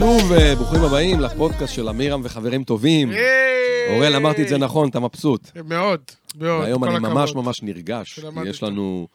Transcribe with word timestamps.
שוב, 0.00 0.32
אה, 0.32 0.56
ברוכים 0.56 0.80
הבאים 0.82 1.20
לפודקאסט 1.20 1.74
של 1.74 1.88
אמירם 1.88 2.20
וחברים 2.24 2.64
טובים. 2.64 3.10
אוראל, 3.94 4.16
אמרתי 4.16 4.42
את 4.42 4.48
זה 4.48 4.58
נכון, 4.58 4.88
אתה 4.88 5.00
מבסוט. 5.00 5.50
מאוד, 5.64 6.00
מאוד, 6.38 6.60
והיום 6.60 6.84
כל 6.84 6.88
אני 6.88 6.98
ממש. 6.98 7.34
ממש 7.34 7.62
נרגש, 7.62 8.20
כי. 8.20 8.48
יש 8.48 8.62
לנו 8.62 9.08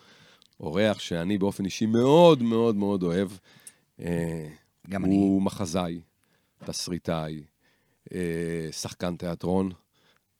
אורח 0.59 0.99
שאני 0.99 1.37
באופן 1.37 1.65
אישי 1.65 1.85
מאוד 1.85 2.43
מאוד 2.43 2.75
מאוד 2.75 3.03
אוהב. 3.03 3.29
אה, 3.99 4.47
גם 4.89 5.05
אני. 5.05 5.15
הוא 5.15 5.41
מחזאי, 5.41 6.01
תסריטאי, 6.65 7.43
אה, 8.13 8.67
שחקן 8.71 9.15
תיאטרון, 9.15 9.71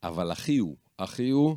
אבל 0.03 0.31
אחי 0.31 0.57
הוא, 0.57 0.75
אחי 0.97 1.29
הוא 1.29 1.55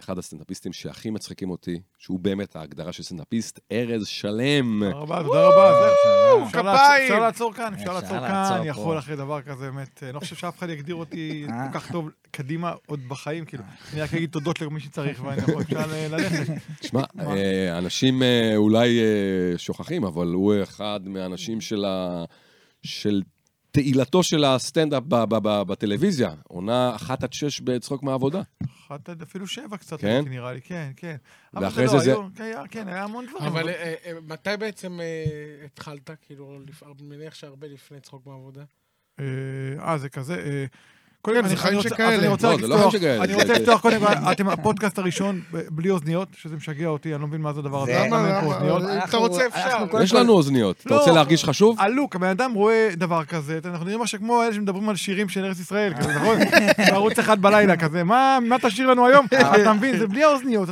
אחד 0.00 0.18
הסטנדאפיסטים 0.18 0.72
שהכי 0.72 1.10
מצחיקים 1.10 1.50
אותי, 1.50 1.80
שהוא 1.98 2.20
באמת 2.20 2.56
ההגדרה 2.56 2.92
של 2.92 3.02
סטנדאפיסט, 3.02 3.60
ארז 3.72 4.06
שלם. 4.06 4.82
תודה 4.84 4.98
רבה, 4.98 5.22
תודה 5.22 5.48
רבה. 5.48 6.48
כפיים. 6.48 7.02
אפשר 7.02 7.20
לעצור 7.20 7.52
כאן, 7.54 7.74
אפשר 7.74 7.92
לעצור 7.92 8.18
כאן. 8.18 8.62
יכול 8.64 8.98
אחרי 8.98 9.16
דבר 9.16 9.42
כזה, 9.42 9.70
באמת. 9.70 10.02
אני 10.02 10.12
לא 10.12 10.20
חושב 10.20 10.36
שאף 10.36 10.58
אחד 10.58 10.70
יגדיר 10.70 10.94
אותי 10.94 11.46
אה. 11.48 11.68
כל 11.72 11.78
כך 11.78 11.92
טוב 11.92 12.10
קדימה 12.30 12.72
עוד 12.86 13.00
בחיים, 13.08 13.44
כאילו. 13.44 13.64
אני 13.92 14.00
רק 14.00 14.14
אגיד 14.14 14.30
תודות 14.30 14.60
למי 14.60 14.80
שצריך, 14.80 15.24
ואני 15.24 15.42
יכול, 15.42 15.62
אפשר 15.62 15.86
ללכת. 15.86 16.52
תשמע, 16.80 17.02
אה, 17.20 17.78
אנשים 17.78 18.22
אה, 18.22 18.56
אולי 18.56 19.00
אה, 19.00 19.58
שוכחים, 19.58 20.04
אבל 20.04 20.26
הוא 20.26 20.54
אחד 20.62 21.00
מהאנשים 21.04 21.60
של 21.60 21.84
ה... 21.84 22.24
של 22.82 23.22
תהילתו 23.70 24.22
של 24.22 24.44
הסטנדאפ 24.44 25.02
ב- 25.02 25.24
ב- 25.24 25.38
ב- 25.48 25.62
בטלוויזיה. 25.62 26.30
עונה 26.48 26.94
אחת 26.96 27.24
עד 27.24 27.32
שש 27.32 27.60
בצחוק 27.60 28.02
מהעבודה. 28.02 28.42
אחת 28.86 29.08
עד 29.08 29.22
אפילו 29.22 29.46
שבע 29.46 29.76
קצת, 29.76 30.00
כן? 30.00 30.24
נראה 30.28 30.52
לי, 30.52 30.60
כן, 30.60 30.90
כן. 30.96 31.16
אבל 31.54 31.64
ואחרי 31.64 31.84
לא, 31.84 31.90
זה 31.92 31.98
זה- 31.98 32.12
היו- 32.12 32.22
כן, 32.34 32.42
היה- 32.44 32.68
כן, 32.70 32.88
היה 32.88 33.04
המון 33.04 33.26
דברים. 33.26 33.44
אבל 33.52 33.68
אה, 33.68 33.94
אה, 34.04 34.12
מתי 34.26 34.50
בעצם 34.58 35.00
אה, 35.00 35.24
התחלת? 35.66 36.10
כאילו, 36.26 36.58
אני 36.82 37.02
מניח 37.08 37.34
שהרבה 37.34 37.66
לפני 37.66 38.00
צחוק 38.00 38.26
מעבודה. 38.26 38.64
אה, 39.20 39.24
אה, 39.80 39.98
זה 39.98 40.08
כזה. 40.08 40.66
כן, 41.24 41.32
קודם 41.32 41.42
זה 41.42 41.48
אני- 41.48 41.56
חיים 41.56 41.82
שכאלה. 41.82 42.14
אני 42.14 42.28
רוצה 42.28 42.48
לא, 42.56 42.68
לא 42.68 42.76
לפתוח- 42.76 42.94
אני 43.20 43.34
רוצה 43.34 43.52
לפתוח 43.52 43.80
קודם 43.80 44.00
כל, 44.00 44.12
אתם 44.32 44.48
הפודקאסט 44.48 44.98
הראשון 44.98 45.40
בלי 45.70 45.90
אוזניות, 45.90 46.28
שזה 46.42 46.56
משגע 46.56 46.86
אותי, 46.86 47.12
אני 47.14 47.20
לא 47.22 47.26
מבין 47.28 47.40
מה 47.40 47.52
זה 47.52 47.60
הדבר 47.60 47.82
הזה. 47.82 47.92
זה- 47.92 48.06
למה? 48.06 48.40
אם 48.94 48.98
אתה 49.08 49.16
רוצה, 49.16 49.46
אפשר. 49.46 49.84
יש 50.02 50.12
כל- 50.12 50.18
לנו 50.18 50.32
אוזניות. 50.32 50.76
אתה 50.86 50.94
לא. 50.94 50.98
רוצה 50.98 51.12
להרגיש 51.12 51.44
חשוב? 51.44 51.76
הלוק, 51.80 52.16
הבן 52.16 52.26
אדם 52.28 52.54
רואה 52.54 52.88
דבר 52.96 53.24
כזה, 53.24 53.58
אנחנו 53.64 53.84
נראים 53.86 54.00
משהו 54.00 54.18
כמו 54.18 54.42
אלה 54.42 54.52
שמדברים 54.54 54.88
על 54.88 54.96
שירים 54.96 55.28
של 55.28 55.44
ארץ 55.44 55.60
ישראל, 55.60 55.94
כזה, 55.98 56.14
נכון? 56.14 56.36
בערוץ 56.90 57.18
אחד 57.18 57.42
בלילה 57.42 57.76
כזה, 57.76 58.04
מה 58.04 58.38
מה 58.42 58.56
תשאיר 58.62 58.86
לנו 58.90 59.06
היום? 59.06 59.26
אתה 59.62 59.72
מבין, 59.72 59.98
זה 59.98 60.06
בלי 60.06 60.24
האוזניות, 60.24 60.68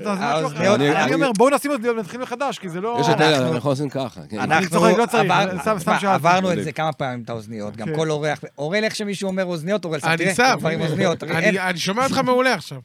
אני- 0.96 1.14
אומר, 1.14 1.30
בואו 1.38 1.54
נשים 1.54 1.70
אוזניות 1.70 1.96
ונתחיל 1.96 2.20
מחדש, 2.20 2.58
כי 2.58 2.68
זה 2.68 2.80
לא... 2.80 2.98
יש 3.00 3.08
את 3.08 3.20
אלה, 3.20 3.38
אנחנו- 3.38 3.54
לעשות 3.54 3.90
ככה. 3.90 4.20
כן. 4.28 4.38
אנחנו 4.40 4.80
לא. 4.86 6.14
עברנו 6.14 6.52
את. 6.52 6.64
זה 6.64 6.72
כמה 6.72 6.92
פעמים, 6.92 7.22
את 7.24 7.30
האוזניות. 7.30 7.76
גם 7.76 7.86
כן. 7.86 7.96
כל 7.96 8.10
אורח, 8.10 8.40
אורל, 8.58 8.84
איך 8.84 8.96
שמישהו 8.96 9.26
אומר 9.28 9.44
אוזניות, 9.44 9.84
אורל, 9.84 10.00
תראה, 10.00 10.16
שם. 10.36 10.56
כבר 10.58 10.68
עם 10.68 10.80
אוזניות. 10.80 11.22
אני 11.24 11.78
שומע 11.78 12.04
אותך 12.04 12.18
מעולה 12.18 12.54
עכשיו. 12.54 12.78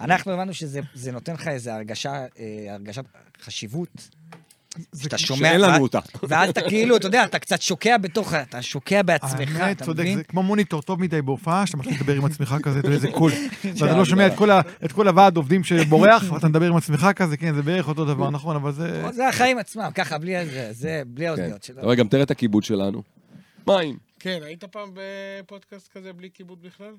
אנחנו 0.00 0.32
הבנו 0.32 0.54
שזה 0.54 0.80
זה 0.94 1.12
נותן 1.12 1.34
לך 1.34 1.48
איזו 1.48 1.70
הרגשה, 1.70 2.12
אה, 2.12 2.26
הרגשת 2.74 3.04
חשיבות. 3.44 4.08
שאתה 5.02 5.18
שומע, 5.18 5.48
שאין 5.48 5.60
לנו 5.60 5.72
ואז- 5.72 5.80
אותה. 5.80 5.98
ואז 6.28 6.48
אתה 6.50 6.60
כאילו, 6.68 6.96
אתה 6.96 7.06
יודע, 7.06 7.24
אתה 7.24 7.38
קצת 7.38 7.62
שוקע 7.62 7.96
בתוך, 7.98 8.34
אתה 8.34 8.62
שוקע 8.62 9.02
בעצמך, 9.02 9.32
האמת, 9.60 9.76
אתה 9.76 9.84
צודק, 9.84 10.00
מבין? 10.00 10.16
זה 10.18 10.24
כמו 10.24 10.42
מוניטור 10.42 10.82
טוב 10.82 11.00
מדי 11.00 11.22
בהופעה, 11.22 11.66
שאתה 11.66 11.76
מתחיל 11.78 11.94
לדבר 11.94 12.12
עם 12.14 12.24
עצמך 12.24 12.56
כזה, 12.62 12.78
אתה 12.78 12.86
יודע 12.88 12.96
איזה 12.96 13.08
קול. 13.10 13.32
ואתה 13.78 13.96
לא 13.96 14.04
שומע 14.04 14.26
את 14.26 14.32
כל 14.34 14.50
ה- 14.50 14.60
את 14.84 14.92
כל 14.92 15.08
הוועד 15.08 15.36
עובדים 15.36 15.64
שבורח, 15.64 16.22
ואתה 16.32 16.48
מדבר 16.48 16.66
עם 16.66 16.76
עצמך 16.76 17.08
כזה, 17.16 17.36
כן, 17.36 17.54
זה 17.54 17.62
בערך 17.62 17.88
אותו 17.88 18.04
דבר, 18.04 18.30
נכון, 18.30 18.56
אבל 18.56 18.72
זה... 18.72 19.02
זה 19.12 19.28
החיים 19.28 19.58
עצמם, 19.58 19.90
ככה, 19.94 20.18
בלי 20.18 20.46
זה, 20.46 20.68
זה, 20.72 21.02
בלי 21.06 21.24
כן. 21.24 21.28
האוזניות 21.28 21.62
שלו. 21.62 21.76
אתה 21.76 21.84
רואה, 21.84 21.96
גם 21.96 22.08
תראה 22.08 22.22
את 22.22 22.30
הכיבוד 22.30 22.62
שלנו. 22.64 23.02
מים. 23.66 24.09
כן, 24.20 24.38
היית 24.42 24.64
פעם 24.64 24.90
בפודקאסט 24.94 25.88
כזה 25.92 26.12
בלי 26.12 26.28
כיבוד 26.34 26.62
בכלל? 26.62 26.94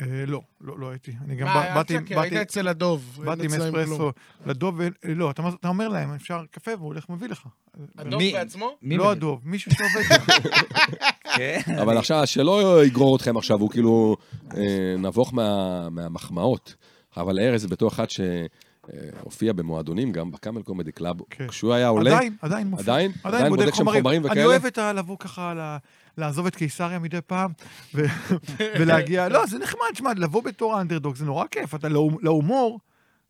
אה, 0.00 0.24
לא, 0.26 0.40
לא, 0.60 0.78
לא 0.78 0.90
הייתי. 0.90 1.12
אני 1.24 1.36
גם 1.36 1.46
מה, 1.46 1.74
באתי... 1.74 1.98
באתי- 1.98 2.14
היית 2.20 2.32
אצל 2.32 2.68
הדוב. 2.68 3.20
באתי 3.24 3.44
עם. 3.44 3.50
אספרסו 3.52 4.12
לדוב, 4.46 4.74
ו- 4.78 4.88
לא, 5.04 5.30
אתה 5.30 5.42
אתה 5.60 5.68
אומר 5.68 5.88
להם, 5.88 6.14
אפשר 6.14 6.42
קפה, 6.50 6.70
והוא 6.78 6.86
הולך 6.86 7.10
ומביא 7.10 7.28
לך. 7.28 7.46
הדוד 7.98 8.18
מי- 8.22 8.32
בעצמו? 8.32 8.70
מי 8.82 8.96
לא? 8.96 9.10
הדוב, 9.10 9.40
מישהו 9.44 9.72
שעובד. 9.74 10.18
כן. 11.36 11.60
אבל 11.82 11.98
עכשיו, 11.98 12.26
שלא 12.26 12.84
יגרור 12.84 13.16
אתכם 13.16 13.36
עכשיו, 13.36 13.60
הוא 13.60 13.70
כאילו 13.70 14.16
אה, 14.56 14.94
נבוך 14.98 15.34
מה- 15.34 15.90
מהמחמאות. 15.90 16.74
אבל 17.16 17.38
ארז 17.38 17.66
בתור 17.66 17.88
אחד 17.88 18.06
שהופיע 18.92 19.52
במועדונים, 19.52 20.12
גם 20.12 20.30
בקאמל 20.30 20.62
קומדי 20.62 20.92
קלאב. 20.92 21.16
כן. 21.30 21.48
כשהוא 21.48 21.72
היה 21.72 21.88
עולה, 21.88 22.10
עדיין, 22.16 22.36
עדיין 22.42 22.66
מופיע. 22.66 22.82
עדיין? 22.94 23.12
עדיין 23.24 23.48
בודק 23.48 23.64
שם 23.66 23.72
חומרים. 23.72 24.02
חומרים 24.02 24.22
אני 24.22 24.30
וכאלה? 24.30 24.44
אוהב 24.46 24.66
את 24.66 24.78
ה- 24.78 24.92
לבוא 24.92 25.16
ככה, 25.18 25.54
ל- 25.54 25.76
לעזוב 26.20 26.46
את 26.46 26.56
קיסריה 26.56 26.98
מדי 26.98 27.18
פעם, 27.26 27.50
ו- 27.94 28.04
ולהגיע, 28.80 29.28
לא, 29.28 29.46
זה 29.46 29.58
נחמד, 29.58 29.80
שמע, 29.94 30.12
לבוא 30.16 30.42
בתור 30.42 30.74
האנדרדוג 30.76 31.16
זה 31.16 31.24
נורא 31.24 31.44
כיף, 31.50 31.74
אתה 31.74 31.88
להומ- 31.88 32.18
להומור, 32.22 32.80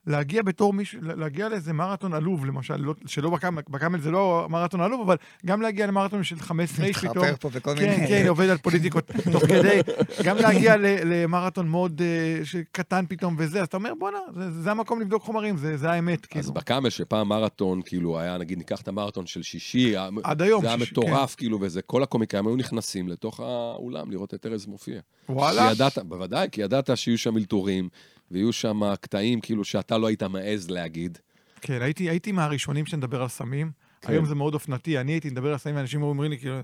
להגיע 0.06 0.42
בתור 0.42 0.72
מישהו, 0.72 0.98
להגיע 1.02 1.48
לאיזה 1.48 1.72
מרתון 1.72 2.14
עלוב, 2.14 2.46
למשל, 2.46 2.76
לא- 2.76 2.94
שלא 3.06 3.30
בקאמל, 3.30 3.62
בקאמל 3.68 4.00
זה 4.00 4.10
לא 4.10 4.46
מרתון 4.50 4.80
עלוב, 4.80 5.00
אבל 5.00 5.16
גם 5.46 5.62
להגיע 5.62 5.86
למרתון 5.86 6.24
של 6.24 6.40
15 6.40 6.86
איש 6.86 6.96
פתאום. 6.98 7.10
מתחפר 7.18 7.36
פה 7.40 7.48
בכל 7.50 7.74
כן, 7.78 7.90
מיני... 7.90 8.06
כן, 8.08 8.24
עובד 8.28 8.48
על 8.48 8.58
פוליטיקות 8.58 9.10
תוך 9.32 9.46
כדי, 9.46 9.80
גם 10.24 10.36
להגיע 10.36 10.76
ל- 10.76 10.84
למרתון 11.04 11.68
מאוד 11.68 12.02
אה, 12.04 12.60
קטן 12.72 13.04
פתאום 13.08 13.34
וזה, 13.38 13.60
אז 13.60 13.66
אתה 13.66 13.76
אומר, 13.76 13.92
בואנה, 13.98 14.18
זה- 14.34 14.62
זה 14.62 14.70
המקום 14.70 15.00
לבדוק 15.00 15.22
חומרים, 15.22 15.56
זה 15.56 15.76
זה 15.76 15.90
האמת, 15.90 16.20
אז 16.20 16.26
כאילו. 16.28 16.52
בקאמל, 16.52 16.90
שפעם 16.90 17.28
מרתון, 17.28 17.80
כאילו, 17.84 18.18
היה, 18.18 18.38
נגיד, 18.38 18.58
ניקח 18.58 18.80
את 18.80 18.88
המרתון 18.88 19.26
של 19.26 19.42
שישי, 19.42 19.94
עד 20.24 20.42
היום. 20.42 20.62
זה 20.62 20.68
היה 20.68 20.78
שיש- 20.78 20.92
מטורף, 20.92 21.34
כאילו, 21.34 21.58
וזה, 21.60 21.82
כל 21.82 22.02
הקומיקאים 22.02 22.46
היו 22.46 22.56
נכנסים 22.56 23.08
לתוך 23.08 23.40
האולם 23.40 24.10
לראות 24.10 24.34
את 24.34 24.46
ארז 24.46 24.66
מופיע. 24.66 25.00
כן. 25.26 25.32
וואלה. 25.32 25.66
כי 25.66 25.72
ידעת, 25.72 25.98
בוודאי, 25.98 26.48
כי 26.52 26.60
ידעת 26.62 26.90
שיהיו 26.94 27.18
שם 27.18 27.36
אלתורים, 27.36 27.88
ויהיו 28.30 28.52
שם 28.52 28.94
קטעים, 29.00 29.40
כאילו, 29.40 29.64
שאתה 29.64 29.98
לא 29.98 30.06
היית 30.06 30.22
מעז 30.22 30.70
להגיד. 30.70 31.18
כן, 31.60 31.82
הייתי, 31.82 32.10
הייתי 32.10 32.32
מהראשונים 32.32 32.86
שנדבר 32.86 33.22
על 33.22 33.28
סמים. 33.28 33.70
כן. 34.00 34.12
היום 34.12 34.24
זה 34.24 34.34
מאוד 34.34 34.54
אופנתי, 34.54 34.98
אני 34.98 35.12
הייתי 35.12 35.30
מדבר 35.30 35.52
על 35.52 35.58
סמים, 35.58 35.76
ואנשים 35.76 36.02
אומרים 36.02 36.30
לי, 36.30 36.38
כאילו, 36.38 36.60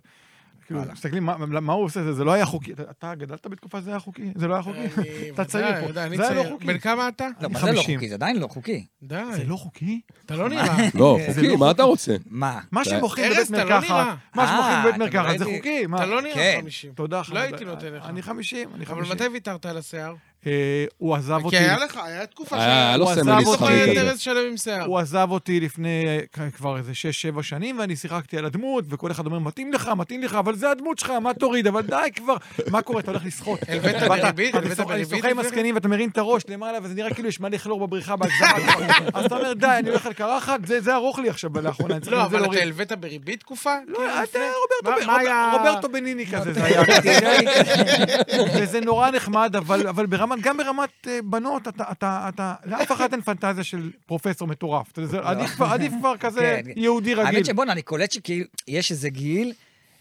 כאילו. 0.67 0.81
מסתכלים, 0.93 1.25
מה, 1.63 1.73
הוא 1.73 1.85
עושה? 1.85 2.03
זה, 2.03 2.13
זה 2.13 2.25
לא 2.25 2.33
היה 2.33 2.47
חוקי. 2.47 2.73
אתה, 2.91 3.15
גדלת 3.15 3.47
בתקופה 3.47 3.81
שזה 3.81 3.91
היה 3.91 3.99
חוקי? 3.99 4.33
זה 4.35 4.49
לא 4.49 4.55
היה 4.55 4.63
חוקי? 4.63 4.79
אתה 5.35 5.45
צעיר 5.45 5.87
פה. 5.87 5.93
זה 5.93 6.29
היה 6.29 6.35
לא. 6.35 6.51
חוקי. 6.51 6.67
בן 6.67 6.79
כמה 6.79 7.09
אתה? 7.09 7.29
לא, 7.41 7.47
אני 7.47 7.53
מה 7.53 7.61
זה 7.61 7.67
לא 7.73 7.81
50. 7.81 7.95
חוקי? 7.99 8.09
זה 8.09 8.15
עדיין 8.15 8.37
לא 8.37 8.47
חוקי. 8.47 8.87
די. 9.03 9.23
זה 9.33 9.45
לא 9.45 9.57
חוקי? 9.57 10.01
אתה 10.27 10.37
לא 10.37 10.49
נראה. 10.49 10.77
לא, 10.95 11.19
חוקי, 11.35 11.57
מה 11.57 11.71
אתה 11.71 11.83
רוצה? 11.83 12.17
מה? 12.27 12.61
מה 12.73 12.85
שמוכרים 12.85 13.33
בבית 13.33 13.51
מרקחת. 13.51 14.17
מה 14.35 14.47
שמוכרים 14.47 14.79
בבית 14.85 14.97
מרקחת 14.97 15.39
זה 15.39 15.45
חוקי? 15.45 15.85
אתה 15.95 16.07
לא 16.07 16.23
נראה 16.23 16.35
כן. 16.35 16.59
50. 16.63 16.93
תודה, 16.93 17.23
חמד. 17.23 17.37
לא 17.37 17.41
הייתי 17.41 17.65
נותן 17.65 17.93
לך. 17.93 18.07
אני 18.07 18.23
50, 18.23 18.69
אני 18.75 18.85
אבל 18.85 19.05
50. 19.05 19.13
מתי 19.13 19.25
ויתרת 19.29 19.67
על 19.67 19.79
השיער? 19.79 20.15
אה, 20.47 20.53
הוא 20.99 21.15
עזב 21.15 21.39
כי 21.39 21.45
אותי. 21.45 21.57
היה 21.57 21.77
לך, 21.79 21.97
היה 22.05 22.27
תקופה 22.27 22.57
היה 22.57 22.89
היה 22.89 22.97
לו 22.97 23.05
הוא 23.05 23.15
סמל 23.15 23.21
עזב 23.23 23.31
אני 23.31 23.45
אותי. 23.45 23.51
זוכר 23.51 23.65
מסחרי 23.65 23.85
את 23.93 23.99
כזה. 23.99 24.11
ארז 24.11 24.21
שלם 24.21 24.47
עם 24.51 24.57
שיער. 24.57 24.85
הוא 24.85 24.99
עזב 24.99 25.27
אותי 25.31 25.61
לפני 25.61 26.05
אה, 26.41 26.51
כבר 26.51 26.77
איזה 26.77 26.93
6-7 27.39 27.43
שנים, 27.43 27.79
ואני 27.79 27.97
שיחקתי 27.97 28.39
על 28.39 28.45
הדמות, 28.45 28.85
וכל 28.89 29.11
אחד 29.11 29.27
אומר, 29.27 29.39
מתאים 29.39 29.73
לך, 29.73 29.91
מתאים 29.97 30.23
לך, 30.23 30.35
אבל 30.35 30.55
זה 30.57 30.71
הדמות 30.71 30.99
שלך, 30.99 31.11
מה 31.11 31.35
תוריד? 31.35 31.67
אבל 31.67 31.83
די 31.83 31.97
כבר. 32.15 32.37
מה 32.71 32.83
קורה? 32.83 33.01
אתה 33.01 33.11
הולך 33.11 33.25
לשחות. 33.27 33.61
הלווית 33.69 33.95
ואתה- 33.97 34.09
בריבית? 34.09 34.55
אני? 34.55 35.05
שוחה 35.17 35.29
עם 35.31 35.39
הזקנים, 35.39 35.75
ואתה 35.75 35.89
מרים 35.89 36.09
את 36.09 36.19
הראש 36.19 36.43
למעלה, 36.49 36.79
וזה 36.83 36.95
נראה 36.95 37.15
כאילו 37.15 37.29
יש 37.29 37.41
מלא 37.41 37.57
כלור 37.59 37.87
בבריכה 37.87 38.17
בהגזמה. 38.17 38.49
אז 39.15 39.25
אתה 39.25 39.37
אומר, 39.37 39.53
די, 39.53 39.67
אני 39.79 39.89
הולך 39.89 40.07
על 40.07 40.13
קרחת, 40.13 40.67
זה 40.67 40.81
זה 40.81 40.95
ארוך 40.95 41.19
לי 41.19 41.29
עכשיו 41.29 41.51
לאחרונה, 41.63 41.95
אני 41.95 42.01
צריך 42.01 42.13
לא, 42.17 42.25
אבל 42.25 42.45
אתה. 42.45 42.59
הלווית 42.63 42.93
בריבית 42.93 43.41
תקופה? 43.41 43.75
לא, 43.89 43.99
כאילו, 43.99 44.11
אתה? 44.23 44.39
רוברטו 44.85 45.07
מה- 45.07 45.13
מה 45.13 45.19
היה- 45.19 45.53
רוברטו 45.53 45.89
בניני 45.89 46.27
כזה, 46.27 46.53
זה 46.53 46.65
היה. 46.65 46.83
וזה 48.57 48.81
נורא 48.81 49.11
נחמד, 49.11 49.57
אבל 49.89 50.07
אבל 50.33 50.41
גם 50.41 50.57
ברמת 50.57 50.91
אה, 51.09 51.19
בנות, 51.25 51.69
אתה, 51.69 51.85
אתה, 51.93 52.29
אתה, 52.29 52.55
לאף 52.65 52.93
אחד 52.93 53.13
אין 53.13 53.21
פנטזיה 53.23 53.65
של 53.65 53.91
פרופסור 54.07 54.49
מטורף. 54.49 54.93
אתה 54.93 55.01
יודע, 55.01 55.11
זה 55.11 55.21
עדיף 55.29 55.51
כבר- 55.51 55.67
עדיף 55.67 55.93
כבר 55.99 56.17
כזה 56.17 56.61
כן. 56.65 56.71
יהודי 56.77 57.15
רגיל. 57.15 57.27
האמת 57.27 57.47
שבואנה, 57.47 57.73
אני 57.73 57.83
קולט 57.83 58.13
שכאילו, 58.13 58.45
יש 58.69 58.91
איזה 58.91 59.09
גיל 59.11 59.53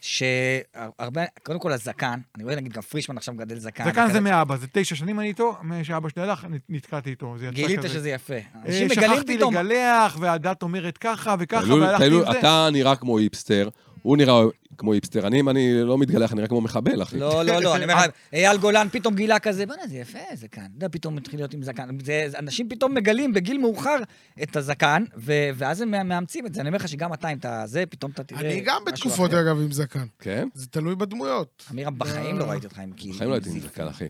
שהרבה, 0.01 1.21
קודם 1.43 1.59
כל 1.59 1.71
הזקן, 1.71 2.19
אני 2.35 2.43
רואה 2.43 2.55
נגיד 2.55 2.73
גם 2.73 2.81
פרישמן 2.81 3.17
עכשיו 3.17 3.33
מגדל 3.33 3.59
זקן. 3.59 3.85
זקן. 3.85 4.11
זה 4.11 4.19
מאבא, 4.19 4.57
זה 4.57 4.67
תשע 4.71 4.95
שנים 4.95 5.19
אני 5.19 5.27
איתו, 5.27 5.55
שאבא 5.83 6.09
שלי 6.09 6.21
הלך, 6.21 6.45
נתקעתי 6.69 7.09
איתו. 7.09 7.35
גילית. 7.49 7.79
שזה 7.81 8.09
יפה. 8.09 8.33
אה, 8.33 8.39
אנשים 8.65 8.87
מגלים 8.87 9.11
שכחתי 9.11 9.37
פתאום, 9.37 9.53
לגלח, 9.55 10.17
והדת 10.19 10.63
אומרת 10.63 10.97
ככה 10.97 11.35
וככה, 11.39 11.73
והלכתי 11.73 12.05
עם 12.05 12.31
זה. 12.31 12.39
אתה 12.39 12.67
נראה 12.71 12.95
כמו 12.95 13.17
היפסטר, 13.17 13.69
הוא 14.01 14.17
נראה 14.17 14.41
כמו 14.77 14.93
היפסטר. 14.93 15.27
אני, 15.27 15.39
אם 15.39 15.49
אני 15.49 15.83
לא 15.83 15.97
מתגלח, 15.97 16.31
אני 16.31 16.37
נראה 16.37 16.47
כמו 16.47 16.61
מחבל, 16.61 17.01
אחי. 17.03 17.17
לא, 17.19 17.45
לא, 17.45 17.59
לא, 17.61 17.75
אני 17.75 17.83
אומר 17.83 17.95
לך, 17.95 18.05
אייל 18.33 18.57
גולן 18.57 18.87
פתאום 18.91 19.15
גילה 19.15 19.39
כזה, 19.39 19.65
בוא'נה, 19.65 19.87
זה 19.87 19.95
יפה, 19.97 20.19
זקן. 20.35 20.61
אתה 20.61 20.75
יודע, 20.75 20.87
פתאום 20.91 21.15
מתחיל 21.15 21.39
להיות 21.39 21.53
עם 21.53 21.63
זקן. 21.63 21.97
זה, 22.03 22.25
זה- 22.27 22.39
אנשים 22.39 22.69
פתאום 22.69 22.93
מגלים 22.95 23.33
בגיל 23.33 23.57
מאוחר 23.57 23.97
את 24.43 24.55
הזקן, 24.55 25.03
ו, 25.17 25.33
ואז 25.55 25.81
הם 25.81 25.91
מאמצים 25.91 26.45
את 26.45 26.53
זה. 26.53 26.61
אני 26.61 26.69
אומר 26.69 26.77
לך 26.77 26.87
שגם 26.87 27.13
אתה, 27.13 27.31
אם 27.31 27.37
אתה 27.37 27.63
זה, 27.65 27.83
פתאום 27.89 28.11
אתה 28.11 28.23
תראה 28.23 28.41
אני 28.41 28.61
גם 28.65 28.81
בתקופות, 28.87 29.29
אחר. 29.31 29.41
אגב, 29.41 29.57
עם 29.61 29.71
זקן. 29.71 30.05
כן? 30.19 30.47
זה 30.53 30.67
תלוי 30.67 30.95
בדמויות. 30.95 31.63
אמירם, 31.71 31.99
בחיים 31.99 32.39
לא 32.39 32.43
ראיתי 32.43 32.65
אותך 32.65 32.79
עם 32.79 32.91
כאילו... 32.97 33.13
בחיים 33.15 33.29
לא 33.29 33.35
הייתי 33.35 33.49
עם 33.49 33.59
זקן, 33.59 33.87
אחי. 33.87 34.05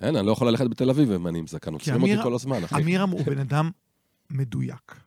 אין, 0.00 0.16
אני 0.16 0.26
לא 0.26 0.32
יכול 0.32 0.48
ללכת 0.48 0.66
בתל 0.66 0.90
אביב 0.90 1.12
אם 1.12 1.26
אני 1.26 1.38
עם 1.38 1.46
זקן, 1.46 1.72
עוצרים 1.72 2.02
אותי 2.02 2.12
אמיר- 2.12 2.22
כל 2.22 2.34
הזמן, 2.34 2.64
אחי. 2.64 2.82
אמירם 2.82 3.10
הוא 3.10 3.22
בן 3.26 3.38
אדם 3.38 3.70
מדויק. 4.30 5.05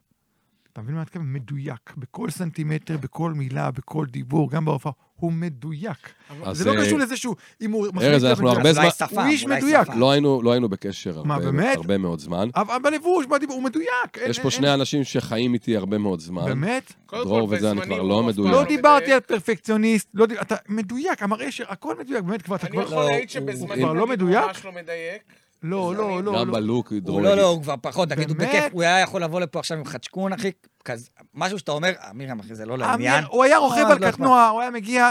אתה 0.72 0.82
מבין 0.82 0.94
מה 0.94 1.00
אני 1.00 1.04
מתכוון? 1.04 1.32
מדויק. 1.32 1.92
בכל 1.96 2.30
סנטימטר, 2.30 2.96
בכל 2.96 3.32
מילה, 3.32 3.70
בכל 3.70 4.06
דיבור, 4.10 4.50
גם 4.50 4.64
בהופעה, 4.64 4.92
הוא 5.16 5.32
מדויק. 5.32 6.12
זה 6.52 6.64
לא 6.64 6.78
אה, 6.78 6.84
קשור 6.86 6.98
לזה 6.98 7.16
שהוא, 7.16 7.34
אם 7.60 7.72
הוא... 7.72 7.86
מחליט 7.94 8.10
ארז, 8.12 8.24
אנחנו 8.24 8.44
מדויק. 8.44 8.56
הרבה 8.56 8.70
אז 8.70 8.76
אולי 8.78 8.90
זמן- 8.90 9.08
שפה, 9.08 9.22
הוא 9.22 9.30
איש 9.30 9.44
אולי 9.44 9.56
מדויק. 9.56 9.84
שפה. 9.84 9.94
לא 9.94 10.10
היינו, 10.10 10.42
לא 10.42 10.52
היינו 10.52 10.68
בקשר 10.68 11.18
הרבה, 11.18 11.98
מאוד 11.98 12.18
זמן. 12.18 12.48
אבל 12.54 12.76
בלבוש, 12.82 13.26
בדיבור, 13.26 13.56
הוא 13.56 13.64
מדויק. 13.64 14.16
יש 14.26 14.38
פה 14.38 14.50
שני 14.50 14.74
אנשים 14.74 15.04
שחיים 15.04 15.54
איתי 15.54 15.76
הרבה 15.76 15.98
מאוד 15.98 16.20
זמן. 16.20 16.44
באמת? 16.44 16.92
דרור 17.12 17.48
וזה, 17.50 17.70
אני 17.70 17.80
כבר 17.82 18.02
לא 18.02 18.22
מדויק. 18.22 18.52
לא 18.52 18.64
דיברתי 18.64 19.12
על 19.12 19.20
פרפקציוניסט, 19.20 20.08
לא 20.14 20.26
אתה 20.42 20.56
מדויק, 20.68 21.22
המראה. 21.22 21.48
הכל 21.68 21.98
מדויק, 22.00 22.22
באמת 22.24 22.42
כבר, 22.42 22.56
אתה 22.56 22.66
אני 22.66 22.72
כבר... 22.72 22.82
יכול 22.82 22.96
לא, 22.96 23.10
להעיד 23.10 23.30
שבזמנים 23.30 23.96
לא 23.96 24.06
מדויק? 24.06 24.44
ממש 24.46 24.64
לא 24.64 24.72
מדייק. 24.72 25.22
לא, 25.62 25.94
לא, 25.94 26.22
לא. 26.22 26.40
גם 26.40 26.48
לא. 26.48 26.54
בלוק, 26.54 26.92
דרור 26.92 27.18
הוא 27.18 27.26
לא. 27.26 27.36
לא, 27.36 27.48
הוא 27.48 27.62
כבר 27.62 27.74
פחות, 27.82 28.08
תגידו 28.08 28.34
באמת? 28.34 28.48
בכיף, 28.48 28.72
הוא 28.72 28.82
היה 28.82 29.00
יכול 29.00 29.22
לבוא 29.22 29.40
לפה 29.40 29.58
עכשיו 29.58 29.78
עם 29.78 29.84
חדשקון, 29.84 30.32
אחי, 30.32 30.50
כזה, 30.84 31.08
משהו 31.34 31.58
שאתה 31.58 31.72
אומר, 31.72 31.92
אמירם, 32.10 32.40
אחי, 32.40 32.54
זה 32.54 32.66
לא 32.66 32.78
לעניין. 32.78 33.14
אמיר, 33.14 33.28
הוא 33.30 33.44
היה 33.44 33.58
רוכב 33.58 33.76
אה, 33.76 33.92
על 33.92 33.98
לא. 34.00 34.10
קטנוע, 34.10 34.48
הוא 34.48 34.60
היה 34.60 34.70
מגיע, 34.70 35.10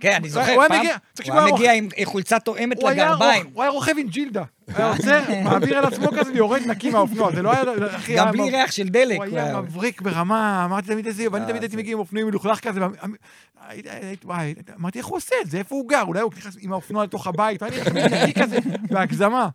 כן, 0.00 0.12
אני 0.12 0.28
זוכר, 0.28 0.52
הוא 0.52 0.68
פעם, 0.68 0.86
הוא 1.26 1.34
היה 1.34 1.44
הוא 1.44 1.54
מגיע 1.54 1.72
עם 1.72 1.88
חולצה 2.04 2.38
תואמת 2.38 2.82
הוא 2.82 2.90
לגרביים. 2.90 3.50
הוא 3.54 3.62
היה 3.62 3.72
רוכב 3.72 3.92
עם 3.98 4.08
ג'ילדה. 4.08 4.42
היה 4.68 4.92
עוצר, 4.92 5.20
מעביר 5.44 5.78
על 5.78 5.84
עצמו 5.84 6.08
כזה 6.20 6.32
ויורד 6.32 6.60
נקי 6.66 6.90
מהאופנוע, 6.90 7.32
זה 7.34 7.42
לא 7.42 7.52
היה... 7.52 7.62
אחי, 7.96 8.16
גם 8.16 8.26
היה 8.26 8.32
בלי 8.32 8.50
ריח 8.50 8.70
של 8.72 8.88
דלק. 8.88 9.16
הוא 9.16 9.24
היה 9.24 9.60
מבריק 9.60 10.00
ברמה, 10.02 10.64
אמרתי 10.64 10.86
תמיד 10.86 11.06
איזה, 11.06 11.26
ואני 11.32 11.44
אה, 11.44 11.48
תמיד 11.48 11.62
הייתי 11.62 11.76
מגיע 11.76 11.92
עם 11.92 11.98
אופנועים 11.98 12.26
מלוכלך 12.26 12.60
כזה, 12.60 12.80
אמ- 13.04 13.14
וואי, 14.24 14.54
אמרתי, 14.80 14.98
איך 14.98 15.06
הוא 15.06 15.16
עושה 15.16 15.34
את 15.42 15.50
זה? 15.50 15.58
איפה 15.58 15.74
הוא 15.74 15.88
גר? 15.88 16.02
אולי 16.06 16.20
הוא 16.20 16.32
נכנס 16.36 16.56
עם 16.60 16.72
האופנוע 16.72 17.04
לתוך 17.04 17.26
הבית, 17.26 17.62
ואני 17.62 17.76
תמיד 17.84 18.04
נקי 18.04 18.40
כזה, 18.42 18.58
בהגזמה. 18.90 19.48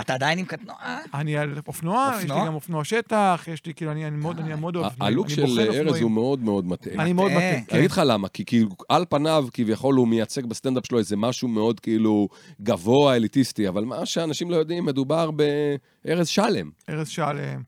אתה 0.00 0.14
עדיין 0.14 0.38
עם 0.38 0.44
קטנוע? 0.44 0.76
אני 1.14 1.38
על 1.38 1.58
אופנוע, 1.68 2.12
יש 2.18 2.24
לי? 2.24 2.28
גם 2.28 2.54
אופנוע 2.54 2.84
שטח, 2.84 3.44
יש 3.52 3.66
לי, 3.66 3.74
כאילו, 3.74 3.92
אני 3.92 4.06
אני 4.06 4.16
מאוד, 4.16 4.38
אני 4.38 4.52
אוהב. 4.62 4.92
הלוק 5.00 5.26
אני 5.26 5.34
של 5.34 5.60
ארז. 5.60 6.00
הוא 6.00 6.10
מאוד 6.10 6.44
מאוד 6.44 6.66
מטעה. 6.66 6.94
אני 6.94 7.12
מאוד 7.12 7.30
מטעה. 7.30 7.38
מטעה, 7.38 7.56
אני 7.56 7.66
כן. 7.66 7.76
אגיד 7.76 7.90
לך 7.90 8.02
למה, 8.06 8.28
כי 8.28 8.44
כאילו 8.44 8.68
על 8.88 9.04
פניו 9.08 9.46
כביכול 9.52 9.94
הוא 9.94 10.08
מייצג 10.08 10.46
בסטנדאפ 10.46 10.86
שלו 10.86 10.98
איזה 10.98 11.16
משהו 11.16 11.48
מאוד 11.48 11.80
כאילו 11.80 12.28
גבוה, 12.62 13.16
אליטיסטי, 13.16 13.68
אבל 13.68 13.84
מה 13.84 14.06
שאנשים 14.06 14.49
לא 14.50 14.56
יודעים, 14.56 14.84
מדובר 14.84 15.30
בארז 15.30 16.28
שלם. 16.28 16.70
ארז 16.88 17.08
שלם, 17.08 17.62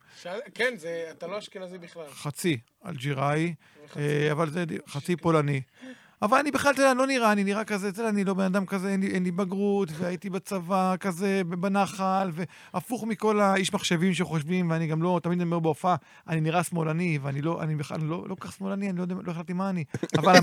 כן, 0.55 0.75
זה, 0.77 1.07
אתה 1.11 1.27
לא 1.27 1.39
אשכנזי 1.39 1.79
בכלל. 1.79 2.09
חצי 2.09 2.59
אלג'יראי, 2.87 3.55
אה, 3.97 4.33
אבל 4.33 4.51
זה 4.51 4.65
חצי 4.89 5.17
פולני. 5.17 5.61
אבל 6.23 6.39
אני 6.39 6.51
בכלל, 6.51 6.73
אתה 6.73 6.83
יודע, 6.83 6.95
לא 6.95 7.07
נראה, 7.07 7.33
אני 7.33 7.45
נראה 7.45 7.65
כזה, 7.65 7.89
אתה 7.89 8.01
יודע, 8.01 8.09
אני 8.11 8.25
לא 8.25 8.35
בן 8.35 8.45
אדם 8.45 8.67
כזה, 8.67 8.89
אין 8.89 9.01
לי, 9.01 9.07
אין 9.07 9.25
לי 9.25 9.31
בגרות, 9.31 9.89
והייתי 9.99 10.31
בצבא 10.31 10.95
כזה, 11.01 11.43
בנחל, 11.49 12.31
והפוך 12.75 13.05
מכל 13.05 13.41
האיש 13.41 13.73
מחשבים 13.75 14.15
שחושבים, 14.15 14.71
ואני 14.71 14.87
גם 14.87 15.03
לא, 15.03 15.21
תמיד 15.23 15.39
אני 15.39 15.45
אומר 15.45 15.59
בהופעה, 15.59 15.97
אני 16.29 16.41
נראה 16.41 16.63
שמאלני, 16.63 17.19
ואני 17.23 17.43
לא, 17.43 17.63
אני 17.63 17.75
בכלל 17.77 17.99
לא 18.01 18.25
לא 18.29 18.35
כל 18.35 18.47
כך 18.49 18.53
שמאלני, 18.53 18.91
אני 18.91 18.97
לא 18.99 19.03
יודע, 19.03 19.15
לא 19.27 19.33
החלטתי 19.33 19.53
מה 19.53 19.71
אני. 19.71 19.85
אבל, 20.19 20.35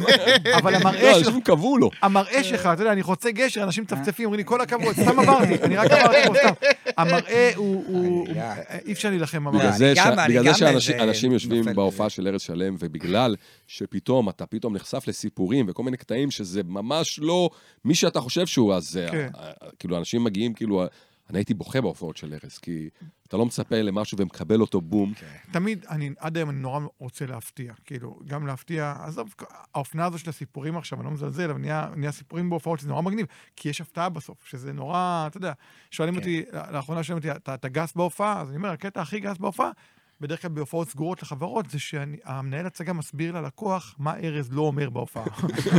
אבל 0.58 0.72
לא, 0.72 0.78
המראה 0.78 1.14
שלך, 1.16 1.28
אנשים 1.28 1.42
קבעו 1.42 1.78
לו. 1.78 1.90
המראה 2.02 2.44
שלך, 2.44 2.66
אתה 2.74 2.82
יודע, 2.82 2.92
אני 2.92 3.04
חוצה 3.04 3.32
גשר, 3.32 3.64
אנשים 3.64 3.84
מצפצפים, 3.84 4.26
אומרים 4.26 4.38
לי, 4.40 4.46
כל 4.46 4.62
הכבוד, 4.62 4.96
סתם 4.96 5.20
עברתי, 5.20 5.64
אני 5.64 5.78
רק 5.78 5.92
עברתי 5.92 6.18
פה 6.28 6.34
סתם. 6.40 6.54
המראה 6.98 7.52
הוא, 7.56 8.28
אני- 8.28 8.40
אי 8.86 8.92
אפשר 8.94 9.10
להילחם 9.10 9.46
בגלל 9.46 9.52
במראה. 9.52 10.28
בגלל 10.28 10.54
זה 10.54 10.82
שאנשים 10.82 11.32
יושבים 11.32 11.66
בהופעה 11.76 12.10
של 12.10 12.28
ארז 12.28 12.42
שלם, 12.42 12.76
ובגלל 12.80 13.36
שפתאום 13.68 14.30
אתה 14.30 14.46
פתאום 14.46 14.76
נחשף 14.76 15.04
לסיפורים 15.08 15.69
וכל 15.70 15.84
מיני 15.84 15.98
קטעים 15.98 16.32
שזה 16.32 16.64
ממש 16.64 17.20
לא 17.20 17.50
מי 17.86 17.96
שאתה 17.96 18.22
חושב 18.22 18.48
שהוא, 18.48 18.74
אז 18.74 18.98
אה, 18.98 19.12
כן. 19.12 19.30
אה, 19.40 19.52
כאילו 19.80 19.98
אנשים 19.98 20.24
מגיעים, 20.24 20.54
כאילו, 20.54 20.86
אני 21.30 21.38
הייתי 21.38 21.54
בוכה 21.54 21.82
בהופעות 21.82 22.18
של 22.18 22.34
ארז, 22.34 22.58
כי 22.58 22.90
אתה 23.28 23.38
לא 23.38 23.46
מצפה 23.46 23.82
למשהו 23.82 24.18
ומקבל 24.18 24.62
אותו 24.62 24.82
בום. 24.82 25.14
תמיד, 25.52 25.86
אני, 25.90 26.10
עד 26.18 26.38
היום 26.38 26.50
אני 26.50 26.60
נורא 26.60 26.80
רוצה 26.98 27.26
להפתיע, 27.26 27.74
כאילו, 27.86 28.20
גם 28.28 28.48
להפתיע, 28.48 28.94
עזוב, 29.00 29.34
האופנה 29.76 30.06
הזו 30.06 30.20
של 30.20 30.30
הסיפורים 30.30 30.78
עכשיו, 30.78 31.00
אני 31.00 31.06
לא 31.06 31.12
מזלזל, 31.12 31.50
אבל 31.50 31.60
נהיה, 31.60 31.90
נהיה 31.96 32.12
סיפורים 32.12 32.50
בהופעות 32.50 32.80
שזה 32.80 32.90
נורא 32.90 33.02
מגניב, 33.02 33.26
כי 33.56 33.70
יש 33.70 33.82
הפתעה 33.82 34.10
בסוף, 34.10 34.46
שזה 34.46 34.74
נורא, 34.74 35.26
אתה 35.28 35.38
יודע, 35.38 35.54
שואלים 35.92 36.14
כן. 36.14 36.20
אותי, 36.20 36.44
לאחרונה 36.72 37.04
שואלים 37.04 37.24
אותי, 37.26 37.40
אתה, 37.40 37.54
אתה 37.54 37.70
גס 37.70 37.94
בהופעה? 37.96 38.42
אז 38.42 38.50
אני 38.50 38.58
אומר, 38.58 38.70
הקטע 38.70 39.02
הכי 39.02 39.20
גס 39.20 39.38
בהופעה, 39.38 39.72
בדרך 40.22 40.42
כלל 40.42 40.52
בהופעות 40.52 40.90
סגורות 40.90 41.22
לחברות, 41.24 41.70
זה 41.70 41.80
שהמנהל 41.80 42.66
הצגה 42.66 42.94
מסביר 42.94 43.32
ללקוח 43.42 43.96
מה 44.00 44.14
ארז 44.24 44.50
לא 44.52 44.62
אומר 44.62 44.90
בהופעה. 44.90 45.24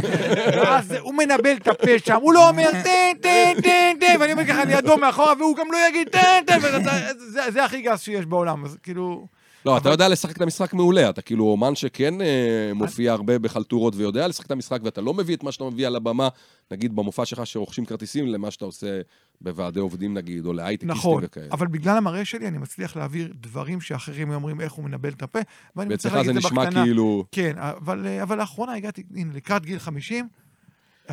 ואז 0.65 0.93
הוא 0.93 1.15
מנבל 1.15 1.57
את 1.57 1.69
הפה 1.69 1.99
שם, 2.05 2.19
הוא 2.23 2.33
לא 2.33 2.49
אומר 2.49 2.71
טן, 2.85 3.13
טן, 3.23 3.53
טן, 3.63 3.93
טן, 4.01 4.17
ואני 4.21 4.33
אומר 4.33 4.47
ככה 4.47 4.65
לידו 4.65 4.97
מאחורה, 4.97 5.33
והוא 5.39 5.57
גם 5.57 5.67
לא 5.73 5.79
יגיד 5.89 6.09
טן, 6.09 6.41
טן, 6.47 6.59
ואתה- 6.63 7.15
זה- 7.19 7.51
זה 7.51 7.65
הכי 7.65 7.83
גס 7.83 8.01
שיש 8.03 8.27
בעולם, 8.27 8.65
אז 8.65 8.77
כאילו... 8.83 9.27
לא, 9.67 9.77
אתה 9.77 9.89
יודע 9.89 10.09
לשחק 10.09 10.37
את 10.37 10.43
המשחק 10.43 10.75
מעולה, 10.75 11.11
אתה 11.11 11.23
כאילו 11.23 11.45
אומן 11.45 11.75
שכן 11.75 12.21
אה, 12.21 12.71
מופיע 12.75 13.13
הרבה 13.13 13.39
בחלטורות 13.39 13.95
ויודע 13.97 14.29
לשחק 14.29 14.47
את 14.47 14.51
המשחק, 14.51 14.81
ואתה 14.85 15.01
לא 15.01 15.15
מביא 15.15 15.37
את 15.37 15.43
מה 15.43 15.53
שאתה 15.53 15.65
מביא 15.65 15.87
על 15.87 15.97
הבמה, 15.97 16.29
נגיד 16.71 16.97
במופע 16.97 17.25
שלך 17.25 17.47
שרוכשים 17.47 17.85
כרטיסים 17.85 18.27
למה 18.27 18.51
שאתה 18.51 18.65
עושה 18.65 19.01
בוועדי 19.41 19.81
עובדים 19.81 20.15
נגיד, 20.15 20.47
או 20.47 20.53
להייטקיסטים 20.53 20.91
נכון, 20.91 21.23
וכאלה. 21.27 21.47
אבל 21.53 21.67
בגלל 21.67 21.97
המראה 21.97 22.25
שלי 22.25 22.49
אני 22.49 22.59
מצליח 22.59 22.97
להעביר 22.97 23.33
דברים 23.35 23.81
שאחרים 23.81 24.31
אומרים 24.31 24.61
איך 24.61 24.73
הוא 24.73 24.85
מנבל 24.85 25.13
את 25.13 25.23
הפה, 25.23 25.39
ואני 25.77 25.95
מצליח 25.95 26.15
ואצלך 26.15 26.27
להגיד 26.27 26.37
את 26.37 26.43
זה 26.43 26.49
בקטנה. 26.49 26.85
כאילו... 26.85 27.25
כן, 27.33 27.59
אבל, 27.59 28.07
אבל 28.23 28.39
לאחרונה 28.39 28.75
הגעתי, 28.75 29.03
הנה, 29.15 29.35
לקראת 29.35 29.67
גיל 29.67 29.79
50, 29.79 30.29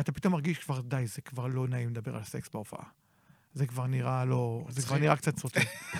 אתה 0.00 0.12
פתאום 0.12 0.32
מרגיש 0.32 0.58
כבר, 0.58 0.80
די, 0.80 1.02
זה 1.06 1.22
כבר 1.22 1.46
לא 1.46 1.68
נעים 1.68 1.88
לדבר 1.88 2.16
על 2.16 2.24
סקס 2.24 2.48
בהופעה. 2.52 2.84
זה 3.54 3.66
כבר 3.66 3.86
נראה 3.86 4.24
לא... 4.24 4.60
זה 4.68 4.82
כבר 4.82 4.98
נראה 4.98 5.16
קצת 5.16 5.38
סוטה. 5.38 5.60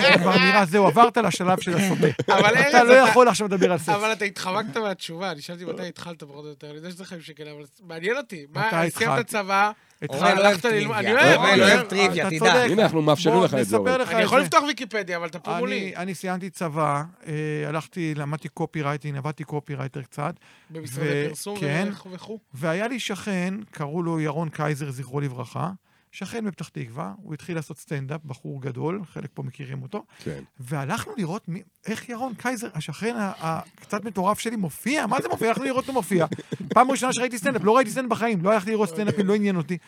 זה 0.00 0.18
כבר 0.18 0.38
נראה, 0.38 0.64
זהו, 0.66 0.86
עברת 0.86 1.16
לשלב 1.16 1.60
של 1.60 1.76
הסוטה. 1.76 2.06
אבל 2.28 2.54
אתה 2.54 2.78
ארז, 2.80 2.88
לא 2.88 3.02
אתה- 3.02 3.10
יכול 3.10 3.28
עכשיו 3.28 3.46
לדבר 3.46 3.72
על 3.72 3.78
סקס. 3.78 3.88
אבל 3.88 4.12
אתה 4.12 4.24
התחמקת 4.24 4.76
מהתשובה, 4.76 5.30
אני 5.30 5.40
שאלתי 5.40 5.64
מתי 5.64 5.88
התחלת 5.88 6.22
פחות 6.22 6.44
או 6.44 6.50
יותר, 6.50 6.66
אני 6.66 6.76
יודע 6.76 6.90
שזה 6.90 7.04
חיים 7.04 7.20
שכן, 7.20 7.44
אבל 7.46 7.64
מעניין 7.86 8.16
אותי. 8.16 8.46
מתי 8.50 8.58
מה, 8.76 8.90
סיימת? 8.90 9.26
צבא, 9.26 9.70
התחלת- 10.02 10.38
הלכת 10.38 10.64
ללמוד- 10.64 10.96
אני. 10.96 11.12
אוהב. 11.12 11.82
טריוויה, 11.88 12.30
תדע. 12.30 12.52
הנה, 12.64 12.82
אנחנו 12.82 13.02
מאפשרים 13.02 13.42
לך 13.42 13.54
את 13.54 13.66
זה. 13.66 13.76
אני 14.10 14.22
יכול. 14.22 14.40
לפתוח 14.40 14.62
ויקיפדיה, 14.64 15.16
אבל 15.16 15.26
אתה 15.26 15.38
פה 15.38 15.58
מולי. 15.58 15.80
אני, 15.80 15.96
אני 15.96 16.14
סיימתי 16.14 16.50
צבא, 16.50 17.02
אה, 17.26 17.32
הלכתי, 17.68 18.14
למדתי 18.14 18.48
copywriting, 18.48 19.16
עבדתי 19.16 19.44
copywriter 19.44 20.02
קצת, 20.02 20.34
במשרדי 20.70 21.08
ו- 21.08 21.28
פרסום 21.28 21.58
כן. 21.60 21.88
וכו'. 22.12 22.38
והיה 22.54 22.88
לי 22.88 23.00
שכן, 23.00 23.54
קראו 23.70 24.02
לו 24.02 24.20
ירון 24.20 24.48
קייזר, 24.48 24.90
זכרו 24.90 25.20
לברכה, 25.20 25.70
שכן 26.12 26.44
בפתח 26.44 26.68
תקווה, 26.68 27.14
הוא 27.16 27.34
התחיל 27.34 27.56
לעשות 27.56 27.78
סטנדאפ, 27.78 28.20
בחור 28.24 28.62
גדול, 28.62 29.04
חלק 29.04 29.30
פה 29.34 29.42
מכירים 29.42 29.82
אותו, 29.82 30.04
כן. 30.24 30.42
והלכנו 30.60 31.12
לראות 31.16 31.48
מי, 31.48 31.62
איך 31.86 32.08
ירון 32.08 32.34
קייזר, 32.34 32.68
השכן 32.74 33.14
הקצת 33.18 34.04
מטורף 34.04 34.38
שלי, 34.38 34.56
מופיע, 34.56 35.06
מה 35.06 35.20
זה 35.22 35.28
מופיע? 35.28 35.48
הלכנו 35.48 35.64
לראות 35.64 35.82
אותו 35.82 35.92
מופיע. 35.92 36.26
פעם 36.74 36.90
ראשונה 36.90 37.12
שראיתי 37.12 37.38
סטנדאפ, 37.38 37.64
לא 37.64 37.76
ראיתי 37.76 37.90
סטנדאפ 37.90 38.10
בחיים, 38.10 38.42
לא 38.42 38.52
הלכתי 38.52 38.70
לראות 38.70 38.88
סטנדאפים, 38.88 39.26
לא 39.26 39.34
עניין 39.34 39.56
אותי. 39.56 39.78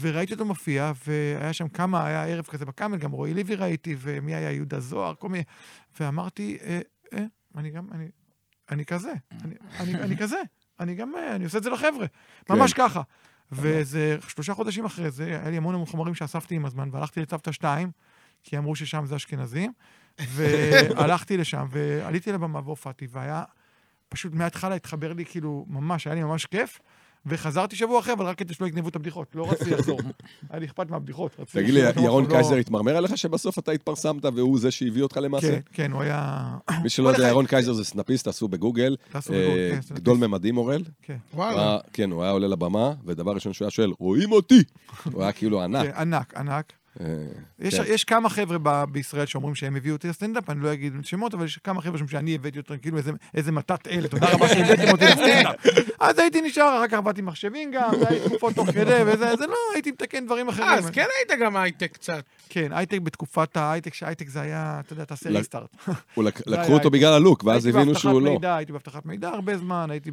וראיתי 0.00 0.32
אותו 0.32 0.44
מופיע, 0.44 0.92
והיה 1.06 1.52
שם 1.52 1.68
כמה, 1.68 2.06
היה 2.06 2.26
ערב 2.26 2.44
כזה 2.44 2.64
בקאמל, 2.64 2.98
גם 2.98 3.10
רועי 3.10 3.34
לוי 3.34 3.54
ראיתי, 3.54 3.96
ומי 3.98 4.34
היה 4.34 4.52
יהודה 4.52 4.80
זוהר, 4.80 5.14
כל 5.14 5.28
מיני, 5.28 5.44
ואמרתי, 6.00 6.58
אה, 6.62 6.80
אה, 7.12 7.24
אני 7.56 7.70
גם, 7.70 7.88
אני, 7.92 8.08
אני 8.70 8.84
כזה, 8.84 9.12
אני, 9.44 9.54
אני, 9.80 9.94
אני 9.94 10.16
כזה, 10.16 10.42
אני 10.80 10.94
גם, 10.94 11.14
אה, 11.16 11.34
אני 11.34 11.44
עושה 11.44 11.58
את 11.58 11.62
זה 11.62 11.70
לחבר'ה, 11.70 12.06
ממש 12.50 12.72
ככה. 12.72 13.02
וזה 13.52 14.16
שלושה 14.28 14.54
חודשים 14.54 14.84
אחרי 14.84 15.10
זה, 15.10 15.24
היה 15.24 15.50
לי 15.50 15.56
המון 15.56 15.74
המון 15.74 15.86
חומרים 15.86 16.14
שאספתי 16.14 16.54
עם 16.54 16.64
הזמן, 16.64 16.88
והלכתי 16.92 17.20
לצוותא 17.20 17.52
2, 17.52 17.90
כי 18.42 18.58
אמרו 18.58 18.76
ששם 18.76 19.06
זה 19.06 19.16
אשכנזים, 19.16 19.72
והלכתי 20.18 21.36
לשם, 21.36 21.66
ועליתי 21.70 22.32
לבמה 22.32 22.60
והופעתי, 22.64 23.06
והיה 23.10 23.44
פשוט 24.08 24.32
מההתחלה 24.34 24.74
התחבר 24.74 25.12
לי, 25.12 25.24
כאילו, 25.24 25.66
ממש, 25.68 26.06
היה 26.06 26.14
לי 26.14 26.22
ממש 26.22 26.46
כיף. 26.46 26.80
וחזרתי 27.26 27.76
שבוע 27.76 28.00
אחר, 28.00 28.12
אבל 28.12 28.24
רק 28.26 28.38
כדי 28.38 28.54
שלא 28.54 28.66
יגנבו 28.66 28.88
את 28.88 28.96
הבדיחות, 28.96 29.26
לא 29.34 29.50
רציתי 29.50 29.70
לחזור. 29.70 30.00
היה 30.50 30.60
לי 30.60 30.66
אכפת 30.66 30.90
מהבדיחות. 30.90 31.36
תגיד 31.52 31.74
לי, 31.74 31.80
ירון 32.02 32.24
לא- 32.24 32.30
קייזר 32.30 32.56
התמרמר 32.56 32.96
עליך 32.96 33.18
שבסוף 33.18 33.58
אתה 33.58 33.72
התפרסמת 33.72 34.24
והוא 34.24 34.58
זה 34.58 34.70
שהביא 34.70 35.02
אותך 35.02 35.16
למעשה? 35.16 35.52
כן, 35.52 35.60
כן, 35.72 35.92
הוא 35.92 36.02
היה... 36.02 36.48
מי 36.82 36.88
שלא 36.88 37.08
יודע, 37.08 37.28
ירון 37.28 37.46
קייזר 37.46 37.72
זה 37.72 37.84
סטנדאפיסט, 37.84 38.24
תעשו 38.24 38.48
בגוגל. 38.48 38.96
אה, 39.14 39.20
כן. 39.88 39.94
גדול 39.94 40.16
ממדים, 40.18 40.56
אורל. 40.56 40.82
כן, 41.02 41.16
כן, 41.92 42.10
הוא 42.10 42.22
היה 42.22 42.32
עולה 42.32 42.48
לבמה, 42.48 42.92
ודבר 43.04 43.32
ראשון 43.32 43.52
שהוא 43.52 43.66
היה 43.66 43.70
שואל, 43.70 43.92
רואים 43.98 44.32
אותי? 44.32 44.62
הוא 45.12 45.22
היה 45.22 45.32
כאילו 45.32 45.62
ענק. 45.62 45.86
כן, 45.86 45.92
ענק, 46.00 46.34
ענק. 46.36 46.72
אה, 47.00 47.06
יש, 47.58 47.80
כן. 47.80 47.82
יש 47.86 48.04
כמה 48.04 48.28
חבר'ה 48.28 48.58
ב- 48.62 48.84
בישראל 48.92 49.26
שאומרים 49.26 49.54
שהם 49.54 49.76
הביאו 49.76 49.94
אותי 49.96 50.08
לסטנדאפ, 50.08 50.50
אני 50.50 50.62
לא 50.62 50.72
אגיד 50.72 50.92
שמות, 51.02 51.34
אבל 51.34 51.44
יש 51.44 51.58
כמה 51.64 51.82
חבר'ה 51.82 51.98
שאומרים 51.98 52.08
שאני 52.08 52.34
הבאתי 52.34 52.58
אותם, 52.58 52.78
כאילו 52.78 52.98
איזה, 52.98 53.10
איזה 53.34 53.52
מתת 53.52 53.88
אלה, 53.88 54.08
תודה 54.08 54.32
רבה 54.32 54.48
שהבאתם 54.48 54.90
אותי 54.90 55.04
לסטנדאפ. 55.04 55.56
אז 56.00 56.18
הייתי 56.18 56.40
נשאר, 56.40 56.76
אחר 56.78 56.88
כך 56.88 56.94
עבדתי 56.94 57.22
מחשבים 57.22 57.70
גם, 57.70 57.90
זה 57.98 58.08
היה 58.08 58.28
תקופות 58.28 58.54
תוך 58.54 58.70
כדי, 58.70 59.02
וזה, 59.06 59.36
זה 59.38 59.46
לא, 59.46 59.56
הייתי 59.74 59.90
מתקן 59.90 60.26
דברים 60.26 60.48
אחרים. 60.48 60.68
אה, 60.68 60.74
אז 60.74 60.90
כן 60.90 61.06
היית 61.18 61.40
גם 61.40 61.56
הייטק 61.56 61.92
קצת. 61.92 62.24
כן, 62.48 62.72
הייטק 62.72 62.98
בתקופת 62.98 63.56
ההייטק, 63.56 63.94
שההייטק 63.94 64.28
זה 64.28 64.40
היה, 64.40 64.80
אתה 64.84 64.92
יודע, 64.92 65.04
תעשה 65.04 65.30
ריסטארט. 65.30 65.76
לקחו 66.46 66.72
אותו 66.72 66.90
בגלל 66.90 67.12
הלוק, 67.12 67.44
ואז 67.44 67.66
הבינו 67.66 67.94
שהוא 67.94 68.22
לא. 68.22 68.38
הייתי 68.42 68.72
באבטחת 68.72 69.06
מידע 69.06 69.28
הרבה 69.28 69.58
זמן, 69.58 69.90
הייתי 69.90 70.10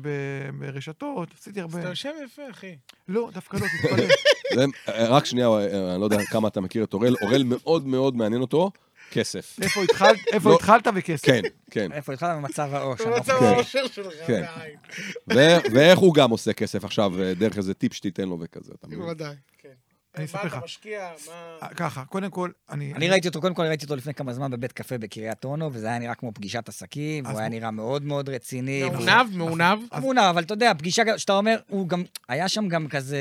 ברשתות, 0.60 1.30
עשיתי 1.40 1.60
אז 1.60 1.66
הרבה... 1.66 1.80
אתה 1.80 1.90
יושב 1.90 2.12
יפה, 2.26 2.42
אחי. 2.52 2.76
לא, 3.08 3.30
דווקא 3.34 3.58
לא, 3.58 3.66
תתפלא. 3.82 4.66
רק 4.88 5.26
שנייה, 5.26 5.48
אה, 5.48 5.92
אני 5.92 6.00
לא 6.00 6.06
יודע 6.06 6.18
כמה 6.26 6.48
אתה 6.48 6.62
מכיר 6.62 6.75
את 6.84 6.94
אורל. 6.94 7.16
אורל 7.22 7.44
מאוד 7.44 7.88
מאוד 7.88 8.16
מעניין 8.16 8.42
אותו 8.42 8.72
כסף. 9.12 9.58
איפה 9.62 9.84
התחלת- 9.84 10.20
איפה 10.34 10.50
לא. 10.50 10.56
התחלת 10.56 10.88
וכסף. 10.96 11.26
כן, 11.26 11.42
כן. 11.72 11.92
איפה 11.92 12.14
התחלת 12.14 12.38
במצב 12.38 12.70
העושר? 12.74 13.10
הוא 13.10 13.20
מצב 13.20 13.40
כן. 13.40 13.46
האושר 13.46 13.88
שלך, 13.88 14.14
כן. 14.28 14.44
ו- 15.34 15.58
ואיך 15.74 16.00
הוא 16.00 16.14
גם 16.16 16.30
עושה 16.32 16.54
כסף 16.54 16.84
עכשיו, 16.86 17.22
אה, 17.22 17.34
דרך 17.34 17.58
איזה 17.58 17.74
טיפ 17.74 17.94
שתיתן 17.94 18.30
לו 18.30 18.38
וכזה, 18.42 18.74
אתה 18.80 18.88
מבין? 18.88 19.00
בוודאי. 19.00 19.36
כן. 19.62 19.70
אני 20.18 20.26
אספר 20.26 20.38
מה 20.38 20.46
לך. 20.46 20.56
אתה 20.58 20.66
משקיע? 20.66 21.10
מה... 21.62 21.68
ככה, 21.68 22.06
קודם 22.06 22.30
כל, 22.32 22.50
אני... 22.70 22.94
אני 22.94 23.10
ראיתי 23.10 23.28
אותו, 23.28 23.42
קודם 23.42 23.54
כל 23.56 23.64
ראיתי 23.64 23.84
אותו 23.86 23.96
לפני 23.96 24.14
כמה 24.14 24.34
זמן 24.34 24.52
בבית 24.52 24.72
קפה 24.72 24.98
בקריית 24.98 25.46
אונו, 25.46 25.70
וזה 25.74 25.88
היה 25.88 26.00
נראה 26.00 26.16
כמו 26.16 26.32
פגישת 26.34 26.70
עסקים, 26.70 27.26
אז 27.26 27.30
והוא 27.32 27.40
היה 27.40 27.48
הוא- 27.48 27.56
נראה 27.56 27.72
מאוד 27.72 28.04
מאוד 28.04 28.30
רציני. 28.30 28.84
מעונב, 28.84 29.38
מעונב. 29.38 29.80
אמונה, 29.98 30.30
אבל 30.30 30.44
אתה 30.44 30.54
יודע, 30.54 30.72
פגישה, 30.78 31.04
שאתה 31.18 31.34
אומר, 31.34 31.60
הוא 31.68 31.88
גם, 31.88 32.04
היה 32.28 32.50
שם 32.50 32.68
גם 32.68 32.88
כזה, 32.88 33.20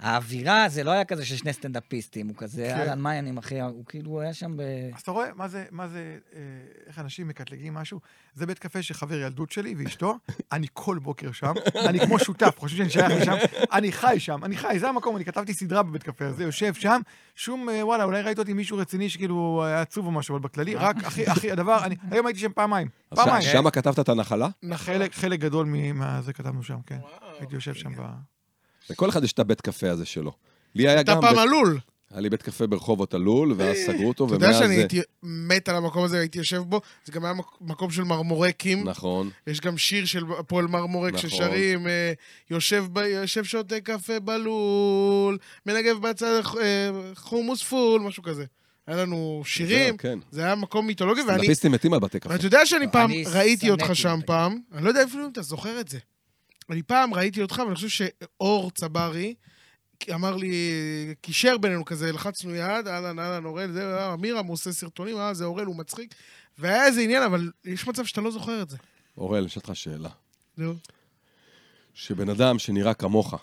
האווירה, 0.00 0.68
זה 0.68 0.84
לא 0.84 0.90
היה 0.90 1.04
כזה 1.04 1.24
של 1.24 1.36
שני 1.36 1.52
סטנדאפיסטים, 1.52 2.28
הוא 2.28 2.36
כזה, 2.36 2.64
כן. 2.74 2.78
אהלן, 2.80 3.00
מה 3.00 3.10
העניינים, 3.10 3.38
אחי? 3.38 3.60
הוא 3.60 3.84
כאילו 3.86 4.20
היה 4.20 4.34
שם 4.34 4.56
ב... 4.56 4.60
אז 4.94 5.00
אתה 5.02 5.10
רואה 5.10 5.28
מה 5.34 5.48
זה, 5.48 5.64
מה 5.70 5.88
זה, 5.88 5.98
אה, 6.34 6.40
איך 6.86 6.98
אנשים 6.98 7.28
מקטלגים 7.28 7.74
משהו? 7.74 8.00
זה 8.34 8.46
בית 8.46 8.58
קפה 8.58 8.82
של 8.82 8.94
חבר 8.94 9.14
ילדות 9.14 9.50
שלי 9.52 9.74
ואשתו, 9.78 10.14
אני 10.52 10.66
כל 10.72 10.98
בוקר 11.02 11.32
שם, 11.32 11.52
אני 11.88 12.00
כמו 12.06 12.18
שותף, 12.18 12.54
חושבים 12.58 12.88
שאני 12.88 13.08
שייך 13.08 13.22
לשם, 13.22 13.36
אני 13.72 13.92
חי 13.92 14.16
שם, 14.18 14.44
אני 14.44 14.56
חי, 14.56 14.78
זה 14.78 14.88
המקום, 14.88 15.16
אני 15.16 15.24
כתבתי 15.24 15.54
סדרה 15.54 15.82
בבית 15.82 16.02
קפה 16.02 16.09
הזה, 16.20 16.44
יושב 16.44 16.74
שם, 16.74 17.00
שום, 17.36 17.68
אה, 17.68 17.86
וואלה, 17.86 18.04
אולי 18.04 18.22
ראית 18.22 18.38
אותי 18.38 18.52
מישהו 18.52 18.78
רציני 18.78 19.08
שכאילו 19.08 19.62
היה 19.66 19.80
עצוב 19.80 20.06
או 20.06 20.10
משהו, 20.10 20.36
אבל 20.36 20.42
בכללי, 20.44 20.74
רק, 20.74 21.04
הכי, 21.04 21.26
הכי, 21.26 21.52
הדבר, 21.52 21.84
אני, 21.84 21.96
היום 22.10 22.26
הייתי 22.26 22.40
שם 22.40 22.52
פעמיים, 22.54 22.88
פעמיים. 23.14 23.42
שם 23.42 23.70
כתבת 23.70 23.98
את 23.98 24.08
הנחלה? 24.08 24.48
חלק, 24.74 25.14
חלק 25.14 25.40
גדול 25.40 25.66
מזה 25.66 26.32
כתבנו 26.32 26.62
שם, 26.62 26.76
כן. 26.86 26.98
הייתי 27.38 27.54
יושב 27.54 27.74
שם 27.74 27.90
ב... 27.96 28.02
לכל 28.90 29.08
אחד 29.08 29.24
יש 29.24 29.32
את 29.32 29.38
הבית 29.38 29.60
קפה 29.60 29.90
הזה 29.90 30.06
שלו. 30.06 30.32
לי 30.74 30.88
היה 30.88 31.00
אתה 31.00 31.14
גם, 31.14 31.20
פעם 31.20 31.34
בית- 31.34 31.42
עלול. 31.42 31.78
היה 32.10 32.20
לי 32.20 32.30
בית 32.30 32.42
קפה 32.42 32.66
ברחובות 32.66 33.14
עלול, 33.14 33.54
ואז 33.56 33.76
סגרו 33.76 34.08
אותו, 34.08 34.26
אתה 34.26 34.34
יודע 34.34 34.46
ומאז 34.46 34.58
שאני. 34.58 34.74
הייתי 34.74 35.00
מת 35.22 35.68
על 35.68 35.76
המקום 35.76 36.04
הזה, 36.04 36.18
הייתי 36.18 36.38
יושב 36.38 36.58
בו, 36.58 36.80
זה 37.04 37.12
גם 37.12 37.24
היה 37.24 37.34
מק- 37.34 37.60
מקום 37.60 37.90
של 37.90 38.02
מרמורקים. 38.02 38.88
נכון. 38.88 39.30
יש 39.46 39.60
גם 39.60 39.78
שיר 39.78 40.04
של 40.04 40.24
הפועל 40.38 40.66
מרמורק 40.66 41.14
נכון. 41.14 41.30
ששרים, 41.30 41.86
אה, 41.86 42.12
יושב 43.06 43.44
שותה 43.44 43.80
קפה 43.80 44.20
בלול, 44.20 45.38
מנגב 45.66 45.98
בצד 46.08 46.40
אה, 46.60 46.90
חומוס 47.14 47.62
פול, 47.62 48.00
משהו 48.00 48.22
כזה. 48.22 48.44
היה 48.86 48.96
לנו 48.96 49.42
שירים, 49.44 49.96
כן. 49.96 50.18
זה 50.30 50.44
היה 50.44 50.54
מקום 50.54 50.86
מיתולוגי, 50.86 51.20
ואני... 51.20 51.32
סטנדאפיסטים 51.32 51.72
מתים 51.72 51.92
על 51.92 52.00
בתי 52.00 52.20
קפה. 52.20 52.30
ואתה 52.32 52.46
יודע 52.46 52.66
שאני 52.66 52.90
פעם 52.92 53.10
אני 53.10 53.24
ראיתי 53.32 53.70
אותך 53.70 53.90
שם 53.96 54.20
פעם, 54.26 54.58
אני 54.74 54.84
לא 54.84 54.88
יודע 54.88 55.04
אפילו 55.04 55.24
אם 55.24 55.30
אתה 55.32 55.42
זוכר 55.42 55.80
את 55.80 55.88
זה. 55.88 55.98
אני 56.70 56.82
פעם 56.82 57.14
ראיתי 57.14 57.42
אותך, 57.42 57.62
ואני 57.66 57.74
חושב 57.74 57.88
שאור 57.88 58.70
צברי 58.70 59.34
אמר 60.14 60.36
לי, 60.36 60.52
קישר 61.20 61.58
בינינו 61.58 61.84
כזה, 61.84 62.12
לחצנו 62.12 62.54
יד, 62.54 62.88
אהלן, 62.88 63.18
אהלן, 63.18 63.44
אורל, 63.44 63.72
זה, 63.72 63.96
אה, 63.98 64.14
אמירם, 64.14 64.46
הוא 64.46 64.52
עושה 64.54 64.72
סרטונים, 64.72 65.16
אה, 65.18 65.34
זה 65.34 65.44
אורל, 65.44 65.64
הוא 65.64 65.76
מצחיק. 65.76 66.14
והיה 66.58 66.86
איזה 66.86 67.00
עניין, 67.00 67.22
אבל 67.22 67.50
יש 67.64 67.86
מצב 67.88 68.04
שאתה 68.04 68.20
לא 68.20 68.30
זוכר 68.30 68.62
את 68.62 68.70
זה. 68.70 68.76
אוראל, 69.18 69.46
יש 69.46 69.56
לך 69.56 69.76
שאלה. 69.76 70.08
נו. 70.58 70.74
שבן 71.94 72.28
אדם 72.28 72.58
שנראה 72.58 72.94
כמוך, 72.94 73.34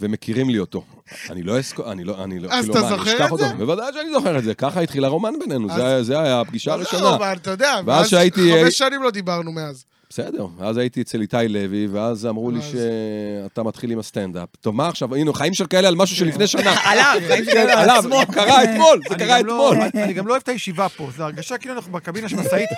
ומכירים 0.00 0.50
לי 0.50 0.58
אותו, 0.58 0.84
אני 1.30 1.42
לא 1.42 1.58
אזכור, 1.58 1.92
אני 1.92 2.04
לא, 2.04 2.24
אני 2.24 2.38
לא, 2.38 2.48
אז 2.52 2.64
כאילו, 2.64 2.78
אתה 2.78 2.88
זוכר 2.88 3.24
את? 3.34 3.38
זה? 3.38 3.54
בוודאי 3.54 3.92
שאני 3.94 4.10
זוכר 4.10 4.38
את 4.38 4.44
זה, 4.44 4.54
ככה 4.54 4.80
התחיל 4.80 5.04
הרומן 5.04 5.32
בינינו, 5.40 5.68
זה 6.02 6.20
היה- 6.20 6.40
הפגישה 6.40 6.70
לא, 6.70 6.74
הראשונה. 6.76 7.16
אבל 7.16 7.32
אתה 7.36 7.50
יודע, 7.50 7.72
ואז 7.86 7.86
ואז 7.86 8.08
שהייתי- 8.08 8.52
חמש 8.64 8.78
שנים 8.78 9.02
לא 9.02 9.10
דיברנו 9.10 9.52
מאז. 9.52 9.84
בסדר, 10.10 10.46
אז 10.60 10.76
הייתי 10.76 11.00
אצל 11.02 11.20
איתי 11.20 11.36
לוי, 11.48 11.86
ואז 11.86 12.26
אמרו 12.26 12.50
לי 12.50 12.58
שאתה 12.62 13.62
מתחיל 13.62 13.90
עם 13.90 13.98
הסטנדאפ. 13.98 14.48
טוב, 14.60 14.74
מה 14.74 14.88
עכשיו, 14.88 15.14
הנה, 15.14 15.32
חיים 15.34 15.54
של 15.54 15.66
כאלה 15.66 15.88
על 15.88 15.94
משהו 15.94 16.16
שלפני 16.16 16.46
שנה. 16.46 16.74
עליו, 16.90 17.18
על 17.56 17.70
עליו, 17.70 18.02
קרה 18.32 18.64
אתמול, 18.64 19.00
זה 19.08 19.14
אני 19.14 19.24
קרה 19.24 19.38
גם 19.40 19.46
לא- 19.46 19.72
אתמול. 19.72 19.88
אני- 19.94 20.12
גם 20.12 20.26
לא 20.26 20.32
אוהב 20.32 20.42
את 20.42 20.48
הישיבה 20.48 20.88
פה, 20.88 21.08
זו 21.16 21.24
הרגשה 21.24 21.58
כאילו 21.58 21.74
אנחנו 21.74 21.92
בקבינה 21.92 22.28
של 22.28 22.36
משאית, 22.36 22.68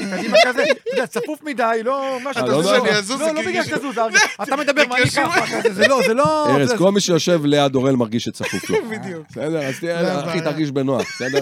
מקדימה 0.00 0.36
כזה, 0.44 0.62
אתה 0.62 0.90
יודע, 0.92 1.06
צפוף 1.06 1.42
מדי, 1.42 1.80
לא... 1.84 2.18
מה 2.24 2.34
שאתה 2.34 2.46
לא. 2.46 2.62
שאני 2.62 2.90
אזוז, 2.90 3.20
לא, 3.20 3.26
לא 3.34 3.42
כאילו- 3.42 3.62
בגלל 3.62 3.92
זה 3.94 4.02
הרגשה- 4.02 4.42
אתה 4.42 4.56
מדבר, 4.56 4.82
מה 4.88 4.96
אני. 4.96 5.10
ככה, 5.10 5.44
זה 5.72 5.88
לא, 5.88 6.00
זה 6.06 6.14
לא... 6.14 6.56
ארז, 6.56 6.72
כל 6.78 6.90
מי 6.92 7.00
שיושב 7.00 7.44
ליד 7.44 7.74
אורל 7.74 7.96
מרגיש 7.96 8.24
שצפוף 8.24 8.70
לו. 8.70 8.76
בדיוק. 8.90 9.26
בסדר, 9.30 9.62
אז 9.68 9.74
תהיה, 9.80 10.24
אחי. 10.30 10.40
תרגיש 10.40 10.70
בנוח, 10.70 11.02
בסדר? 11.14 11.40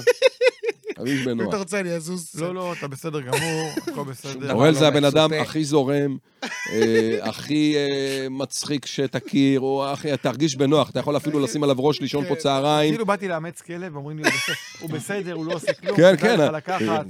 תרגיש 1.01 1.21
אם 1.21 1.25
בנוח. 1.25 1.49
אתה 1.49 1.57
רוצה, 1.57 1.81
אני 1.81 1.91
אזוז. 1.93 2.31
לא, 2.41 2.55
לא, 2.55 2.73
אתה 2.73 2.89
בסדר 2.89 3.21
גמור, 3.21 3.71
הכל 3.93 4.05
בסדר. 4.05 4.53
אוראל 4.53 4.73
לא 4.73 4.79
זה 4.79 4.89
הבן 4.89 5.05
אדם. 5.05 5.31
הכי 5.33 5.65
זורם, 5.65 6.17
אה, 6.73 7.19
הכי 7.23 7.75
אה, 7.77 8.27
מצחיק 8.31 8.87
שתכיר, 8.87 9.61
או 9.61 9.87
הכי, 9.93 10.17
תרגיש 10.17 10.57
בנוח, 10.57 10.91
אתה 10.91 11.01
יכול 11.01 11.17
אפילו 11.17 11.41
לשים 11.41 11.63
עליו 11.63 11.77
ראש 11.87 12.01
לישון 12.01 12.25
פה 12.29 12.35
צהריים. 12.37 12.91
כאילו 12.93 13.07
באתי 13.07 13.29
לאמץ 13.29 13.61
כלב, 13.61 13.97
אומרים 13.97 14.19
לי, 14.19 14.25
"הוא 14.81 14.91
בסדר, 14.91 15.33
הוא 15.33 15.47
לא 15.47 15.53
עושה 15.53 15.73
כלום, 15.73 15.97
כן, 15.97 16.17
כן. 16.17 16.37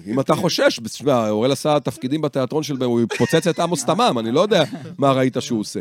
אם 0.06 0.20
אתה 0.20 0.34
חושש, 0.34 0.80
תשמע, 0.84 1.28
אוראל 1.30 1.52
עשה 1.52 1.80
תפקידים 1.80 2.20
בתיאטרון 2.20 2.62
של... 2.62 2.82
הוא 2.82 3.00
יפוצץ 3.00 3.46
את 3.46 3.58
עמוס 3.58 3.84
תמם, 3.84 4.16
אני 4.20 4.32
לא 4.32 4.40
יודע 4.40 4.64
מה 4.98 5.12
ראית 5.12 5.36
שהוא 5.40 5.60
עושה. 5.60 5.80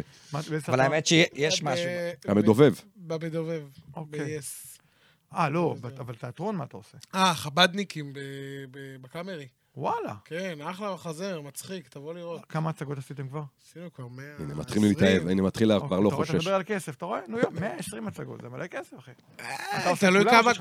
אבל? 0.68 0.80
האמת 0.80 1.06
שיש 1.06 1.64
משהו. 1.64 1.86
ב- 2.28 2.32
המדובב. 2.32 2.74
במדובב. 2.98 3.62
אוקיי. 3.96 4.20
ב-yes. 4.20 4.69
אה, 5.34 5.50
לא, 5.50 5.76
אבל 6.00 6.16
תיאטרון, 6.16 6.56
מה 6.56 6.64
אתה 6.64 6.78
עושה? 6.78 6.98
אה, 7.16 7.34
חבדניקים 7.36 8.14
בקאמרי. 9.02 9.48
וואלה. 9.78 10.14
כן, 10.26 10.58
אחלה 10.62 10.94
מחזר, 10.94 11.42
מצחיק, 11.42 11.88
תבוא 11.88 12.14
לראות. 12.14 12.42
כמה 12.50 12.70
הצגות 12.70 12.98
עשיתם 12.98 13.28
כבר? 13.28 13.42
עשינו 13.68 13.94
כבר 13.94 14.08
100... 14.08 14.26
הנה, 14.40 14.56
מתחיל 14.56 14.82
להתאהב, 14.82 15.28
הנה, 15.28 15.42
מתחיל, 15.42 15.68
כבר 15.68 15.76
אוקיי, 15.78 16.04
לא 16.04 16.08
אתה 16.08 16.16
רואה, 16.16 16.24
אתה 16.26 16.32
חושש. 16.34 16.46
מדבר 16.46 16.56
על 16.56 16.64
כסף, 16.66 16.96
אתה 16.96 17.06
רואה? 17.06 17.20
נו, 17.28 17.38
יום, 17.40 17.56
120 17.60 18.08
הצגות, 18.08 18.42
זה 18.42 18.50
מלא 18.50 18.68
כסף, 18.68 19.00
אחי. 19.00 19.12
אתה 19.36 19.44
אה, 19.44 19.90
עושה 19.90 20.08
תלוי 20.08 20.26
כמה... 20.26 20.52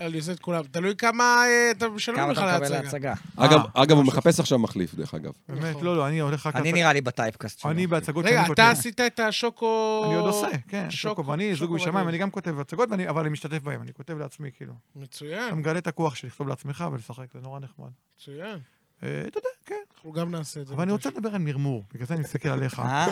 אני 0.00 0.18
עושה 0.18 0.32
את 0.32 0.40
כולם. 0.40 0.62
תלוי 0.62 0.96
כמה 0.96 1.44
אה, 1.46 1.70
אתה 1.70 1.88
משלם 1.88 2.30
לך 2.30 2.38
אתה 2.38 2.58
להצגה. 2.58 3.14
אגב, 3.36 3.60
אה, 3.76 3.82
אגב, 3.82 3.96
הוא. 3.96 4.04
מחפש 4.04 4.40
עכשיו 4.40 4.58
מחליף, 4.58 4.94
דרך 4.94 5.14
אגב. 5.14 5.32
באמת, 5.48 5.64
נכון. 5.64 5.84
לא, 5.84 5.96
לא, 5.96 6.08
אני 6.08 6.20
הולך 6.20 6.46
רק... 6.46 6.56
אני 6.56 6.72
נראה 6.72 6.92
לי 6.92 7.00
בטייפקאסט 7.00 7.58
שלו. 7.58 7.70
אני 7.70 7.86
בהצגות 7.86 8.24
רגע, 8.24 8.34
שאני 8.34 8.44
אתה 8.44 8.48
כותב. 8.62 8.78
עשית 8.78 9.00
את 9.00 9.20
השוקו... 9.20 10.02
אני 10.06 10.14
עוד 10.14 10.26
עושה, 10.26 10.48
כן, 10.68 10.90
שוקו- 10.90 11.26
ואני 11.26 11.54
זוג 11.54 11.76
בנים. 11.84 12.08
אני 12.08 12.18
גם 12.18 12.30
כותב 12.30 12.60
הצגות, 12.60 12.88
אבל 13.08 13.20
אני 13.20 13.28
משתתף 13.28 13.62
בהם, 13.62 13.82
אני 13.82 13.92
כותב 13.92 14.18
לעצמי, 14.18 14.50
כאילו. 14.56 14.72
אתה 14.90 14.98
מצוין, 15.00 15.54
מגלה 15.54 15.78
את 15.78 15.86
הכוח 15.86 16.14
של 16.14 16.26
לכתוב 16.26 16.48
לעצמך 16.48 16.84
ולשחק, 16.92 17.26
זה 17.32 17.40
נורא 17.40 17.60
נחמד. 17.60 17.90
מצוין. 18.20 18.59
אה, 19.02 19.08
אתה 19.26 19.38
יודע, 19.38 19.48
כן. 19.66 19.74
אנחנו 19.96 20.12
גם 20.12 20.30
נעשה 20.30 20.60
את 20.60 20.66
זה. 20.66 20.74
אבל 20.74 20.82
אני 20.82 20.92
רוצה 20.92 21.08
לדבר 21.08 21.34
על 21.34 21.38
מרמור, 21.38 21.84
בגלל 21.94 22.06
זה 22.06 22.14
אני 22.14 22.22
מסתכל 22.22 22.48
עליך. 22.48 22.80
אה? 22.80 23.06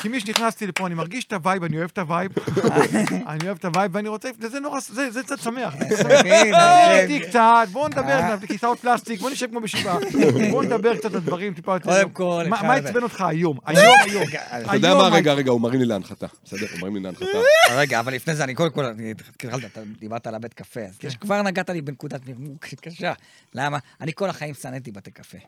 כי 0.00 0.08
מי 0.08 0.20
שנכנסתי 0.20 0.66
לפה, 0.66 0.86
אני 0.86 0.94
מרגיש 0.94 1.24
את 1.24 1.32
ה 1.32 1.37
vibe, 1.37 1.64
אני 1.64 1.78
אוהב 1.78 1.90
את 1.92 1.98
ה 1.98 2.04
vibe. 2.04 2.32
אני 3.26 3.46
אוהב 3.46 3.56
את 3.58 3.64
ה 3.64 3.69
vibe, 3.69 3.94
ואני 3.94 4.08
רוצה, 4.08 4.28
זה 4.40 4.60
נורא, 4.60 4.80
זה 4.80 5.10
זה 5.10 5.22
קצת 5.22 5.38
שמח. 5.38 5.74
מבין, 6.20 6.54
אה, 6.54 7.06
קצת, 7.28 7.68
בואו 7.72 7.88
נדבר. 7.88 8.12
על 8.12 8.38
כיסאות 8.46 8.78
פלסטיק, 8.78 9.20
בואו 9.20 9.32
נשב 9.32 9.50
כמו 9.50 9.60
בשבעה. 9.60 9.98
בואו 10.50 10.62
נדבר 10.62 10.96
קצת 10.96 11.14
על 11.14 11.20
דברים 11.20 11.54
טיפה 11.54 11.74
יותר... 11.74 11.90
קודם 11.90 12.10
כל, 12.10 12.44
מה-. 12.48 12.74
עצבן 12.74 13.02
אותך 13.02 13.20
היום? 13.20 13.58
היום, 13.66 13.94
היום. 14.04 14.24
אתה 14.64 14.76
יודע 14.76 14.94
מה? 14.94 15.08
רגע, 15.08 15.32
רגע, 15.32 15.50
הוא 15.50 15.60
מרים 15.60 15.80
לי 15.80 15.86
להנחתה. 15.86 16.26
בסדר? 16.44 16.66
הוא 16.72 16.80
מרים 16.80 16.96
לי 16.96 17.02
להנחתה. 17.02 17.26
רגע, 17.76 18.00
אבל 18.00 18.14
לפני 18.14 18.34
זה, 18.34 18.44
אני 18.44 18.54
קודם 18.54 18.70
כל, 18.70 18.84
אתה 18.84 19.80
דיברת 19.98 20.26
על 20.26 20.34
הבית 20.34 20.54
קפה, 20.54 20.80
אז 20.80 20.98
כן. 20.98 21.08
כבר 21.20 21.42
נגעת 21.42 21.70
לי 21.70 21.80
בנקודת 21.80 22.20
מרמור 22.26 22.56
קשה. 22.60 23.12
למה? 23.54 23.78
אני 24.00 24.12
כל 24.14 24.30
החיים 24.30 24.54
שנאתי 24.54 24.92
בתי 24.98 25.10
קפה. 25.10 25.38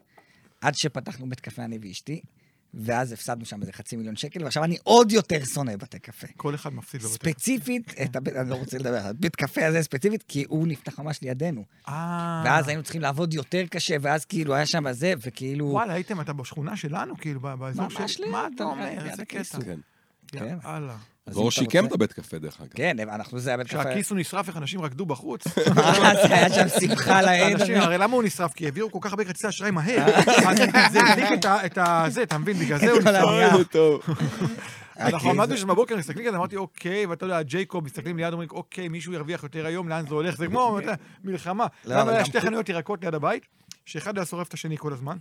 עד 0.60 0.74
שפתחנו 0.74 1.28
בית 1.28 1.40
קפה 1.40 1.64
אני 1.64 1.78
ואשתי, 1.82 2.20
ואז 2.74 3.12
הפסדנו 3.12 3.44
שם 3.44 3.60
איזה 3.60 3.72
חצי 3.72 3.96
מיליון 3.96 4.16
שקל, 4.16 4.44
ועכשיו 4.44 4.64
אני 4.64 4.76
עוד 4.82 5.12
יותר 5.12 5.44
שונא 5.44 5.76
בתי 5.76 5.98
קפה. 5.98 6.26
כל 6.36 6.54
אחד 6.54 6.74
מפסיד 6.74 7.00
בבית. 7.00 7.14
ספציפית, 7.14 7.94
את 8.02 8.16
הבית, 8.16 8.36
אני 8.36 8.50
לא 8.50 8.54
רוצה 8.54 8.78
לדבר 8.78 8.96
על 8.96 9.06
הבית 9.06 9.36
קפה 9.36 9.66
הזה 9.66 9.82
ספציפית, 9.82 10.24
כי 10.28 10.44
הוא 10.48 10.68
נפתח 10.68 10.98
ממש 11.00 11.22
לידינו. 11.22 11.64
אה. 11.88 12.42
ואז 12.44 12.68
היינו 12.68 12.82
צריכים 12.82 13.02
לעבוד 13.02 13.34
יותר 13.34 13.66
קשה, 13.70 13.96
ואז 14.00 14.24
כאילו 14.24 14.54
היה 14.54 14.66
שם 14.66 14.92
זה, 14.92 15.12
וכאילו... 15.26 15.66
וואלה, 15.66 15.92
הייתם, 15.92 16.20
אתה 16.20 16.32
בשכונה 16.32 16.76
שלנו, 16.76 17.16
כאילו, 17.16 17.40
ב- 17.40 17.54
באזור 17.54 17.84
ממש 17.84 18.12
של... 18.12 18.22
ליד, 18.22 18.32
מה 18.32 18.48
אתה 18.54 18.64
אומר? 18.64 19.10
איזה. 19.10 19.24
קטע. 19.24 19.58
כן. 19.64 19.78
כן. 20.26 20.56
יאללה. 20.64 20.96
דרור 21.30 21.50
שיקם 21.50 21.86
את 21.86 21.92
הבית 21.92 22.12
קפה, 22.12 22.38
דרך 22.38 22.60
אגב. 22.60 22.70
כן, 22.74 22.96
אנחנו 23.00 23.38
זה 23.38 23.54
הבית 23.54 23.66
קפה... 23.66 23.84
כשהכיס 23.84 24.10
הוא 24.10 24.18
נשרף, 24.18 24.48
איך 24.48 24.56
אנשים 24.56 24.82
רקדו 24.82 25.06
בחוץ. 25.06 25.44
מה 25.74 26.12
זה 26.28 26.34
היה 26.34 26.50
שם 26.52 26.80
שמחה. 26.80 27.52
אנשים, 27.52 27.76
הרי 27.76 27.98
למה 27.98 28.14
הוא 28.14 28.22
נשרף? 28.22 28.52
כי 28.52 28.64
העבירו 28.64 28.92
כל 28.92 28.98
כך 29.00 29.10
הרבה 29.10 29.24
כרטיסי 29.24 29.48
אשראי 29.48 29.70
מהר. 29.70 30.06
אז 30.46 30.58
זה 30.92 31.00
הדליק 31.00 31.44
את 31.66 31.78
ה-. 31.78 32.04
זה, 32.08 32.22
אתה 32.22 32.38
מבין? 32.38 32.56
בגלל 32.56 32.78
זה 32.78 32.90
הוא 32.90 33.00
נשרף. 33.00 34.00
אנחנו 35.00 35.30
עמדנו 35.30 35.56
שם 35.56 35.68
בבוקר, 35.68 35.96
מסתכלים 35.96 36.26
כזה, 36.26 36.36
אמרתי, 36.36 36.56
אוקיי, 36.56 37.06
ואתה 37.06 37.24
יודע, 37.24 37.42
ג'ייקוב, 37.42 37.84
מסתכלים 37.84 38.16
ליד, 38.16 38.32
אומרים, 38.32 38.48
אוקיי, 38.52 38.88
מישהו 38.88 39.12
ירוויח 39.12 39.42
יותר 39.42 39.66
היום, 39.66 39.88
לאן 39.88 40.06
זה 40.08 40.14
הולך? 40.14 40.36
זה 40.36 40.46
כמו 40.46 40.78
מלחמה. 41.24 41.66
לא, 41.84 41.96
למה 41.96 42.12
היה 42.12 42.24
שתי 42.24 42.40
חנויות 42.40 42.68
ירקות 42.68 43.04
ליד 43.04 43.14
הבית, 43.14 43.46
שאחד 43.90 44.18
היה 44.18 44.26
שורף 44.26 44.48
את 44.48 44.54
השני 44.54 44.76
כל 44.78 44.92
הזמן. 44.92 45.16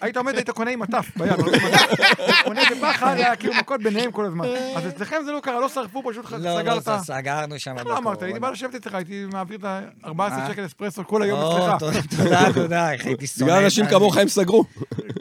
היית- 0.00 0.16
עומד, 0.16 0.34
היית 0.34 0.50
קונה 0.50 0.70
עם 0.70 0.80
מטף 0.80 1.10
ביד, 1.16 1.32
אתה 1.32 2.32
קונה 2.44 2.60
בפחד, 2.70 3.14
היה 3.16 3.36
כאילו 3.36 3.54
מכות 3.54 3.82
ביניהם 3.82 4.12
כל 4.12 4.24
הזמן. 4.24 4.44
אז 4.76 4.88
אצלכם 4.88 5.16
זה 5.24 5.32
לא 5.32 5.40
קרה, 5.40 5.60
לא 5.60 5.68
שרפו, 5.68 6.02
פשוט 6.10 6.30
לא, 6.30 6.38
לא, 6.38 6.60
סגרת. 6.62 6.82
זה 6.84 6.92
סגרנו 7.04 7.58
שם. 7.58 7.76
לא 7.84 7.98
אמרת, 7.98 8.22
הייתי 8.22 8.40
בא 8.40 8.50
לשבת 8.50 8.74
אצלך, 8.74 8.94
הייתי 8.94 9.24
מעביר 9.32 9.58
את 9.58 9.64
ה-14 9.64 10.12
שקל 10.52 10.66
אספרסו 10.66 11.06
כל 11.06 11.22
היום 11.22 11.40
אצלך. 11.40 11.92
תודה, 12.10 12.52
תודה, 12.54 12.92
איך 12.92 13.06
הייתי 13.06 13.26
שונא. 13.26 13.46
בגלל 13.50 13.64
אנשים 13.64 13.86
כמוך 13.86 14.16
הם 14.16 14.28
סגרו. 14.28 14.64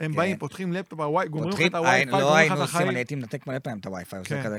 הם 0.01 0.15
באים, 0.15 0.38
פותחים 0.38 0.74
לפטופ, 0.74 1.00
גומרים 1.00 1.24
לך 1.33 1.43
פותחים, 1.43 1.67
את 1.67 1.75
הוואי-פיי, 1.75 2.05
לא 2.05 2.12
גומרים 2.19 2.33
לך 2.33 2.39
היינו 2.51 2.55
את 2.55 2.69
עושים. 2.69 2.89
אני 2.89 2.95
הייתי 3.00 3.15
מנתק 3.15 3.48
מלא 3.48 3.60
פעמים 3.60 3.79
את 3.79 3.86
הווי-פיי, 3.86 4.19
עושה 4.19 4.29
כן. 4.36 4.43
כזה. 4.43 4.57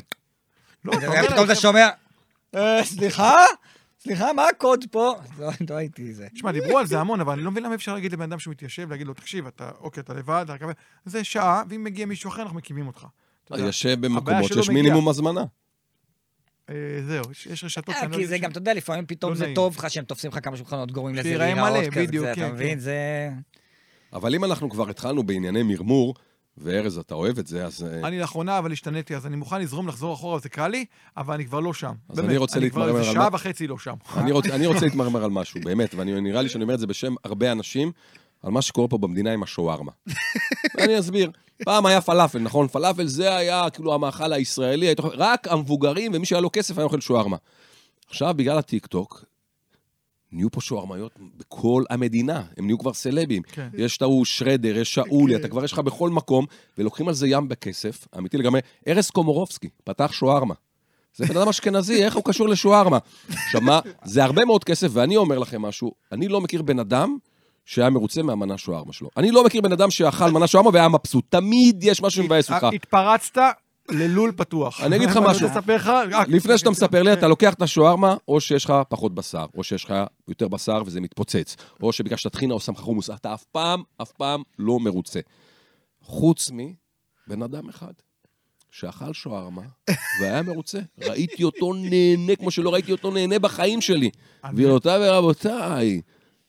לא, 0.84 0.92
אתה 0.92 1.00
פתאום 1.00 1.34
אתה 1.34 1.44
להם, 1.44 1.54
שומע, 1.54 1.88
"אה, 2.56 2.84
סליחה? 2.84 3.34
סליחה, 4.02 4.32
מה 4.32 4.48
הקוד 4.48 4.84
פה? 4.90 5.14
לא, 5.38 5.50
לא 5.70 5.74
הייתי 5.74 6.12
זה. 6.14 6.28
תשמע, 6.34 6.52
דיברו 6.52 6.78
על 6.78 6.86
זה 6.86 7.00
המון, 7.00 7.20
אבל 7.20 7.32
אני 7.32 7.42
לא 7.42 7.50
מבין 7.50 7.62
למה 7.64 7.74
אפשר 7.74 7.94
להגיד 7.94 8.12
לבן 8.12 8.22
אדם 8.22 8.38
שהוא 8.38 8.52
מתיישב, 8.52 8.90
להגיד 8.90 9.06
לו, 9.06 9.14
תקשיב, 9.14 9.46
אתה, 9.46 9.70
אוקיי, 9.80 10.00
אתה 10.00 10.14
לבד. 10.14 10.46
זה 11.04 11.24
שעה, 11.24 11.62
ואם 11.68 11.84
מגיע 11.84 12.06
מישהו 12.06 12.30
אחר, 12.30 12.42
אנחנו 12.42 12.56
מקימים 12.56 12.86
אותך. 12.86 13.06
יושב 13.50 13.96
במקומות 14.00 14.44
שיש. 14.52 14.68
מינימום 14.70 15.08
הזמנה. 15.08 15.44
אה, 16.70 16.74
זהו, 17.06 17.24
יש- 17.30 17.64
רשתות 17.64 17.88
אה, 17.94 18.00
שאני 18.00 18.12
לא 18.12 18.16
כי 18.16 18.26
זה 18.26 18.38
גם, 18.38 18.50
אתה 18.50 18.58
יודע, 18.58 18.74
לפעמים 18.74 19.06
פתאום 19.06 19.30
לא 19.32 19.36
זה. 19.38 19.52
טוב 19.54 19.76
לך 19.78 19.90
שהם 19.90 20.04
תופסים 20.04 20.30
לך 20.30 20.38
כמה 20.42 20.56
שולחנות 20.56 20.92
גורמים 20.92 21.14
לזה 21.14 21.36
להיראות 21.38 21.70
כזה, 21.92 22.32
אתה 22.32 22.40
כן, 22.40 22.52
מבין? 22.52 22.70
כן. 22.74 22.78
זה... 22.78 23.30
אבל 24.12 24.34
אם 24.34 24.44
אנחנו 24.44 24.70
כבר 24.70 24.90
התחלנו 24.90 25.22
בענייני 25.22 25.62
מרמור, 25.62 26.14
וארז, 26.58 26.98
אתה 26.98 27.14
אוהב 27.14 27.38
את 27.38 27.46
זה, 27.46 27.66
אז... 27.66 27.82
אה, 27.84 28.08
אני 28.08 28.18
לאחרונה, 28.18 28.58
אבל 28.58 28.72
השתניתי, 28.72 29.16
אז 29.16 29.26
אני 29.26 29.36
מוכן 29.36 29.60
לזרום, 29.60 29.88
לחזור 29.88 30.14
אחורה, 30.14 30.38
זה 30.38 30.48
קל 30.48 30.68
לי, 30.68 30.84
אבל 31.16 31.34
אני 31.34 31.44
כבר 31.46 31.60
לא 31.60 31.74
שם. 31.74 31.92
אז 32.08 32.18
אני 32.20 32.36
רוצה 32.36 32.60
להתמרמר 32.60 32.84
אני 32.88 32.90
על 32.90 33.02
כבר 33.02 33.10
איזה 33.10 33.18
מה- 33.18 33.24
שעה 33.24 33.34
וחצי 33.34 33.66
לא 33.66 33.78
שם. 33.78 33.94
אני 34.16 34.32
רוצה, 34.32 34.54
אני 34.54 34.66
רוצה 34.66 34.84
להתמרמר 34.86 35.24
על 35.24 35.30
משהו, 35.30 35.60
באמת, 35.64 35.94
ונראה 35.98 36.42
לי 36.42 36.48
שאני 36.48 36.62
אומר 36.64 36.74
את 36.74 36.80
זה 36.80 36.86
בשם 36.86 37.14
הרבה 37.24 37.52
אנשים, 37.52 37.92
על 38.42 38.50
מה 38.50 38.62
שקורה 38.62 38.88
פה 38.88 38.98
במדינה 38.98 39.32
עם 39.32 39.42
השווארמה. 39.42 39.92
ואני 40.76 40.98
אסביר. 40.98 41.30
פעם 41.64 41.86
היה 41.86 42.00
פלאפל, 42.00 42.38
נכון? 42.38 42.68
פלאפל 42.68 43.06
זה 43.06 43.36
היה 43.36 43.70
כאילו 43.70 43.94
המאכל 43.94 44.32
הישראלי, 44.32 44.94
רק 45.14 45.48
המבוגרים 45.48 46.12
ומי 46.14 46.26
שהיה 46.26 46.40
לו 46.40 46.50
כסף 46.52 46.78
היה 46.78 46.84
אוכל 46.84 47.00
שווארמה. 47.00 47.36
עכשיו, 48.08 48.34
בגלל 48.36 48.58
הטיקטוק, 48.58 49.24
נהיו 50.32 50.50
פה 50.50 50.60
שווארמיות 50.60 51.12
בכל 51.36 51.84
המדינה, 51.90 52.42
הם 52.56 52.66
נהיו 52.66 52.78
כבר 52.78 52.92
סלבים. 52.92 53.42
כן. 53.42 53.68
יש 53.74 53.96
את 53.96 54.02
ההוא 54.02 54.24
שרדר, 54.24 54.78
יש 54.78 54.94
שאולי, 54.94 55.34
כן. 55.34 55.40
אתה 55.40 55.48
כבר 55.48 55.64
יש 55.64 55.72
לך 55.72 55.78
בכל 55.78 56.10
מקום, 56.10 56.46
ולוקחים 56.78 57.08
על 57.08 57.14
זה 57.14 57.28
ים 57.28 57.48
בכסף, 57.48 58.06
אמיתי 58.18 58.36
לגמרי. 58.36 58.60
ארז 58.88 59.10
קומורובסקי 59.10 59.68
פתח 59.84 60.12
שווארמה. 60.12 60.54
זה 61.16 61.26
בן 61.26 61.36
אדם 61.36 61.48
אשכנזי, 61.48 62.04
איך 62.04 62.16
הוא 62.16 62.24
קשור 62.24 62.48
לשווארמה? 62.48 62.98
עכשיו 63.28 63.60
מה, 63.60 63.80
זה 64.04 64.24
הרבה 64.24 64.44
מאוד 64.44 64.64
כסף, 64.64 64.88
ואני 64.92 65.16
אומר 65.16 65.38
לכם 65.38 65.62
משהו, 65.62 65.92
אני 66.12 66.28
לא 66.28 66.40
מכיר 66.40 66.62
בן 66.62 66.78
אדם 66.78 67.16
שהיה 67.64 67.90
מרוצה 67.90 68.22
מהמנה 68.22 68.58
שווארמה 68.58 68.92
שלו. 68.92 69.08
אני 69.16 69.30
לא 69.30 69.44
מכיר 69.44 69.60
בן 69.60 69.72
אדם 69.72 69.90
שאכל 69.90 70.30
מנה 70.30 70.46
שווארמה 70.46 70.70
והיה 70.72 70.88
מבסוט. 70.88 71.24
תמיד 71.28 71.84
יש 71.84 72.02
משהו 72.02 72.22
שמבאס 72.22 72.50
אותך. 72.50 72.66
התפרצת 72.74 73.38
ללול 73.90 74.32
פתוח. 74.36 74.80
אני 74.80 74.96
אגיד 74.96 75.08
לך 75.08 75.16
משהו. 75.16 75.48
לפני 76.28 76.58
שאתה 76.58 76.70
מספר 76.70 77.02
לי, 77.02 77.12
אתה 77.12 77.28
לוקח 77.28 77.54
את 77.54 77.62
השווארמה, 77.62 78.16
או 78.28 78.40
שיש 78.40 78.64
לך 78.64 78.72
פחות 78.88 79.14
בשר, 79.14 79.46
או 79.56 79.64
שיש 79.64 79.84
לך 79.84 79.94
יותר 80.28 80.48
בשר 80.48 80.82
וזה 80.86 81.00
מתפוצץ, 81.00 81.56
או 81.82 81.92
שביקשת 81.92 82.32
טחינה 82.32 82.54
או 82.54 82.60
שם 82.60 82.72
לך 82.72 82.78
חומוס, 82.78 83.10
אתה 83.10 83.34
אף 83.34 83.44
פעם, 83.44 83.82
אף 84.02 84.12
פעם 84.12 84.42
לא 84.58 84.80
מרוצה. 84.80 85.20
חוץ 86.02 86.50
מבן 86.50 87.42
אדם 87.42 87.68
אחד, 87.68 87.92
שאכל 88.70 89.12
שווארמה 89.12 89.62
והיה 90.20 90.42
מרוצה. 90.42 90.78
ראיתי 90.98 91.44
אותו 91.44 91.72
נהנה 91.74 92.36
כמו 92.36 92.50
שלא 92.50 92.72
ראיתי 92.72 92.92
אותו 92.92 93.10
נהנה 93.10 93.38
בחיים 93.38 93.80
שלי. 93.80 94.10
גבירותיי 94.46 95.08
ורבותיי. 95.08 96.00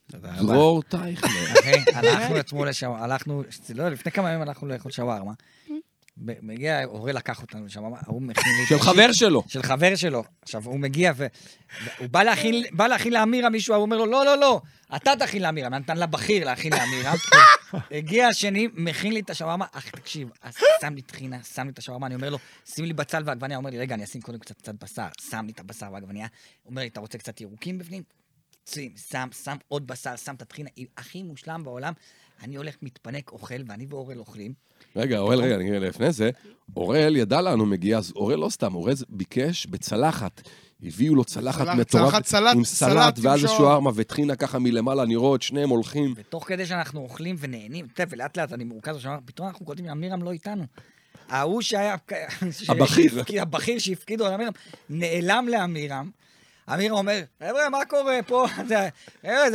דרור 0.09 0.81
טייכלר. 0.81 1.29
אחי, 1.59 1.71
הלכנו 1.93 2.39
אתמול 2.39 2.69
לשווארמה, 2.69 3.03
הלכנו, 3.03 3.43
לא, 3.75 3.89
לפני 3.89 4.11
כמה 4.11 4.29
ימים 4.29 4.41
הלכנו 4.41 4.67
לאכול 4.67 4.91
שווארמה. 4.91 5.33
מגיע, 6.17 6.83
הורה 6.83 7.11
לקח 7.11 7.41
אותנו 7.41 7.65
לשם, 7.65 7.83
הוא 8.05 8.21
מכין 8.21 8.53
לי... 8.59 8.65
של 8.65 8.79
חבר 8.79 9.11
שלו. 9.11 9.43
של 9.47 9.63
חבר 9.63 9.95
שלו. 9.95 10.23
עכשיו, 10.41 10.65
הוא 10.65 10.79
מגיע 10.79 11.11
ו... 11.15 11.27
והוא 11.85 12.09
בא 12.09 12.23
להכין, 12.23 12.63
בא 12.71 12.87
להכין 12.87 13.13
לאמירה 13.13 13.49
מישהו, 13.49 13.75
הוא 13.75 13.81
אומר 13.81 13.97
לו, 13.97 14.05
לא, 14.05 14.25
לא, 14.25 14.37
לא, 14.37 14.61
אתה 14.95 15.11
תכין 15.19 15.41
לאמירה. 15.41 15.69
נתן 15.69 15.97
לבכיר 15.97 16.45
להכין 16.45 16.73
לאמירה. 16.73 17.13
הגיע 17.97 18.27
השני, 18.27 18.67
מכין 18.73 19.13
לי 19.13 19.19
את 19.19 19.29
השווארמה, 19.29 19.65
אך 19.71 19.89
תקשיב, 19.89 20.29
שם 20.81 20.95
לי 20.95 21.01
טחינה, 21.01 21.43
שם 21.43 21.65
לי 21.65 21.71
את 21.71 21.77
השווארמה, 21.77 22.07
אני 22.07 22.15
אומר 22.15 22.29
לו, 22.29 22.37
שים 22.65 22.85
לי 22.85 22.93
בצל 22.93 23.23
ועגבניה. 23.25 23.57
הוא 23.57 23.61
אומר 23.61 23.69
לי, 23.69 23.79
רגע, 23.79 23.95
אני 23.95 24.03
אשים 24.03 24.21
קודם 24.21 24.39
קצת 24.39 24.57
קצת 24.57 24.83
בשר. 24.83 25.07
שם 25.21 25.45
לי 25.45 25.51
את 25.51 25.59
הבשר 25.59 25.87
והעגבניה. 25.91 26.27
הוא 26.63 26.69
אומר 26.69 26.81
לי, 26.81 26.87
אתה 26.87 26.99
רוצה 26.99 27.17
קצת 27.17 27.41
ירוקים 27.41 27.77
בפנים? 27.77 28.03
שים, 28.65 28.93
שם, 29.09 29.27
שם 29.43 29.55
עוד 29.67 29.87
בשר, 29.87 30.15
שם 30.15 30.35
את 30.35 30.41
הטחינה, 30.41 30.69
הכי 30.97 31.23
מושלם 31.23 31.63
בעולם. 31.63 31.93
אני 32.43 32.55
הולך, 32.55 32.75
מתפנק, 32.81 33.31
אוכל, 33.31 33.63
ואני 33.67 33.85
ואורל 33.89 34.19
אוכלים. 34.19 34.53
רגע, 34.95 35.19
אוראל, 35.19 35.41
רגע, 35.41 35.55
אני 35.55 35.79
לפני 35.79 36.11
זה, 36.11 36.29
אוראל 36.77 37.15
ידע 37.15 37.41
לאן 37.41 37.59
הוא 37.59 37.67
מגיע, 37.67 37.97
אז 37.97 38.11
אוראל 38.15 38.39
לא 38.39 38.49
סתם, 38.49 38.75
אוראל 38.75 38.93
ביקש 39.09 39.65
בצלחת. 39.65 40.41
הביאו 40.83 41.15
לו 41.15 41.23
צלחת 41.23 41.61
צלחת- 41.61 41.75
מטורף, 41.77 42.11
צלחת 42.11 42.25
סלט- 42.25 42.55
עם 42.55 42.63
סלט 42.63 43.19
ואז. 43.21 43.39
שווארמה 43.39 43.91
וטחינה 43.95 44.35
ככה 44.35 44.59
מלמעלה, 44.59 45.03
אני 45.03 45.15
רואה 45.15 45.35
את 45.35 45.41
שניהם 45.41 45.69
הולכים. 45.69 46.13
ותוך 46.17 46.47
כדי 46.47 46.65
שאנחנו 46.65 47.01
אוכלים 47.01 47.35
ונהנים, 47.39 47.85
אתה 47.93 48.03
יודע, 48.03 48.15
ולאט 48.15 48.37
לאט 48.37 48.53
אני 48.53 48.63
מורכז 48.63 48.95
בשמיים, 48.95 49.19
פתאום 49.25 49.47
אנחנו 49.47 49.65
קולטים 49.65 49.85
שעמירם 49.85 50.23
לא 50.23 50.31
איתנו. 50.31 50.63
ההוא 51.29 51.61
שהיה... 51.61 51.95
הבכיר. 52.69 53.23
הבכיר 53.41 53.79
שהפקידו 53.79 54.25
על 54.25 54.33
עמירם, 54.33 54.51
נעלם 54.89 55.47
לעמירם. 55.49 56.09
עמירם 56.69 56.95
אומר, 56.97 57.21
חבר'ה, 57.39 57.69
מה 57.69 57.85
קורה 57.85 58.19
פה? 58.27 58.45
זה- 58.69 58.89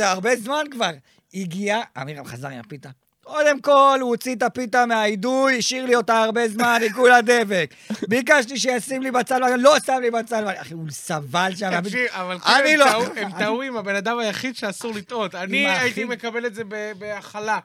הרבה 0.09 0.35
זמן 0.35 0.63
כבר. 0.71 0.91
הגיע, 1.33 1.79
עמירם 1.97 2.25
חזר 2.25 2.47
עם 2.47 2.59
הפיתה. 2.59 2.89
קודם 3.29 3.59
כל, 3.61 3.97
הוא 4.01 4.09
הוציא 4.09 4.35
את 4.35 4.43
הפיתה 4.43 4.85
מהאידוי, 4.85 5.57
השאיר 5.57 5.85
לי 5.85 5.95
אותה 5.95 6.23
הרבה 6.23 6.47
זמן, 6.47 6.79
היא 6.81 6.91
כולה 6.91 7.21
דבק. 7.21 7.73
ביקשתי 8.07 8.57
שישים 8.59 9.01
לי 9.01 9.11
בצל, 9.11 9.43
ואני 9.43 9.63
לא 9.63 9.75
שם 9.85 9.97
לי 10.01 10.11
בצל, 10.11 10.45
אחי, 10.61 10.73
הוא 10.73 10.85
סבל 10.89 11.51
שם. 11.55 11.81
תקשיב, 11.81 12.07
אבל 12.11 12.37
אני 12.45 12.63
כאילו, 12.63 12.85
לא- 12.85 13.03
הם 13.15 13.31
טעו- 13.39 13.61
עם 13.61 13.77
הבן 13.77 13.95
אדם 13.95 14.19
היחיד 14.19 14.55
שאסור 14.55 14.93
לטעות. 14.95 15.35
אני 15.35 15.67
הייתי. 15.69 16.03
מקבל 16.03 16.45
את 16.45 16.55
זה 16.55 16.63
בהכלה. 16.99 17.59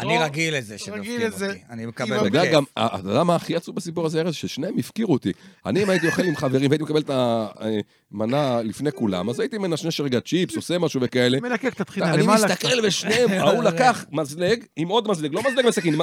אני 0.00 0.18
רגיל 0.18 0.56
לזה 0.56 0.76
לזה. 1.18 1.46
אותי. 1.46 1.58
אני 1.70 1.86
מקבל 1.86 2.16
אתה 2.16 2.26
יודע 2.26 2.40
בכיף. 2.40 2.54
גם, 2.54 2.64
אה, 2.78 2.86
אתה 3.00 3.08
יודע 3.08 3.24
מה 3.24 3.36
הכי 3.36 3.56
עצוב 3.56 3.76
בסיפור 3.76 4.06
הזה, 4.06 4.20
ארז? 4.20 4.34
ששניהם 4.34 4.78
הפקירו 4.78 5.12
אותי. 5.12 5.32
אני, 5.66 5.82
אם 5.82 5.90
הייתי 5.90 6.06
אוכל 6.06 6.22
עם 6.22 6.36
חברים 6.36 6.70
והייתי 6.70 6.84
מקבל 6.84 7.00
את 7.00 7.10
המנה 7.10 8.62
לפני 8.62 8.92
כולם, 8.92 9.28
אז 9.30 9.40
הייתי 9.40 9.58
מנשנש 9.58 10.00
רגע 10.00 10.20
צ'יפס, 10.20 10.56
עושה 10.56 10.78
משהו 10.78 11.00
וכאלה. 11.00 11.40
מלקק 11.40 11.80
את 11.80 11.90
אני 12.02 12.22
למעלה. 12.22 12.46
מסתכל 12.46 12.80
ושניהם, 12.82 13.30
ההוא 13.40 13.62
לקח 13.62 14.04
מזלג 14.12 14.64
עם 14.76 14.88
עוד 14.88 15.08
מזלג, 15.08 15.34
לא 15.34 15.42
מזלג 15.50 15.66
בסכין, 15.66 15.98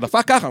דפק 0.00 0.24
ככה, 0.26 0.48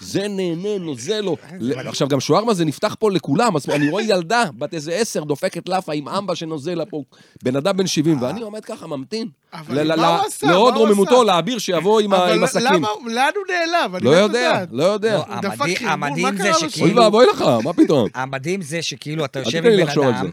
זה 0.00 0.28
נהנה, 0.28 0.78
נוזל 0.78 1.20
לו. 1.20 1.36
עכשיו, 1.86 2.08
גם 2.08 2.20
שווארמה 2.20 2.54
זה 2.54 2.64
נפתח 2.64 2.96
פה 2.98 3.10
לכולם, 3.10 3.56
אז 3.56 3.68
אני 3.68 3.90
רואה 3.90 4.02
ילדה 4.02 4.44
בת 4.58 4.74
איזה 4.74 4.92
עשר 4.92 5.24
דופקת 5.24 5.68
לאפה 5.68 5.92
עם 5.94 6.08
אמבה 6.08 6.34
שנוזל 6.34 6.74
לה 6.74 6.86
פה, 6.86 7.02
בן 7.42 7.56
אדם 7.56 7.76
בן 7.76 7.86
70, 7.86 8.22
ואני 8.22 8.40
עומד 8.42 8.64
ככה, 8.64 8.86
ממתין. 8.86 9.28
אבל 9.52 9.96
מה 9.96 10.16
הוא 10.16 10.26
עשה? 10.26 10.54
רוממותו, 10.54 11.24
עשה? 11.54 11.56
לאביר 11.56 11.58
שיבוא 11.58 12.00
עם 12.00 12.12
ה- 12.12 12.16
אבל 12.16 12.44
הסכין. 12.44 12.62
למה, 12.64 12.88
לאן 13.06 13.30
הוא 13.36 13.44
נעלם? 13.48 13.96
אני 13.96 14.04
לא 14.04 14.10
יודע. 14.10 14.64
לא 14.70 14.84
יודע. 14.84 15.16
לא, 15.28 15.40
דפק 15.40 15.82
המדהים- 15.82 16.36
זה 16.36 16.52
שכאילו- 16.54 16.86
אוי? 16.88 17.04
ואבוי 17.04 17.26
לך, 17.32 17.42
מה 17.64 17.72
פתאום? 17.72 18.08
המדהים 18.14 18.62
זה 18.62 18.82
שכאילו 18.82 19.24
אתה 19.24 19.38
יושב 19.38 19.64
עם 19.66 19.72
בן 19.86 19.88
אדם, 20.00 20.30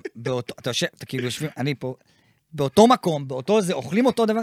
אתה 0.60 0.69
יושב, 0.69 0.88
אתה 0.97 1.06
כאילו 1.06 1.23
יושבים, 1.26 1.49
אני 1.58 1.76
פה, 1.76 1.95
באותו 2.54 2.88
מקום, 2.88 3.28
באותו 3.28 3.62
זה, 3.62 3.73
אוכלים 3.73 4.06
אותו 4.06 4.26
דבר, 4.26 4.41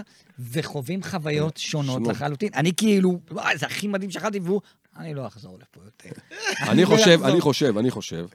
וחווים 0.53 1.03
חוויות 1.03 1.57
שונות 1.57 1.87
שונות. 1.95 2.09
לחלוטין. 2.09 2.49
אני 2.55 2.73
כאילו, 2.77 3.21
וואי, 3.31 3.59
זה 3.59 3.67
הכי 3.67 3.89
מדהים 3.89 4.11
שאכלתי, 4.11 4.39
והוא, 4.43 4.61
אני 4.99 5.15
לא 5.15 5.27
אחזור 5.27 5.59
לפה 5.61 5.81
יותר. 5.85 6.21
אני 6.71 6.83
לא 6.85 6.87
חושב. 6.87 7.21
אני 7.25 7.41
חושב, 7.41 7.79
אני 7.79 7.91
חושב, 7.91 8.27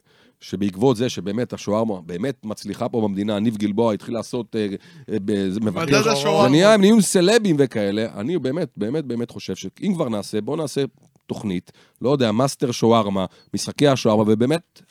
שבעקבות 0.41 0.97
זה 0.97 1.09
שבאמת 1.09 1.53
השווארמה 1.53 2.01
באמת 2.01 2.35
מצליחה 2.45 2.89
פה 2.89 3.01
במדינה, 3.01 3.39
ניב 3.39 3.57
גלבוע 3.57 3.93
התחיל 3.93 4.13
לעשות, 4.13 4.55
אה, 4.55 4.67
אה, 5.09 5.17
מבקר. 5.61 6.03
זה 6.43 6.49
נהיה, 6.49 6.73
הם 6.73 6.81
נהיו 6.81 7.01
סלבים 7.01 7.55
וכאלה, 7.59 8.07
אני 8.19 8.37
באמת, 8.39 8.69
באמת, 8.77 9.05
באמת 9.05 9.31
חושב 9.31 9.55
שאם 9.55 9.91
כבר 9.95 10.09
נעשה, 10.09 10.41
בואו 10.41 10.57
נעשה 10.57 10.83
תוכנית, 11.25 11.71
לא 12.01 12.09
יודע, 12.09 12.31
מאסטר 12.31 12.71
שווארמה, 12.71 13.25
משחקי 13.53 13.87
השווארמה, 13.87 14.23
ובאמת, 14.27 14.81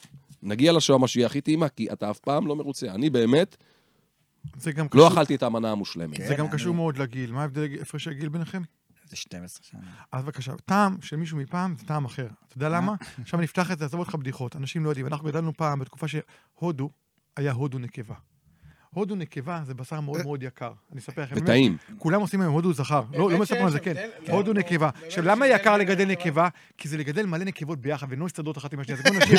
נגיע 0.43 0.71
לשווארמה 0.71 1.07
שהיא 1.07 1.25
הכי 1.25 1.41
טעימה, 1.41 1.69
כי 1.69 1.87
אתה 1.93 2.11
אף 2.11 2.19
פעם 2.19 2.47
לא 2.47 2.55
מרוצה. 2.55 2.87
אני 2.91 3.09
באמת 3.09 3.55
לא 4.65 4.87
קשור- 4.89 5.07
אכלתי 5.07 5.35
את 5.35 5.43
המנה 5.43 5.71
המושלמת. 5.71 6.17
כן. 6.17 6.27
זה 6.27 6.35
גם 6.35 6.45
אני- 6.45 6.53
קשור 6.53 6.73
מאוד 6.73 6.97
לגיל. 6.97 7.31
מה 7.31 7.41
ההבדל, 7.41 7.67
הפרשי 7.81 8.09
הגיל 8.09 8.29
ביניכם? 8.29 8.61
זה 9.05 9.15
12 9.15 9.63
שנה. 9.63 9.81
אז 10.11 10.23
בבקשה, 10.23 10.53
טעם 10.65 11.01
של 11.01 11.15
מישהו 11.15 11.37
מפעם 11.37 11.75
זה 11.77 11.85
טעם 11.85 12.05
אחר. 12.05 12.27
אתה 12.47 12.57
יודע 12.57 12.69
למה? 12.69 12.93
עכשיו 13.21 13.39
נפתח 13.39 13.71
את 13.71 13.79
זה, 13.79 13.85
עזוב 13.85 13.99
אותך 13.99 14.15
בדיחות. 14.15 14.55
אנשים 14.55 14.83
לא 14.83 14.89
יודעים. 14.89 15.07
אנחנו 15.07 15.25
גדלנו 15.25 15.53
פעם 15.53 15.79
בתקופה 15.79 16.07
שהודו 16.07 16.89
היה 17.37 17.51
הודו 17.51 17.79
נקבה. 17.79 18.15
הודו 18.95 19.15
נקבה 19.15 19.59
זה 19.65 19.73
בשר 19.73 19.99
מאוד 19.99 20.23
מאוד 20.23 20.43
יקר. 20.43 20.71
אני 20.91 20.99
אספר 20.99 21.21
לכם. 21.21 21.35
וטעים. 21.37 21.77
כולם 21.97 22.21
עושים 22.21 22.41
היום 22.41 22.53
הודו 22.53 22.73
זכר. 22.73 23.01
לא 23.13 23.31
לא 23.31 23.37
מספרים 23.39 23.65
על 23.65 23.71
זה, 23.71 23.79
כן. 23.79 23.93
כן. 24.25 24.31
הודו 24.31 24.53
לא, 24.53 24.59
נקבה. 24.59 24.89
באמת 24.91 25.03
עכשיו, 25.05 25.23
למה 25.25 25.47
יקר 25.47 25.77
לגדל 25.77 26.05
נקבה? 26.05 26.47
כי 26.77 26.87
זה 26.87 26.97
לגדל 26.97 27.25
מלא 27.25 27.43
נקבות 27.45 27.79
ביחד, 27.81 28.07
והן 28.09 28.19
לא 28.19 28.25
מסתדרות 28.25 28.57
אחת 28.57 28.73
עם 28.73 28.79
השנייה. 28.79 28.97
זה 28.97 29.09
כמו 29.09 29.19
נשים. 29.19 29.37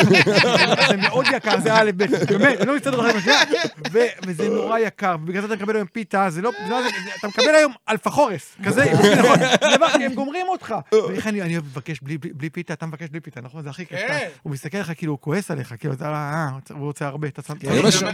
זה 0.88 0.96
מאוד 0.96 1.26
יקר, 1.36 1.60
זה 1.60 1.74
א', 1.74 1.90
ב', 1.96 2.04
באמת, 2.28 2.60
הן 2.60 2.66
לא 2.68 2.76
מסתדרות 2.76 3.04
אחת 3.06 3.14
עם 3.14 3.18
השנייה, 3.20 3.40
וזה 4.26 4.48
נורא 4.48 4.78
יקר, 4.78 5.16
ובגלל 5.22 5.40
זה 5.40 5.54
אתה 5.54 5.56
מקבל 5.56 5.76
היום 5.76 5.86
פיתה, 5.92 6.30
זה 6.30 6.42
לא, 6.42 6.52
לא- 6.68 6.80
אתה 7.18 7.28
מקבל 7.28 7.54
היום 7.54 7.72
אלפחורס, 7.88 8.56
כזה, 8.64 8.84
נכון, 9.74 10.02
הם 10.02 10.14
גומרים 10.14 10.46
אותך. 10.48 10.74
ואיך 11.08 11.26
אני 11.26 11.56
לבקש 11.56 12.00
בלי- 12.02 12.50
פיתה, 12.50 12.72
אתה 12.72 12.86
מבקש 12.86 13.08
בלי 13.08 13.20
פיתה, 13.20 13.40
נכון? 13.40 13.62
זה 13.62 13.70
הכי 13.70 13.86
כיף. 13.86 13.98
כן. 14.08 14.28
הוא 14.42 14.52
מסתכל 14.52 14.76
עליך 14.76 14.92
כאילו, 14.96 15.12
הוא 15.12 15.18
כועס 15.20 15.50
עליך, 15.50 15.74
כאילו, 15.78 15.94
אתה, 15.94 16.04
אה, 16.08 16.48
הוא 16.70 16.86
רוצה 16.86 17.06
הרבה, 17.06 17.28
אתה 17.28 17.42
שם... 17.42 17.54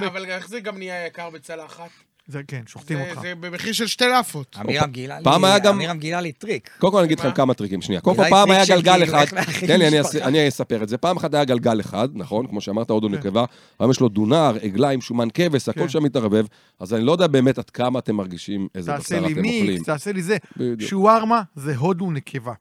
אבל 0.07 0.25
איך 0.25 0.49
זה 0.49 0.61
גם 0.61 0.79
נהיה 0.79 1.07
יקר 1.07 1.31
בצלחת? 1.33 1.89
זה 2.27 2.41
כן, 2.49 2.63
שוחטים 2.67 2.99
זה- 2.99 3.11
אותך. 3.11 3.21
זה 3.21 3.35
במחיר 3.41 3.73
של 3.73 3.87
שתי 3.87 4.05
לאפות. 4.09 4.57
עמירם 4.59 4.91
גילה 4.91 5.19
לי, 5.19 5.25
גם- 5.25 5.75
עמירם 5.75 5.99
גילה 5.99 6.21
לי 6.21 6.33
טריק. 6.33 6.71
קודם 6.79 6.93
כל 6.93 6.99
אני 6.99 7.07
אגיד 7.07 7.19
לכם 7.19 7.29
מה? 7.29 7.35
כמה 7.35 7.55
טריקים, 7.55 7.83
שנייה. 7.83 8.01
קודם 8.01 8.17
כל 8.17 8.23
פעם 8.31 8.51
היה 8.51 8.65
גלגל 8.67 8.93
כאילו, 8.93 9.05
אחד, 9.23 9.27
תן 9.67 9.79
לי, 9.79 9.89
אני 10.23 10.49
אספר 10.49 10.83
את 10.83 10.89
זה. 10.89 10.97
פעם 10.99 11.17
אחת 11.17 11.35
היה 11.35 11.45
גלגל 11.45 11.81
אחד, 11.81 12.09
נכון? 12.15 12.47
כמו 12.47 12.61
שאמרת, 12.61 12.91
הודו 12.91 13.09
כן. 13.09 13.15
נקבה, 13.15 13.45
היום 13.81 13.91
יש 13.91 14.01
לו 14.01 14.09
דונר, 14.09 14.57
עגליים, 14.63 15.01
שומן 15.01 15.29
כבש, 15.35 15.69
הכל 15.69 15.81
כן. 15.81 15.89
שם 15.89 16.03
מתערבב, 16.03 16.45
אז 16.81 16.95
אני 16.95 17.05
לא 17.05 17.13
יודע 17.13 17.27
באמת 17.27 17.59
עד 17.59 17.71
כמה 17.71 17.99
אתם 17.99 18.15
מרגישים 18.17 18.69
איזה 18.75 18.93
תעשה 18.93 19.03
בשר 19.17 19.27
לי 19.27 19.33
אתם 19.33 19.45
אוכלים. 19.45 19.67
מיקס, 19.67 19.83
תעשה 19.85 20.13
לי 20.13 20.23
זה. 20.23 20.37
שווארמה 20.79 21.43
זה 21.57 21.77
הודו 21.77 22.11
נקבה. 22.11 22.53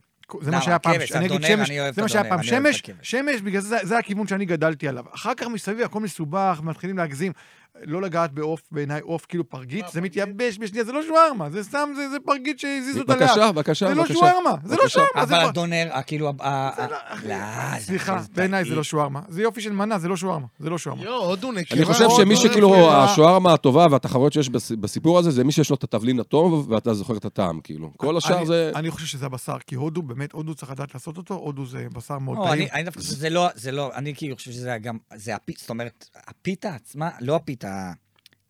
זה 0.42 0.52
מה 0.52 0.58
למה? 0.58 0.66
שהיה 0.66 0.80
פעם, 0.80 0.94
אני 1.16 1.26
אגיד 1.26 1.42
שמש, 1.44 1.72
זה 1.96 2.02
מה 2.02 2.10
שהיה 2.10 2.24
פעם 2.30 2.44
שמש. 2.44 2.84
שמש, 3.02 3.42
בגלל 3.42 3.62
זה 3.62 3.78
זה 3.84 3.98
הכיוון 3.98 4.28
שאני 4.28 4.46
גדלתי 4.46 4.88
עליו. 4.88 5.04
אחר 5.16 5.34
כך 5.38 5.48
מסביב 5.48 5.82
הכל 5.82 6.00
מסובך, 6.00 6.60
מתחילים 6.64 6.98
להגזים. 6.98 7.32
לא 7.86 8.02
לגעת 8.02 8.32
בעוף, 8.34 8.62
בעיניי 8.72 9.02
עוף 9.02 9.26
כאילו 9.30 9.50
פרגית, 9.50 9.86
זה 9.94 10.02
מתייבש 10.02 10.58
בשנייה, 10.60 10.84
זה 10.86 10.92
לא 10.92 11.02
שווארמה, 11.08 11.50
זה 11.50 11.64
סתם, 11.64 11.90
זה 11.96 12.10
זה 12.10 12.18
פרגית 12.26 12.60
שהזיזו 12.60 13.00
אותה 13.00 13.16
לאט. 13.16 13.22
בבקשה, 13.22 13.52
בבקשה, 13.52 13.88
זה 13.88 13.96
לא. 13.96 14.06
שווארמה, 14.06 14.56
זה 14.66 14.76
לא. 14.76 14.88
שווארמה, 14.88 15.22
אבל 15.24 15.36
הדונר, 15.40 15.88
ה- 15.92 16.04
כאילו, 16.04 16.30
ה- 16.30 16.48
ה- 16.48 16.72
זה 16.78 16.88
לא, 16.92 16.96
אחי, 17.08 17.28
לא, 17.28 17.36
זה 17.80 17.86
סליחה, 17.86 18.22
בעיניי 18.36 18.66
זה. 18.66 18.76
לא 18.76 18.84
שווארמה. 18.84 19.22
זה 19.28 19.42
יופי 19.42 19.62
של 19.62 19.72
מנה, 19.72 20.00
זה 20.00 20.08
לא 20.08 20.18
שווארמה, 20.18 20.48
זה 20.60 20.70
לא 20.70 20.78
שווארמה. 20.78 21.02
אני 21.72 21.86
חושב 21.86 22.06
שמי 22.18 22.36
שכאילו. 22.36 22.92
השווארמה 22.92 23.54
הטובה 23.54 23.88
והתחרויות 23.92 24.34
שיש 24.34 24.50
בס- 24.50 24.72
בסיפור 24.72 25.20
הזה, 25.20 25.32
זה 25.32 25.44
מי 25.44 25.52
שיש 25.52 25.70
לו 25.70 25.76
את 25.76 25.84
התבלין 25.84 26.20
הטוב, 26.20 26.72
ואתה 26.72 26.94
זוכר 26.94 27.18
את 27.18 27.26
הטעם, 27.26 27.60
כאילו. 27.64 27.92
כל 27.98 28.18
השאר 28.18 28.46
זה... 28.46 28.72
אני 28.76 28.92
חושב 28.92 29.06
שזה 29.08 29.26
הבשר, 29.26 29.58
כי 29.68 29.76
הודו, 29.76 30.02
באמת, 30.02 30.32
הודו 30.32 30.56
צריך 30.56 30.72
לדעת 30.72 30.94
לעשות 30.94 31.18
אותו, 31.18 31.34
הודו 31.34 31.66
זה 31.66 31.86
בשר 31.94 32.18
מאוד 32.20 32.38
לא, 32.38 32.44
טעים. 32.44 32.54
אני 32.62 32.72
אני 32.72 32.84
דווקא 32.84 33.00
חושב 33.02 33.12
שזה 33.14 33.30
לא, 33.30 33.48
זה 33.56 33.72
לא, 33.72 33.92
אני 33.96 34.16
כאילו 34.16 34.36
חושב 34.36 34.52
שזה 34.52 34.78
גם, 34.82 34.98
זה 35.16 35.36
הפיתה, 35.36 35.60
זאת 35.62 35.70
אומרת, 35.70 36.10
הפיתה 36.28 36.76
עצמה, 36.76 37.10
לא 37.22 37.36
הפיתה, 37.36 37.71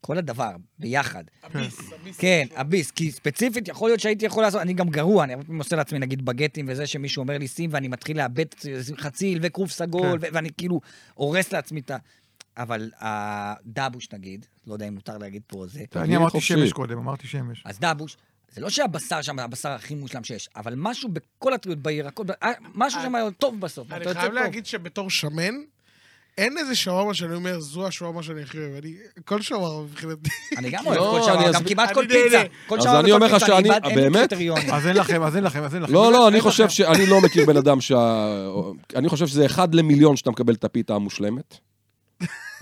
כל 0.02 0.18
הדבר, 0.18 0.52
ביחד. 0.80 1.24
הביס, 1.44 1.94
הביס. 1.94 2.18
כן, 2.18 2.46
הביס, 2.56 2.92
כי 2.92 3.12
ספציפית 3.12 3.68
יכול 3.68 3.90
להיות 3.90 4.00
שהייתי 4.00 4.26
יכול 4.26 4.44
לעשות, 4.44 4.62
אני 4.62 4.74
גם 4.74 4.90
גרוע, 4.90 5.24
אני 5.24 5.34
הרבה 5.34 5.46
פעמים 5.46 5.62
עושה 5.62 5.76
לעצמי 5.76 6.00
נגיד 6.00 6.26
בגטים 6.26 6.66
וזה 6.70 6.88
שמישהו 6.88 7.22
אומר 7.22 7.38
לי 7.38 7.48
שים 7.48 7.70
ואני 7.74 7.88
מתחיל 7.88 8.18
לאבד 8.18 8.46
חציל 8.98 9.40
וכרוב 9.42 9.70
סגול, 9.70 10.20
כן. 10.22 10.28
ו- 10.28 10.34
ואני 10.34 10.50
כאילו 10.58 10.82
הורס 11.14 11.54
לעצמי 11.54 11.80
את 11.80 11.92
ה... 11.92 11.98
אבל 12.58 12.92
הדבוש 13.00 14.08
נגיד, 14.14 14.46
לא 14.68 14.74
יודע 14.74 14.88
אם 14.88 14.94
מותר 14.94 15.18
להגיד 15.18 15.42
פה 15.48 15.66
זה, 15.68 15.84
אני 15.96 16.18
אמרתי 16.18 16.32
חופשי. 16.32 16.54
שמש 16.54 16.74
קודם, 16.74 16.98
אמרתי 16.98 17.28
שמש. 17.28 17.64
אז 17.66 17.80
דבוש, 17.80 18.18
זה 18.52 18.62
לא 18.62 18.70
שהבשר 18.70 19.22
שם 19.22 19.40
הבשר 19.40 19.70
הכי 19.70 19.96
מושלם 19.96 20.24
שיש, 20.24 20.50
אבל 20.56 20.74
משהו 20.78 21.10
בכל 21.10 21.54
הטריות 21.54 21.80
בירקות, 21.80 22.30
אה, 22.30 22.52
משהו 22.76 23.02
שם 23.02 23.14
טוב 23.38 23.60
בסוף. 23.60 23.92
אני 23.92 24.14
חייב. 24.14 24.34
להגיד 24.34 24.66
שבתור 24.66 25.10
שמן, 25.10 25.56
אין 26.38 26.58
איזה 26.58 26.76
שווארמה 26.76 27.14
שאני 27.14 27.34
אומר, 27.36 27.60
זו 27.60 27.88
השווארמה 27.88 28.24
שאני 28.24 28.42
הכי 28.42 28.58
אוהב. 28.58 28.72
אני, 28.84 28.94
כל 29.26 29.42
שווארמה 29.42 29.84
מבחינתי. 29.84 30.30
אני 30.58 30.70
גם 30.70 30.88
אוהב 30.88 30.98
לא, 30.98 31.04
כל 31.12 31.16
אני 31.18 31.26
שעבר, 31.44 31.52
גם 31.54 31.64
כמעט 31.64 31.88
אני 31.90 31.96
כל. 31.96 32.06
פיצה. 32.08 32.44
כל 32.68 32.76
אני 32.80 33.00
וכל 33.00 33.12
אומר 33.12 33.26
לך 33.28 33.34
פיצה, 33.34 33.46
שאני- 33.46 33.70
איבד- 33.74 33.86
אין? 33.98 34.14
קריטריונים. 34.14 34.74
אז 34.74 34.88
אין 34.88 34.96
לכם, 34.98 35.24
אז 35.24 35.36
אין 35.36 35.44
לכם, 35.44 35.64
אז 35.64 35.76
אין 35.76 35.84
לכם. 35.84 35.94
לא, 35.94 36.12
לא, 36.12 36.28
אני 36.28 36.42
חושב. 36.42 36.70
שאני 36.70 37.06
לא 37.06 37.22
מכיר 37.22 37.46
בן 37.46 37.58
אדם 37.58 37.82
שה... 37.82 38.26
אני 38.96 39.10
חושב 39.10 39.28
שזה 39.28 39.46
אחד 39.46 39.76
למיליון 39.76 40.16
שאתה 40.16 40.32
מקבל 40.32 40.54
את 40.54 40.64
הפיתה 40.64 40.96
המושלמת. 40.96 41.58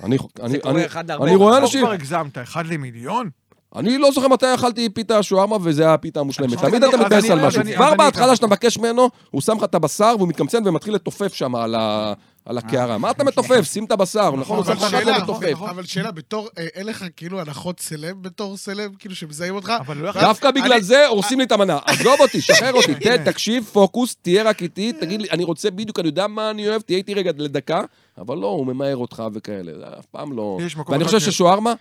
אני, 0.04 0.18
אני, 0.44 0.58
אני. 0.66 0.86
אני 1.22 1.36
רואה 1.36 1.58
אנשים, 1.58 1.82
כבר 1.82 1.92
הגזמת, 1.92 2.38
אחד 2.38 2.68
למיליון? 2.68 3.30
אני 3.76 3.98
לא 3.98 4.12
זוכר 4.12 4.28
מתי 4.28 4.46
אכלתי 4.56 4.90
פיתה 4.90 5.24
שווארמה 5.24 5.58
וזה 5.64 5.84
היה 5.84 5.94
הפיתה 5.94 6.20
המושלמת. 6.20 6.58
תמיד 6.60 6.84
אני- 6.84 6.94
אתה 6.96 7.04
מתבאס 7.04 7.24
אני- 7.24 7.32
על 7.34 7.48
משהו. 7.48 7.62
אני- 7.62 7.76
כבר 7.76 7.88
אני 7.90 7.98
בהתחלה. 7.98 8.36
שאתה 8.36 8.48
מבקש 8.48 8.78
ממנו, 8.78 9.10
הוא 9.32 9.42
שם 9.42 9.58
לך 9.58 9.64
את 9.64 9.76
הבשר 9.76 10.14
והוא 10.18 10.28
מתקמצן 10.30 10.68
ומתחיל 10.68 10.96
לתופף 10.96 11.34
שם 11.34 11.56
על 11.56 11.76
ה- 11.76 12.14
על 12.46 12.58
הקערה. 12.58 12.98
מה 12.98 13.12
אתה 13.12 13.24
מתופף? 13.24 13.62
שים 13.64 13.86
את 13.86 13.92
הבשר, 13.92 14.32
נכון? 14.36 14.58
הוא 14.58 14.66
שם 14.66 14.90
שאלה, 14.90 15.18
לתופף. 15.18 15.54
אבל 15.62 15.86
שאלה, 15.86 16.12
בתור, 16.12 16.50
אה, 16.58 16.66
אין 16.74 16.86
לך 16.86 17.06
כאילו 17.16 17.42
הנחות 17.42 17.80
סלב 17.80 18.22
בתור 18.22 18.58
סלב, 18.58 18.92
כאילו 19.00 19.16
שמזהים 19.16 19.56
אותך? 19.56 19.74
לא. 19.96 20.12
דווקא 20.12 20.52
בגלל 20.52 20.82
זה 20.82 21.08
הורסים 21.08 21.40
לי 21.40 21.46
את 21.46 21.52
המנה. 21.52 21.80
עזוב 21.86 22.16
אותי, 22.20 22.42
שחרר 22.52 22.74
אותי. 22.74 22.96
תן, 22.96 23.24
תקשיב, 23.32 23.70
פוקוס, 23.74 24.16
תהיה 24.22 24.44
רק 24.44 24.62
איתי, 24.62 24.94
תגיד 24.94 25.22
לי, 25.22 25.30
אני 25.32 25.44
רוצה 25.44 25.72
בדיוק, 25.72 26.00
אני 26.00 26.08
יודע 26.08 26.28
מה 26.28 26.50
אני 26.50 26.70
אוהב, 26.70 26.82
תהיה 26.82 26.98
איתי 26.98 27.14
רגע 27.14 27.32
לדקה, 27.38 27.82
אבל 28.18 28.38
לא, 28.38 28.48
הוא 28.48 28.66
ממהר 28.68 28.98
אותך 28.98 29.24
וכאלה, 29.34 29.72
אף 30.00 30.06
פעם 30.06 30.38
לא... 30.38 30.58
ואני 30.88 31.04
חושב 31.04 31.20
ש- 31.20 31.26
ששווארמה 31.26 31.74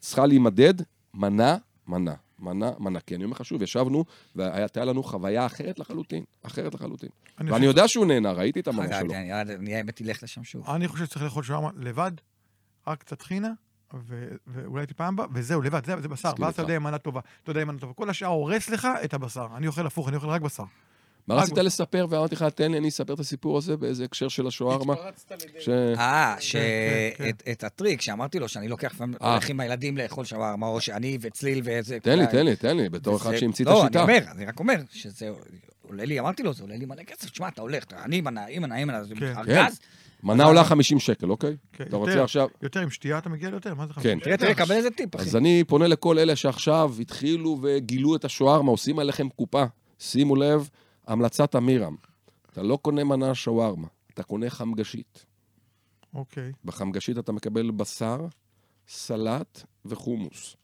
צריכה 0.00 0.26
להימדד 0.26 0.74
מנה, 1.14 1.56
מנה. 2.40 2.70
מנה, 2.78 3.00
כי 3.00 3.14
אני 3.14 3.24
אומר 3.24 3.34
לך 3.36 3.44
שוב, 3.44 3.62
ישבנו, 3.62 4.04
והייתה 4.36 4.84
לנו 4.84 5.02
חוויה 5.02 5.46
אחרת 5.46 5.78
לחלוטין, 5.78 6.24
אחרת 6.42 6.74
לחלוטין. 6.74 7.08
אני 7.38 7.50
ואני 7.50 7.66
חושב- 7.66 7.68
יודע 7.76 7.88
שהוא 7.88 8.06
נהנה, 8.06 8.32
ראיתי 8.32 8.60
את 8.60 8.68
המנה 8.68 8.98
שלו. 9.00 9.14
אני- 9.14 9.40
אני 9.54 9.74
האמת 9.74 9.96
תלך 9.96 10.22
לשם 10.22 10.44
שוב. 10.44 10.70
אני 10.70 10.88
חושב 10.88 11.04
שצריך 11.04 11.22
לאכול 11.24 11.42
שווארמה 11.42 11.70
לבד, 11.76 12.12
רק 12.86 12.98
קצת 13.00 13.22
חינה, 13.22 13.48
ו- 13.94 14.28
ואולי 14.46 14.86
טיפה 14.86 15.08
אמבה, 15.08 15.24
וזהו, 15.32 15.62
לבד, 15.62 15.86
זה, 15.86 16.00
זה 16.00 16.08
בשר. 16.08 16.32
ואז 16.38 16.54
אתה. 16.54 16.62
יודע 16.62 16.76
אם 16.76 16.82
מנה 16.82 16.98
טובה. 16.98 17.20
אתה 17.42 17.50
יודע 17.50 17.62
אם 17.62 17.68
מנה 17.68 17.78
טובה. 17.78 17.92
כל 17.92 18.10
השאר 18.10 18.28
הורס 18.28 18.68
לך 18.70 18.88
את 19.04 19.14
הבשר. 19.14 19.46
אני 19.56 19.66
אוכל 19.66 19.86
הפוך, 19.86 20.08
אני 20.08 20.16
אוכל 20.16 20.28
רק 20.28 20.40
בשר. 20.42 20.64
מה 21.34 21.42
רצית 21.42 21.58
לספר, 21.58 22.06
ואמרתי 22.10 22.34
לך, 22.34 22.42
תן 22.42 22.72
לי, 22.72 22.78
אני 22.78 22.88
אספר 22.88 23.14
את 23.14 23.20
הסיפור 23.20 23.58
הזה 23.58 23.76
באיזה 23.76 24.04
הקשר 24.04 24.28
של 24.28 24.46
השווארמה. 24.46 24.92
התפרצת. 24.92 25.44
ש- 25.60 25.68
אה, 25.68 26.36
כן, 26.40 26.58
כן. 27.16 27.24
שאת 27.24 27.42
את 27.50 27.64
הטריק 27.64 28.00
שאמרתי 28.00 28.38
לו, 28.38 28.48
שאני 28.48 28.68
לוקח 28.68 28.92
לפעמים, 28.94 29.14
אה. 29.22 29.32
הולך 29.32 29.48
עם 29.50 29.60
הילדים 29.60 29.96
לאכול 29.96 30.24
שווארמה, 30.24 30.66
או 30.66 30.80
שאני 30.80 31.18
וצליל 31.20 31.60
ואיזה... 31.64 31.98
תן 32.00 32.18
לי, 32.18 32.26
תן 32.26 32.44
לי, 32.44 32.56
תן 32.56 32.76
לי, 32.76 32.88
בתור 32.88 33.16
אחד 33.16 33.36
שהמציא 33.36 33.64
את 33.64 33.70
לא, 33.70 33.82
השיטה. 33.82 34.04
אני 34.04 34.18
אומר, 34.18 34.30
אני 34.32 34.46
רק 34.46 34.58
אומר, 34.58 34.76
שזה 34.90 35.30
עולה 35.88 36.04
לי, 36.04 36.20
אמרתי 36.20 36.42
לו, 36.42 36.52
זה 36.52 36.62
עולה 36.62 36.76
לי 36.76 36.84
מלא 36.86 37.02
כסף, 37.02 37.30
תשמע, 37.30 37.48
אתה 37.48 37.62
הולך, 37.62 37.84
אני 38.04 38.20
מנה, 38.20 38.44
היא 38.44 38.60
מנה, 38.60 38.74
היא 38.74 38.84
מנה, 38.84 39.04
זה 39.04 39.14
כן. 39.14 39.32
ארגז. 39.36 39.80
מנה 40.22 40.44
עולה 40.44 40.64
50 40.64 40.98
שקל, 40.98 41.30
אוקיי? 41.30 41.56
כן, 41.72 41.84
אתה 41.84 41.96
רוצה. 41.96 42.22
עכשיו... 42.22 42.48
יותר, 42.62 42.80
עם 42.80 42.90
שתייה 42.90 43.18
אתה 43.18 43.28
מגיע 43.28 43.50
ליותר, 43.50 43.74
מה 43.74 43.86
זה 43.86 43.92
כן. 43.94 44.00
חמישים? 44.00 44.20
תראה, 44.20 44.36
תראה, 44.36 44.54
קבל 44.54 44.74
איזה 44.74 44.90
טיפ, 44.90 45.16
אחי. 45.16 45.24
אז 45.24 45.36
אני 45.36 45.64
פונה 45.64 45.86
לכל 45.86 46.18
אלה 46.18 46.36
שעכשיו 46.36 46.94
התחילו 47.00 47.58
וגילו 47.62 48.16
את 48.16 48.24
השווארמה, 48.24 48.70
עושים 48.70 48.98
עליכם 48.98 49.28
קופה. 49.28 49.64
שימו 49.98 50.36
לב, 50.36 50.68
המלצת 51.10 51.56
אמירם. 51.56 51.96
אתה 52.52 52.62
לא 52.62 52.78
קונה 52.82 53.04
מנה 53.04 53.34
שווארמה, 53.34 53.88
אתה 54.14 54.22
קונה 54.22 54.50
חמגשית. 54.50 55.26
אוקיי. 56.14 56.52
בחמגשית 56.64 57.18
אתה 57.18 57.32
מקבל 57.32 57.70
בשר, 57.70 58.26
סלט 58.88 59.62
וחומוס. 59.84 60.56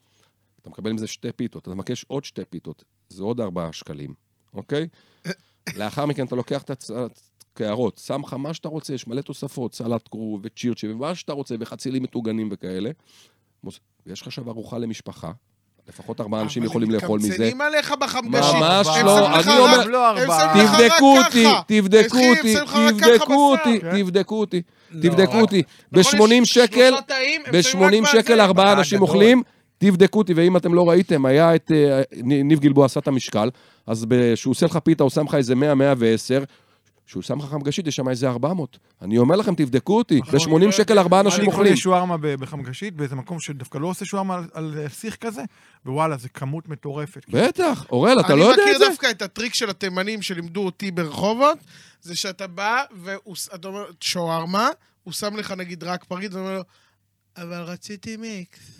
אתה 0.61 0.69
מקבל 0.69 0.91
עם 0.91 0.97
זה 0.97 1.07
שתי 1.07 1.31
פיתות, 1.31 1.63
אתה 1.63 1.75
מבקש 1.75 2.05
עוד 2.07 2.23
שתי 2.23 2.45
פיתות, 2.45 2.83
זה 3.09 3.23
עוד 3.23 3.41
ארבעה 3.41 3.73
שקלים, 3.73 4.13
אוקיי? 4.53 4.87
לאחר 5.77 6.05
מכן 6.05 6.25
אתה 6.25 6.35
לוקח 6.35 6.61
את 6.61 6.71
הקערות, 6.89 7.97
שם 7.97 8.21
לך 8.25 8.33
מה 8.33 8.53
שאתה 8.53 8.67
רוצה, 8.67 8.93
יש 8.93 9.07
מלא 9.07 9.21
תוספות, 9.21 9.75
סלט 9.75 10.07
כרוב 10.11 10.41
וצ'ירצ'י 10.43 10.91
ומה 10.91 11.15
שאתה 11.15 11.33
רוצה, 11.33 11.55
וחצילים 11.59 12.03
מטוגנים 12.03 12.49
וכאלה. 12.51 12.91
ויש 14.05 14.21
לך 14.21 14.27
עכשיו 14.27 14.49
ארוחה 14.49 14.77
למשפחה, 14.77 15.31
לפחות 15.89 16.21
ארבעה 16.21 16.41
אנשים 16.41 16.63
אבל 16.63 16.69
יכולים 16.69 16.89
הם 16.89 16.95
לאכול 16.95 17.19
מזה. 17.19 17.29
מקמצנים 17.29 17.61
עליך 17.61 17.93
בחמגשית. 17.99 18.53
ממש 18.55 18.87
הם 18.87 19.05
לא, 19.05 19.39
אני 19.39 19.57
אומר- 19.57 19.79
רק- 19.79 19.87
לא 19.87 20.09
הם 20.09 20.17
ארבעה. 20.17 20.53
שמים 20.53 20.65
לך 20.65 20.71
רק 20.73 20.79
תבדקו. 20.81 21.17
אותי, 21.17 21.45
תבדקו 21.67 22.17
אחי, 22.17 22.25
הם 22.27 22.35
אותי, 22.35 22.55
תבדקו. 23.01 23.51
אותי. 23.51 23.79
תבדקו 24.03 24.39
אותי, 24.39 24.61
לא. 24.91 25.01
תבדקו 25.01 25.39
אותי. 25.41 25.63
נכון, 25.91 26.19
ב-80 26.19 26.33
יש 26.33 26.53
שקל, 26.53 26.87
שלושה 26.89 27.01
תאים, 27.01 27.41
הם 27.45 27.61
שמים 27.61 27.83
רק 27.83 27.93
ב-80 27.93 28.05
שקל. 28.11 28.41
ארבעה 28.41 28.67
אה, 28.67 28.73
אנשים. 28.73 29.01
אוכלים, 29.01 29.43
תבדקו 29.77 30.17
אותי, 30.19 30.33
ואם 30.33 30.57
אתם 30.57 30.73
לא 30.73 30.89
ראיתם, 30.89 31.25
היה 31.25 31.55
את 31.55 31.71
אה, 31.75 32.01
ניב 32.23 32.59
גלבוע 32.59 32.85
עשה 32.85 32.99
את 32.99 33.07
המשקל, 33.07 33.49
אז 33.87 34.05
כשהוא 34.35 34.51
עושה 34.51 34.65
לך 34.65 34.77
פיתה, 34.83 35.03
הוא 35.03 35.09
שם 35.09 35.25
לך 35.25 35.35
איזה 35.35 35.55
100, 35.55 35.93
110, 37.07 37.21
כשהוא 37.21 37.23
שם 37.23 37.41
חמגשית, 37.41 37.87
יש 37.87 37.95
שם 37.95 38.09
איזה 38.09 38.29
400. 38.29 38.77
אני 39.01 39.17
אומר 39.17 39.35
לכם, 39.35 39.55
תבדקו 39.55 39.97
אותי, 39.97 40.19
נכון, 40.19 40.61
ב-80 40.61 40.71
שקל 40.71 40.99
ארבעה 40.99 41.19
אנשים 41.19 41.39
אני 41.39 41.47
אוכלים. 41.47 41.65
קונה 41.65 41.77
שווארמה 41.77 42.17
ב- 42.17 42.27
בחמגשית, 42.35 42.93
באיזה 42.95 43.15
מקום 43.15 43.39
שדווקא 43.39 43.77
לא 43.77 43.87
עושה 43.87 44.05
שווארמה 44.05 44.41
על- 44.53 44.87
שיח 44.89 45.15
כזה, 45.15 45.41
ווואלה, 45.85 46.17
זה 46.17 46.29
כמות 46.29 46.69
מטורפת. 46.69 47.25
בטח, 47.29 47.85
אוראל, 47.91 48.19
אתה 48.19 48.35
לא 48.35 48.43
יודע 48.43 48.63
אני 48.63 48.71
את 48.71 48.77
זה? 48.77 48.85
מכיר 48.85 48.89
דווקא 48.89 49.07
את 49.11 49.21
הטריק 49.21 49.53
של 49.53 49.69
התימנים 49.69 50.21
שלימדו 50.21 50.65
אותי 50.65 50.91
ברחובות, 50.91 51.57
זה 52.01 52.15
שאתה 52.15 52.47
בא 52.47 52.83
ואתה 53.01 53.67
אומר, 53.67 53.85
שווארמה, 54.01 54.69
הוא 55.03 55.13
שם 55.13 55.35
לך 55.35 55.51
נגיד 55.51 55.83
רק 55.83 56.03
פריט, 56.03 56.33
ואומר 56.33 56.53
לו, 56.57 56.61
אבל 57.37 57.61
רציתי 57.61 58.17
מיקס. 58.17 58.76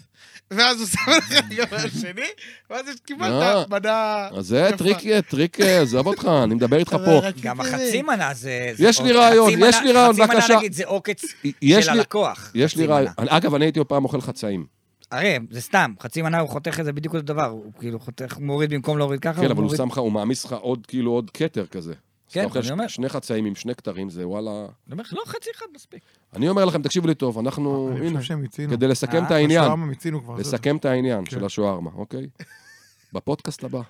ואז 0.52 0.80
הוא 0.80 0.88
שם 0.88 0.98
לך 1.18 1.42
גם 1.58 1.66
השני, 1.72 2.26
ואז 2.70 2.86
לא. 2.88 2.94
קיבלת 3.06 3.70
מנה... 3.70 4.28
אז 4.38 4.48
זה. 4.48 4.70
טריק, 4.78 4.98
טריק, 5.30 5.62
אה, 5.62 5.82
עזוב 5.82 6.08
אותך, 6.08 6.30
אני 6.44 6.56
מדבר 6.56 6.78
איתך 6.78 6.98
פה. 7.06 7.22
גם 7.42 7.62
החצי 7.62 8.02
מנה 8.02 8.34
זה... 8.34 8.74
יש 8.80 9.02
לי 9.02 9.10
עוד- 9.12 9.18
רעיון, 9.20 9.52
חצי 9.52 9.60
יש 9.68 9.76
מנה- 9.76 9.84
לי 9.86 9.92
רעיון, 9.92 10.14
חצי 10.14 10.22
בבקשה. 10.22 10.48
מנה 10.48 10.58
נגיד 10.58 10.74
זה 10.74 10.84
עוקץ 10.86 11.24
יש 11.62 11.86
של 11.86 11.92
לי- 11.92 11.98
הלקוח. 11.98 12.52
יש 12.56 12.76
לי 12.76 12.84
חצי 12.84 12.92
רעיון. 12.92 13.12
מנה. 13.20 13.38
אגב, 13.38 13.56
אני 13.56 13.66
הייתי 13.66 13.80
פעם 13.88 14.04
אוכל 14.06 14.22
חצאים. 14.22 14.66
הרי, 15.12 15.38
זה 15.50 15.62
סתם, 15.62 15.94
חצי 16.02 16.22
מנה 16.22 16.40
הוא 16.40 16.50
חותך 16.50 16.80
את 16.80 16.86
זה 16.86 16.94
בדיוק 16.94 17.14
אותו 17.16 17.26
דבר, 17.26 17.46
הוא 17.46 17.72
כאילו 17.80 18.00
חותך, 18.00 18.38
מוריד 18.40 18.70
במקום 18.74 18.98
להוריד 18.98 19.20
ככה, 19.20 19.42
כן, 19.42 19.52
אבל 19.52 19.64
הוא 19.64 19.76
שם 19.78 19.88
לך, 19.88 19.98
הוא 19.98 20.12
מעמיס 20.12 20.46
לך 20.46 20.54
עוד, 20.54 20.86
כאילו, 20.88 21.12
עוד 21.12 21.32
כתר 21.34 21.66
כזה. 21.66 21.94
כן, 22.30 22.48
אני 22.56 22.72
אומר. 22.72 22.88
שני 22.88 23.10
חצאים 23.10 23.46
עם 23.46 23.56
שני 23.56 23.76
כתרים, 23.76 24.10
זה 24.10 24.28
וואלה... 24.28 24.52
אני 24.52 24.92
אומר 24.92 25.04
לך, 25.04 25.14
לא, 25.14 25.24
חצי 25.26 25.50
אחד 25.56 25.66
מספיק. 25.76 26.02
אני 26.34 26.50
אומר 26.50 26.66
לכם, 26.66 26.82
תקשיבו 26.82 27.08
לי 27.08 27.16
טוב, 27.16 27.40
אנחנו, 27.40 27.92
אני 27.98 28.10
חושב 28.10 28.22
שהם 28.22 28.42
מיצינו. 28.42 28.72
כדי 28.72 28.88
לסכם 28.88 29.18
אה, 29.18 29.28
את 29.28 29.32
העניין, 29.32 29.62
השווארמה 29.62 29.86
מיצינו 29.86 30.24
כבר. 30.24 30.36
לסכם 30.36 30.78
את 30.78 30.86
העניין 30.86 31.26
כן. 31.26 31.32
של 31.32 31.46
השווארמה, 31.46 31.90
אוקיי? 31.96 32.28
בפודקאסט 33.14 33.64
הבא, 33.64 33.82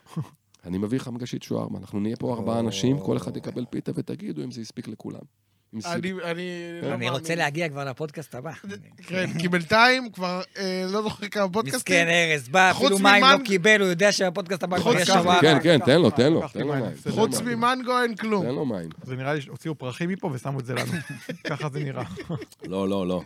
אני 0.66 0.78
מביא 0.78 1.00
לך 1.00 1.08
מגשית 1.08 1.44
שווארמה, 1.44 1.80
אנחנו 1.80 2.00
נהיה 2.00 2.16
פה 2.16 2.34
ארבעה 2.34 2.60
אנשים, 2.60 3.00
כל 3.00 3.18
אחד 3.18 3.38
יקבל 3.38 3.66
פיתה 3.70 3.92
ותגידו 3.96 4.44
אם 4.44 4.52
זה 4.52 4.62
הספיק 4.62 4.88
לכולם. 4.88 5.22
אני... 5.86 6.12
אני 6.24 6.80
לא 6.82 6.94
אני 6.94 7.10
רוצה. 7.10 7.36
להגיע 7.36 7.70
כבר 7.70 7.86
לפודקאסט 7.86 8.36
הבא. 8.36 8.52
כן, 9.08 9.40
כי 9.40 9.48
בינתיים 9.48 10.12
כבר 10.12 10.42
אה, 10.58 10.84
לא 10.92 11.02
זוכר 11.02 11.28
כמה 11.28 11.50
פודקאסטים. 11.50 11.78
מסכן 11.78 12.08
ארז, 12.08 12.50
בא, 12.50 12.72
אפילו 12.72 13.00
מים 13.00 13.24
לא 13.24 13.46
קיבל, 13.46 13.82
הוא 13.82 13.90
יודע 13.90 14.12
שהפודקאסט 14.12 14.64
הבא 14.64 14.80
כבר 14.80 14.94
ככה, 14.94 15.06
שבוע. 15.06 15.42
כן. 15.42 15.58
כן, 15.64 15.80
תן 15.86 16.02
לו, 16.02 16.10
תן 16.10 16.34
לו, 16.34 16.48
תן 16.54 16.60
לו 16.60 16.74
מים. 16.74 16.84
חוץ. 17.10 17.42
ממנגו 17.42 18.02
אין 18.02 18.16
כלום. 18.16 18.46
תן 18.46 18.56
לו 18.56 18.66
מים. 18.66 18.90
זה 19.04 19.16
נראה 19.16 19.34
לי 19.34 19.42
שהוציאו 19.42 19.76
פרחים 19.76 20.10
מפה 20.10 20.30
ושמו 20.34 20.60
את 20.60 20.66
זה 20.66 20.74
לנו. 20.74 20.92
ככה 21.50 21.70
זה 21.70 21.80
נראה. 21.80 22.04
לא, 22.64 22.90
לא, 22.90 23.08
לא. 23.08 23.22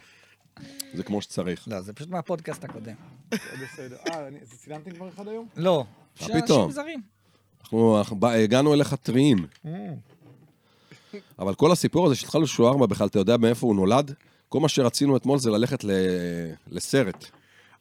זה 0.94 1.04
כמו 1.04 1.22
שצריך. 1.22 1.68
לא, 1.68 1.82
זה 1.82 1.94
פשוט 1.94 2.10
מהפודקאסט 2.10 2.64
הקודם. 2.64 2.96
בסדר. 3.32 3.96
אה, 4.10 4.28
צילמתם 4.58 4.92
כבר 4.92 5.10
אחד 5.10 5.28
היום? 5.28 5.48
לא. 5.58 5.86
מה 6.22 6.42
פתאום? 6.42 6.72
אנחנו 7.74 8.28
הגענו 8.28 8.74
אליך 8.74 8.96
טריים. 8.96 9.48
אבל 11.39 11.54
כל 11.54 11.71
הסיפור 11.71 12.06
הזה 12.06 12.15
שהתחלנו 12.15 12.47
שוארמה 12.47 12.88
בכלל, 12.88 13.08
אתה 13.08 13.19
יודע 13.19 13.38
מאיפה 13.38 13.67
הוא 13.67 13.76
נולד? 13.76 14.13
כל 14.50 14.60
מה 14.60 14.69
שרצינו 14.69 15.17
אתמול 15.17 15.39
זה 15.39 15.50
ללכת 15.50 15.84
ל... 15.84 15.91
לסרט. 16.71 17.26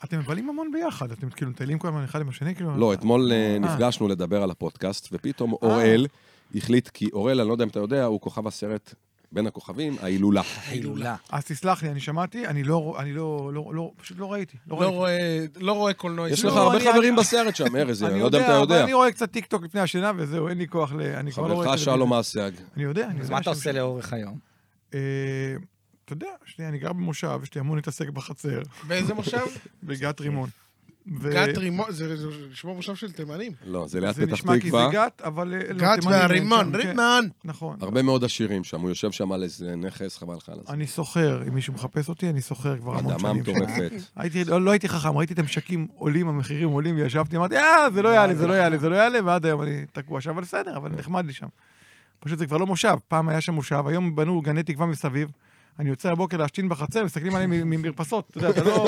אתם 0.04 0.18
מבלים 0.18 0.48
המון 0.48 0.72
ביחד, 0.72 1.12
אתם 1.12 1.30
כאילו 1.30 1.50
מטיילים 1.50 1.78
כל 1.78 1.88
הזמן 1.88 2.04
אחד 2.04 2.20
עם 2.20 2.28
השני, 2.28 2.54
כאילו... 2.54 2.76
לא, 2.76 2.92
אתמול 2.94 3.32
אה, 3.32 3.58
נפגשנו 3.60 4.08
לדבר 4.08 4.42
על 4.42 4.50
הפודקאסט, 4.50 5.08
ופתאום 5.12 5.52
אוראל 5.52 6.06
החליט, 6.54 6.88
כי 6.88 7.08
אוראל, 7.12 7.40
אני 7.40 7.48
לא 7.48 7.54
יודע 7.54 7.64
אם 7.64 7.68
אתה 7.68 7.80
יודע, 7.80 8.04
הוא 8.04 8.20
כוכב 8.20 8.46
הסרט 8.46 8.94
בין 9.32 9.46
הכוכבים, 9.46 9.96
ההילולה. 10.00 10.42
הילולה. 10.66 11.16
אז 11.30 11.44
תסלח 11.44 11.82
לי, 11.82 11.90
אני 11.90 12.00
שמעתי, 12.00 12.46
אני 12.46 12.62
לא, 12.64 12.96
אני 12.98 13.12
לא, 13.12 13.50
לא, 13.54 13.70
לא, 13.74 13.90
פשוט 13.96 14.18
לא 14.18 14.32
ראיתי. 14.32 14.56
לא 14.66 14.76
לא 14.76 14.80
ראיתי. 14.82 14.96
רואה- 14.96 15.18
לא 15.60 15.72
רואה 15.72 15.92
קולנוע 15.92 16.30
יש. 16.30 16.44
לך 16.44 16.56
הרבה 16.56 16.76
אני- 16.76 16.84
חברים 16.92 17.12
אני- 17.14 17.20
בסרט 17.22 17.56
שם, 17.56 17.76
ארז, 17.76 18.02
אני 18.04 18.20
לא 18.20 18.24
יודע 18.24 18.38
אם 18.38 18.44
אתה 18.44 18.52
יודע. 18.52 18.84
אני 18.84 18.92
רואה 18.92 19.12
קצת 19.12 19.30
טיקטוק 19.32 19.62
לפני 19.64 19.80
השינה 19.80 20.12
וזהו, 20.16 20.48
אין 20.48 20.58
לי 20.58 20.68
כוח 20.68 20.92
ל... 20.92 21.00
אני 21.02 21.32
כבר 21.32 21.46
לא 21.46 21.54
רואה... 21.54 21.66
חברך. 21.66 21.78
שלום 21.78 22.12
אסייג. 22.14 22.54
אני 22.76 22.82
יודע, 22.84 23.04
אני 23.04 23.12
יודע. 23.12 23.24
אז 23.24 23.30
מה 23.30 23.36
אתה 23.38 23.44
שאני- 23.44 23.54
עושה 23.56 23.72
לאורך 23.72 24.12
היום? 24.12 24.38
אה, 24.94 24.98
אתה 26.04 26.12
יודע, 26.12 26.26
שנייה, 26.44 26.68
אני 26.70 26.78
גר 26.78 26.92
במושב, 26.92 27.40
יש 27.42 27.54
לי 27.54 27.60
המון 27.60 27.76
להתעסק 27.78 28.08
בחצר, 28.08 28.60
באיזה 28.86 29.14
מושב? 29.14 29.44
בגת 29.82 30.20
רימון. 30.20 30.48
ו- 31.10 31.30
גת 31.30 31.58
רימון, 31.58 31.86
זה 31.92 32.16
זה 32.16 32.26
נשמע 32.52 32.72
מושב 32.72 32.94
של 32.94 33.12
תימנים. 33.12 33.52
לא, 33.66 33.86
זה 33.88 34.00
ליד 34.00 34.14
זה 34.14 34.22
פתח 34.26 34.32
נשמע 34.32 34.52
כי 34.60 34.70
זה 34.70 34.76
תקווה. 34.76 34.90
גת, 34.92 35.22
אבל... 35.24 35.54
אה, 35.54 35.72
לא, 35.72 35.78
גת 35.78 36.04
והרימון, 36.04 36.72
כן. 36.72 36.88
רימון. 36.88 37.28
נכון. 37.44 37.76
הרבה 37.80 38.02
מאוד 38.02 38.24
עשירים 38.24 38.64
שם, 38.64 38.80
הוא 38.80 38.88
יושב 38.88 39.10
שם 39.10 39.32
על 39.32 39.42
איזה 39.42 39.76
נכס, 39.76 40.18
חבל 40.18 40.34
לך 40.34 40.48
על 40.48 40.58
זה. 40.66 40.72
אני 40.72 40.86
סוחר, 40.86 41.42
אם 41.48 41.54
מישהו 41.54 41.72
מחפש 41.72 42.08
אותי, 42.08 42.30
אני 42.30 42.40
סוחר 42.40 42.76
כבר 42.78 42.98
המון 42.98 43.12
אדמה 43.12 43.28
שנים. 43.28 43.42
מטורפת. 43.42 43.92
הייתי, 44.16 44.44
לא, 44.44 44.62
לא 44.62 44.70
הייתי 44.70 44.88
חכם, 44.88 45.16
ראיתי 45.16 45.34
את 45.34 45.38
המשקים 45.38 45.86
עולים, 45.96 46.28
המחירים 46.28 46.68
עולים, 46.68 46.96
וישבתי, 46.96 47.36
אמרתי, 47.36 47.56
אה, 47.56 47.90
זה 47.94 48.02
לא 48.02 48.08
יעלה, 48.08 48.34
זה 48.34 48.46
לא 48.46 48.52
יעלה, 48.52 48.78
זה 48.78 48.88
לא 48.88 48.94
יעלה, 48.96 49.18
ועד 49.24 49.46
היום 49.46 49.62
אני 49.62 49.84
תקוע 49.92 50.20
שם, 50.20 50.30
אבל 50.30 50.42
בסדר, 50.42 50.76
אבל 50.76 50.90
נחמד 50.98 51.26
לי 51.26 51.32
שם. 51.32 51.46
פשוט 52.20 52.38
זה 52.38 52.46
כבר 52.46 52.56
לא 52.56 52.66
מושב, 52.66 52.96
פעם 53.08 53.28
היה 53.28 53.40
שם 53.40 53.54
מושב, 53.54 53.84
היום 53.86 54.16
בנו 54.16 54.40
גני 54.40 54.62
תקווה 54.62 54.86
מסביב. 54.86 55.28
אני 55.80 55.90
יוצא 55.90 56.14
בבוקר 56.14 56.36
להשתין 56.36 56.68
בחצר, 56.68 57.04
מסתכלים 57.04 57.34
עליהם 57.34 57.50
ממרפסות, 57.50 58.24
אתה 58.30 58.38
יודע, 58.38 58.50
אתה 58.50 58.64
לא... 58.64 58.86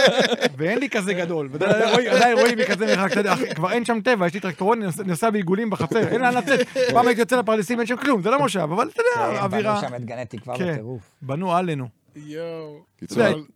ואין 0.58 0.78
לי 0.78 0.88
כזה 0.90 1.14
גדול, 1.14 1.48
ועדיין 1.52 1.88
רואים- 1.94 2.10
עדיין 2.10 2.38
רואים 2.38 2.58
מרחק, 2.58 3.12
אתה 3.12 3.20
יודע, 3.20 3.32
אח, 3.34 3.38
כבר 3.54 3.72
אין 3.72 3.84
שם 3.84 3.98
טבע, 4.04 4.26
יש 4.26 4.34
לי 4.34 4.40
טרקטורון, 4.40 4.82
אני 4.82 4.90
נוסע- 5.06 5.30
בעיגולים 5.30 5.70
בחצר, 5.70 5.98
אין 6.08 6.20
לאן 6.20 6.34
לצאת. 6.34 6.60
פעם 6.90 7.06
הייתי 7.06 7.20
יוצא 7.20 7.36
לפרדסים, 7.36 7.78
אין 7.78 7.86
שם 7.86 7.96
כלום, 7.96 8.22
זה 8.22 8.30
לא 8.30 8.38
מושב, 8.38 8.60
אבל 8.60 8.88
אתה 8.94 9.02
יודע, 9.16 9.36
כן, 9.36 9.42
אווירה... 9.44 9.80
בנו 9.80 9.88
שם 9.88 9.94
את 9.94 10.04
גני 10.04 10.24
תקווה 10.24 10.58
כן. 10.58 10.72
בטירוף. 10.72 11.00
בנו 11.22 11.52
עלינו. 11.54 11.88
יואו. 12.16 12.78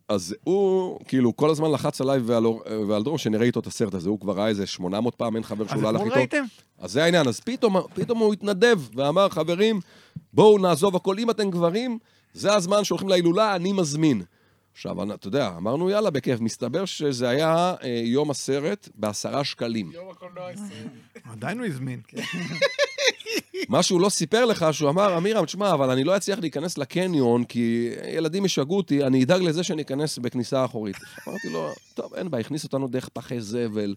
אז 0.09 0.35
הוא, 0.43 0.99
כאילו, 1.07 1.35
כל 1.35 1.49
הזמן 1.49 1.71
לחץ 1.71 2.01
עליי 2.01 2.19
ועל 2.19 2.43
ועל 2.87 3.03
דרור 3.03 3.17
שנראה 3.17 3.45
איתו 3.45 3.59
את 3.59 3.67
הסרט 3.67 3.93
הזה, 3.93 4.09
הוא 4.09 4.19
כבר 4.19 4.33
ראה 4.33 4.47
איזה 4.47 4.65
800 4.65 5.15
פעם, 5.15 5.35
אין 5.35 5.43
חבר 5.43 5.67
שהוא 5.67 5.81
לא 5.83 5.89
הלך 5.89 6.01
איתו. 6.01 6.15
ראיתם? 6.15 6.43
אז 6.79 6.91
זה 6.91 7.03
העניין, 7.03 7.27
אז 7.27 7.39
פתאום, 7.39 7.75
פתאום 7.93 8.19
הוא 8.19 8.33
התנדב 8.33 8.79
ואמר, 8.95 9.29
חברים, 9.29 9.79
בואו 10.33 10.57
נעזוב 10.57 10.95
הכל, 10.95 11.19
אם 11.19 11.29
אתם 11.29 11.49
גברים, 11.51 11.97
זה 12.35 12.53
הזמן 12.53 12.83
שהולכים 12.83 13.09
להילולה, 13.09 13.55
אני 13.55 13.73
מזמין. 13.73 14.21
עכשיו, 14.73 15.13
אתה 15.13 15.27
יודע, 15.27 15.47
אמרנו, 15.57 15.89
יאללה, 15.89 16.09
בכיף. 16.09 16.39
מסתבר 16.39 16.85
שזה 16.85 17.29
היה 17.29 17.75
אה, 17.83 18.01
יום 18.03 18.31
הסרט 18.31 18.89
בעשרה 18.95 19.43
שקלים. 19.43 19.91
יום 19.91 20.09
הקולנוע 20.09 20.47
הישראלי. 20.47 20.89
עדיין 21.23 21.59
הוא 21.59 21.67
הזמין. 21.67 22.01
מה 23.69 23.83
שהוא 23.83 24.01
לא 24.01 24.09
סיפר 24.09 24.45
לך, 24.45 24.65
שהוא 24.71 24.89
אמר, 24.89 25.17
אמירם, 25.17 25.45
תשמע, 25.45 25.73
אבל 25.73 25.89
אני 25.89 26.03
לא 26.03 26.17
אצליח 26.17 26.39
להיכנס 26.39 26.77
לקניון, 26.77 27.43
כי 27.43 27.89
ילדים 28.13 28.45
ישגעו 28.45 28.77
אותי, 28.77 29.03
אני 29.03 29.23
אדאג 29.23 29.41
לזה 29.41 29.63
שאני 29.63 29.81
אכנס 29.81 30.17
בכניסה 30.17 30.59
האחורית. 30.59 30.95
אמרתי 31.27 31.49
לו, 31.49 31.73
טוב, 31.93 32.13
אין 32.13 32.29
בעיה, 32.29 32.41
הכניס 32.41 32.63
אותנו 32.63 32.87
דרך 32.87 33.09
פחי 33.13 33.41
זבל, 33.41 33.95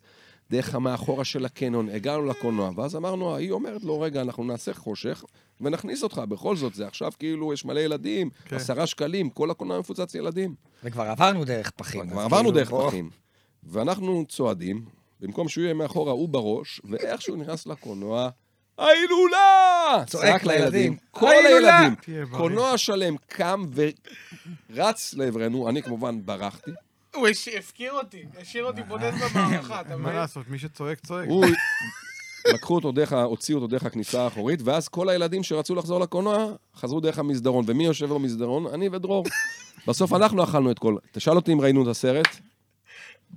דרך 0.51 0.75
המאחורה 0.75 1.25
של 1.25 1.45
הקניון, 1.45 1.89
הגענו 1.89 2.25
לקולנוע, 2.27 2.71
ואז 2.77 2.97
אמרנו, 2.97 3.37
היא 3.37 3.51
אומרת 3.51 3.83
לו, 3.85 4.01
רגע, 4.01 4.21
אנחנו 4.23 4.45
נעשה 4.45 4.75
חושך, 4.75 5.25
ונכניס 5.61 6.03
אותך, 6.03 6.19
בכל 6.29 6.57
זאת, 6.57 6.75
זה 6.75 6.87
עכשיו 6.87 7.13
כאילו, 7.19 7.53
יש 7.53 7.65
מלא 7.65 7.81
ילדים, 7.81 8.31
כן. 8.45 8.57
עשרה 8.57 8.87
שקלים, 8.87 9.31
כל 9.31 9.51
הקולנוע 9.51 9.79
מפוצץ 9.81 10.15
ילדים. 10.15 10.55
וכבר 10.85 11.03
עברנו 11.03 11.45
דרך 11.45 11.71
פחים. 11.71 12.11
כבר 12.11 12.21
עברנו 12.21 12.37
כאילו, 12.49 12.51
דרך 12.51 12.71
בוא- 12.71 12.89
פחים. 12.89 13.11
ואנחנו 13.63 14.25
צועדים, 14.29 14.85
במקום 15.21 15.49
שהוא 15.49 15.65
יהיה 15.65 15.75
מאחורה, 15.75 16.13
הוא 16.13 16.29
בראש, 16.29 16.81
ואיכשהו 16.91 17.37
נכנס 17.37 17.67
לקולנוע, 17.67 18.29
ההילולה! 18.79 20.05
צועק 20.07 20.45
לילדים, 20.45 20.97
כל! 21.11 21.31
הילדים. 21.31 22.27
קולנוע 22.31 22.79
שלם 22.79 23.17
קם 23.27 23.65
ורץ 24.71 25.15
לעברנו, 25.15 25.69
אני 25.69 25.83
כמובן 25.83 26.21
ברחתי. 26.25 26.71
הוא 27.19 27.29
הפקיר 27.59 27.93
אותי, 27.93 28.23
השאיר 28.41 28.65
אותי 28.65 28.83
בודד 28.83 29.13
במערכה, 29.35 29.81
אתה 29.81 29.89
מה 29.91 29.97
מבין? 29.97 30.15
לעשות, 30.17 30.49
מי 30.49 30.59
שצועק, 30.59 30.99
צועק. 31.07 31.29
הוא... 31.29 31.45
לקחו 32.55 32.75
אותו 32.75 32.93
דרך, 32.93 33.13
הוציאו 33.13 33.59
אותו 33.59 33.67
דרך 33.67 33.85
הכניסה 33.85 34.23
האחורית, 34.23 34.61
ואז 34.65 34.89
כל 34.89 35.09
הילדים 35.09 35.43
שרצו 35.43 35.75
לחזור 35.75 36.01
לקולנוע, 36.01 36.47
חזרו 36.77 37.01
דרך 37.01 37.19
המסדרון. 37.19 37.65
ומי 37.69 37.85
יושב 37.85 38.07
במסדרון? 38.09 38.67
אני 38.75 38.89
ודרור. 38.93 39.25
בסוף 39.87 40.13
אנחנו 40.13 40.45
אכלנו 40.45 40.71
את 40.71 40.79
כל... 40.79 40.97
תשאל 41.13 41.37
אותי 41.37 41.53
אם 41.53 41.61
ראינו 41.61 41.83
את 41.83 41.89
הסרט. 41.89 42.27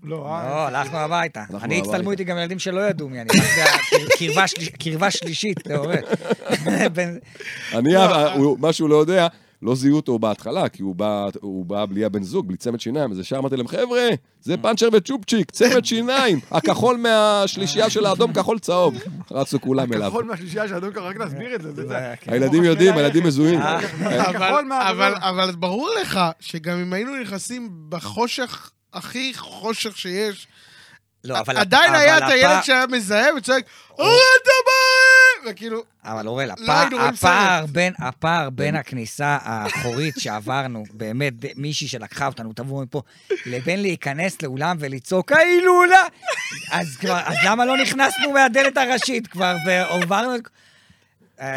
לא, 0.04 0.18
לא, 0.18 0.26
אה, 0.28 0.68
הלכנו 0.68 0.98
הביתה. 0.98 1.44
אני 1.62 1.80
הצטלמו. 1.80 2.12
איתי 2.12 2.24
גם 2.24 2.38
ילדים 2.38 2.60
שלא 2.60 2.82
ידעו 2.82 3.10
מי 3.10 3.22
אני. 3.22 3.30
קרבה 4.20 4.48
שליש- 4.48 4.70
קרבה 4.70 5.12
שלישית, 5.12 5.58
אתה 5.58 5.78
רואה. 5.78 5.96
אני, 7.74 7.90
הוא- 8.36 8.60
מה 8.60 8.74
שהוא 8.74 8.90
לא 8.90 8.96
יודע, 8.96 9.28
לא 9.62 9.76
זיהו 9.76 9.96
אותו 9.96 10.20
בהתחלה, 10.20 10.70
כי 10.70 10.84
הוא 10.84 10.96
בא, 10.96 11.28
הוא 11.42 11.66
בא 11.66 11.86
בלי 11.86 12.06
הבן 12.06 12.24
זוג, 12.24 12.48
בלי 12.48 12.58
צמד 12.58 12.80
שיניים, 12.80 13.12
אז 13.12 13.20
ישר 13.20 13.38
אמרתי 13.38 13.56
להם, 13.56 13.68
חבר'ה, 13.68 14.08
זה 14.42 14.58
פאנצ'ר 14.58 14.90
וצ'ופצ'יק, 14.94 15.52
צמד 15.52 15.86
שיניים, 15.86 16.40
הכחול 16.52 16.98
מהשלישייה 16.98 17.90
של 17.90 18.06
האדום, 18.06 18.34
כחול 18.34 18.60
צהוב. 18.60 18.96
רצו 19.32 19.62
כולם 19.62 19.94
אליו. 19.94 20.10
כחול 20.10 20.26
מהשלישייה 20.26 20.68
של 20.68 20.76
אדום, 20.76 20.90
רק 20.96 21.18
להסביר 21.18 21.56
את 21.56 21.62
זה. 21.62 21.72
זה. 21.88 22.14
כן. 22.22 22.34
הילדים 22.34 22.64
יודעים, 22.64 22.98
הילדים 22.98 23.24
מזוהים. 23.24 23.60
אה, 23.62 23.80
אבל- 24.30 24.64
מה- 24.64 24.90
אבל- 24.90 25.14
אבל 25.20 25.52
ברור 25.56 25.90
לך 26.02 26.20
שגם 26.40 26.78
אם 26.80 26.94
היינו 26.94 27.16
נכנסים 27.22 27.70
בחושך, 27.90 28.72
הכי 28.94 29.32
חושך 29.38 29.98
שיש, 29.98 30.48
לא, 31.24 31.40
אבל... 31.40 31.58
עדיין 31.58 31.90
אבל 31.90 31.96
היה 32.00 32.18
את 32.18 32.24
הפ- 32.24 32.30
הילד 32.30 32.62
שהיה 32.64 32.86
מזהה 32.88 33.36
וצועק, 33.38 33.64
אורן 34.00 34.12
דברי! 34.44 35.01
וכאילו, 35.46 35.84
אבל 36.06 36.28
אורל, 36.28 36.50
לא 36.92 37.02
הפער-. 37.02 37.66
בין, 37.66 37.94
הפער 38.00 38.50
בין 38.50 38.76
הכניסה 38.76 39.38
האחורית 39.42 40.16
שעברנו, 40.18 40.84
באמת, 40.94 41.34
מישהי 41.56 41.88
שלקחה 41.88 42.28
אותנו, 42.28 42.54
תבואו 42.54 42.82
מפה, 42.84 43.02
לבין 43.46 43.82
להיכנס 43.82 44.42
לאולם 44.42 44.78
ולצעוק, 44.80 45.32
ההילולה! 45.32 46.02
אז 46.72 46.98
כבר, 46.98 47.20
אז 47.26 47.36
למה 47.46 47.66
לא 47.66 47.78
נכנסנו 47.78 48.32
מהדלת 48.34 48.78
הראשית 48.78 49.28
כבר, 49.28 49.56
ועברנו... 49.68 50.32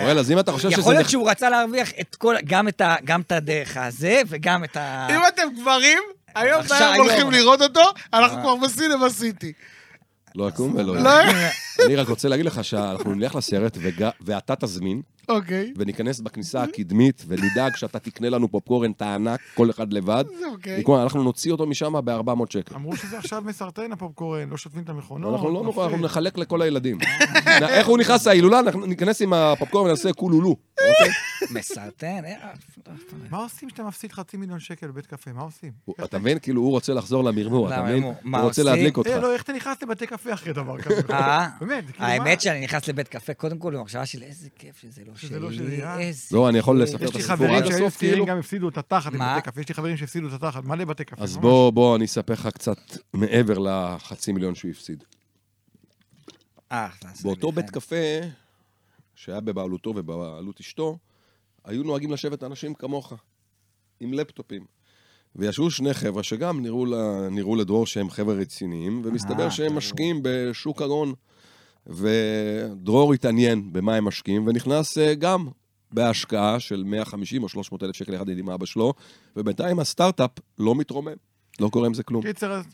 אוראל, 0.00 0.18
אז 0.18 0.30
אם 0.30 0.38
אתה 0.38 0.52
חושב 0.52 0.70
שזה... 0.70 0.80
יכול 0.80 0.94
להיות 0.94 1.10
שהוא 1.10 1.30
רצה 1.30 1.50
להרוויח 1.50 1.88
את 2.00 2.14
כל, 2.14 2.36
גם 2.44 2.68
את 2.68 2.80
ה- 2.80 2.96
גם 3.04 3.20
את 3.20 3.32
הדרך 3.32 3.76
הזה, 3.76 4.22
וגם 4.26 4.64
את 4.64 4.76
ה... 4.76 5.06
אם 5.10 5.20
אתם 5.28 5.42
גברים, 5.60 5.98
היום 6.34 6.62
בערב. 6.62 6.96
הולכים 6.96 7.30
לראות 7.30 7.62
אותו, 7.62 7.82
אנחנו 8.12 8.40
כבר 8.42 8.56
בסינמה 8.56 9.10
סיטי. 9.10 9.52
לא 10.34 10.48
יקום 10.48 10.74
ולא 10.74 10.96
לא. 10.96 11.10
אני 11.86 11.96
רק 11.96 12.08
רוצה 12.08 12.28
להגיד 12.28 12.46
לך 12.46 12.64
שאנחנו 12.64 13.14
נלך 13.14 13.34
לסרט, 13.34 13.78
ואתה 14.20 14.56
תזמין, 14.56 15.02
אוקיי, 15.28 15.72
וניכנס 15.76 16.20
בכניסה 16.20 16.62
הקדמית, 16.62 17.24
ונדאג 17.28 17.76
שאתה 17.76 17.98
תקנה 17.98 18.28
לנו 18.30 18.48
פופקורן 18.50 18.92
תענק, 18.92 19.40
כל 19.54 19.70
אחד 19.70 19.92
לבד. 19.92 20.24
זה 20.38 20.46
אוקיי. 20.46 20.80
וכמו, 20.80 21.02
אנחנו 21.02 21.22
נוציא 21.22 21.52
אותו 21.52 21.66
משם 21.66 21.92
ב-400 22.04 22.44
שקל. 22.50 22.74
אמרו 22.74 22.96
שזה 22.96 23.18
עכשיו 23.18 23.42
מסרטן 23.46 23.92
הפופקורן, 23.92 24.48
לא 24.50 24.56
שוטפים 24.56 24.82
את 24.82 24.88
המכונות. 24.88 25.32
אנחנו 25.34 25.50
לא 25.50 25.62
נוכל, 25.62 25.80
אנחנו. 25.82 25.98
נחלק 25.98 26.38
לכל 26.38 26.62
הילדים. 26.62 26.98
איך 27.68 27.86
הוא 27.86 27.98
נכנס 27.98 28.26
להילולה? 28.26 28.60
אנחנו 28.60 28.86
ניכנס 28.86 29.22
עם 29.22 29.32
הפופקורן 29.32 29.86
ונעשה 29.86 30.12
קולולו. 30.12 30.56
אוקיי? 30.88 31.12
מסרטן, 31.50 32.24
אה, 32.24 32.52
מה 33.30 33.38
עושים 33.38 33.68
כשאתה 33.68 33.82
מפסיד 33.82 34.12
חצי 34.12 34.36
מיליון 34.36 34.60
שקל 34.60 34.86
בבית 34.86 35.06
קפה? 35.06 35.32
מה 35.32 35.42
עושים? 35.42 35.72
אתה 36.04 36.18
מבין? 36.18 36.38
כאילו, 36.38 36.60
הוא 36.60 36.70
רוצה 36.70 36.94
לחזור 36.94 37.24
למרמור, 37.24 37.68
אתה 37.68 37.82
מבין? 37.82 38.02
הוא- 38.02 38.14
רוצה? 38.40 38.62
להדליק 38.62 38.96
אותך. 38.96 39.10
אה, 39.10 39.20
לא, 39.20 39.32
איך 39.32 39.42
אתה 39.42 39.52
נכנס 39.52 39.82
לבתי 39.82 40.06
קפה 40.06 40.34
אחרי 40.34 40.52
דבר 40.52 40.78
כזה? 40.80 41.00
אה? 41.10 41.48
באמת, 41.60 41.84
כאילו, 41.90 42.04
האמת? 42.06 42.40
שאני 42.40 42.60
נכנס 42.60 42.88
לבית 42.88 43.08
קפה, 43.08 43.34
קודם 43.34 43.58
כל 43.58 43.76
במחשבה 43.76 44.06
של 44.06 44.22
איזה 44.22 44.48
כיף 44.58 44.76
שזה 44.82 45.02
לא 45.06 45.13
שזה 45.16 45.40
לא 45.40 45.52
שלי, 45.52 45.82
אה? 45.82 46.10
לא, 46.32 46.48
אני 46.48 46.58
יכול. 46.58 46.82
לספר 46.82 47.04
יש 47.04 47.10
את 47.10 47.14
לי 47.14 47.20
הסיפור 47.20 47.36
חברים 47.36 47.54
עד 47.54 47.66
שהיו 47.66 47.86
הסוף, 47.86 47.96
צעירים 47.96 48.14
כאילו. 48.18 48.26
גם 48.26 48.38
הפסידו 48.38 48.68
את 48.68 48.78
התחת 48.78 49.12
מה? 49.12 49.34
לבתי 49.34 49.50
קפה. 49.50 49.60
יש 49.60 49.68
לי 49.68 49.74
חברים 49.74 49.96
שהפסידו 49.96 50.28
את 50.28 50.32
התחת, 50.32 50.64
מלא 50.64 50.84
בתי 50.84 51.04
קפה. 51.04 51.22
אז. 51.22 51.36
בוא, 51.36 51.70
בוא, 51.70 51.96
אני 51.96 52.04
אספר 52.04 52.32
לך 52.32 52.46
קצת 52.46 52.78
מעבר 53.12 53.58
לחצי 53.58 54.32
מיליון 54.32 54.54
שהוא 54.54 54.70
הפסיד. 54.70 55.04
אה, 56.72 56.88
באותו 57.22 57.46
לי, 57.46 57.52
בית. 57.52 57.70
קפה, 57.70 57.96
שהיה 59.14 59.40
בבעלותו 59.40 59.90
ובבעלות 59.90 60.60
אשתו, 60.60 60.98
היו 61.64 61.82
נוהגים 61.82 62.12
לשבת 62.12 62.42
אנשים 62.42 62.74
כמוך, 62.74 63.12
עם 64.00 64.12
לפטופים. 64.12 64.64
וישבו 65.36 65.70
שני 65.70 65.94
חבר'ה 65.94 66.22
שגם 66.22 66.62
נראו, 66.62 66.86
לה, 66.86 67.28
נראו 67.30 67.56
לדרור 67.56 67.86
שהם 67.86 68.10
חבר'ה 68.10 68.34
רציניים, 68.34 69.02
ומסתבר 69.04 69.44
אה, 69.44 69.50
שהם. 69.50 69.76
משקיעים 69.76 70.20
בשוק 70.22 70.82
ההון. 70.82 71.14
ודרור 71.86 73.14
התעניין 73.14 73.72
במה 73.72 73.94
הם 73.94 74.04
משקיעים, 74.04 74.46
ונכנס 74.46 74.98
אה, 74.98 75.14
גם 75.14 75.48
בהשקעה 75.92 76.60
של 76.60 76.82
150 76.86 77.42
או 77.42 77.48
300 77.48 77.82
אלף 77.82 77.96
שקל 77.96 78.14
יחד 78.14 78.28
עם 78.28 78.50
אבא 78.50 78.66
שלו, 78.66 78.94
ובינתיים 79.36 79.78
הסטארט-אפ 79.78 80.30
לא 80.58 80.74
מתרומם, 80.74 81.16
לא 81.60 81.68
קורה 81.68 81.86
עם 81.86 81.94
זה 81.94 82.02
כלום. 82.02 82.22
קיצר, 82.22 82.52
אז, 82.52 82.64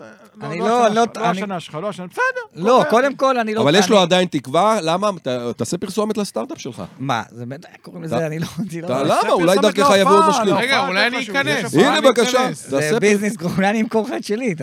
אני 0.43 0.59
לא, 0.59 0.67
לא- 0.69 0.87
השנה 0.87 0.95
לא- 0.95 1.05
שלך, 1.15 1.25
לא 1.25 1.31
השנה 1.31 1.61
שלך, 1.61 1.75
לא 1.75 1.89
השנה, 1.89 2.07
בסדר. 2.07 2.23
לא, 2.65 2.85
קודם 2.91 3.15
כל, 3.15 3.39
אני 3.39 3.55
לא... 3.55 3.63
אבל 3.63 3.75
יש 3.75 3.91
לו 3.91 3.99
עדיין 4.01 4.29
תקווה, 4.29 4.79
למה? 4.83 5.11
ת- 5.23 5.29
תעשה 5.57 5.79
פרסומת 5.79 6.17
לסטארט-אפ 6.19 6.59
שלך. 6.61 6.83
מה, 6.99 7.23
זה 7.31 7.47
באמת, 7.47 7.67
קוראים 7.83 8.05
אתה- 8.05 8.17
לזה, 8.17 8.27
אני 8.27 8.39
לא... 8.39 8.47
לא- 8.89 9.03
למה? 9.05 9.33
אולי 9.33 9.59
דרכך 9.63 9.91
יבואו 9.99 10.15
עוד 10.17 10.29
משקיעים. 10.29 10.57
רגע, 10.57 10.87
אולי 10.89 11.07
אני 11.07 11.23
אכנס. 11.23 11.75
הנה, 11.75 11.99
אני 11.99 12.07
בבקשה. 12.07 12.49
זה 12.53 13.01
ביזנס 13.01 13.37
גרו, 13.37 13.51
אולי 13.57 13.71
אני 13.71 13.81
אמכור 13.83 14.07
לך 14.07 14.13
את 14.17 14.25
שלי. 14.25 14.55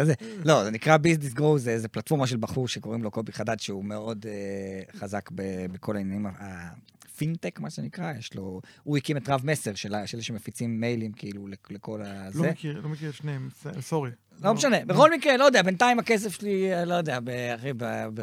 לא, 0.46 0.64
זה 0.64 0.72
נקרא 0.72 0.98
ביזנס 0.98 1.34
גרו, 1.34 1.58
זה 1.58 1.80
זה 1.80 1.88
פלטפורמה 1.88 2.28
של 2.28 2.38
בחור 2.38 2.68
שקוראים 2.68 3.04
לו 3.04 3.12
קובי 3.12 3.32
חדד, 3.32 3.60
שהוא 3.60 3.86
מאוד 3.86 4.26
אה, 4.30 5.00
חזק 5.00 5.30
בכל 5.74 5.96
העניינים, 5.96 6.26
הפינטק, 7.22 7.60
מה 7.60 7.70
שנקרא, 7.70 8.14
יש 8.20 8.34
לו, 8.36 8.62
הוא 8.84 8.98
הקים 8.98 9.18
את 9.18 9.30
רב 9.30 9.42
מסר, 9.44 9.76
של 9.76 9.96
אלה 9.96 10.08
שמפיצים 10.08 10.80
מיילים, 10.82 11.12
כאילו, 11.12 11.48
לכ- 11.48 11.72
לכל 11.72 12.00
לא 12.04 12.08
הזה. 12.08 12.52
מכיר, 12.52 12.82
לא 12.84 12.90
מכיר 12.90 13.10
את 13.10 13.16
שניהם, 13.16 13.50
sorry. 13.82 14.12
לא 14.44 14.54
משנה, 14.54 14.78
בכל 14.86 15.12
מקרה, 15.14 15.38
לא 15.38 15.44
יודע, 15.44 15.62
בינתיים 15.62 16.00
הכסף 16.00 16.30
שלי, 16.34 16.74
אה, 16.74 16.86
לא 16.86 16.94
יודע, 16.94 17.20
אחי, 17.56 17.74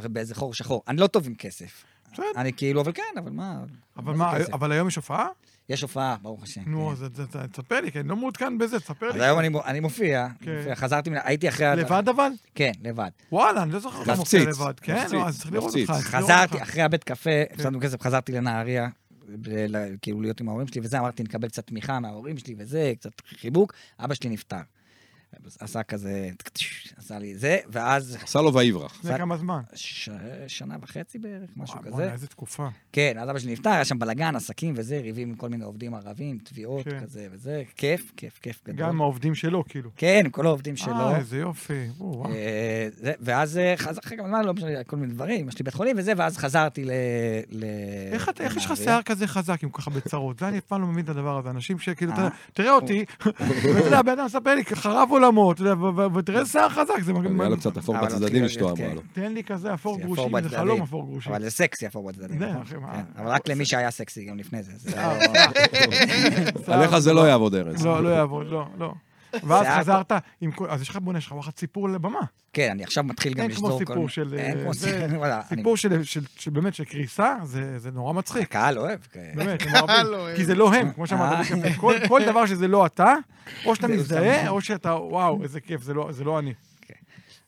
באיזה 0.09 0.35
חור 0.35 0.55
שחור. 0.55 0.83
אני 0.89 0.97
לא 1.01 1.07
טוב 1.07 1.27
עם 1.27 1.35
כסף. 1.35 1.85
בסדר. 2.13 2.25
אני 2.37 2.53
כאילו, 2.53 2.81
אבל 2.81 2.93
כן, 2.93 3.03
אבל 3.19 3.31
מה... 3.31 3.65
אבל 3.97 4.15
מה? 4.15 4.33
אבל 4.53 4.73
היום 4.73 4.89
יש 4.89 4.97
הופעה? 4.97 5.27
יש 5.69 5.83
הופעה, 5.83 6.17
ברוך 6.23 6.43
השם. 6.43 6.61
נו, 6.67 6.87
כן. 6.87 6.93
אז 6.93 7.03
אז- 7.03 7.21
אז 7.21 7.49
תספר 7.53 7.81
לי, 7.81 7.93
כי 7.93 8.01
אני 8.01 8.09
לא 8.09 8.17
מעודכן 8.17 8.59
בזה, 8.59 8.81
תספר 8.81 9.09
אז 9.09 9.15
לי. 9.17 9.25
היום 9.25 9.39
אני 9.65 9.81
מופיע, 9.81 10.29
כן. 10.41 10.57
מופיע, 10.57 10.75
חזרתי, 10.75 11.11
הייתי 11.25 11.49
אחרי... 11.49 11.67
לבד 11.77 12.09
אבל? 12.09 12.31
כן, 12.55 12.73
לבד. 12.83 13.11
וואלה, 13.33 13.63
אני 13.63 13.73
לא 13.73 13.79
זוכר 13.79 13.99
אותך 13.99 14.11
מופיע 14.19 14.41
לבד. 14.41 14.75
כן, 14.81 15.07
לא, 15.13 15.29
אז 15.29 15.39
צריך 15.41 15.53
לראות. 15.53 15.75
אותך. 15.77 15.91
חזרתי. 15.93 16.63
אחרי 16.63 16.83
הבית 16.83 17.05
קפה, 17.05 17.31
כן. 17.49 17.55
הפסדנו 17.55 17.81
כסף, 17.81 18.03
חזרתי 18.03 18.33
לנהריה, 18.33 18.89
כאילו 20.03 20.21
להיות 20.21 20.41
עם 20.41 20.49
ההורים 20.49 20.67
שלי 20.67 20.81
וזה, 20.85 20.99
אמרתי, 20.99 21.23
נקבל 21.23 21.49
קצת 21.49 21.67
תמיכה 21.67 22.01
מההורים 22.01 22.39
שלי 22.39 22.55
וזה, 22.59 22.93
קצת 22.99 23.11
חיבוק, 23.41 23.73
אבא 24.01 24.15
שלי 24.15 24.31
נפטר. 24.31 24.57
עשה 25.61 25.83
כזה, 25.83 26.29
עשה 26.97 27.19
לי 27.19 27.35
זה, 27.37 27.59
ואז 27.69 28.19
עשה 28.23 28.41
לו 28.41 28.55
ויברח. 28.55 28.99
לפני 29.05 29.19
כמה 29.19 29.37
זמן. 29.37 29.61
שנה 30.47 30.77
וחצי 30.83 31.19
בערך, 31.19 31.51
משהו 31.57 31.75
וואי, 31.77 31.87
כזה. 31.87 31.97
בואנה, 31.97 32.13
איזה 32.13 32.27
תקופה. 32.27 32.69
כן, 32.93 33.17
אז 33.19 33.31
אבא 33.31 33.39
שלי 33.39 33.53
נפטר, 33.53 33.71
היה 33.71 33.85
שם 33.85 33.99
בלאגן, 33.99 34.37
עסקים 34.37 34.75
וזה, 34.77 35.01
ריבים 35.01 35.29
עם 35.29 35.35
כל 35.35 35.49
מיני 35.49 35.65
עובדים 35.65 35.95
ערבים, 35.95 36.39
תביעות 36.45 36.85
כן. 36.85 37.01
כזה 37.01 37.29
וזה, 37.33 37.63
כיף, 37.77 38.13
כיף, 38.17 38.39
כיף 38.43 38.61
גדול. 38.65 38.87
גם 38.87 39.01
העובדים 39.01 39.35
שלו, 39.35 39.65
כאילו. 39.69 39.91
כן, 39.97 40.27
כל 40.31 40.47
העובדים 40.47 40.77
שלו. 40.77 40.95
אה, 40.95 41.17
איזה 41.17 41.39
יופי. 41.39 41.87
אה, 42.27 42.89
זה- 42.93 43.13
ואז 43.21 43.59
אה, 43.59 43.75
חזר, 43.77 44.01
אחרי 44.05 44.17
כמה 44.17 44.29
זמן, 44.29 44.45
לא 44.45 44.55
משנה, 44.55 44.85
כל 44.85 44.97
מיני 44.97 45.13
דברים, 45.13 45.49
יש 45.49 45.59
לי 45.59 45.63
בית 45.63 45.75
חולים 45.75 45.97
וזה, 45.99 46.13
ואז 46.17 46.37
חזרתי 46.39 46.85
ל... 46.85 46.91
איך 48.41 48.57
יש 48.57 48.67
לך. 48.67 48.77
שיער 48.77 49.03
כזה 49.03 49.27
חזק 49.27 49.63
עם 49.63 49.71
כל 49.71 49.83
כך 49.83 49.89
בצרות? 49.89 50.39
זה 50.39 50.49
אני 50.49 50.59
אף 50.59 50.65
פעם 50.65 50.81
לא 50.81 50.87
מבין 50.87 51.05
את 51.05 51.09
הדבר 51.09 51.39
הזה. 51.39 51.51
אנשים 51.51 51.79
שכאילו, 51.79 52.13
אה. 52.13 52.29
תראה 52.53 52.73
אותי, 52.73 53.05
ואתה 53.27 53.85
יודע, 53.87 53.99
הבן 53.99 54.13
אדם 54.13 54.25
מספר 54.25 54.55
לי, 54.55 54.65
חרב 54.65 55.09
עולמות, 55.25 55.61
אתה 55.61 55.69
יודע, 55.69 55.85
ותראה 56.19 56.41
איזה 56.41 56.51
שיער 56.51 56.69
חזק. 56.69 57.01
זה 57.03 57.13
מגניב. 57.13 57.41
היה 57.41 57.51
לו 57.51 57.57
קצת 57.57 57.77
אפור 57.77 57.97
אבל 57.99 58.07
בצדדים, 58.07 58.45
אשתו 58.45 58.65
להיות, 58.65 58.79
אמרה 58.79 58.91
כן. 58.91 58.95
לו. 58.97 59.03
תן 59.13 59.33
לי 59.33 59.45
כזה 59.45 59.75
אפור 59.75 59.99
גרושים, 60.01 60.37
אפור 60.37 60.49
זה. 60.49 60.57
חלום 60.57 60.83
אפור 60.83 61.07
גרושים. 61.07 61.33
אבל 61.33 61.43
זה 61.43 61.51
סקסי 61.51 61.87
אפור 61.87 62.09
בצדדים, 62.09 62.39
זה, 62.39 62.47
נכון? 62.47 62.65
כן, 62.65 62.77
אבל 63.17 63.29
רק 63.31 63.49
למי 63.49 63.65
שהיה 63.65 63.91
סקסי 63.91 64.25
גם 64.25 64.39
לפני 64.39 64.63
זה. 64.63 64.73
זה- 64.77 64.97
עליך 66.75 66.99
זה 66.99 67.13
לא 67.13 67.29
יעבוד, 67.29 67.55
ארז. 67.55 67.87
לא, 67.87 68.03
לא 68.05 68.09
יעבוד, 68.09 68.47
לא, 68.47 68.65
לא. 68.79 68.93
ואז 69.47 69.67
חזרת 69.81 70.13
עם 70.41 70.51
כל... 70.53 70.71
אז 70.71 70.83
יש 70.83 70.89
לך, 70.89 70.97
בוא'נה, 70.97 71.19
יש 71.19 71.27
לך 71.27 71.33
וואחד 71.33 71.51
סיפור 71.57 71.89
לבמה. 71.89 72.19
כן, 72.53 72.71
אני 72.71 72.85
עכשיו 72.85 73.05
מתחיל 73.05 73.35
גם 73.35 73.41
אין 73.43 73.51
לשזור 73.51 73.71
כל... 73.71 73.79
סיפור 73.79 74.09
של... 74.09 74.35
אין 74.39 74.59
אה, 74.59 74.63
כמו 74.65 74.75
זה- 74.75 75.01
סיפור, 75.05 75.19
וואלה, 75.21 75.37
אני- 75.51 75.57
סיפור 75.59 75.77
של- 75.77 76.03
של- 76.05 76.25
של 76.39 76.51
באמת, 76.51 76.75
של 76.75 76.85
קריסה, 76.85 77.35
זה 77.45 77.79
זה 77.79 77.91
נורא 77.91 78.13
מצחיק. 78.13 78.43
הקהל 78.43 78.79
אוהב. 78.79 78.99
כן. 79.13 79.33
באמת, 79.35 79.63
הם 79.63 79.75
אוהבים. 80.15 80.37
כי 80.37 80.45
זה 80.45 80.55
לא 80.55 80.75
הם, 80.75 80.93
כמו 80.93 81.07
שאמרת. 81.07 81.47
אה. 81.65 81.75
כל- 81.77 81.97
כל 82.09 82.21
דבר 82.27 82.47
שזה 82.47 82.69
לא 82.69 82.87
אתה, 82.87 83.15
או 83.65 83.75
שאתה 83.77 83.89
מזדהה, 83.89 84.41
אתה- 84.43 84.49
או 84.49 84.61
שאתה, 84.61 84.95
וואו, 84.95 85.43
איזה 85.43 85.61
כיף, 85.61 85.83
זה 85.83 85.95
לא- 85.95 86.09
זה 86.13 86.25
לא 86.25 86.39
אני. 86.39 86.53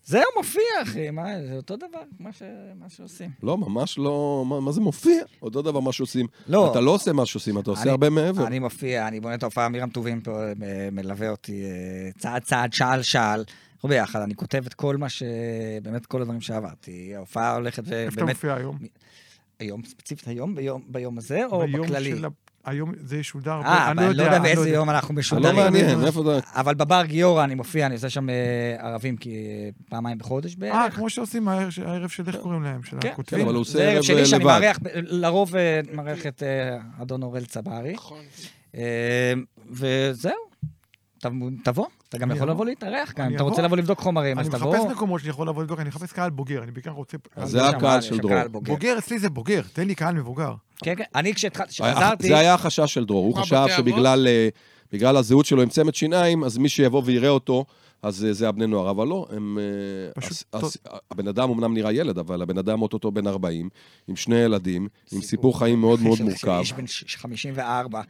זהו, 0.07 0.23
מופיע, 0.37 0.62
אחי, 0.83 1.11
מה, 1.11 1.25
זה 1.49 1.57
אותו 1.57 1.77
דבר, 1.77 1.87
מה 2.21 2.33
ש- 2.33 2.42
מה 2.81 2.88
שעושים. 2.88 3.31
לא, 3.42 3.59
ממש 3.59 3.99
לא, 3.99 4.45
מה, 4.49 4.61
מה 4.61 4.73
זה 4.73 4.81
מופיע? 4.81 5.23
אותו 5.42 5.62
דבר 5.62 5.81
מה 5.81 5.92
שעושים. 5.92 6.27
לא. 6.47 6.71
אתה 6.71 6.81
לא 6.81 6.90
עושה 6.90 7.12
מה 7.12 7.27
שעושים, 7.27 7.59
אתה 7.59 7.71
עושה 7.71 7.83
אני- 7.83 7.90
הרבה 7.90 8.11
מעבר. 8.11 8.47
אני 8.47 8.59
מופיע, 8.59 9.09
אני 9.09 9.21
בונה 9.21 9.35
את 9.35 9.42
ההופעה, 9.42 9.69
מירם 9.69 9.90
טובים 9.90 10.21
פה 10.21 10.42
אה, 10.45 10.53
מלווה 10.92 11.31
אותי 11.31 11.64
אה, 11.64 11.71
צעד 12.19 12.42
צעד, 12.42 12.73
שעל 12.73 13.03
שעל. 13.03 13.45
אנחנו 13.75 13.88
ביחד, 13.88 14.21
אני 14.21 14.35
כותב 14.35 14.62
את 14.66 14.75
כל 14.75 14.97
מה 14.97 15.09
ש... 15.09 15.23
באמת 15.83 16.07
כל 16.07 16.21
הדברים 16.23 16.40
שעברתי. 16.40 17.12
ההופעה 17.16 17.55
הולכת 17.55 17.79
איפה 17.92 17.95
אתה 18.09 18.12
ובאמת... 18.12 18.29
מופיע 18.29 18.55
היום? 18.55 18.79
היום, 19.59 19.83
ספציפית 19.85 20.29
היום, 20.29 20.55
ביום, 20.55 20.83
ביום 20.88 21.19
הזה, 21.19 21.47
או 21.47 21.66
ביום 21.66 21.87
בכללי? 21.87 22.11
של 22.16 22.25
ה- 22.25 22.29
היום 22.66 22.92
זה 23.05 23.16
ישודר. 23.16 23.61
אה, 23.64 23.90
אני 23.90 24.16
לא 24.16 24.22
יודע 24.22 24.37
אני 24.37 24.42
באיזה 24.42 24.61
יודע. 24.61 24.72
יום 24.74 24.90
אנחנו 24.90 25.14
לא 25.14 25.18
משודרים. 25.18 25.57
מעניין, 25.57 26.05
איפה 26.07 26.20
אתה... 26.38 26.61
אבל 26.61 26.74
בבר 26.74 27.02
גיורא 27.05 27.44
אני 27.44 27.55
מופיע, 27.55 27.87
אני 27.87 27.94
עושה 27.94 28.11
שם 28.11 28.31
אה, 28.31 28.35
ערבים 28.79 29.16
אה, 29.26 29.31
פעמיים 29.90 30.18
בחודש 30.18 30.55
בערך. 30.55 30.74
אה, 30.74 30.90
כמו 30.90 31.11
שעושים 31.11 31.48
הערב 31.48 31.70
של- 32.09 32.22
איך 32.26 32.37
קוראים 32.37 32.62
להם, 32.62 32.83
של 32.83 32.90
כן, 32.90 33.00
כן, 33.00 33.09
הכותבים. 33.09 33.44
אבל 33.46 33.55
הוא 33.55 33.61
עושה 33.61 33.72
זה 33.72 33.83
ערב 33.85 33.94
ערב 33.94 34.02
שלי 34.02 34.26
שאני 34.26 34.44
לבד. 34.44 34.52
מארח, 34.61 34.79
לרוב 34.94 35.57
אה, 35.57 35.81
מארח 35.92 36.26
את 36.26 36.42
אה, 36.42 36.79
אדון 37.02 37.22
אוראל 37.22 37.44
צברי. 37.44 37.92
נכון. 37.92 38.18
אה, 38.76 39.33
וזהו, 39.70 40.33
תבוא, 41.65 41.87
אתה 42.09 42.19
גם 42.19 42.31
אני 42.31 42.39
יכול. 42.39 42.51
לבוא 42.51 42.67
להתארח 42.67 43.12
אני 43.17 43.29
אם 43.29 43.35
אתה 43.35 43.43
רוצה. 43.43 43.62
לבוא 43.62 43.77
לבדוק 43.77 44.01
חומרים, 44.01 44.39
אז 44.39 44.49
אני 44.49 44.59
תבוא. 44.59 44.77
מחפש 44.77 44.91
מקומות 44.91 45.21
שאני 45.21 45.31
יכול 45.31 45.49
לבוא 45.49 45.62
לבדוק, 45.62 45.81
אני 45.81 45.89
מחפש 45.89 46.12
קהל 46.12 46.31
בוגר, 46.31 46.62
אני 46.62 46.71
בעיקר 46.73 46.91
רוצה... 46.91 47.17
זה 47.45 47.67
הקהל 47.69 48.01
של 48.01 48.19
דרור. 48.19 48.35
בוגר. 48.51 48.99
אצלי 48.99 49.19
זה 49.19 49.29
בוגר, 49.31 49.61
תן 49.73 49.87
לי 49.87 49.95
קהל 49.95 50.15
מבוגר. 50.15 50.55
כן, 50.77 50.95
כן, 50.95 51.05
אני 51.15 51.35
כשחזרתי, 51.35 52.29
זה 52.29 52.39
היה 52.39 52.55
החשש 52.55 52.95
של 52.95 53.05
דרור, 53.05 53.25
הוא 53.27 53.37
חשב? 53.37 53.67
שבגלל 53.77 54.27
אה, 55.03 55.11
הזהות 55.19 55.47
שלו 55.47 55.62
עם 55.62 55.69
צמד 55.69 55.95
שיניים, 55.95 56.45
אז 56.45 56.59
מי 56.59 56.69
שיבוא 56.69 57.03
ויראה 57.05 57.29
אותו, 57.29 57.65
אז 58.03 58.25
אה, 58.25 58.33
זה 58.33 58.49
הבני 58.49 58.67
נוער. 58.67 58.91
אבל 58.91 59.07
לא, 59.07 59.27
הם... 59.31 59.59
אה, 59.59 60.21
פשוט 60.21 60.43
טוב. 60.51 60.73
הבן 61.11 61.29
אדם 61.29 61.51
אמנם 61.51 61.75
נראה 61.75 61.93
ילד, 61.93 62.19
אבל 62.19 62.43
הבן 62.43 62.59
אדם 62.59 62.83
אוטוטו 62.83 63.11
בן 63.11 63.27
40, 63.27 63.69
עם 64.09 64.17
שני 64.17 64.37
ילדים, 64.37 64.89
עם 65.12 65.21
סיפור 65.21 65.59
חיים 65.59 65.81
מאוד 65.81 66.01
מאוד 66.05 66.21
מורכב. 66.21 66.59
איש 66.59 66.73
בן 66.73 66.87
ש- 66.87 67.17
54. 67.17 68.01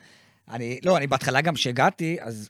אני, 0.50 0.78
לא, 0.84 0.96
אני 0.96 1.06
בהתחלה 1.06 1.40
גם 1.40 1.54
כשהגעתי, 1.54 2.16
אז 2.20 2.48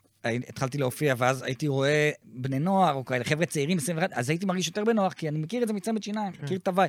התחלתי 0.49 0.79
להופיע, 0.79 1.15
ואז 1.19 1.43
הייתי 1.43 1.69
רואה 1.69 2.11
בני 2.25 2.59
נוער, 2.59 2.95
או 2.95 3.05
כאלה, 3.05 3.25
חבר'ה 3.25 3.47
צעירים, 3.47 3.79
21, 3.79 4.13
אז 4.13 4.31
הייתי 4.31 4.47
מרגיש 4.47 4.67
יותר 4.67 4.85
בנוח, 4.85 5.13
כי 5.13 5.29
אני 5.29 5.39
מכיר 5.39 5.63
את 5.63 5.69
זה 5.69 5.75
מצמד 5.75 6.03
שיניים, 6.03 6.33
כן. 6.33 6.45
מכיר 6.45 6.59
את 6.59 6.69
הוואי. 6.69 6.89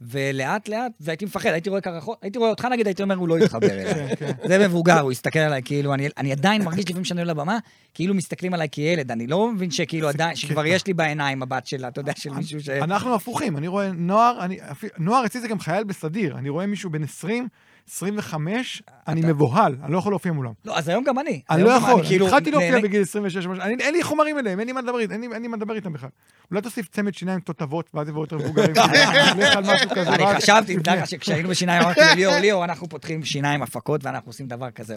ולאט 0.00 0.68
לאט, 0.68 0.92
והייתי 1.00 1.24
מפחד, 1.24 1.48
הייתי 1.48 1.70
רואה 1.70 1.80
קרחות, 1.80 2.18
הייתי 2.22 2.38
רואה 2.38 2.50
אותך 2.50 2.64
נגיד, 2.64 2.86
הייתי 2.86 3.02
אומר, 3.02 3.14
הוא 3.14 3.28
לא 3.28 3.38
יתחבר 3.38 3.70
אליי. 3.70 4.16
כן, 4.16 4.32
זה 4.48 4.68
מבוגר, 4.68 5.00
הוא 5.00 5.12
הסתכל 5.12 5.38
עליי, 5.38 5.62
כאילו, 5.64 5.94
אני, 5.94 6.08
אני 6.16 6.32
עדיין 6.32 6.62
מרגיש 6.62 6.84
לפעמים 6.84 7.04
שאני 7.04 7.20
עולה 7.20 7.32
לבמה, 7.32 7.58
כאילו 7.94 8.14
מסתכלים 8.14 8.54
עליי 8.54 8.68
כילד, 8.72 9.10
אני 9.10 9.26
לא 9.26 9.52
מבין 9.52 9.70
שכאילו 9.70 10.08
עדיין, 10.08 10.36
שכבר. 10.36 10.66
יש 10.66 10.86
לי 10.86 10.94
בעיניים 10.94 11.40
מבט 11.40 11.66
שלה, 11.66 11.88
אתה 11.88 12.00
יודע, 12.00 12.12
של 12.16 12.30
מישהו 12.30 12.60
ש... 12.60 12.68
אנחנו 12.68 13.14
הפוכים, 13.14 13.56
אני 13.56 13.68
רואה 13.68 13.92
נוער, 13.92 14.44
אני, 14.44 14.58
נוער 14.98 15.26
אצלי 15.26 15.40
זה 15.40 15.48
גם 15.48 15.60
חייל 15.60 15.84
בסדיר, 15.84 16.38
אני 16.38 16.48
רואה 16.48 16.66
מישהו 16.66 16.90
בן 16.90 17.02
20, 17.02 17.48
25, 17.90 18.82
אני 19.08 19.20
מבוהל, 19.20 19.76
אני 19.84 19.92
לא 19.92 19.98
יכול 19.98 20.12
להופיע 20.12 20.32
מולם. 20.32 20.52
לא, 20.64 20.78
אז 20.78 20.88
היום 20.88 21.04
גם 21.04 21.18
אני. 21.18 21.40
אני 21.50 21.62
לא 21.62 21.70
יכול, 21.70 22.06
כאילו 22.06 22.26
התחלתי 22.26 22.50
להופיע 22.50 22.80
בגיל 22.80 23.02
26, 23.02 23.46
משהו, 23.46 23.62
אני- 23.62 23.82
אין 23.82 23.94
לי 23.94 24.02
חומרים 24.02 24.38
אליהם, 24.38 24.58
אין 24.60 24.66
לי 24.66 24.72
מה 24.72 24.80
לדבר 24.80 24.98
איתם, 24.98 25.12
אין 25.12 25.42
לי- 25.42 25.48
מה 25.48 25.56
לדבר 25.56 25.74
איתם 25.74 25.92
בכלל. 25.92 26.08
אולי 26.50 26.62
תוסיף 26.62 26.88
צמד 26.88 27.14
שיניים 27.14 27.40
תותבות, 27.40 27.90
ואז 27.94 28.08
יבואו 28.08 28.24
יותר 28.24 28.36
מבוגרים. 28.38 28.70
אני 29.96 30.24
חשבתי, 30.36 30.76
שכשהיינו 31.06 31.48
בשיניים 31.48 31.82
אמרתי 31.82 32.00
לליאור, 32.12 32.34
ליאור, 32.36 32.64
אנחנו 32.64 32.88
פותחים 32.88 33.24
שיניים 33.24 33.62
הפקות 33.62 34.04
ואנחנו 34.04 34.28
עושים 34.28 34.46
דבר 34.46 34.70
כזה, 34.70 34.96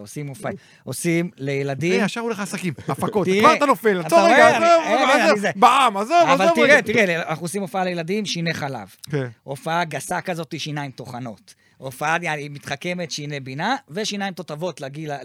עושים 0.86 1.30
לילדים. 1.38 1.94
תראה, 1.94 2.06
ישר 2.06 2.22
הולך 2.22 2.40
לעסקים, 2.40 2.74
הפקות, 2.88 3.28
כבר 3.40 3.54
אתה 3.54 3.66
נופל, 3.66 4.00
עצור 4.06 4.20
רגע, 4.20 4.48
עזוב, 4.58 4.86
אין, 4.86 5.22
עזוב. 5.32 5.46
בעם, 5.56 5.98
עזוב, 5.98 6.18
אבל 6.34 6.48
תראה. 6.56 6.82
תראה, 6.82 7.30
אנחנו 7.30 7.46
עושים 7.46 7.62
הופעה 7.62 7.84
לילדים, 7.84 8.26
שיני 8.26 8.54
חלב. 8.54 8.88
כן. 9.10 9.28
הופעה 9.44 9.84
גסה 9.86 10.22
כזאת, 10.22 10.54
שיניים 10.58 10.92
טוחנות. 10.92 11.54
הופעה 11.78 12.18
יעני, 12.22 12.50
מתחכמת, 12.50 13.12
שיני 13.12 13.40
בינה, 13.40 13.76
ושיניים 13.90 14.34
תותבות 14.34 14.82
לגיל, 14.82 15.12
אה, 15.12 15.18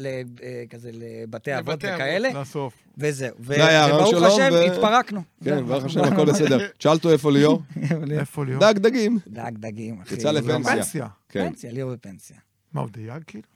כזה 0.71 0.91
לבתי 0.93 1.59
אבות. 1.59 1.79
וכאלה, 1.79 2.41
לסוף. 2.41 2.75
וזהו. 2.99 3.37
זה 3.45 3.67
היה 3.69 3.85
הרעיון 3.85 4.15
וברוך 4.15 4.17
שלו, 4.17 4.45
השם, 4.45 4.55
ו- 4.55 4.73
התפרקנו. 4.73 5.23
כן. 5.45 5.65
ברוך 5.67 5.85
השם, 5.85 6.01
הכל 6.05 6.27
בסדר. 6.33 6.69
תשאל 6.79 6.93
אותו 6.93 7.11
איפה 7.11 7.33
ליאור. 7.33 7.63
איפה 8.21 8.45
ליאור? 8.45 8.61
דג 8.61 8.79
דגים. 8.79 9.19
דג 9.27 9.53
דגים, 9.57 10.01
אחי. 10.01 10.15
יצא 10.15 10.31
לא 10.31 10.41
לפנסיה. 10.41 10.75
פנסיה. 10.75 11.07
כן. 11.29 11.49
פנסיה, 11.49 11.73
ליאור 11.73 11.93
בפנסיה. 11.93 12.37
מה, 12.73 12.81
הוא 12.81 12.89
דייג 12.93 13.23
כאילו? 13.27 13.52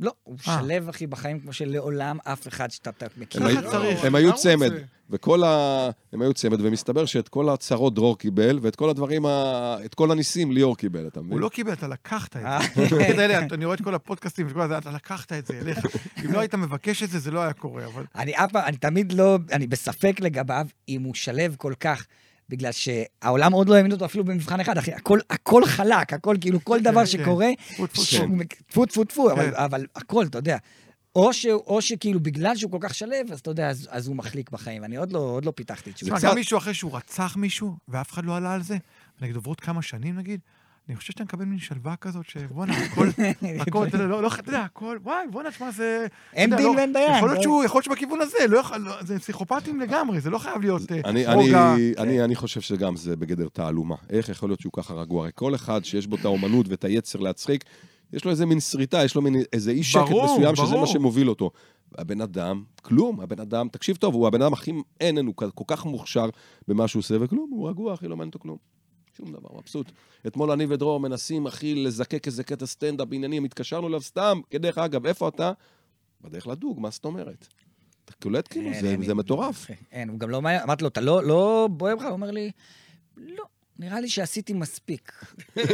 לא, 0.00 0.12
הוא 0.22 0.36
אה. 0.48 0.60
שלב, 0.60 0.88
אחי, 0.88 1.06
בחיים 1.06 1.40
כמו 1.40 1.52
שלעולם 1.52 2.18
אף 2.24 2.48
אחד 2.48 2.70
שאתה 2.70 2.90
אתה 2.90 3.06
מכיר. 3.16 3.46
הם- 3.46 3.70
צריך. 3.70 4.04
הם 4.04 4.14
היו 4.14 4.34
צמד? 4.36 4.72
וכל 5.10 5.44
ה... 5.44 5.90
הם 6.12 6.22
היו 6.22 6.34
צמד, 6.34 6.60
ומסתבר 6.60 7.06
שאת 7.06 7.28
כל 7.28 7.48
הצרות 7.48 7.94
דרור 7.94 8.18
קיבל, 8.18 8.58
ואת 8.62 8.76
כל 8.76 8.90
הדברים, 8.90 9.26
ה... 9.26 9.76
את 9.84 9.94
כל 9.94 10.10
הניסים 10.10 10.52
ליאור 10.52 10.76
קיבל, 10.76 11.06
אתה 11.06 11.20
מבין? 11.20 11.32
הוא 11.32 11.40
לא 11.40 11.48
קיבל, 11.48 11.72
אתה 11.72 11.88
לקחת 11.88 12.36
את 12.36 12.42
אה. 12.44 12.58
זה. 12.88 13.10
אתה 13.10 13.22
יודע, 13.22 13.38
אני 13.52 13.64
רואה 13.64 13.76
את 13.76 13.82
כל 13.82 13.94
הפודקאסטים 13.94 14.46
וכל 14.50 14.60
הזה, 14.60 14.78
אתה 14.78 14.90
לקחת 14.90 15.32
את 15.32 15.46
זה 15.46 15.58
אליך. 15.58 15.78
אם 16.24 16.32
לא 16.32 16.38
היית 16.38 16.54
מבקש 16.54 17.02
את 17.02 17.10
זה, 17.10 17.18
זה 17.18 17.30
לא 17.30 17.40
היה 17.40 17.52
קורה, 17.52 17.84
אבל... 17.86 18.04
אני 18.14 18.32
אף 18.36 18.52
פעם, 18.52 18.64
אני 18.66 18.76
תמיד 18.76 19.12
לא, 19.12 19.38
אני 19.52 19.66
בספק 19.66 20.20
לגביו 20.20 20.66
אם 20.88 21.02
הוא 21.02 21.14
שלב 21.14 21.54
כל 21.58 21.72
כך, 21.80 22.06
בגלל 22.48 22.72
שהעולם 22.72 23.52
עוד 23.52 23.68
לא 23.68 23.74
האמין 23.74 23.92
אותו 23.92 24.04
אפילו 24.04 24.24
במבחן 24.24 24.60
אחד, 24.60 24.78
אחי. 24.78 24.92
הכל, 24.92 25.18
הכל 25.30 25.62
חלק, 25.66 26.12
הכל, 26.12 26.36
כאילו, 26.40 26.64
כל 26.64 26.80
דבר 26.80 27.00
כן. 27.00 27.06
שקורה, 27.06 27.48
טפו, 28.68 28.86
טפו, 28.86 29.04
טפו. 29.04 29.30
אבל, 29.32 29.50
כן. 29.50 29.56
אבל 29.56 29.86
הכל, 29.96 30.24
אתה 30.26 30.38
יודע. 30.38 30.56
או, 31.16 31.32
ש, 31.32 31.46
או 31.46 31.82
שכאילו, 31.82 32.20
בגלל 32.20 32.56
שהוא 32.56 32.70
כל 32.72 32.78
כך 32.80 32.94
שלב, 32.94 33.32
אז 33.32 33.40
אתה 33.40 33.50
יודע, 33.50 33.68
אז, 33.68 33.88
אז 33.90 34.06
הוא 34.06 34.16
מחליק 34.16 34.50
בחיים. 34.50 34.84
אני 34.84 34.96
עוד 34.96 35.12
לא, 35.12 35.18
עוד 35.18 35.44
לא 35.44 35.50
פיתחתי 35.56 35.92
תשובה. 35.92 36.08
תשמע, 36.10 36.18
קצת- 36.18 36.28
גם 36.28 36.34
מישהו 36.34 36.58
אחרי 36.58 36.74
שהוא 36.74 36.96
רצח 36.96 37.36
מישהו, 37.36 37.76
ואף 37.88 38.12
אחד 38.12 38.24
לא 38.24 38.36
עלה 38.36 38.54
על 38.54 38.62
זה, 38.62 38.76
נגיד 39.20 39.36
עוברות 39.36 39.60
כמה 39.60 39.82
שנים 39.82 40.16
נגיד, 40.16 40.40
אני 40.88 40.96
חושב 40.96 41.12
שאתה 41.12 41.24
מקבל 41.24 41.44
מין 41.44 41.58
שלווה 41.58 41.96
כזאת, 41.96 42.26
שבואנה, 42.28 42.72
הכל, 42.86 43.08
הכל, 43.58 43.86
אתה 43.86 43.96
יודע, 43.96 44.06
לא, 44.06 44.22
לא, 44.22 44.28
אתה 44.28 44.48
יודע, 44.48 44.60
הכל, 44.60 44.98
וואי, 45.02 45.26
בואנה, 45.30 45.50
תשמע, 45.50 45.70
זה... 45.70 46.06
אין 46.34 46.56
דין 46.56 46.66
לא- 46.66 46.74
ואין 46.76 46.92
דיין. 46.92 47.16
יכול 47.16 47.28
להיות 47.28 47.36
לא- 47.36 47.42
שהוא, 47.42 47.64
יכול 47.64 47.78
להיות 47.78 47.84
שבכיוון 47.84 48.20
הזה, 48.20 48.36
לא 48.48 48.58
יכול, 48.58 48.88
זה 49.00 49.18
פסיכופטים 49.18 49.80
לגמרי, 49.80 50.20
זה 50.20 50.30
לא 50.30 50.38
חייב 50.38 50.60
להיות 50.60 50.82
אה, 50.92 51.34
רוגע. 51.34 51.74
אני, 51.98 52.24
אני, 52.24 52.34
חושב 52.34 52.60
שגם 52.60 52.96
זה 52.96 53.16
בגדר 53.16 53.48
תעלומה. 53.48 53.94
איך 54.10 54.28
יכול 54.28 54.48
להיות 54.48 54.60
שהוא 54.60 54.72
ככה 54.76 54.94
רגוע? 54.94 55.22
הרי 55.22 55.30
כל 55.34 55.54
אחד 55.54 55.84
שיש 55.84 56.06
בו 56.06 56.16
את 56.16 56.24
האומנות 56.24 56.68
ואת 56.68 56.84
היצר 56.84 57.18
להצחיק, 57.18 57.64
יש 58.12 58.24
לו 58.24 58.30
איזה 58.30 58.46
מין 58.46 58.60
שריטה, 58.60 59.04
יש 59.04 59.14
לו 59.14 59.22
מין 59.22 59.42
איזה 59.52 59.70
אי 59.70 59.82
שקט 59.82 60.02
ברור, 60.08 60.24
מסוים, 60.24 60.56
שזה. 60.56 60.76
מה 60.76 60.86
שמוביל 60.86 61.28
אותו. 61.28 61.50
הבן 61.98 62.20
אדם, 62.20 62.62
כלום, 62.82 63.20
הבן 63.20 63.40
אדם, 63.40 63.68
תקשיב 63.68 63.96
טוב, 63.96 64.14
הוא 64.14 64.26
הבן 64.26 64.42
אדם 64.42 64.52
הכי 64.52 64.72
אין, 65.00 65.26
הוא 65.26 65.34
כל 65.34 65.64
כך 65.66 65.86
מוכשר 65.86 66.28
במה 66.68 66.88
שהוא 66.88 67.00
עושה, 67.00 67.14
וכלום, 67.20 67.50
הוא 67.50 67.68
רגוע, 67.68 67.94
אחי, 67.94 68.08
לא 68.08 68.16
מעניין 68.16 68.28
אותו 68.28 68.38
כלום. 68.38 68.56
שום 69.18 69.32
דבר, 69.32 69.48
מבסוט. 69.58 69.92
אתמול 70.26 70.50
אני 70.50 70.66
ודרור 70.68 71.00
מנסים, 71.00 71.46
אחי, 71.46 71.74
לזקק 71.74 72.26
איזה 72.26 72.44
קטע 72.44 72.66
סטנדאפ 72.66 73.08
בעניינים, 73.08 73.44
התקשרנו 73.44 73.88
אליו 73.88 74.02
סתם, 74.02 74.40
כדרך 74.50 74.78
אגב, 74.78 75.06
איפה 75.06 75.28
אתה? 75.28 75.52
בדרך 76.20 76.46
לדוג, 76.46 76.80
מה 76.80 76.90
זאת 76.90 77.04
אומרת? 77.04 77.48
אתה 78.04 78.12
קולט 78.22 78.48
כאילו, 78.50 78.70
אין, 78.70 78.80
זה- 78.80 78.90
אין, 78.90 79.02
זה 79.02 79.08
אין. 79.08 79.16
מטורף. 79.16 79.66
אין, 79.92 80.08
הוא 80.08 80.18
גם 80.18 80.30
לא 80.30 80.38
אמרתי 80.38 80.82
לו, 80.84 80.88
אתה 80.88 81.00
לא, 81.00 81.24
לא 81.24 81.68
בוער 81.72 81.96
בך? 81.96 82.02
הוא 82.02 82.10
אומר 82.10 82.30
לי, 82.30 82.50
לא, 83.16 83.44
נראה 83.78 84.00
לי 84.00 84.08
שעשיתי 84.08 84.52
מספיק. 84.52 85.12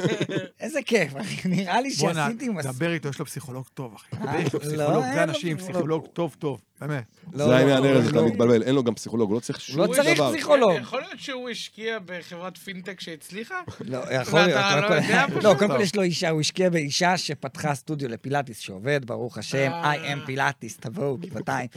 איזה 0.60 0.82
כיף, 0.82 1.16
אחי, 1.16 1.48
נראה 1.48 1.80
לי 1.80 1.90
בואנה, 1.90 2.14
שעשיתי 2.26 2.48
מספיק. 2.48 2.72
דבר 2.76 2.92
איתו, 2.92 3.08
יש 3.08 3.18
לו 3.18 3.26
פסיכולוג 3.26 3.66
טוב, 3.74 3.94
אחי. 3.94 4.16
אה, 4.16 4.40
יש 4.40 4.54
לו 4.54 4.60
לא, 4.60 4.64
פסיכולוג, 4.66 5.04
זה 5.14 5.22
אנשים, 5.22 5.56
פסיכולוג. 5.56 5.72
פסיכולוג 5.76 6.06
טוב 6.06 6.36
טוב, 6.38 6.60
באמת. 6.86 7.04
לא, 7.32 7.46
זה 7.46 7.56
העניין, 7.56 7.82
לא, 7.82 7.88
ארז, 7.88 8.08
אתה 8.08 8.16
לא. 8.16 8.26
מתבלבל, 8.26 8.62
אין 8.62 8.74
לו 8.74 8.84
גם 8.84 8.94
פסיכולוג, 8.94 9.30
הוא 9.30 9.34
לא 9.34 9.40
צריך 9.40 9.60
שום 9.60 9.78
לא 9.80 9.86
דבר. 9.86 9.94
צריך 9.94 10.20
פסיכולוג. 10.20 10.72
יכול 10.80 11.00
להיות 11.00 11.18
שהוא 11.20 11.50
השקיע 11.50 11.98
בחברת 12.06 12.56
פינטק 12.56 13.00
שהצליחה? 13.00 13.54
לא, 13.80 13.98
יכול 14.10 14.40
להיות. 14.40 14.56
ואתה 14.64 14.80
לא 14.80 14.88
כל- 14.88 14.94
יודע 14.94 15.26
לא, 15.34 15.40
פשוט? 15.40 15.58
קודם 15.58 15.70
כל 15.70 15.80
יש 15.80 15.96
לו 15.96 16.02
אישה, 16.02 16.30
הוא 16.30 16.40
השקיע 16.40 16.70
באישה 16.70 17.16
שפתחה 17.16 17.74
סטודיו 17.74 18.08
לפילאטיס 18.08 18.58
שעובד, 18.58 19.04
ברוך 19.04 19.38
השם, 19.38 19.70
אה. 19.72 19.94
I 19.94 19.96
am 19.96 20.26
פילאטיס, 20.26 20.76
תבואו, 20.76 21.16
גבעתיים. 21.16 21.68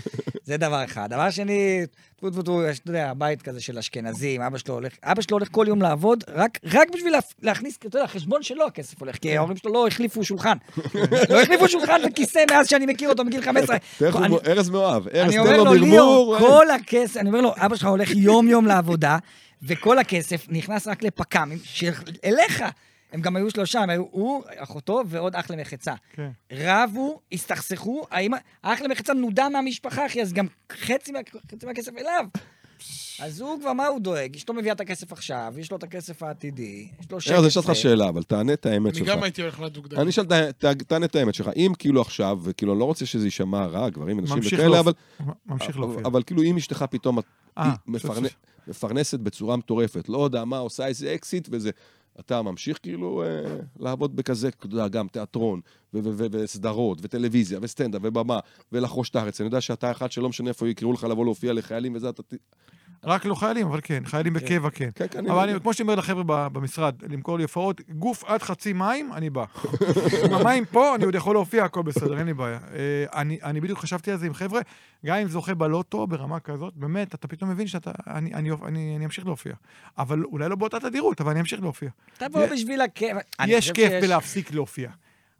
זה 0.44 0.58
דבר 0.58 0.84
אחד. 0.84 1.10
דבר 1.10 1.30
שני, 1.30 1.86
טפו 2.18 2.30
טפו 2.30 2.42
טפו, 2.42 2.64
יש, 2.64 2.80
אתה 2.80 2.90
יודע, 2.90 3.14
בית 3.18 3.42
כזה 3.42 3.62
של 3.62 3.78
אשכנזים, 3.78 4.42
אבא 4.42 4.58
שלו 4.58 4.74
הולך, 4.74 4.94
אבא 5.04 5.22
שלו 5.22 5.38
הולך 5.38 5.48
כל 5.52 5.66
יום 5.68 5.82
לעבוד, 5.82 6.24
רק, 6.34 6.60
רק 6.74 6.88
בשביל 6.94 7.14
להכניס, 7.42 7.78
אתה 7.78 7.88
יודע, 7.88 8.08
חשבון 8.08 8.44
שלו 8.44 8.68
הכסף 8.68 9.00
הולך, 9.00 9.16
כי 9.18 9.38
ההורים 9.38 9.58
שלו 9.58 9.74
לא 9.74 9.88
החליפו 9.88 10.24
שולחן. 10.24 10.58
לא 11.30 11.42
החליפו 11.42 11.68
שולחן 11.68 12.02
וכיסא 12.08 12.44
מאז 12.52 12.68
שאני 12.68 12.86
מכיר 12.86 13.10
אותו 13.10 13.26
מגיל 13.26 13.42
15. 13.42 13.78
תראה 13.98 14.10
איך 14.46 14.58
אני- 15.12 15.20
ארז 15.20 15.36
מאוהב, 15.36 15.48
ארז, 15.48 15.54
אני 15.54 15.54
תן 15.54 15.60
אומר 15.60 15.74
לו 15.74 15.74
לו, 15.80 15.86
ליאור. 15.86 16.36
אה. 16.36 16.40
כל 16.40 16.70
הכסף, 16.72 17.18
אני 17.18 17.30
אומר 17.30 17.42
לו, 17.42 17.54
אבא 17.58 17.76
שלך 17.76 17.88
הולך 17.88 18.10
יום-יום 18.16 18.66
לעבודה, 18.66 19.18
וכל 19.64 19.98
הכסף 20.00 20.46
נכנס 20.50 20.88
רק 20.88 21.04
לפק"ם, 21.04 21.52
של- 21.64 21.92
אליך. 22.26 22.64
הם 23.14 23.22
גם 23.22 23.36
היו 23.36 23.50
שלושה, 23.52 23.80
הם 23.80 23.90
היו 23.90 24.04
הוא, 24.12 24.44
אחותו 24.58 25.02
ועוד 25.08 25.36
אח 25.36 25.50
למחצה. 25.52 25.94
כן. 26.16 26.30
רבו, 26.54 27.20
הסתכסכו, 27.32 28.06
האח 28.64 28.82
למחצה 28.82 29.14
נודע 29.14 29.50
מהמשפחה, 29.50 30.06
אחי, 30.06 30.22
אז 30.22 30.34
גם 30.34 30.48
חצי, 30.72 31.12
מה, 31.12 31.20
חצי 31.52 31.66
מהכסף 31.66 31.92
אליו. 31.98 32.26
אז 33.20 33.42
הוא 33.42 33.60
כבר, 33.62 33.74
מה 33.74 33.88
הוא 33.88 34.00
דואג? 34.00 34.36
אשתו 34.36 34.54
מביאה 34.54 34.74
את 34.74 34.82
הכסף 34.82 35.12
עכשיו, 35.12 35.54
יש 35.58 35.72
לו 35.72 35.78
את 35.78 35.84
הכסף 35.84 36.24
העתידי, 36.24 36.88
יש 37.00 37.12
לו 37.12 37.22
שקט. 37.22 37.34
ארז, 37.34 37.46
יש 37.46 37.58
לך. 37.58 37.76
שאלה, 37.76 38.10
אבל 38.10 38.24
תענה 38.24 38.54
את 38.54 38.66
האמת 38.66 38.92
אני 38.92 39.00
שלך. 39.00 39.08
גם 39.08 39.24
הייתי 39.24 39.42
הולך 39.42 39.60
לדוגדג. 39.60 40.00
אני 40.00 40.10
אשאל, 40.10 40.26
תענה 40.88 41.06
את 41.06 41.16
האמת 41.16 41.36
שלך. 41.36 41.50
אם 41.56 41.72
כאילו 41.80 42.02
עכשיו, 42.02 42.40
וכאילו, 42.44 42.74
אני 42.74 42.80
לא 42.80 42.86
רוצה 42.86 43.06
שזה 43.06 43.28
יישמע 43.28 43.66
רע, 43.66 43.90
גברים, 43.90 44.20
אנשים 44.20 44.40
וכאלה. 44.46 44.80
אבל... 44.80 44.92
ממשיך 45.46 45.80
להופיע. 45.80 46.02
אבל 46.06 46.24
כאילו, 46.24 46.44
אם 46.44 46.58
אשתך 46.58 46.86
פתאום 46.90 47.20
אה. 47.58 47.74
מפרנסת 48.68 49.20
בצורה 49.20 49.56
מטורפת, 49.56 50.10
לא 50.10 50.24
יודע 50.24 50.46
מה, 50.46 50.58
עושה 50.58 50.88
איזה 50.88 51.16
אקזיט 51.16 51.48
וזה... 51.52 51.70
אתה 52.20 52.42
ממשיך 52.42 52.80
כאילו 52.82 53.24
אה, 53.24 53.58
לעבוד 53.80 54.16
בכזה, 54.16 54.48
אתה 54.48 54.66
יודע, 54.66 54.88
גם 54.88 55.08
תיאטרון, 55.08 55.62
וסדרות, 55.94 57.00
וטלוויזיה, 57.02 57.60
וסטנדאפ, 57.62 58.02
ובמה, 58.04 58.40
ולחוש 58.72 59.10
את 59.10 59.16
הארץ. 59.16 59.42
אני 59.42 59.48
יודע 59.48 59.62
שאתה 59.62 59.92
אחד 59.92 60.12
שלא 60.12 60.30
משנה 60.30 60.50
איפה 60.50 60.68
יקראו 60.68 60.94
לך 60.94 61.04
לבוא 61.04 61.26
להופיע 61.26 61.54
לחיילים 61.54 61.96
וזה, 61.96 62.10
אתה... 62.10 62.24
רק 63.04 63.26
לא 63.26 63.36
חיילים, 63.36 63.68
אבל 63.68 63.80
כן, 63.84 64.04
חיילים 64.06 64.34
בקבע 64.34 64.70
כן. 64.70 64.90
כן, 64.96 65.06
כן, 65.12 65.30
אבל 65.30 65.50
אני... 65.50 65.60
כמו 65.60 65.74
שאני 65.74 65.84
אומר 65.88 65.96
לחבר'ה 65.96 66.50
במשרד, 66.50 66.96
למכור 67.10 67.38
לי 67.38 67.44
הופעות, 67.44 67.82
גוף 67.90 68.24
עד 68.24 68.42
חצי 68.42 68.74
מים, 68.74 69.14
אני 69.14 69.30
בא. 69.30 69.46
אם 70.26 70.34
המים 70.34 70.66
פה, 70.66 70.96
אני 70.96 71.06
עוד 71.06 71.16
יכול 71.16 71.36
להופיע, 71.36 71.64
הכל 71.64 71.82
בסדר, 71.82 72.18
אין 72.18 72.26
לי 72.26 72.34
בעיה. 72.34 72.60
אה, 72.74 73.06
אני, 73.22 73.40
אני 73.44 73.62
בדיוק 73.62 73.80
חשבתי 73.80 74.12
על 74.12 74.18
זה 74.18 74.26
עם 74.26 74.34
חבר'ה, 74.34 74.62
גם 75.06 75.18
אם 75.18 75.28
זוכה 75.28 75.54
בלוטו 75.54 76.08
ברמה 76.08 76.40
כזאת, 76.40 76.74
באמת, 76.76 77.16
אתה 77.16 77.28
פתאום 77.28 77.50
מבין 77.50 77.68
שאתה, 77.68 77.92
אני, 78.08 78.34
אני, 78.34 78.52
אני, 78.66 78.96
אני 78.96 79.06
אמשיך 79.06 79.26
להופיע. 79.26 79.54
אבל 79.98 80.24
אולי 80.24 80.50
לא 80.50 80.56
באותה 80.56 80.80
תדירות, 80.80 81.22
אבל 81.22 81.32
אני 81.32 81.40
אמשיך 81.40 81.62
להופיע. 81.62 81.90
תבוא 82.18 82.46
בשביל 82.46 82.82
הכיף. 82.82 83.18
יש 83.48 83.72
כיף 83.72 83.92
בלהפסיק 84.02 84.52
להופיע. 84.52 84.90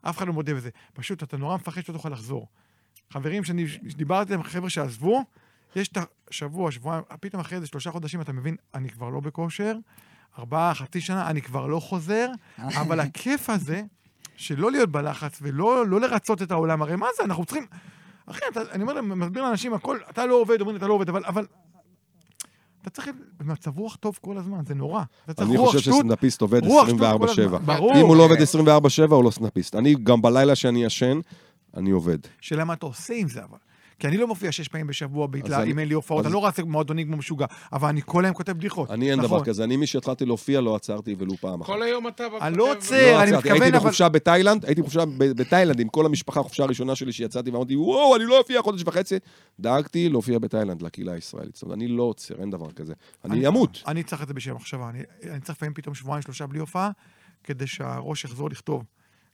אף 0.02 0.18
אחד 0.18 0.26
לא 0.26 0.32
מודה 0.32 0.54
בזה. 0.54 0.70
פשוט, 0.92 1.22
אתה 1.22 1.36
נורא 1.36 1.56
מפחד 1.56 1.80
שאתה 1.80 1.92
תוכל 1.92 2.08
לחזור. 2.08 2.46
חברים 3.10 3.44
שאני 3.44 3.66
דיברתי 3.96 4.34
עם 4.34 4.42
חבר'ה 4.42 4.70
שעזבו, 4.70 5.24
יש 5.76 5.88
את 5.88 5.98
השבוע, 6.30 6.70
שבועיים, 6.70 7.04
פתאום 7.20 7.40
אחרי 7.40 7.56
איזה 7.56 7.66
שלושה 7.66 7.90
חודשים 7.90 8.20
אתה 8.20 8.32
מבין, 8.32 8.56
אני 8.74 8.88
כבר 8.88 9.08
לא 9.08 9.20
בכושר, 9.20 9.74
ארבעה, 10.38 10.74
חצי 10.74 11.00
שנה, 11.00 11.30
אני 11.30 11.42
כבר 11.42 11.66
לא 11.66 11.80
חוזר, 11.80 12.28
אבל 12.58 13.00
הכיף 13.00 13.50
הזה, 13.50 13.82
שלא 14.36 14.70
להיות 14.70 14.90
בלחץ 14.90 15.38
ולא 15.42 15.86
לא 15.86 16.00
לרצות 16.00 16.42
את 16.42 16.50
העולם, 16.50 16.82
הרי 16.82 16.96
מה 16.96 17.06
זה, 17.16 17.24
אנחנו 17.24 17.44
צריכים... 17.44 17.66
אחי, 18.26 18.40
אתה, 18.52 18.60
אני 18.72 18.82
אומר, 18.82 19.00
מסביר 19.02 19.42
לאנשים, 19.42 19.74
הכל, 19.74 19.98
אתה 20.10 20.26
לא 20.26 20.34
עובד, 20.34 20.60
אומרים 20.60 20.74
לי, 20.74 20.78
אתה 20.78 20.86
לא 20.86 20.94
עובד, 20.94 21.08
אבל... 21.08 21.24
אבל 21.24 21.46
אתה 22.82 22.90
צריך 22.90 23.10
במצב 23.38 23.78
רוח 23.78 23.96
טוב 23.96 24.18
כל 24.20 24.38
הזמן, 24.38 24.64
זה 24.66 24.74
נורא. 24.74 25.02
אני 25.38 25.58
חושב 25.58 25.78
שטות, 25.78 25.94
שסנדאפיסט 25.94 26.40
עובד 26.40 26.64
רוח 26.64 26.88
שטות 26.88 26.98
כל 27.20 27.28
24/7. 27.28 27.30
הזמן. 27.40 27.58
ברור. 27.66 27.94
אם 27.94 28.06
הוא 28.06 28.16
לא 28.16 28.22
עובד 28.22 28.36
24/7, 28.36 29.14
הוא 29.14 29.24
לא 29.24 29.30
סנדאפיסט. 29.30 29.74
אני, 29.74 29.94
גם 30.02 30.22
בלילה 30.22 30.54
שאני 30.54 30.84
ישן, 30.84 31.20
אני 31.76 31.90
עובד. 31.90 32.18
שאלה 32.40 32.64
מה 32.64 32.72
אתה 32.72 32.86
עושה 32.86 33.14
עם 33.14 33.28
זה, 33.28 33.44
אבל. 33.44 33.58
כי 33.98 34.06
אני 34.08 34.16
לא 34.16 34.26
מופיע 34.28 34.52
שש 34.52 34.68
פעמים 34.68 34.86
בשבוע 34.86 35.26
בהתלה, 35.26 35.56
אז 35.56 35.62
אני- 35.62 35.72
אם 35.72 35.78
אין 35.78 35.88
לי 35.88 35.94
הופעות, 35.94 36.24
אני 36.24 36.34
לא 36.34 36.46
רץ 36.46 36.60
מועדונים 36.60 37.06
כמו 37.06 37.16
משוגע, 37.16 37.46
אבל 37.72 37.88
אני 37.88 38.00
כל 38.04 38.24
היום 38.24 38.34
כותב 38.34 38.52
בדיחות. 38.52 38.90
אני 38.90 39.10
אין 39.10 39.18
נכון. 39.20 39.28
דבר 39.38 39.44
כזה. 39.44 39.64
אני, 39.64 39.76
משהתחלתי 39.76 40.24
להופיע, 40.24 40.60
לא 40.60 40.76
עצרתי 40.76 41.14
ולו 41.18 41.36
פעם 41.36 41.60
אחת. 41.60 41.66
כל 41.70 41.82
היום 41.82 42.08
אתה... 42.08 42.24
אני 42.40 42.56
לא 42.56 42.64
כותב- 42.64 42.76
עוצר, 42.76 43.12
לא 43.12 43.22
אני. 43.22 43.32
מתכוון, 43.32 43.52
הייתי 43.62 43.68
אבל- 43.68 43.78
בחופשה 43.78 44.08
בתאילנד, 44.08 44.64
הייתי 44.66 44.82
בחופשה 44.82 45.04
ב- 45.06 45.24
בתאילנד 45.24 45.80
עם 45.80 45.88
כל 45.88 46.06
המשפחה, 46.06 46.40
החופשה 46.40 46.62
הראשונה 46.62 46.94
שלי 46.94 47.12
שיצאתי 47.12 47.50
ואמרתי, 47.50 47.76
וואו, 47.76 48.16
אני 48.16 48.24
לא 48.24 48.38
אופיע 48.38 48.62
חודש 48.62 48.82
וחצי. 48.86 49.16
דאגתי 49.60 50.08
להופיע 50.08 50.38
בתאילנד 50.38 50.82
לקהילה 50.82 51.12
הישראלית. 51.12 51.54
זאת 51.54 51.62
אומרת, 51.62 51.76
אני 51.78 51.88
לא 51.88 52.02
עוצר, 52.02 52.34
אין 52.40 52.50
דבר 52.50 52.70
כזה. 52.72 52.92
אני 53.24 53.48
אמות. 53.48 53.82
אני 53.86 54.02
צריך 54.02 54.22
את 54.22 54.28
זה 54.28 54.34
בשם 54.34 54.54
מחשבה. 54.54 54.88
אני, 54.88 54.98
אני 55.30 55.40
צריך 55.40 55.56
לפעמים 55.58 55.74
פתאום 55.74 55.94
שבועיים, 55.94 56.22
שלושה 56.22 56.46
בלי 56.46 56.58
הופעה, 56.58 56.90
כדי 57.44 57.66
שהראש 57.66 58.24
יחזור 58.24 58.50
לכתוב. 58.50 58.84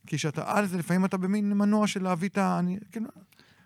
כי 0.07 0.17
כשאתה 0.17 0.43
על 0.47 0.67
זה, 0.67 0.79
לפעמים 0.79 1.05
אתה 1.05 1.17
במין 1.17 1.53
מנוע 1.53 1.87
של 1.87 2.03
להביא 2.03 2.29
את 2.29 2.39
ה... 2.39 2.59
אני, 2.59 2.79
כאילו, 2.93 3.07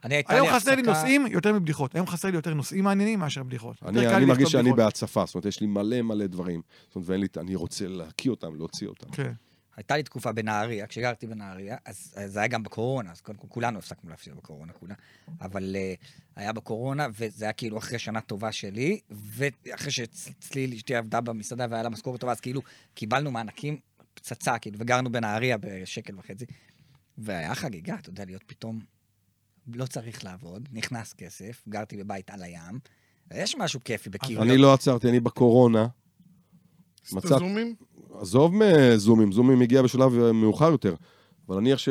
אני 0.04 0.14
הייתה 0.14 0.32
לי 0.32 0.40
היום 0.40 0.54
חסר 0.54 0.74
לי 0.74 0.82
נושאים 0.82 1.26
יותר 1.26 1.52
מבדיחות. 1.52 1.94
היום 1.94 2.06
חסר 2.06 2.28
לי 2.28 2.36
יותר 2.36 2.54
נושאים 2.54 2.84
מעניינים 2.84 3.18
מאשר 3.18 3.42
בדיחות. 3.42 3.76
אני, 3.82 4.24
מרגיש 4.24 4.48
שאני 4.52 4.62
בדיחות. 4.62 4.78
בהצפה, 4.78 5.24
זאת 5.26 5.34
אומרת, 5.34 5.46
יש 5.46 5.60
לי 5.60 5.66
מלא 5.66 6.02
מלא 6.02 6.26
דברים. 6.26 6.62
זאת 6.86 6.96
אומרת, 6.96 7.08
ואין 7.08 7.20
לי, 7.20 7.26
אני 7.36 7.54
רוצה 7.54 7.88
להקיא 7.88 8.30
אותם, 8.30 8.54
להוציא 8.54 8.86
אותם. 8.86 9.10
כן. 9.10 9.32
הייתה 9.76 9.96
לי 9.96 10.02
תקופה 10.02 10.32
בנהריה, 10.32 10.86
כשגרתי 10.86 11.26
בנהריה, 11.26 11.76
אז 11.84 12.14
אז 12.16 12.32
זה 12.32 12.38
היה 12.38 12.48
גם 12.48 12.62
בקורונה, 12.62 13.12
אז 13.12 13.20
קודם 13.20 13.38
כל 13.38 13.46
כולנו 13.48 13.78
הפסקנו 13.78 14.10
להפסיד 14.10 14.34
בקורונה, 14.36 14.72
כולה. 14.72 14.94
אבל 15.40 15.76
uh, 15.76 16.06
היה 16.36 16.52
בקורונה, 16.52 17.06
וזה 17.18 17.44
היה 17.44 17.52
כאילו 17.52 17.78
אחרי 17.78 17.98
שנה 17.98 18.20
טובה 18.20 18.52
שלי, 18.52 19.00
ואחרי 19.10 19.90
שאצלי 19.90 20.76
אשתי 20.76 20.94
עבדה 20.94 21.20
במסעדה 21.20 21.66
והיה 21.70 21.82
לה 21.82 21.88
משכורת 21.88 22.20
טובה, 22.20 22.32
אז 22.32 22.40
כאילו 22.40 22.62
קיבלנו 22.94 23.30
מענקים 23.30 23.78
פצצה, 24.14 24.58
כאילו, 24.58 24.76
וגרנו 24.78 25.12
בנהריה 25.12 25.56
בשקל 25.60 26.18
וחצי. 26.18 26.44
והיה 27.18 27.54
חגיגה, 27.54 27.94
אתה 27.94 28.10
יודע, 28.10 28.24
להיות 28.24 28.42
פתאום... 28.46 28.97
לא 29.74 29.86
צריך 29.86 30.24
לעבוד, 30.24 30.68
נכנס 30.72 31.12
כסף, 31.12 31.62
גרתי 31.68 31.96
בבית 31.96 32.30
על 32.30 32.42
הים. 32.42 32.78
יש 33.34 33.56
משהו 33.56 33.80
כיפי 33.84 34.10
בכאילו... 34.10 34.42
אני 34.42 34.56
לא 34.58 34.74
עצרתי, 34.74 35.08
אני 35.08 35.20
בקורונה. 35.20 35.86
עשית 37.04 37.18
מצאת- 37.18 37.38
זומים? 37.38 37.74
עזוב 38.20 38.52
מזומים, 38.54 39.32
זומים 39.32 39.60
הגיע 39.60 39.82
בשלב 39.82 40.18
אה, 40.18 40.32
מאוחר 40.32 40.70
יותר. 40.70 40.94
אבל 41.48 41.60
נניח 41.60 41.78
ש- 41.78 41.88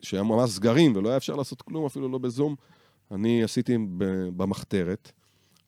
שהיה 0.00 0.22
ממש 0.22 0.50
סגרים 0.50 0.96
ולא 0.96 1.08
היה 1.08 1.16
אפשר 1.16 1.34
לעשות 1.36 1.62
כלום, 1.62 1.86
אפילו 1.86 2.08
לא 2.08 2.18
בזום, 2.18 2.54
אני 3.10 3.42
עשיתי 3.42 3.76
במחתרת 4.36 5.12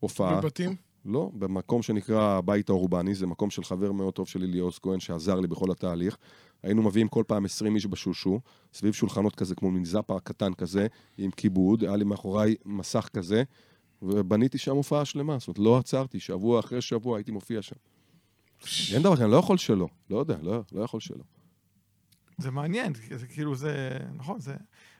הופעה. 0.00 0.40
בבתים? 0.40 0.76
לא, 1.04 1.30
במקום 1.34 1.82
שנקרא 1.82 2.22
הבית 2.22 2.68
האורבני, 2.68 3.14
זה 3.14 3.26
מקום 3.26 3.50
של 3.50 3.64
חבר 3.64 3.92
מאוד 3.92 4.14
טוב 4.14 4.28
שלי, 4.28 4.46
ליאוס 4.46 4.78
כהן, 4.78 5.00
שעזר 5.00 5.40
לי 5.40 5.46
בכל 5.46 5.70
התהליך. 5.70 6.16
היינו 6.64 6.82
מביאים 6.82 7.08
כל 7.08 7.24
פעם 7.26 7.44
20 7.44 7.74
איש 7.74 7.86
בשושו, 7.86 8.40
סביב 8.72 8.92
שולחנות 8.92 9.34
כזה, 9.34 9.54
כמו 9.54 9.70
מין 9.70 9.84
זאפה 9.84 10.20
קטן 10.20 10.54
כזה, 10.54 10.86
עם 11.18 11.30
כיבוד, 11.30 11.84
היה 11.84 11.96
לי 11.96 12.04
מאחוריי 12.04 12.54
מסך 12.64 13.08
כזה, 13.12 13.42
ובניתי 14.02 14.58
שם 14.58 14.76
הופעה 14.76 15.04
שלמה. 15.04 15.38
זאת 15.38 15.48
אומרת, 15.48 15.58
לא 15.58 15.78
עצרתי, 15.78 16.20
שבוע 16.20 16.60
אחרי 16.60 16.80
שבוע 16.80 17.18
הייתי 17.18 17.30
מופיע 17.30 17.62
שם. 17.62 17.76
אין 18.92 19.02
דבר 19.02 19.14
כזה, 19.14 19.24
אני 19.24 19.32
לא 19.32 19.36
יכול 19.36 19.58
שלא. 19.58 19.88
לא 20.10 20.18
יודע, 20.18 20.36
לא, 20.42 20.62
לא 20.72 20.82
יכול 20.82 21.00
שלא. 21.00 21.24
זה 22.38 22.50
מעניין, 22.50 22.92
זה, 23.14 23.26
כאילו 23.26 23.54
זה, 23.54 23.98
נכון, 24.14 24.40
זה... 24.40 24.54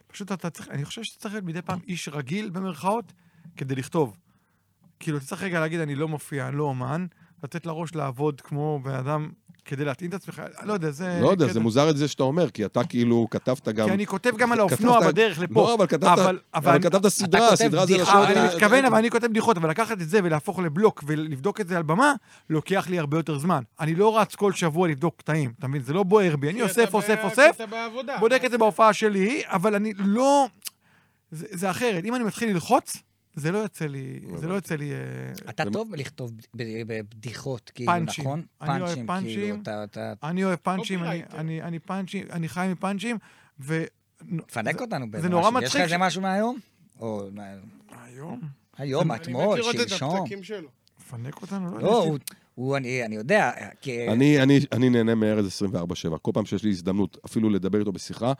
פשוט 0.07 0.31
אתה 0.31 0.49
צריך, 0.49 0.69
אני 0.69 0.85
חושב 0.85 1.03
שאתה 1.03 1.19
צריך 1.19 1.33
להיות 1.33 1.45
מדי 1.45 1.61
פעם 1.61 1.79
איש 1.87 2.09
רגיל 2.09 2.49
במרכאות 2.49 3.13
כדי 3.57 3.75
לכתוב. 3.75 4.17
כאילו, 4.99 5.17
אתה 5.17 5.25
צריך 5.25 5.43
רגע 5.43 5.59
להגיד, 5.59 5.79
אני 5.79 5.95
לא 5.95 6.07
מופיע, 6.07 6.47
אני 6.47 6.57
לא 6.57 6.63
אומן, 6.63 7.05
לתת 7.43 7.65
לראש 7.65 7.95
לעבוד 7.95 8.41
כמו 8.41 8.79
בן 8.83 8.93
אדם 8.93 9.31
כדי 9.65 9.85
להתאים 9.85 10.09
את 10.09 10.13
עצמך, 10.13 10.41
לא 10.63 10.73
יודע, 10.73 10.91
זה... 10.91 11.19
לא 11.21 11.31
יודע, 11.31 11.45
קטע. 11.45 11.53
זה 11.53 11.59
מוזר 11.59 11.89
את 11.89 11.97
זה 11.97 12.07
שאתה 12.07 12.23
אומר, 12.23 12.49
כי 12.49 12.65
אתה 12.65 12.83
כאילו 12.83 13.27
כתבת 13.31 13.67
גם... 13.67 13.87
כי 13.87 13.93
אני 13.93 14.05
כותב 14.05 14.31
גם 14.37 14.51
על 14.51 14.57
כתבת- 14.57 14.71
האופנוע 14.71 15.07
בדרך 15.07 15.39
לפה. 15.39 15.53
לא, 15.61 15.73
אבל 15.75 15.87
כתבת, 15.87 16.03
אבל- 16.03 16.39
אבל 16.53 16.71
אבל- 16.71 16.79
כתבת 16.83 17.07
סדרה, 17.07 17.49
כותב 17.49 17.55
סדרה 17.55 17.85
זה 17.85 17.97
לשון... 17.97 18.23
אני 18.23 18.55
מתכוון, 18.55 18.85
אבל 18.85 18.97
אני 18.97 19.09
כותב 19.11 19.27
בדיחות, 19.27 19.57
אבל 19.57 19.69
לקחת 19.69 20.01
את 20.01 20.09
זה 20.09 20.19
ולהפוך 20.23 20.59
לבלוק 20.59 21.03
ולבדוק 21.07 21.61
את 21.61 21.67
זה 21.67 21.77
על 21.77 21.83
במה, 21.83 22.13
לוקח 22.49 22.87
לי 22.89 22.99
הרבה 22.99 23.17
יותר 23.17 23.37
זמן. 23.39 23.61
אני 23.79 23.95
לא 23.95 24.19
רץ 24.19 24.35
כל 24.35 24.51
שבוע 24.53 24.87
לבדוק 24.87 25.15
קטעים, 25.17 25.51
אתה 25.59 25.67
מבין? 25.67 25.81
זה 25.81 25.93
לא 25.93 26.03
בוער 26.03 26.35
בי, 26.35 26.49
אני 26.49 26.61
אוסף, 26.61 26.93
אוסף, 26.93 27.19
אוסף. 27.23 27.57
בודק 28.19 28.41
את 28.45 28.51
זה 28.51 28.57
בהופעה 28.57 28.93
שלי, 28.93 29.41
אבל 29.45 29.75
אני 29.75 29.93
לא... 29.97 30.47
זה, 31.31 31.45
זה 31.51 31.69
אחרת. 31.71 32.05
אם 32.05 32.15
אני 32.15 32.23
מתחיל 32.23 32.49
ללחוץ, 32.49 32.97
זה 33.35 33.51
לא 33.51 33.57
יוצא 33.57 33.85
לי... 33.85 34.19
זה 34.35 34.47
לא 34.47 34.53
יוצא 34.53 34.75
לי... 34.75 34.91
אה, 34.91 34.97
אתה 35.49 35.63
זה- 35.63 35.71
טוב 35.71 35.91
בלכתוב 35.91 36.31
ב- 36.55 36.63
בבדיחות, 36.87 37.71
כאילו, 37.75 37.91
פאנצ'ים. 37.91 38.23
נכון? 38.25 38.41
אני 38.61 38.81
אוהב 38.81 38.93
כאילו, 38.93 39.07
פאנצ'ים. 39.07 39.61
אתה- 39.61 39.83
אתה 39.83 40.13
אני 40.23 40.43
אוהב 40.43 40.55
פאנצ'ים, 40.55 41.03
אני. 41.03 41.21
אני, 41.33 41.61
אני 41.61 41.79
פאנצ'ים, 41.79 42.25
אני 42.31 42.47
חי 42.49 42.67
מפאנצ'ים, 42.71 43.17
ו... 43.59 43.83
תפנק 44.47 44.81
אותנו 44.81 45.11
באיזה 45.11 45.27
זה 45.27 45.33
נורא 45.33 45.51
משהו. 45.51 45.61
יש 45.63 45.69
לך 45.69 45.75
מצחיק 45.75 45.81
איזה 45.81 45.97
משהו 45.97 46.21
מהיום? 46.21 46.57
או 46.99 47.27
היום? 48.05 48.41
היום, 48.77 49.11
אני 49.11 49.19
מת 49.19 49.21
אתמול, 49.21 49.57
לראות 49.57 49.75
את 49.75 49.89
שלשום. 49.89 50.15
הפתקים 50.15 50.43
שלו. 50.43 50.69
מפנק 50.99 51.41
אותנו? 51.41 51.77
לא, 51.77 51.81
לא, 51.83 52.15
הוא, 52.55 52.77
אני 52.77 53.05
אני 53.05 53.15
יודע, 53.15 53.51
כי... 53.81 54.09
אני, 54.09 54.43
אני, 54.43 54.59
אני 54.71 54.89
נהנה 54.89 55.15
מארז 55.15 55.61
24/7. 55.75 56.17
כל 56.21 56.31
פעם 56.33 56.45
שיש 56.45 56.63
לי 56.63 56.69
הזדמנות 56.69 57.17
אפילו 57.25 57.49
לדבר 57.49 57.79
איתו 57.79 57.91
בשיחה, 57.91 58.33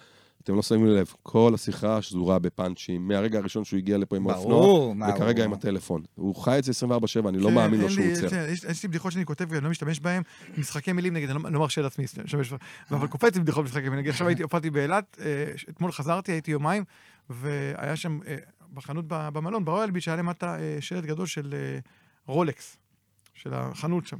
אתם 0.46 0.56
לא 0.56 0.62
שמים 0.62 0.86
לב, 0.86 1.14
כל 1.24 1.52
השיחה 1.54 2.02
שזורה 2.02 2.40
בפאנצ'ים, 2.40 3.08
מהרגע 3.08 3.40
הראשון 3.40 3.64
שהוא 3.64 3.78
הגיע 3.78 3.98
לפה 3.98 4.16
עם 4.16 4.30
האופנוע, 4.30 4.94
וכרגע 5.10 5.44
עם 5.44 5.54
הטלפון. 5.54 6.02
הוא 6.16 6.36
חי 6.36 6.60
את 6.60 6.64
זה 6.64 6.72
24/7, 6.72 7.30
אני 7.30 7.38
לא 7.38 7.50
כן, 7.50 7.56
מאמין 7.56 7.82
לו 7.82 7.90
שהוא 7.90 8.06
עוצר. 8.12 8.30
כן, 8.30 8.46
יש 8.50 8.84
לי 8.84 8.90
בדיחות 8.90 9.12
שאני 9.12 9.26
כותב 9.26 9.46
ואני 9.50 9.64
לא 9.64 9.70
משתמש 9.70 10.00
בהן, 10.00 10.24
משחקי 10.58 10.92
מילים 10.92 11.14
נגיד, 11.14 11.30
אני 11.30 11.44
לא- 11.44 11.52
לא 11.52 11.60
מרשה 11.60 11.82
לעצמי 11.82 12.06
להשתמש, 12.18 12.54
אבל 12.92 13.08
קופץ 13.08 13.38
בדיחות 13.38 13.66
משחקי 13.66 13.82
מילים. 13.82 14.00
נגיד, 14.00 14.12
עכשיו 14.12 14.28
הופעתי 14.44 14.70
באילת, 14.70 15.18
אה, 15.22 15.26
אתמול 15.70 15.92
חזרתי, 15.92 16.32
הייתי 16.32 16.52
יומיים, 16.52 16.84
והיה 17.30 17.96
שם, 17.96 18.20
אה, 18.28 18.36
בחנות 18.74 19.06
במלון, 19.08 19.66
ברויאל 19.66 19.92
ביץ', 19.92 20.08
היה 20.08 20.18
למטה 20.18 20.60
אה, 20.60 20.78
שלט 20.80 21.04
גדול 21.04 21.26
של 21.26 21.54
רולקס, 22.28 22.78
של 23.34 23.54
החנות 23.54 24.08
שם. 24.08 24.18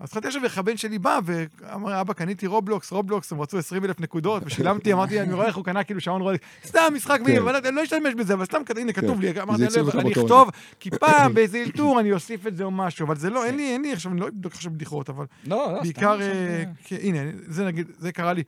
אז 0.00 0.08
התחלתי 0.08 0.26
עכשיו 0.26 0.44
איך 0.44 0.58
הבן 0.58 0.76
שלי 0.76 0.98
בא, 0.98 1.20
ואמר, 1.24 2.00
אבא, 2.00 2.12
קניתי 2.12 2.46
רובלוקס, 2.46 2.92
רובלוקס, 2.92 3.32
הם 3.32 3.40
רצו 3.40 3.58
20 3.58 3.84
אלף 3.84 4.00
נקודות, 4.00 4.42
ושילמתי, 4.46 4.92
אמרתי, 4.94 5.20
אני 5.20 5.34
רואה 5.34 5.46
איך 5.46 5.56
הוא 5.56 5.64
קנה 5.64 5.84
כאילו 5.84 6.00
שעון 6.00 6.22
רולקס, 6.22 6.46
סתם 6.66 6.92
משחק 6.94 7.20
מילים, 7.24 7.42
אבל 7.42 7.56
אני 7.56 7.76
לא 7.76 7.82
אשתמש 7.82 8.14
בזה, 8.14 8.34
אבל 8.34 8.44
סתם, 8.44 8.62
הנה, 8.76 8.92
כתוב 8.92 9.20
לי, 9.20 9.40
אמרתי, 9.40 9.62
אני 9.62 9.66
הציל 9.66 9.82
לא- 9.82 10.10
אכתוב, 10.10 10.50
כי 10.80 10.90
פעם 11.00 11.34
באיזה 11.34 11.58
אלתור 11.58 12.00
אני 12.00 12.12
אוסיף 12.12 12.46
את 12.46 12.56
זה 12.56 12.64
או 12.64 12.70
משהו, 12.70 13.06
אבל 13.06 13.16
זה 13.16 13.30
לא, 13.30 13.44
אין 13.44 13.56
לי, 13.56 13.72
אין 13.72 13.82
לי, 13.82 13.92
עכשיו, 13.92 14.12
אני 14.12 14.20
לא 14.20 14.28
אבדוק 14.28 14.52
עכשיו 14.52 14.72
בדיחות, 14.72 15.08
אבל 15.08 15.24
לא, 15.46 15.56
לא, 15.56 15.74
סתם 15.74 15.82
בעיקר, 15.82 16.20
אה, 16.20 16.26
אה, 16.26 16.64
כן, 16.84 16.96
הנה, 17.02 17.18
זה 17.46 17.64
נגיד, 17.64 17.86
זה 17.98 18.12
קרה 18.12 18.32
לי, 18.32 18.42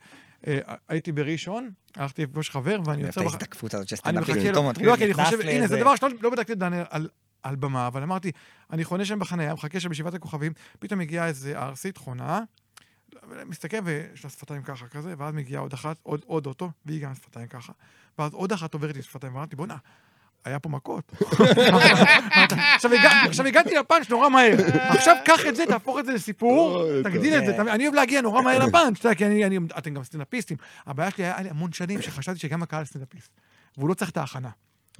אה, 0.47 0.57
הייתי 0.89 1.11
בראשון, 1.11 1.69
הלכתי 1.95 2.23
לפגוש 2.23 2.49
חבר, 2.49 2.79
ואני 2.85 2.97
אני 2.97 3.07
יוצא... 3.07 3.21
את 3.21 3.25
ההזדקפות 3.25 3.73
הזאת 3.73 3.87
של 3.87 3.95
אני 3.95 3.99
סטנדאפיסט, 3.99 4.37
מחכה 4.37 4.49
פתאום 4.51 4.65
לו, 4.65 4.69
מתחיל 4.69 4.87
לא, 4.87 4.95
כי 4.95 5.05
אני 5.05 5.13
חושב, 5.13 5.41
הנה, 5.41 5.67
זה 5.67 5.79
דבר 5.79 5.95
שלא 5.95 6.09
לא 6.21 6.29
בדקתי 6.29 6.55
דניאל 6.55 7.07
על- 7.43 7.55
במה, 7.55 7.87
אבל 7.87 8.03
אמרתי, 8.03 8.31
אני 8.71 8.83
חונה 8.83 9.05
שם 9.05 9.19
בחניה, 9.19 9.53
מחכה 9.53 9.79
שם 9.79 9.89
בשבעת 9.89 10.13
הכוכבים, 10.13 10.51
פתאום 10.79 10.99
מגיעה 10.99 11.27
איזה 11.27 11.59
ערסית 11.59 11.97
חונה, 11.97 12.41
מסתכל 13.45 13.77
ויש 13.83 14.23
לה 14.23 14.29
שפתיים 14.29 14.61
ככה 14.63 14.87
כזה, 14.87 15.13
ואז 15.17 15.33
מגיעה 15.33 15.61
עוד 15.61 15.73
אחת, 15.73 15.97
עוד, 16.03 16.21
עוד 16.25 16.45
אוטו, 16.45 16.71
והיא 16.85 17.01
גם 17.03 17.15
שפתיים 17.15 17.47
ככה, 17.47 17.73
ואז 18.19 18.33
עוד 18.33 18.51
אחת 18.51 18.73
עוברת 18.73 18.95
עם 18.95 19.01
שפתיים, 19.01 19.35
ואמרתי, 19.35 19.55
בואנה, 19.55 19.77
היה 20.45 20.59
פה 20.59 20.69
מכות. 20.69 21.11
עכשיו 22.75 22.93
הגע- 22.93 23.09
עכשיו 23.27 23.45
הגעתי 23.45 23.75
לפאנץ' 23.75 24.09
נורא 24.09 24.29
מהר. 24.29 24.55
עכשיו 24.89 25.15
קח 25.25 25.39
את 25.49 25.55
זה, 25.55 25.63
תהפוך 25.67 25.99
את 25.99 26.05
זה 26.05 26.13
לסיפור, 26.13 26.81
תגדיל 27.03 27.33
את 27.33 27.45
זה. 27.45 27.61
אני 27.61 27.83
אוהב 27.85 27.95
להגיע 27.95 28.21
נורא 28.21 28.41
מהר 28.41 28.65
לפאנץ', 28.67 28.99
אתה 28.99 29.07
יודע, 29.07 29.15
כי 29.49 29.57
אתם 29.77 29.93
גם 29.93 30.03
סטנדאפיסטים. 30.03 30.57
הבעיה 30.85 31.11
שלי 31.11 31.23
היה 31.25 31.41
לי 31.41 31.49
המון 31.49 31.71
שנים 31.73 32.01
שחשבתי 32.01 32.39
שגם 32.39 32.63
הקהל 32.63 32.85
סטנדאפיסט, 32.85 33.29
והוא 33.77 33.89
לא 33.89 33.93
צריך 33.93 34.11
את 34.11 34.17
ההכנה. 34.17 34.49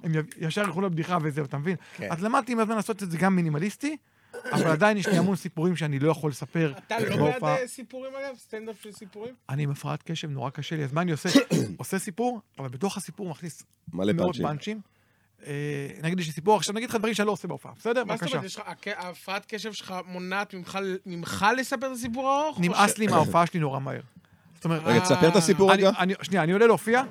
הם 0.04 0.12
ישר 0.40 0.62
ילכו 0.62 0.82
לבדיחה 0.82 1.18
וזהו, 1.22 1.46
אתה 1.46 1.58
מבין? 1.58 1.76
כן. 1.98 2.08
אז 2.12 2.24
למדתי 2.24 2.52
עם 2.52 2.60
הזמן 2.60 2.76
לעשות 2.76 3.04
את 3.04 3.12
זה 3.12 3.18
גם 3.18 3.36
מינימליסטי, 3.36 3.98
אבל 4.52 4.68
עדיין 4.72 4.98
יש 4.98 5.08
לי 5.08 5.18
המון 5.18 5.36
סיפורים 5.36 5.76
שאני 5.76 6.00
לא 6.00 6.12
יכול 6.12 6.30
לספר. 6.30 6.74
אתה 6.88 7.00
לא. 7.00 7.32
בעד 7.42 7.44
אה, 7.44 7.68
סיפורים 7.68 8.14
אגב? 8.16 8.36
סטנדאפ 8.38 8.76
של 8.84 8.92
סיפורים? 8.92 9.34
אני 9.50 9.64
עם 9.64 9.70
הפרעת 9.72 10.04
קשב, 10.04 10.30
נורא 10.30 10.50
קשה 10.50 10.76
לי. 10.76 10.84
אז 10.84 10.94
מה 10.94 11.02
אני 11.02 11.12
עושה? 11.12 11.30
עושה 11.78 12.00
סיפור, 12.00 12.42
אבל 12.60 12.68
בתוך 12.70 12.98
הסיפור 12.98 13.30
מכניס 13.30 13.64
מאות 13.94 14.36
פאנצ'ים. 14.42 14.82
אה, 15.46 15.52
נגיד 16.04 16.20
יש 16.20 16.28
לי 16.28 16.34
סיפור, 16.34 16.56
עכשיו 16.58 16.76
נגיד 16.76 16.90
לך 16.90 16.96
דברים 16.96 17.14
שאני 17.14 17.26
לא 17.28 17.32
עושה 17.32 17.48
בהופעה, 17.48 17.72
בסדר? 17.78 18.04
מה 18.04 18.18
זאת 18.18 18.24
בבקשה. 18.34 18.62
אומרת, 18.62 18.88
ההפרעת 18.98 19.46
קשב 19.48 19.74
שלך 19.74 19.94
מונעת 20.08 20.54
ממך- 21.06 21.46
לספר 21.58 21.88
את 21.88 21.92
הסיפור 21.92 22.30
הארוך? 22.30 22.60
נמאס 22.60 22.98
לי 22.98 23.08
מההופעה 23.08 23.46
שלי 23.46 23.60
נורא 23.60 23.80
מהר. 23.80 24.02
זאת 24.56 24.66
אומרת, 24.66 24.82
רגע, 24.86 25.00
תספר 25.00 25.28
את 25.30 25.36
הסיפור 25.36 25.74
אני- 25.74 25.84
רגע. 25.84 26.00
אני- 26.00 26.14
שנייה, 26.22 26.44
אני 26.44 26.52
עולה 26.52 26.68
להופיע, 26.68 27.04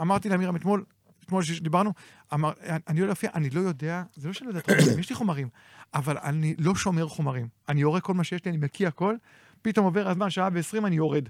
אמרתי 0.00 0.28
לאמירם 0.28 0.56
אתמול, 0.56 0.84
אתמול 1.26 1.42
שדיברנו, 1.42 1.92
אמר, 2.34 2.52
אני 2.88 3.00
עולה 3.00 3.06
להופיע, 3.10 3.30
אני 3.34 3.50
לא 3.50 3.60
יודע, 3.60 4.02
זה 4.16 4.28
לא 4.28 4.34
שאני 4.34 4.52
לא 4.52 4.58
יודע 4.58 4.74
יש 5.00 5.10
לי 5.10 5.16
חומרים, 5.16 5.48
אבל 5.94 6.16
אני 6.18 6.54
לא 6.58 6.74
שומר 6.74 7.08
חומרים. 7.08 7.46
אני 7.68 7.80
יורה 7.80 8.00
כל 8.00 8.14
מה 8.14 8.24
שיש 8.24 8.44
לי, 8.44 8.50
אני 8.50 8.58
מקיא 8.58 8.88
הכל, 8.88 9.14
פתאום 9.62 9.84
עובר 9.86 10.08
הזמן, 10.08 10.30
שעה 10.30 10.48
ועשרים, 10.52 10.86
אני 10.86 10.96
יורד. 10.96 11.28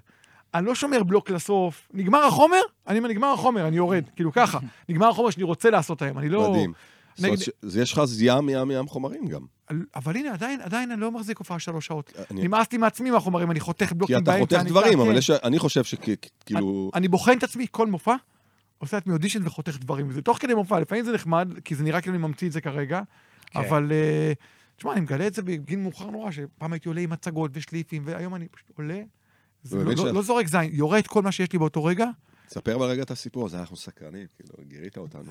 אני 0.55 0.67
לא 0.67 0.75
שומר 0.75 1.03
בלוק 1.03 1.31
לסוף. 1.31 1.89
נגמר 1.95 2.25
החומר? 2.25 2.61
אני 2.89 2.99
אומר, 2.99 3.09
נגמר 3.09 3.33
החומר, 3.33 3.69
אני 3.69 3.77
יורד. 3.77 4.05
כאילו 4.17 4.33
ככה. 4.33 4.59
נגמר 4.89 5.09
החומר 5.09 5.31
שאני 5.31 5.43
רוצה 5.43 5.71
לעשות 5.71 6.03
היום, 6.03 6.19
אני 6.19 6.29
לא... 6.29 6.51
מדהים. 6.51 6.73
זאת 7.17 7.25
אומרת 7.25 7.33
נגד- 7.39 7.43
ש- 7.45 7.51
אז 7.63 7.77
יש 7.77 7.93
לך 7.93 8.01
ים 8.19 8.49
ים 8.49 8.71
ים 8.71 8.89
חומרים 8.89 9.27
גם. 9.27 9.41
אבל 9.97 10.17
הנה, 10.17 10.33
עדיין, 10.33 10.61
עדיין 10.61 10.91
אני 10.91 11.01
לא 11.01 11.11
מחזיק 11.11 11.39
הופעה 11.39 11.59
שלוש 11.59 11.87
שעות. 11.87 12.13
אני- 12.31 12.43
נמאס 12.43 12.73
לי 12.73 12.79
מעצמי 12.79 13.11
מהחומרים, 13.11 13.51
אני 13.51 13.61
חותך 13.61 13.89
כי 13.89 13.95
בלוקים 13.95 14.17
אתה 14.17 14.25
באמצע. 14.25 14.41
חותך 14.41 14.61
אני 14.61 14.71
דברים, 14.71 14.93
כן. 14.99 15.01
אבל 15.01 15.19
אני 15.45 15.59
חושב 15.59 15.85
שכאילו... 15.85 16.91
אני 16.95 17.09
בוחן 17.09 17.39
את 17.39 17.43
עצמי 17.43 17.67
כל 17.71 17.87
מופע, 17.87 18.15
עושה 18.85 18.97
לעצמי 18.97 19.13
אודישן 19.13 19.47
וחותך 19.47 19.79
דברים. 19.81 20.09
וזה 20.09 20.23
תוך 20.23 20.39
כדי 20.41 20.55
מופע, 20.55 20.81
לפעמים 20.81 21.05
זה 21.05 21.13
נחמד, 21.13 21.49
כי 21.65 21.75
זה 21.75 21.85
נראה 21.85 22.01
כאילו 22.01 22.17
אני 22.17 22.23
ממציא 22.27 22.49
את 22.49 22.53
זה 22.53 22.61
כרגע, 22.61 23.03
כן. 23.47 23.59
אבל... 23.59 23.93
אה, 23.93 24.33
תשמע, 24.77 24.93
אני 24.93 25.01
מגלה 25.01 25.27
את 25.27 25.35
זה 25.35 25.43
בגיל 25.43 25.79
מאוחר 25.79 26.11
נורא, 26.11 26.31
שפעם 26.31 26.73
הייתי 26.73 26.89
עולה 26.89 27.01
עם 27.01 27.11
מצגות 27.11 27.51
ושליפים, 27.55 28.03
והיום 28.07 28.35
אני 28.35 28.49
פשוט 28.49 28.71
עולה, 28.79 29.03
זה 29.63 29.77
מבין 29.77 29.99
לא- 29.99 30.05
ש- 30.11 30.15
לא 30.15 30.23
זורק 30.23 30.47
זין, 30.47 30.71
יורה 30.73 30.99
את 30.99 31.07
כל 31.07 31.23
מה 31.23 31.33
שיש 31.33 31.53
לי 31.53 31.59
באותו 31.59 31.85
רגע, 31.85 32.07
תספר 32.49 32.75
אבל 32.77 32.87
רגע 32.87 33.03
את 33.03 33.11
הסיפור 33.11 33.47
הזה, 33.47 33.61
אנחנו 33.61 33.77
סקרנים, 33.77 34.27
כאילו, 34.37 34.55
גירית 34.69 34.97
אותנו. 34.99 35.23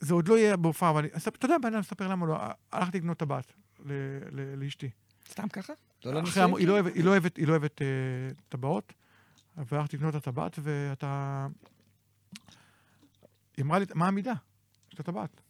זה 0.00 0.14
עוד 0.14 0.28
לא 0.28 0.38
יהיה 0.38 0.56
בהופעה, 0.56 0.90
אבל... 0.90 1.04
אתה 1.28 1.46
יודע, 1.46 1.56
אני 1.68 1.80
אספר 1.80 2.08
למה 2.08 2.26
לא. 2.26 2.36
הלכתי 2.72 2.98
לקנות 2.98 3.16
טבעת 3.18 3.52
ל- 3.86 3.92
ל- 4.32 4.54
לאשתי. 4.64 4.90
סתם 5.30 5.48
ככה? 5.48 5.72
לא 6.04 6.20
היא 6.56 6.68
לא 6.68 6.72
אוהבת- 6.72 6.94
היא 6.94 7.04
לא 7.04 7.10
אוהבת- 7.10 7.36
היא 7.36 7.46
לא 7.46 7.50
אוהבת 7.52 7.82
אה, 7.82 7.86
טבעות, 8.48 8.92
והלכתי 9.56 9.96
לקנות 9.96 10.16
את 10.16 10.28
הטבעת, 10.28 10.58
ואתה... 10.62 11.46
היא 13.56 13.64
אמרה 13.64 13.78
לי, 13.78 13.84
מה 13.94 14.08
המידה 14.08 14.32
של 14.88 14.96
הטבעת? 14.98 15.40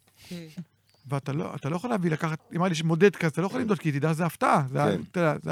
ואתה 1.07 1.33
לא, 1.33 1.55
אתה 1.55 1.69
לא 1.69 1.75
יכול 1.75 1.89
להביא, 1.89 2.11
לקחת, 2.11 2.39
היא 2.51 2.57
אמרה 2.57 2.69
לי 2.69 2.75
שמודד 2.75 3.15
כזה, 3.15 3.27
אתה 3.27 3.41
לא 3.41 3.45
יכול 3.47 3.61
למדוד, 3.61 3.79
כי 3.79 3.91
תדע, 3.91 4.13
זה 4.13 4.25
הפתעה. 4.25 4.63
זה, 4.69 4.79
כן. 4.79 5.01
אתה 5.11 5.19
יודע, 5.19 5.37
זה... 5.43 5.51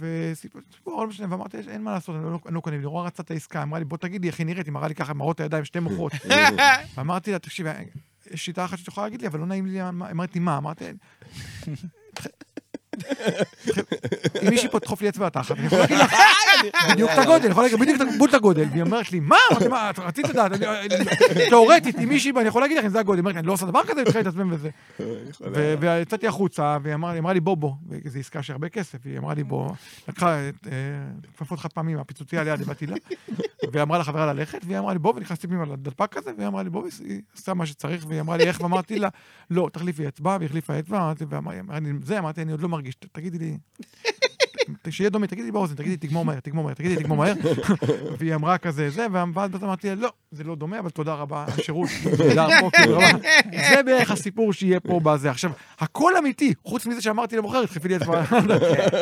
וסיפור, 0.00 0.60
סיפור, 0.74 1.02
לא 1.02 1.08
משנה, 1.08 1.26
ואמרתי, 1.30 1.56
אין 1.68 1.82
מה 1.82 1.92
לעשות, 1.92 2.16
אני 2.16 2.24
לא, 2.24 2.38
לא 2.50 2.60
קונה, 2.60 2.76
היא 2.76 2.82
נורא 2.82 3.06
רצה 3.06 3.22
את 3.22 3.30
העסקה, 3.30 3.62
אמרה 3.62 3.78
לי, 3.78 3.84
בוא 3.84 3.98
תגיד 3.98 4.22
לי 4.22 4.28
איך 4.28 4.38
היא 4.38 4.46
נראית, 4.46 4.66
היא 4.66 4.72
מראה 4.72 4.88
לי 4.88 4.94
ככה, 4.94 5.14
מראות 5.14 5.40
הידיים, 5.40 5.64
שתי 5.64 5.80
מוחות. 5.80 6.12
ואמרתי 6.94 7.32
לה, 7.32 7.38
תקשיב, 7.38 7.66
יש 8.30 8.44
שיטה 8.44 8.64
אחת 8.64 8.78
שאת 8.78 8.88
יכולה 8.88 9.06
להגיד 9.06 9.20
לי, 9.20 9.26
אבל 9.26 9.40
לא 9.40 9.46
נעים 9.46 9.66
לי, 9.66 9.88
אמרתי 9.88 10.38
מה? 10.38 10.56
אמרתי, 10.56 10.84
אם 14.42 14.50
מישהי 14.50 14.68
פה 14.68 14.80
תדחוף 14.80 15.02
לי 15.02 15.08
אצבע 15.08 15.26
לתחת, 15.26 15.58
אני 15.58 15.66
יכול 15.66 15.78
להגיד 15.78 15.98
לך 15.98 16.12
בדיוק 16.92 17.10
את 17.10 17.18
הגודל, 17.18 17.42
אני 17.44 17.50
יכול 17.50 17.62
להגיד 17.64 17.80
בדיוק 17.80 18.00
את- 18.00 18.18
בול 18.18 18.28
את 18.28 18.34
הגודל. 18.34 18.64
והיא 18.70 18.82
אומרת 18.82 19.12
לי, 19.12 19.20
מה? 19.20 19.36
אמרתי, 19.52 19.68
מה, 19.68 19.90
את 19.90 19.98
רצית 19.98 20.28
לדעת, 20.28 20.52
תיאורטית, 21.48 21.98
אם 21.98 22.08
מישהי, 22.08 22.32
אני 22.36 22.48
יכול 22.48 22.62
להגיד 22.62 22.78
לך 22.78 22.84
אם 22.84 22.90
זה 22.90 23.00
הגודל. 23.00 23.16
היא 23.16 23.20
אומרת 23.20 23.34
לי, 23.34 23.38
אני 23.40 23.46
לא 23.46 23.52
עושה 23.52 23.66
דבר 23.66 23.82
כזה, 23.82 23.92
אני 23.92 24.02
מתחיל 24.02 24.20
להתעצבן 24.20 24.52
וזה. 24.52 24.70
ויצאתי 25.80 26.26
החוצה, 26.26 26.76
והיא 26.82 26.94
אמרה 26.94 27.12
לי, 27.12 27.18
אמרה 27.18 27.40
בוא, 27.40 27.56
בוא, 27.56 27.72
וזו 27.88 28.18
עסקה 28.18 28.42
של 28.42 28.52
הרבה 28.52 28.68
כסף, 28.68 28.98
היא 29.04 29.18
אמרה 29.18 29.34
לי, 29.34 29.44
בוא, 29.44 29.70
לקחה 30.08 30.48
את, 30.48 30.66
אה, 30.66 30.72
כפפות 31.36 31.58
חד 31.58 31.72
פעמים 31.72 31.96
מהפיצוציה 31.96 32.44
ליד, 32.44 32.62
באתי 32.62 32.86
לה, 32.86 32.96
ואמרה 33.72 33.98
לחברה 33.98 34.32
ללכת, 34.32 34.58
והיא 34.66 34.78
אמרה 34.78 34.92
לי, 34.92 34.98
בוא, 34.98 35.12
ונכנסתי 35.16 35.46
פנימה 35.48 35.64
לדלפק 35.64 36.16
הזה, 36.16 36.30
והיא 36.36 36.48
אמרה 36.48 36.62
לי, 36.62 36.70
בוא, 36.70 36.82
והיא 37.00 37.20
עשתה 37.36 37.54
מה 37.54 37.66
שצריך, 37.66 38.04
והיא 38.08 38.20
אמרה 38.20 38.36
לי, 38.36 38.44
איך, 38.44 38.60
ואמרתי 38.60 38.98
לה, 38.98 39.08
לא, 39.50 39.68
תחליפי 39.72 40.08
אצבע, 40.08 40.36
והיא 40.38 40.46
החליפה 40.48 40.78
אצבע, 40.78 40.98
אמרתי, 40.98 41.24
ואמרה 41.28 41.54
לי, 41.80 41.90
זה, 42.04 42.18
אמרתי, 42.18 42.42
אני 42.42 42.52
עוד 42.52 42.60
לא 42.60 42.68
מרגיש, 42.80 42.94
ת- 42.94 43.06
תגידי 43.12 43.38
לי, 43.38 43.56
שיהיה 44.90 45.10
דומה, 45.10 45.26
תגידי 45.26 45.52
באוזן, 45.52 45.74
תגידי 45.74 45.96
תגמור 46.06 46.24
מהר, 46.24 46.40
תגמור 46.40 46.64
מהר, 46.64 46.74
תגידי 46.74 46.96
תגמור 46.96 47.16
מהר. 47.18 47.32
והיא 48.18 48.34
אמרה 48.34 48.58
כזה, 48.58 48.90
זה, 48.90 49.06
ואז 49.12 49.28
אמרתי 49.62 49.88
לה, 49.88 49.94
לא, 49.94 50.12
זה 50.30 50.44
לא 50.44 50.54
דומה, 50.54 50.78
אבל 50.78 50.90
תודה 50.90 51.14
רבה, 51.14 51.44
השירות, 51.48 51.88
נהדר 52.18 52.48
פה, 52.60 52.70
כאילו, 52.70 52.96
רבה. 52.96 53.06
זה 53.70 53.82
בערך 53.82 54.10
הסיפור 54.10 54.52
שיהיה 54.52 54.80
פה 54.80 55.00
בזה. 55.02 55.30
עכשיו, 55.30 55.50
הכל 55.78 56.16
אמיתי, 56.16 56.54
חוץ 56.64 56.86
מזה 56.86 57.00
שאמרתי 57.02 57.36
למוכרת, 57.36 57.68
דחפי 57.70 57.88
לי 57.88 57.96
אצבע. 57.96 58.22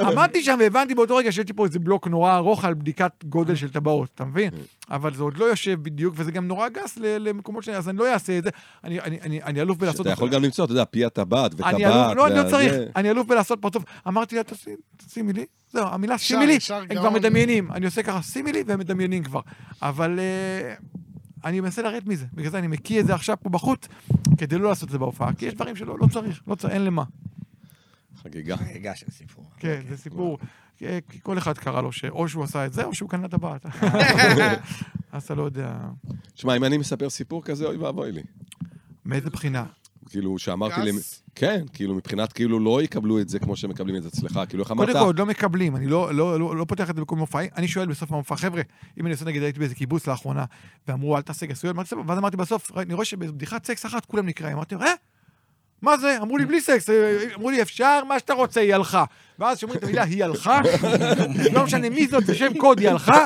עמדתי 0.07 0.43
שם 0.43 0.57
והבנתי 0.61 0.95
באותו 0.95 1.17
רגע 1.17 1.33
שיש 1.33 1.47
לי 1.49 1.53
פה 1.55 1.65
איזה 1.67 1.79
בלוק 1.79 2.09
נורא 2.09 2.37
ארוך 2.37 2.65
על 2.65 2.75
בדיקת 2.75 3.13
גודל 3.25 3.55
של 3.55 3.69
טבעות, 3.71 4.09
אתה 4.15 4.25
מבין? 4.25 4.51
אבל 4.91 5.15
זה 5.15 5.23
עוד 5.23 5.39
לא 5.39 5.45
יושב 5.45 5.79
בדיוק, 5.83 6.15
וזה 6.19 6.33
גם 6.33 6.49
נורא 6.49 6.69
גס 6.69 6.99
למקומות 7.01 7.65
ש... 7.65 7.69
אז 7.69 7.89
אני 7.89 7.99
לא 7.99 8.13
אעשה 8.13 8.39
את 8.39 8.45
זה. 8.45 8.51
אני- 8.85 9.01
אני- 9.01 9.21
אני 9.23 9.43
אני 9.43 9.61
אלוף 9.61 9.79
בלעשות... 9.79 9.97
שאתה 9.99 10.11
יכול 10.11 10.29
גם 10.29 10.43
למצוא, 10.43 10.65
אתה 10.65 10.73
יודע, 10.73 10.85
פי 10.85 11.05
הטבעת 11.05 11.55
וטבעת. 11.55 11.75
אני 11.75 11.85
אלוף, 11.87 12.17
לא, 12.17 12.27
אני 12.27 12.35
לא 12.37 12.51
צריך, 12.51 12.73
זה. 12.73 12.87
אני 12.97 13.11
אלוף 13.11 13.27
בלעשות 13.27 13.59
פרצוף. 13.63 13.85
אמרתי 14.09 14.37
לה, 14.37 14.43
"תשים- 14.43 14.77
תשימי 15.07 15.33
לי, 15.33 15.45
זהו, 15.73 15.87
המילה 15.87 16.15
ישר, 16.15 16.25
שימי 16.25 16.47
לי, 16.47 16.53
ישר 16.53 16.75
הם 16.75 16.97
כבר. 16.97 17.11
מדמיינים. 17.11 17.73
אני 17.73 17.87
עושה 17.87 18.03
ככה, 18.03 18.23
שימי 18.23 18.53
לי, 18.53 18.63
והם 18.67 18.79
מדמיינים 18.79 19.25
כבר. 19.25 19.41
אבל 19.83 20.19
אה, 20.19 20.75
אני 21.45 21.61
מנסה 21.61 21.83
לרדת 21.83 22.07
מזה. 22.07 22.27
בגלל 22.35 22.51
זה 22.51 22.59
אני 22.59 22.67
מקיא 22.67 23.01
את 23.01 23.07
זה 23.07 23.15
עכשיו 23.15 23.37
פה 23.43 23.49
בחוץ, 23.49 23.89
כדי 24.39 24.59
לא 24.59 24.69
לעשות 24.69 24.87
את 24.87 24.93
זה 24.93 24.99
בהופעה. 24.99 25.33
כי 25.33 25.47
יש 25.47 25.55
דברים 25.55 25.77
שלא 25.77 25.99
לא 25.99 26.07
צריך, 26.07 26.43
לא 26.47 26.55
צריך, 26.55 26.73
אין 26.75 26.85
למה. 26.85 27.05
חגיגה. 28.23 28.57
רגע 28.75 28.95
של 28.95 29.11
סיפור. 29.11 29.45
כן, 29.59 29.81
זה 29.89 29.97
סיפור. 29.97 30.39
כי 30.79 30.85
כי 31.11 31.19
כל 31.23 31.39
אחד 31.39 31.59
קרה 31.59 31.83
לו 31.83 31.93
שאו 31.93 32.29
שהוא 32.29 32.45
עשה 32.45 32.67
את 32.67 32.73
זה, 32.73 32.85
או 32.85 32.95
שהוא 32.95 33.11
קנה 33.11 33.29
טבעת. 33.29 33.67
אז 35.13 35.23
אתה 35.25 35.35
לא 35.35 35.43
יודע... 35.43 35.79
שמע, 36.35 36.57
אם 36.57 36.65
אני 36.65 36.79
מספר 36.79 37.11
סיפור 37.11 37.45
כזה, 37.45 37.67
אוי 37.67 37.77
ואבוי 37.77 38.13
לי. 38.13 38.23
מאיזה 39.05 39.31
בחינה? 39.31 39.65
כאילו, 40.09 40.39
שאמרתי. 40.39 40.93
גס? 40.93 41.23
כן, 41.35 41.65
כאילו, 41.73 41.95
מבחינת 41.95 42.33
כאילו 42.33 42.59
לא 42.59 42.83
יקבלו 42.83 43.21
את 43.21 43.29
זה 43.29 43.39
כמו 43.39 43.57
שמקבלים 43.57 43.97
את 43.97 44.03
זה 44.03 44.09
אצלך. 44.09 44.41
כאילו, 44.49 44.63
איך 44.63 44.71
אמרת? 44.71 44.87
קודם 44.87 44.99
כל, 44.99 45.05
עוד 45.05 45.19
לא 45.19 45.27
מקבלים, 45.27 45.77
אני 45.77 45.87
לא, 45.87 46.15
לא, 46.15 46.41
לא, 46.41 46.57
לא 46.57 46.65
פותח 46.65 46.91
את 46.91 46.97
זה 46.97 47.03
בכל 47.03 47.17
מופעי, 47.17 47.49
אני 47.57 47.69
שואל 47.69 47.87
בסוף 47.87 48.13
המופע, 48.13 48.37
חבר'ה, 48.37 48.63
אם 49.01 49.07
אני 49.07 49.13
עושה 49.15 49.25
נגיד, 49.25 49.43
הייתי 49.43 49.59
באיזה 49.59 49.75
קיבוץ 49.75 50.07
לאחרונה, 50.07 50.45
ואמרו, 50.89 51.17
אל 51.17 51.23
תעשה 51.23 51.47
גסויות? 51.47 51.77
ואז 52.07 52.19
אמרתי 52.19 52.37
בסוף, 52.37 52.73
"תראי, 52.73 52.85
אני 52.85 52.95
רואה 52.95 53.05
שבבדיחת 53.05 53.67
סקס 53.67 53.87
אחת 53.87 54.05
כולם 54.05 54.27
נקרעים, 54.27 54.57
אמרתי, 54.57 54.75
אה? 54.75 54.93
מה 55.83 55.97
זה? 55.97 56.19
אמרו 56.23 56.39
לי, 56.39 56.47
בלי 56.47 56.61
סקס, 56.61 56.91
אמרו 57.35 57.51
לי, 57.51 57.63
אפשר, 57.63 58.05
מה 58.09 58.19
שאתה 58.19 58.33
רוצה, 58.33 58.61
היא 58.61 58.75
הלכה. 58.75 59.05
ואז 59.39 59.57
כשאומרים 59.57 59.79
את 59.79 59.85
המילה, 59.85 60.03
היא 60.03 60.25
הלכה, 60.25 60.61
לא 61.55 61.65
משנה 61.65 61.91
מי 61.91 62.07
זאת, 62.07 62.27
זה 62.27 62.35
שם 62.35 62.55
קוד, 62.59 62.79
היא 62.79 62.89
הלכה, 62.89 63.25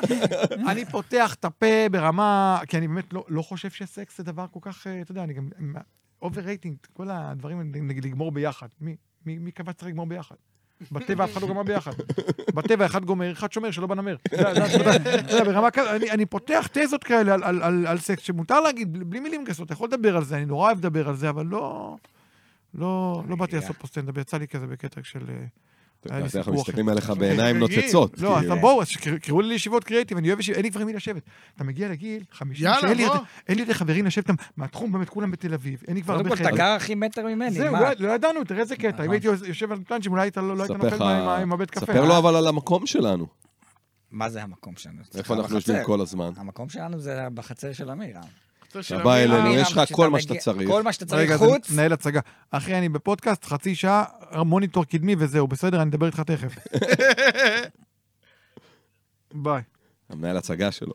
אני 0.68 0.84
פותח 0.84 1.34
את 1.34 1.44
הפה 1.44 1.88
ברמה, 1.90 2.60
כי 2.68 2.78
אני 2.78 2.88
באמת 2.88 3.12
לא, 3.12 3.24
לא 3.28 3.42
חושב 3.42 3.70
שסקס 3.70 4.18
זה 4.18 4.24
דבר 4.24 4.46
כל 4.50 4.60
כך, 4.62 4.86
אה, 4.86 5.00
אתה 5.00 5.12
יודע, 5.12 5.24
אני 5.24 5.32
גם, 5.32 5.48
over 6.22 6.40
rating, 6.40 6.76
כל 6.92 7.06
הדברים, 7.10 7.60
נגיד, 7.74 8.04
לגמור 8.04 8.32
ביחד. 8.32 8.66
מי, 8.80 8.96
מי, 9.26 9.38
מי 9.38 9.50
קבע 9.52 9.72
שצריך 9.72 9.88
לגמור 9.88 10.06
ביחד? 10.06 10.34
בטבע 10.92 11.24
אף 11.24 11.32
אחד 11.32 11.42
לא 11.42 11.48
גמר 11.48 11.62
ביחד. 11.62 11.92
בטבע 12.54 12.86
אחד 12.86 13.04
גומר, 13.04 13.32
אחד 13.32 13.52
שומר, 13.52 13.70
שלא 13.70 13.86
בא 13.86 13.96
נמר. 13.96 14.16
אני- 16.12 16.26
פותח 16.26 16.68
תזות 16.72 17.04
כאלה 17.04 17.34
על- 17.88 17.98
סקס, 17.98 18.22
שמותר 18.22 18.60
להגיד, 18.60 19.10
בלי- 19.10 19.20
מילים 19.20 19.44
גסות, 19.44 19.66
אתה 19.66 19.72
יכול 19.72 19.88
לדבר 19.88 20.16
על 20.16 20.24
זה, 20.24 20.36
אני 20.36 20.44
נורא 20.44 20.66
אוהב 20.66 20.78
לדבר 20.78 21.08
על 21.08 21.16
זה, 21.16 21.28
אבל 21.28 21.46
לא... 21.46 21.96
לא, 22.74 23.22
לא 23.28 23.36
באתי 23.36 23.56
לעשות 23.56 23.76
פה 23.76 23.86
סטנדאפ, 23.86 24.16
יצא 24.16 24.36
לי 24.38 24.48
כזה 24.48 24.66
בקטע 24.66 25.00
של... 25.04 25.20
אה, 26.10 26.18
אנחנו. 26.36 26.52
מסתכלים 26.54 26.88
עליך 26.88 27.10
בעיניים. 27.10 27.58
נוצצות. 27.58 28.18
לא, 28.18 28.36
אז 28.36 28.40
כאילו. 28.40 28.56
בואו, 28.60 28.82
אז 28.82 28.88
שקראו- 28.88 29.16
קראו 29.22 29.40
לי 29.40 29.48
לישיבות 29.48 29.84
קריאיטיב, 29.84 30.18
אני 30.18 30.28
אוהב 30.28 30.40
ישיבות, 30.40 30.56
אין 30.56 30.64
לי 30.64 30.70
כבר 30.70 30.80
עם 30.80 30.86
מי 30.86 30.92
לשבת. 30.92 31.22
אתה 31.56 31.64
מגיע 31.64 31.88
לגיל 31.88 32.22
50, 32.32 32.64
יאללה, 32.66 32.80
שאין 32.80 32.96
לי 32.96 33.06
בוא. 33.06 33.14
יותר- 33.14 33.24
אין 33.48 33.56
לי 33.56 33.62
יותר 33.62 33.72
חברים 33.74 34.06
לשבת 34.06 34.30
איתם, 34.30 34.42
מהתחום 34.56 34.92
באמת 34.92 35.08
כולם 35.08 35.30
בתל 35.30 35.54
אביב, 35.54 35.82
אין 35.88 35.96
לי 35.96 36.02
כבר 36.02 36.14
קודם 36.16 36.26
הרבה 36.26 36.36
כל, 36.42 36.48
אתה. 36.48 36.56
גר 36.56 36.64
הכי 36.64 36.94
מטר 36.94 37.26
ממני, 37.26 37.50
זהו, 37.50 37.72
מה? 37.72 37.80
לא- 37.80 37.88
לא 37.98 38.12
ידענו, 38.12 38.44
תראה 38.44 38.60
איזה 38.60 38.76
קטע. 38.76 38.88
אם 38.88 38.92
נכון. 38.94 39.10
הייתי 39.10 39.26
יושב 39.48 39.72
על 39.72 39.78
פלנצ'ים, 39.86 40.12
אולי 40.12 40.28
אתה 40.28 40.40
לא 40.40 40.56
לא 40.56 40.62
היית 40.62 40.72
נופל 40.84 41.02
עם 41.02 41.52
הבית 41.52 41.70
קפה. 41.70 41.80
ספר 41.80 42.04
לו 42.04 42.18
אבל 42.18 42.36
על 42.36 42.46
המקום 42.46 42.86
שלנו. 42.86 43.26
מה 44.10 44.28
זה 44.30 44.42
המקום 44.42 44.74
שלנו? 44.76 44.96
איפה 45.14 45.34
אנחנו. 45.34 45.54
יושבים 45.54 45.84
כל 45.84 46.00
הזמן. 46.00 46.30
המקום 46.36 46.68
שלנו 46.68 46.98
זה 46.98 47.20
בחצר 47.34 47.72
של 47.72 47.90
אמיר. 47.90 48.16
אתה 48.80 48.98
בא. 48.98 49.16
אלינו, 49.16 49.54
יש 49.54 49.72
לך 49.72 49.92
כל 49.92 50.10
מה 50.10 50.20
שאתה 50.20 50.34
צריך. 50.34 50.68
כל 50.68 50.82
מה 50.82 50.92
שאתה 50.92 51.06
צריך 51.06 51.20
רגע, 51.20 51.36
חוץ. 51.36 51.68
זה 51.68 51.74
מנהל 51.74 51.92
הצגה. 51.92 52.20
אחי, 52.50 52.78
אני 52.78 52.88
בפודקאסט, 52.88 53.44
חצי 53.44 53.74
שעה, 53.74 54.04
מוניטור 54.44 54.84
קדמי 54.84 55.16
וזהו, 55.18 55.46
בסדר, 55.46 55.82
אני 55.82 55.90
אדבר 55.90 56.06
איתך 56.06 56.20
תכף. 56.20 56.54
ביי. 59.34 59.62
המנהל 60.08 60.36
הצגה 60.36 60.72
שלו. 60.72 60.92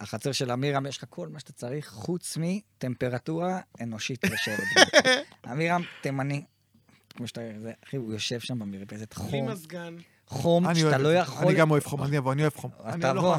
החצר 0.00 0.32
של 0.32 0.52
אמירם, 0.52 0.86
יש 0.86 0.98
לך 0.98 1.04
כל 1.10 1.28
מה 1.28 1.40
שאתה 1.40 1.52
צריך, 1.52 1.88
חוץ 1.88 2.38
מטמפרטורה 2.40 3.60
אנושית 3.80 4.24
לשבת. 4.24 5.04
אמירם, 5.52 5.82
תימני. 6.02 6.44
כמו 7.16 7.26
שאתה... 7.28 7.40
זה, 7.62 7.72
אחי, 7.84 7.96
הוא 7.96 8.12
יושב 8.12 8.40
שם 8.40 8.58
במרפסת 8.58 9.18
בלי 9.18 9.30
חום, 9.30 9.50
מזגן. 9.50 9.96
חום, 10.26 10.66
אני 10.66 10.80
שאתה 10.80 10.98
לא. 10.98 11.14
יכול... 11.14 11.46
אני 11.48 11.54
גם 11.54 11.70
אוהב 11.70 11.84
חום, 11.84 12.02
אני 12.02 12.18
אבוא, 12.18 12.32
אני 12.32 12.42
אוהב 12.42 12.54
חום. 12.56 12.70
אז 12.84 12.94
תבוא. 13.00 13.36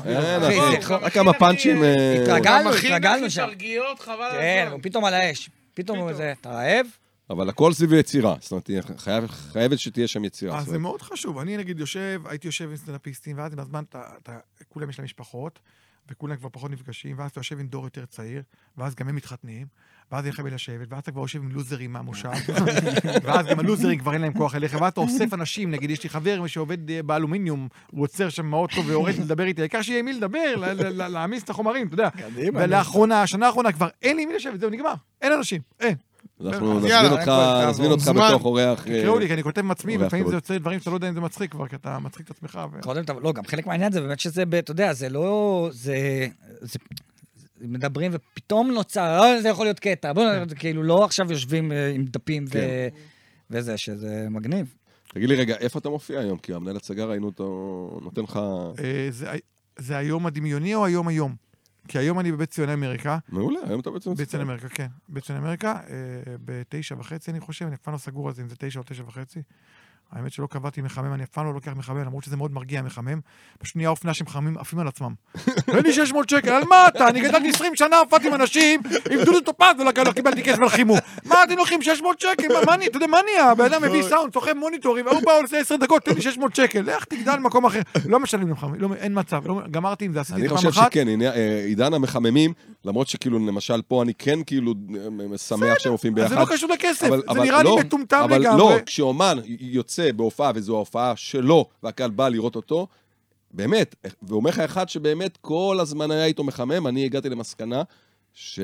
לא 0.90 0.98
רק 1.02 1.14
כמה 1.14 1.34
פאנצ'ים... 1.34 1.84
אה, 1.84 2.22
התרגלנו, 2.24 2.70
התרגלנו 2.74 3.30
שם. 3.30 3.46
תרגיות, 3.46 4.00
חבל 4.00 4.14
על 4.22 4.32
כן, 4.32 4.62
הזמן. 4.62 4.72
הוא 4.74 4.80
פתאום 4.84 5.06
על 5.06 5.14
האש. 5.14 5.50
פתאום 5.74 5.98
הוא 5.98 6.06
פתאום. 6.08 6.18
זה, 6.18 6.34
אתה 6.42 6.50
רעב? 6.50 6.86
אבל 7.30 7.50
הכל 7.50 7.74
סביב 7.74 7.94
יצירה. 7.94 8.36
זאת 8.42 8.52
אומרת, 8.52 8.70
חייב- 8.98 9.28
חייבת 9.28 9.80
שתהיה 9.80 10.08
שם 10.08 10.24
יצירה. 10.26 10.58
אז 10.58 10.64
זאת 10.66 10.72
זה 10.74 10.80
מאוד 10.80 11.02
חשוב. 11.02 11.38
אני 11.38 11.58
נגיד 11.58 11.80
יושב, 11.80 12.22
הייתי 12.26 12.48
יושב 12.48 12.70
עם 12.70 12.76
סטנדאפיסטים, 12.76 13.38
ואז 13.38 13.54
עם 13.54 13.60
הזמן, 13.60 13.84
אתה, 13.90 14.02
אתה, 14.24 14.38
כולם 14.70 14.90
יש 14.90 15.00
להם 15.00 15.06
משפחות, 15.06 15.60
וכולם 16.10 16.36
כבר 16.36 16.50
פחות 16.52 16.72
נפגשים, 16.72 17.20
ואז 17.20 17.32
אתה 17.32 17.40
יושב 17.40 17.60
עם 17.60 17.68
דור 17.68 17.84
יותר 17.84 18.06
צעיר, 18.06 18.42
ואז 18.78 18.96
גם 18.96 19.10
הם 19.10 19.16
מתחתנים, 19.16 19.68
ואז 20.12 20.26
אין 20.26 20.34
לך 20.34 20.40
מי 20.40 20.50
לשבת, 20.50 20.88
ואז 20.90 21.00
אתה 21.00 21.12
כבר 21.12 21.22
יושב 21.22 21.40
עם 21.44 21.52
לוזרים 21.52 21.94
מהמושב, 21.94 22.30
ואז 23.24 23.46
גם 23.46 23.60
הלוזרים 23.60 24.00
כבר 24.00 24.14
אין 24.14 24.22
להם 24.22 24.34
כוח 24.34 24.56
אליך, 24.56 24.78
ואז 24.82 24.92
אתה 24.92 25.02
אוסף 25.02 25.34
אנשים, 25.34 25.72
נגיד, 25.72 25.90
יש 25.90 26.04
לי 26.04 26.10
חבר 26.10 26.48
שעובד 26.48 26.92
אה, 26.92 27.04
באלומיניום, 27.04 27.68
הוא 27.92 28.04
עוצר 28.04 28.30
שם 28.30 28.46
מהאוטו 28.46 28.86
ויורד 28.86 29.16
לדבר 29.20 29.44
איתי, 29.44 29.62
העיקר 29.62 29.82
שיהיה 29.82 30.00
עם 30.00 30.06
מי 30.06 30.14
לדבר, 30.14 30.56
ל- 30.58 30.66
ל- 30.66 31.02
ל- 31.02 31.08
להעמיס 31.08 31.44
את 31.44 31.50
החומרים, 31.50 31.88
אתה 31.88 31.94
יודע. 31.94 32.10
ולאחרונה, 32.54 33.22
השנה 33.22 33.46
האחרונה 33.48 33.72
כבר 33.72 33.88
אין 34.02 34.16
לי 34.18 34.24
עם 34.24 34.30
מי 34.30 34.36
לשבת, 34.36 34.60
זהו, 34.60 34.70
נגמר. 34.70 34.94
אין 35.22 35.32
אנשים, 35.34 35.62
אין. 35.80 35.96
אנחנו 36.46 36.80
נזמין 36.80 37.12
אותך, 37.12 37.32
נזמין 37.70 37.92
אותך. 37.92 38.08
בתוך 38.08 38.46
אורח... 38.46 38.88
אה, 38.88 39.02
תקראו 39.02 39.20
לי, 39.20 39.28
כי 39.28 39.34
אני 39.34 39.44
כותב 39.44 39.62
עם 39.62 39.72
עצמי, 39.72 39.98
ולפעמים. 39.98 40.28
זה 40.30 40.36
יוצא 40.36 40.58
דברים 40.58 40.80
שאתה 40.80 40.90
לא 40.90 40.96
יודע 40.96 41.10
אם 41.10 41.14
זה 41.14 41.22
מצחיק 41.22 41.52
כבר, 41.52 41.68
כי 41.68 41.76
אתה 41.76 42.00
מצחיק 42.00 42.26
את 42.26 42.32
עצמך. 42.32 42.60
לא, 43.24 43.34
גם 43.34 43.46
חלק 43.46 43.68
מהעניין 43.68 43.92
זה 43.92 44.02
באמת 44.02 44.20
שזה, 44.20 44.44
אתה 44.60 44.72
יודע, 44.72 44.94
זה 44.94 45.10
לא... 45.10 45.70
זה... 45.72 46.28
מדברים 47.62 48.12
ופתאום 48.14 48.72
נוצר, 48.72 49.20
"אה, 49.24 49.42
זה 49.42 49.50
יכול 49.50 49.66
להיות 49.66 49.80
קטע. 49.80 50.14
בוא, 50.14 50.24
זה 50.50 50.56
כאילו 50.56 50.84
לא 50.84 51.06
עכשיו 51.06 51.32
יושבים 51.32 51.72
אה, 51.72 51.90
עם 51.90 52.06
דפים 52.06 52.46
ו- 52.48 52.52
כן. 52.52 52.88
וזה, 53.50 53.78
שזה 53.78 54.28
מגניב. 54.30 54.76
תגיד 55.14 55.30
לי 55.30 55.36
רגע, 55.36 55.56
איפה 55.56 55.80
אתה 55.80 55.90
מופיע 55.90 56.20
היום? 56.20 56.38
כי 56.38 56.54
המנהל 56.54 56.76
הצגה 56.76 57.06
ראינו 57.06 57.26
אותו 57.26 58.00
נותן 58.04 58.22
לך... 58.22 58.40
אה, 58.84 59.08
זה, 59.10 59.32
זה 59.78 59.98
היום 59.98 60.26
הדמיוני 60.26 60.76
או 60.76 60.86
היום 60.86 61.08
היום? 61.08 61.36
כי 61.88 61.98
היום 62.00 62.20
אני 62.20 62.32
בבית 62.32 62.50
ציוני 62.50 62.74
אמריקה, 62.74 63.18
מעולה, 63.30 63.60
היום 63.68 63.80
אתה 63.80 63.92
בעצם... 63.92 64.14
בית 64.14 64.28
ציוני 64.30 64.44
אמריקה, 64.46 64.70
כן. 64.70 64.88
בית 65.10 65.24
ציוני 65.24 65.42
אמריקה, 65.42 65.72
אה, 65.72 65.96
בתשע 66.46 66.96
וחצי 67.00 67.32
אני 67.32 67.40
חושב, 67.40 67.66
אני 67.66 67.76
אף 67.76 67.82
פעם 67.82 67.94
לא 67.94 67.98
סגור 67.98 68.28
על 68.28 68.34
זה 68.34 68.42
אם 68.42 68.50
זה 68.50 68.56
תשע 68.60 68.80
או 68.80 68.84
תשע 68.88 69.04
וחצי. 69.08 69.40
האמת 70.12 70.32
שלא 70.34 70.48
קבעתי 70.48 70.82
מחמם, 70.82 71.14
אני 71.14 71.24
אף 71.24 71.30
פעם 71.30 71.46
לא 71.46 71.54
לוקח 71.54 71.72
מחמם, 71.76 71.98
למרות 71.98 72.24
שזה 72.24 72.38
מאוד 72.38 72.54
מרגיע 72.54 72.82
מחמם. 72.82 73.20
פשוט 73.60 73.76
נהיה 73.76 73.90
אופנה 73.90 74.14
שמחממים 74.14 74.58
עפים 74.58 74.80
על 74.80 74.88
עצמם. 74.88 75.14
תן 75.66 75.84
לי 75.84 75.94
600 75.94 76.30
שקל, 76.30 76.50
על 76.50 76.64
מה 76.70 76.88
אתה? 76.88 77.08
אני 77.10 77.22
גדלתי 77.22 77.50
20 77.50 77.76
שנה, 77.76 77.98
הופעתי 78.00 78.28
עם 78.28 78.34
אנשים, 78.36 78.82
עם 79.12 79.20
דודו 79.26 79.42
טופז 79.42 79.66
ולא 79.80 79.92
לא 80.06 80.12
קיבלתי 80.12 80.44
כסף 80.44 80.60
על 80.60 80.70
חימום. 80.70 80.98
מה 81.26 81.44
אתם 81.44 81.58
לוקחים 81.58 81.82
600 81.82 82.20
שקל? 82.20 82.48
מה- 82.66 82.74
אני, 82.74 82.88
אתה 82.88 82.98
יודע, 82.98 83.08
מה 83.08 83.18
נהיה? 83.26 83.52
הבן 83.52 83.66
אדם 83.66 83.82
מביא 83.84 84.04
סאונד, 84.04 84.34
סוחב 84.34 84.54
מוניטורים, 84.54 85.08
ההוא 85.08 85.22
בא 85.26 85.32
עושה 85.44 85.60
10 85.60 85.76
דקות, 85.76 86.02
תן 86.06 86.14
לי 86.16 86.22
600 86.22 86.56
שקל, 86.56 86.82
לך 86.82 87.06
תגדל 87.06 87.36
במקום 87.36 87.66
אחר. 87.66 87.80
לא 88.06 88.20
משלמים 88.20 88.52
לך, 88.52 88.66
לא- 88.80 88.90
אין 88.96 89.20
מצב, 89.20 89.48
לא- 89.48 89.62
גמרתי 89.72 90.06
עם 90.06 90.14
זה, 90.14 90.20
עשיתי 90.22 90.36
אני 90.40 90.46
את 90.46 90.50
זה 90.50 90.56
חושב 90.56 90.72
פעם 90.72 90.84
אחת. 90.84 90.92
שכן, 90.92 91.22
אה, 91.22 91.64
עידן 91.66 91.94
המחממים, 91.94 92.54
למרות 92.86 93.08
שכאילו, 93.08 93.40
למשל, 93.40 93.82
פה 93.88 94.04
אני 94.04 94.14
כן 94.18 94.40
כאילו 94.46 94.74
אה, 95.32 95.38
שמח 95.38 95.80
שהם 95.80 95.92
מופיעים 95.92 96.18
אז 96.18 96.22
ביחד. 96.24 96.34
זה 96.36 96.52
לא 96.52 96.56
קשור 96.56 96.70
לכסף, 96.74 97.04
אבל- 97.08 97.18
זה 97.18 97.24
אבל 97.32 97.42
נראה 97.44 97.64
לא, 97.64 97.76
לי 97.76 97.82
מטומטם 97.86 98.22
אבל 98.24 98.38
לגמרי. 98.42 98.58
לא, 98.60 98.78
כשאומן 98.86 99.38
יוצא 99.60 99.95
בהופעה, 100.16 100.52
וזו 100.56 100.76
ההופעה 100.76 101.16
שלו, 101.16 101.70
והקהל 101.84 102.10
בא 102.10 102.30
לראות 102.30 102.56
אותו, 102.56 102.88
באמת, 103.52 103.96
ואומר 104.24 104.50
לך 104.50 104.60
אחד 104.60 104.90
שבאמת 104.90 105.38
כל 105.42 105.78
הזמן 105.82 106.12
היה 106.12 106.26
איתו 106.26 106.44
מחמם, 106.44 106.88
אני 106.88 107.06
הגעתי 107.06 107.30
למסקנה 107.30 107.84
ש... 108.34 108.60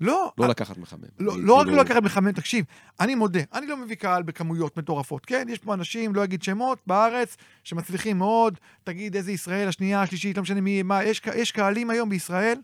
לא, 0.00 0.32
לא 0.38 0.48
לקחת 0.48 0.78
מחמם. 0.78 1.00
לא, 1.18 1.32
לא 1.38 1.54
רק 1.54 1.64
כאילו- 1.64 1.76
לא 1.76 1.82
לקחת 1.82 2.02
מחמם, 2.02 2.32
תקשיב, 2.32 2.64
אני 3.00 3.14
מודה, 3.14 3.40
אני 3.52 3.66
לא 3.66 3.76
מביא 3.76 3.96
קהל 3.96 4.22
בכמויות 4.22 4.76
מטורפות, 4.76 5.26
כן? 5.26 5.46
יש 5.48 5.58
פה 5.58 5.74
אנשים, 5.74 6.14
לא 6.14 6.24
אגיד 6.24 6.42
שמות, 6.42 6.78
בארץ, 6.86 7.36
שמצליחים 7.64 8.18
מאוד, 8.18 8.58
תגיד 8.84 9.16
איזה 9.16 9.32
ישראל, 9.32 9.68
השנייה, 9.68 10.02
השלישית, 10.02 10.36
לא 10.36 10.42
משנה 10.42 10.60
מי, 10.60 10.82
מה, 10.82 11.04
יש, 11.04 11.22
יש 11.34 11.50
קהלים 11.52 11.90
היום 11.90 12.08
בישראל, 12.08 12.58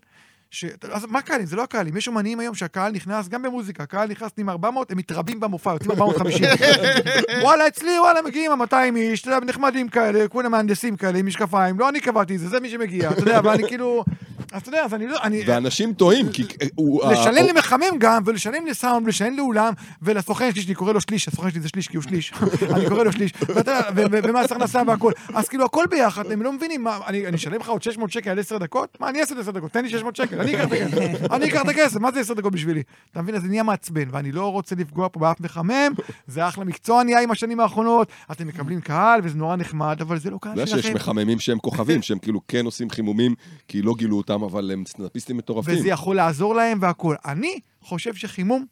ש... 0.51 0.65
אז 0.91 1.05
מה 1.05 1.21
קהלים? 1.21 1.45
זה 1.45 1.55
לא 1.55 1.63
הקהלים, 1.63 1.97
יש 1.97 2.07
אומנים 2.07 2.39
היום 2.39 2.55
שהקהל 2.55 2.91
נכנס, 2.91 3.27
גם 3.27 3.41
במוזיקה, 3.41 3.83
הקהל 3.83 4.09
נכנס 4.09 4.31
עם 4.37 4.49
400, 4.49 4.91
הם 4.91 4.97
מתרבים 4.97 5.39
במופע, 5.39 5.73
יוצאים 5.73 5.91
450. 5.91 6.45
וואלה, 7.43 7.67
אצלי, 7.67 7.99
וואלה, 7.99 8.21
מגיעים 8.21 8.51
ה-200 8.51 8.95
איש, 8.95 9.21
אתה 9.21 9.31
יודע, 9.31 9.45
נחמדים 9.45 9.89
כאלה, 9.89 10.27
כולם 10.27 10.51
מהנדסים 10.51 10.97
כאלה, 10.97 11.19
עם 11.19 11.25
משקפיים, 11.25 11.79
לא 11.79 11.89
אני 11.89 11.99
קבעתי 11.99 12.35
את 12.35 12.39
זה, 12.39 12.47
זה 12.47 12.59
מי 12.59 12.69
שמגיע, 12.69 13.11
אתה 13.11 13.19
יודע, 13.19 13.39
ואני 13.43 13.67
כאילו... 13.67 14.03
אז 14.51 14.61
אתה 14.61 14.69
יודע, 14.69 14.83
אז 14.85 14.93
אני 14.93 15.07
לא... 15.07 15.17
אני, 15.23 15.43
ואנשים 15.47 15.93
טועים, 15.93 16.29
כי 16.31 16.43
הוא... 16.75 17.11
לשלם 17.11 17.45
ה- 17.45 17.51
למחמם 17.53 17.97
גם, 17.99 18.23
ולשלם 18.25 18.65
לסאונד, 18.65 19.05
ולשלם 19.05 19.37
לאולם, 19.37 19.73
ולסוכן 20.01 20.51
שלי, 20.53 20.61
שאני 20.61 20.75
קורא 20.75 20.93
לו 20.93 21.01
שליש, 21.01 21.27
הסוכן 21.27 21.51
שלי 21.51 21.59
זה 21.61 21.69
שליש, 21.69 21.87
כי 21.87 21.97
הוא 21.97 22.03
שליש, 22.03 22.33
אני 22.75 22.89
קורא 22.89 23.03
לו 23.03 23.11
שליש, 23.11 23.31
ואתה 23.47 23.59
יודע, 23.71 23.79
ו- 23.95 24.03
ו- 24.11 24.19
ומס 24.29 24.51
הכנסה 24.51 24.81
והכל. 24.87 25.11
אז 25.33 25.47
כאילו, 25.49 25.65
הכל 25.65 25.85
ביחד, 25.89 26.31
הם 26.31 26.41
לא 26.41 26.53
מבינים, 26.53 26.83
מה, 26.83 26.99
אני 27.07 27.27
אני 27.27 27.35
אשלם 27.37 27.59
לך 27.61 27.69
עוד 27.69 27.83
600 27.83 28.11
שקל 28.11 28.29
על 28.29 28.39
10 28.39 28.57
דקות? 28.57 28.97
מה, 28.99 29.09
אני 29.09 29.21
אעשה 29.21 29.35
את 29.35 29.39
10 29.39 29.51
דקות, 29.51 29.71
תן 29.71 29.83
לי 29.83 29.89
600 29.89 30.15
שקל, 30.15 30.41
אני 30.41 30.55
אקח 30.55 30.65
את 30.67 30.71
הכסף, 30.71 31.31
אני 31.33 31.45
אקח 31.49 31.61
את 31.61 31.69
הכסף, 31.69 31.99
מה 31.99 32.11
זה 32.11 32.19
10 32.19 32.33
דקות 32.33 32.53
בשבילי? 32.53 32.81
אתה 33.11 33.21
מבין, 33.21 33.35
אז 33.35 33.41
זה 33.41 33.47
נהיה 33.47 33.63
מעצבן, 33.63 34.03
ואני 34.11 34.31
לא 34.31 34.51
רוצה 34.51 34.75
לפגוע 34.75 35.07
פה 35.11 35.19
באף 35.19 35.39
מחמם, 35.39 35.91
זה 36.27 36.47
אחלה 36.47 36.63
מקצוע 36.63 37.03
נהיה 37.03 37.21
עם 37.21 37.31
השנים 37.31 37.59
האחרונות, 37.59 38.07
אתם 38.31 38.47
מקבלים 38.47 38.81
קהל, 38.81 39.19
וזה 39.23 39.37
נורא 39.37 39.55
נחמד, 39.55 39.97
אבל 40.01 40.19
זה 40.19 40.29
לא 40.29 40.35
אתה 40.35 40.43
קהל 40.49 40.59
יודע 40.59 40.67
שיש 40.67 40.81
שלכם. 40.85 40.95
מחממים 40.95 41.39
שהם 41.39 41.59
כוכבים, 41.59 42.01
שהם 42.01 42.19
כאילו 42.19 42.41
כן 42.47 42.65
עושים 42.65 42.89
חימומים, 42.89 43.35
כי 43.67 43.81
לא 43.81 43.93
גילו 43.97 44.17
אותם, 44.17 44.30
אבל 44.35 44.71
הם 44.71 44.83
סטנדאפיסטים 44.85 45.37
מטורפים. 45.37 45.79
וזה 45.79 45.89
יכול 45.89 46.15
לעזור 46.15 46.55
להם 46.55 46.77
והכול. 46.81 47.15
אני 47.25 47.59
חושב 47.81 48.13
שחימום, 48.13 48.65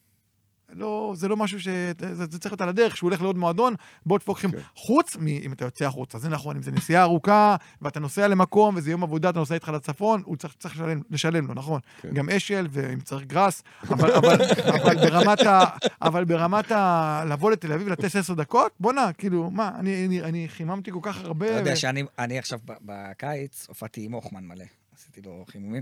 לא, 0.74 1.14
זה 1.16 1.28
לא 1.28 1.38
משהו 1.38 1.60
ש... 1.60 1.68
זה, 2.00 2.16
זה 2.16 2.40
צריך 2.40 2.52
להיות 2.52 2.62
על 2.62 2.70
הדרך, 2.70 2.98
שהוא 2.98 3.10
הולך 3.10 3.22
לעוד 3.22 3.38
מועדון, 3.38 3.76
בוא 4.06 4.20
תפוק 4.20 4.38
חימום. 4.40 4.56
כן. 4.56 4.62
חוץ 4.76 5.16
מ... 5.20 5.28
אם 5.28 5.54
אתה 5.54 5.66
יוצא 5.66 5.86
החוצה, 5.86 6.20
זה 6.20 6.30
נכון, 6.30 6.56
אם 6.56 6.62
זה 6.62 6.72
נסיעה 6.72 7.04
ארוכה, 7.04 7.56
ואתה 7.82 8.00
נוסע 8.00 8.28
למקום, 8.28 8.76
וזה 8.76 8.92
יום 8.92 9.04
עבודה, 9.04 9.30
אתה 9.30 9.40
נוסע 9.40 9.54
איתך 9.54 9.70
לצפון, 9.70 10.22
הוא 10.26 10.36
צריך, 10.36 10.56
צריך 10.60 10.76
לשלם, 10.76 11.02
לשלם 11.10 11.48
לו, 11.48 11.54
נכון. 11.54 11.80
כן. 12.02 12.10
גם 12.14 12.30
אשל, 12.30 12.68
ואם 12.70 13.00
צריך 13.00 13.26
גראס, 13.26 13.64
אבל, 13.90 14.12
אבל, 14.12 14.38
אבל 14.82 14.96
ברמת 14.96 15.42
ה... 15.42 15.64
אבל 16.02 16.26
ברמת 16.26 16.72
ה... 16.72 17.24
לבוא 17.30 17.52
לתל 17.52 17.74
אביב, 17.74 17.88
לתת 17.88 18.16
עשר 18.16 18.34
דקות, 18.34 18.72
בואנה, 18.80 19.14
כאילו, 19.14 19.52
מה, 19.52 19.72
אני, 19.80 20.06
אני, 20.06 20.22
אני 20.22 20.48
חיממתי 20.48 20.92
כל 20.92 21.00
כך 21.02 21.24
הרבה... 21.24 21.46
אתה 21.46 21.60
יודע 21.60 21.74
ו- 21.74 21.78
שאני 21.78 22.04
אני 22.20 22.40
עכשיו 22.40 22.60
ב- 22.66 22.74
בקיץ 22.86 23.66
הופעתי 23.68 24.06
עם 24.06 24.12
הוחמן 24.12 24.44
מלא, 24.44 24.66
עשיתי 25.12 25.30
לו 25.30 25.46
חימומים, 25.52 25.82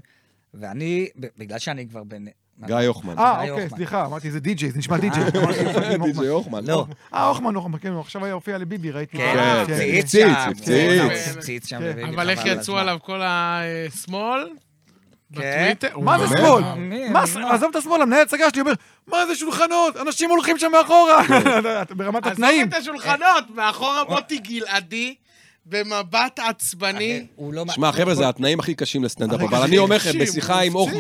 ואני, 0.54 1.08
בגלל 1.38 1.60
שאני 1.60 1.88
כבר 1.88 2.04
בן... 2.04 2.26
גיא 2.66 2.76
הוחמן. 2.76 3.18
אה, 3.18 3.50
אוקיי. 3.50 3.70
סליחה, 3.70 4.06
אמרתי, 4.06 4.32
זה 4.32 4.40
די.ג'יי, 4.40 4.72
זה 4.72 4.80
נשמע 4.80 4.98
די.ג'יי. 4.98 5.24
די.ג'יי 6.06 6.28
הוחמן. 6.28 6.66
לא, 6.66 6.86
אה, 7.14 7.26
הוחמן, 7.28 7.56
הוחמן, 7.56 7.80
כן, 7.80 7.92
הוא 7.92 8.02
עכשיו 8.02 8.26
היה 8.26 8.34
הופיע 8.34 8.58
לביבי, 8.58 8.92
ראיתי. 8.92 9.18
כן, 9.18 9.34
כן, 9.36 9.66
כן. 9.68 9.74
הפציץ 9.74 10.06
הפציץ, 10.06 10.12
שם, 10.12 10.52
הפציץ. 10.52 11.02
הוא 11.02 11.12
הפציץ 11.38 11.68
שם. 11.68 11.80
כן. 11.80 11.92
בביבי, 11.92 12.16
אבל 12.16 12.30
איך 12.30 12.46
יצאו. 12.46 12.78
עליו 12.78 12.98
כל 13.02 13.22
השמאל? 13.24 14.50
כן. 15.34 15.68
בטוויטר? 15.72 16.00
מה 16.00 16.20
זה 16.20 16.38
שמאל? 16.38 16.64
מה? 17.12 17.22
עזוב 17.54 17.70
את 17.70 17.76
השמאל, 17.76 18.02
המנהל 18.02 18.22
הצגה 18.22 18.50
שלי 18.50 18.62
אומר, 18.62 18.74
מה 19.08 19.26
זה 19.26 19.36
שולחנות? 19.36 19.98
אנשים 19.98 20.30
הולכים 20.30 20.58
שם 20.58 20.72
מאחורה. 20.72 21.24
ברמת 21.98 22.26
עזוב 22.26 22.34
התנאים. 22.34 22.68
את 22.68 22.74
השולחנות, 22.74 23.50
מאחורה 23.56 24.04
מוטי 24.10 24.38
גלעדי, 24.38 25.16
במבט 25.70 26.40
עצבני. 26.50 27.26
הוא 27.36 27.54
לא... 27.54 27.66
שמע, 27.72 27.92
חבר'ה, 27.92 28.16
זה 28.16 28.30
התנאים 28.30 28.60
הכי 28.60 28.76
קשים 28.76 29.04
לסטנדאפ, 29.04 29.42
אבל 29.42 29.62
אני 29.62 29.78
אומר 29.78 29.96
לכם, 29.96 30.20
בשיחה 30.20 30.62
עם 30.62 30.74
הפציץ. 30.78 30.98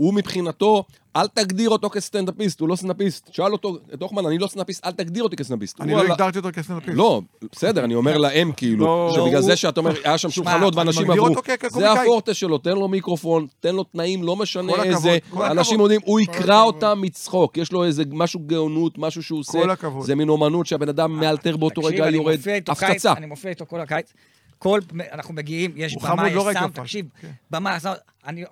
הוא 0.00 0.14
מבחינתו, 0.14 0.84
אל 1.16 1.26
תגדיר 1.26 1.70
אותו 1.70 1.90
כסטנדאפיסט, 1.90 2.60
הוא 2.60 2.68
לא 2.68 2.76
סטנדאפיסט. 2.76 3.28
שאל 3.32 3.52
אותו, 3.52 3.78
את 3.94 4.02
הוחמן, 4.02 4.26
אני 4.26 4.38
לא 4.38 4.46
סטנדאפיסט, 4.46 4.86
אל 4.86 4.90
תגדיר 4.90 5.22
אותי 5.22 5.36
כסטנדאפיסט. 5.36 5.80
אני 5.80 5.92
לא 5.92 6.02
הגדרתי 6.02 6.38
אותו 6.38 6.48
כסטנדאפיסט. 6.52 6.96
לא, 6.96 7.20
בסדר, 7.52 7.84
אני 7.84 7.94
אומר 7.94 8.18
להם 8.18 8.52
כאילו, 8.56 8.86
לא, 8.86 9.12
שבגלל 9.14 9.42
זה 9.42 9.56
שאתה 9.56 9.80
אומר, 9.80 9.92
היה 10.04 10.18
שם 10.18 10.30
שולחנות 10.30 10.76
ואנשים 10.76 11.10
עברו, 11.10 11.28
זה. 11.68 11.92
הפורטה 11.92 12.34
שלו, 12.34 12.58
תן 12.58 12.70
לו 12.70 12.88
מיקרופון, 12.88 13.46
תן 13.60 13.74
לו 13.74 13.84
תנאים, 13.84 14.22
לא 14.22 14.36
משנה 14.36 14.72
איזה, 14.84 15.18
אנשים. 15.36 15.80
יודעים, 15.80 16.00
הוא 16.04 16.20
יקרא. 16.20 16.62
אותם 16.62 16.98
מצחוק, 17.02 17.56
יש 17.56 17.72
לו 17.72 17.84
איזה 17.84 18.02
משהו 18.12 18.40
גאונות, 18.46 18.98
משהו 18.98 19.22
שהוא 19.22 19.40
עושה, 19.40 19.52
כל 19.52 19.70
הכבוד. 19.70 20.06
זה 20.06 20.14
מין 20.14 20.28
אומנות 20.28 20.66
שהבן 20.66 20.88
אדם 20.88 21.12
מאלתר 21.12 21.56
באותו 21.56 21.80
רגע, 21.84 22.10
יורד, 22.10 22.38
הפצצה. 22.68 23.12
אני 23.12 23.26
מופיע 23.26 23.50
איתו 23.50 23.66
כל 23.68 23.80
הקיץ. 23.80 24.12
כל, 24.60 24.80
אנחנו 25.12 25.34
מגיעים, 25.34 25.72
יש 25.76 25.94
הוא 25.94 26.02
במה, 26.02 26.28
יש 26.28 26.34
לא 26.34 26.50
סאונד. 26.52 26.72
תקשיב, 26.74 27.06
כן. 27.20 27.30
במה, 27.50 27.78
סאונד, 27.78 27.96
אני 28.26 28.44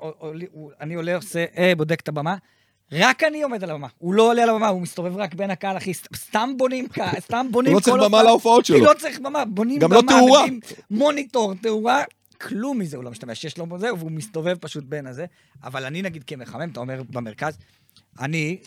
הוא- 0.52 0.70
אני 0.80 0.94
עולה, 0.94 1.16
עושה, 1.16 1.44
אה, 1.58 1.72
בודק 1.76 2.00
את 2.00 2.08
הבמה, 2.08 2.36
רק 2.92 3.22
אני 3.24 3.42
עומד 3.42 3.64
על 3.64 3.70
הבמה. 3.70 3.86
הוא 3.98 4.14
לא 4.14 4.30
עולה 4.30 4.42
על 4.42 4.48
הבמה, 4.50 4.68
הוא 4.68 4.82
מסתובב 4.82 5.16
רק 5.16 5.34
בין 5.34 5.50
הקהל, 5.50 5.76
אחי. 5.76 5.94
סת- 5.94 6.16
סתם 6.16 6.50
בונים 6.56 6.88
קהל, 6.88 7.20
סתם 7.20 7.46
בונים 7.50 7.72
הוא 7.72 7.78
לא 7.80 7.84
צריך 7.84 7.96
כל 7.96 8.08
במה. 8.08 8.22
להופעות 8.22 8.64
שלו. 8.64 8.78
לא 8.84 8.92
צריך 8.98 9.20
במה, 9.20 9.44
בונים 9.44 9.78
גם 9.78 9.90
במה. 9.90 9.98
לא 10.00 10.06
תאורה. 10.08 10.44
מוניטור, 10.90 11.54
תאורה, 11.54 12.02
כלום 12.40 12.78
מזה 12.78 12.96
הוא 12.96 13.04
לא 13.04 13.10
משתמש. 13.10 13.44
יש 13.44 13.58
לו 13.58 13.66
זה, 13.78 13.94
והוא 13.94 14.10
מסתובב 14.12 14.56
פשוט 14.60 14.84
בין 14.84 15.06
הזה. 15.06 15.26
אבל 15.64 15.84
אני, 15.84 16.02
נגיד, 16.02 16.24
כמחמם, 16.24 16.68
אתה 16.72 16.80
אומר, 16.80 17.02
במרכז, 17.10 17.58
אני, 18.20 18.58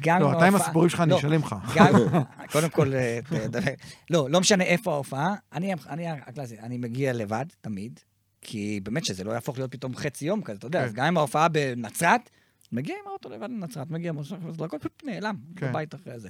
גם 0.00 0.20
לא, 0.20 0.30
עם 0.30 0.36
אתה 0.36 0.46
עם 0.46 0.54
הסיפורים 0.54 0.88
שלך, 0.90 1.00
אני 1.00 1.10
לא, 1.10 1.18
אשלם 1.18 1.40
לך. 1.40 1.56
קודם 2.52 2.68
כל, 2.68 2.92
אה. 2.94 3.18
לא, 4.10 4.30
לא 4.30 4.40
משנה 4.40 4.64
איפה 4.64 4.92
ההופעה, 4.92 5.34
אני, 5.52 5.72
אני, 5.88 6.08
הקלאסי, 6.10 6.58
אני 6.58 6.78
מגיע 6.78 7.12
לבד, 7.12 7.44
תמיד, 7.60 8.00
כי 8.42 8.80
באמת 8.82 9.04
שזה 9.04 9.24
לא 9.24 9.32
יהפוך 9.32 9.58
להיות 9.58 9.72
פתאום 9.72 9.96
חצי 9.96 10.24
יום 10.26 10.42
כזה, 10.42 10.58
אתה 10.58 10.66
יודע, 10.66 10.80
כן. 10.80 10.84
אז 10.84 10.92
גם 10.92 11.04
עם 11.04 11.16
ההופעה 11.16 11.48
בנצרת, 11.48 12.30
מגיע 12.72 12.94
עם 13.02 13.08
האוטו 13.10 13.28
לבד 13.28 13.48
לנצרת, 13.50 13.90
מגיע 13.90 14.12
מוסך 14.12 14.36
דקות, 14.56 14.80
פשוט 14.80 15.02
נעלם, 15.04 15.34
כן. 15.56 15.68
בבית 15.70 15.94
אחרי 15.94 16.18
זה. 16.20 16.28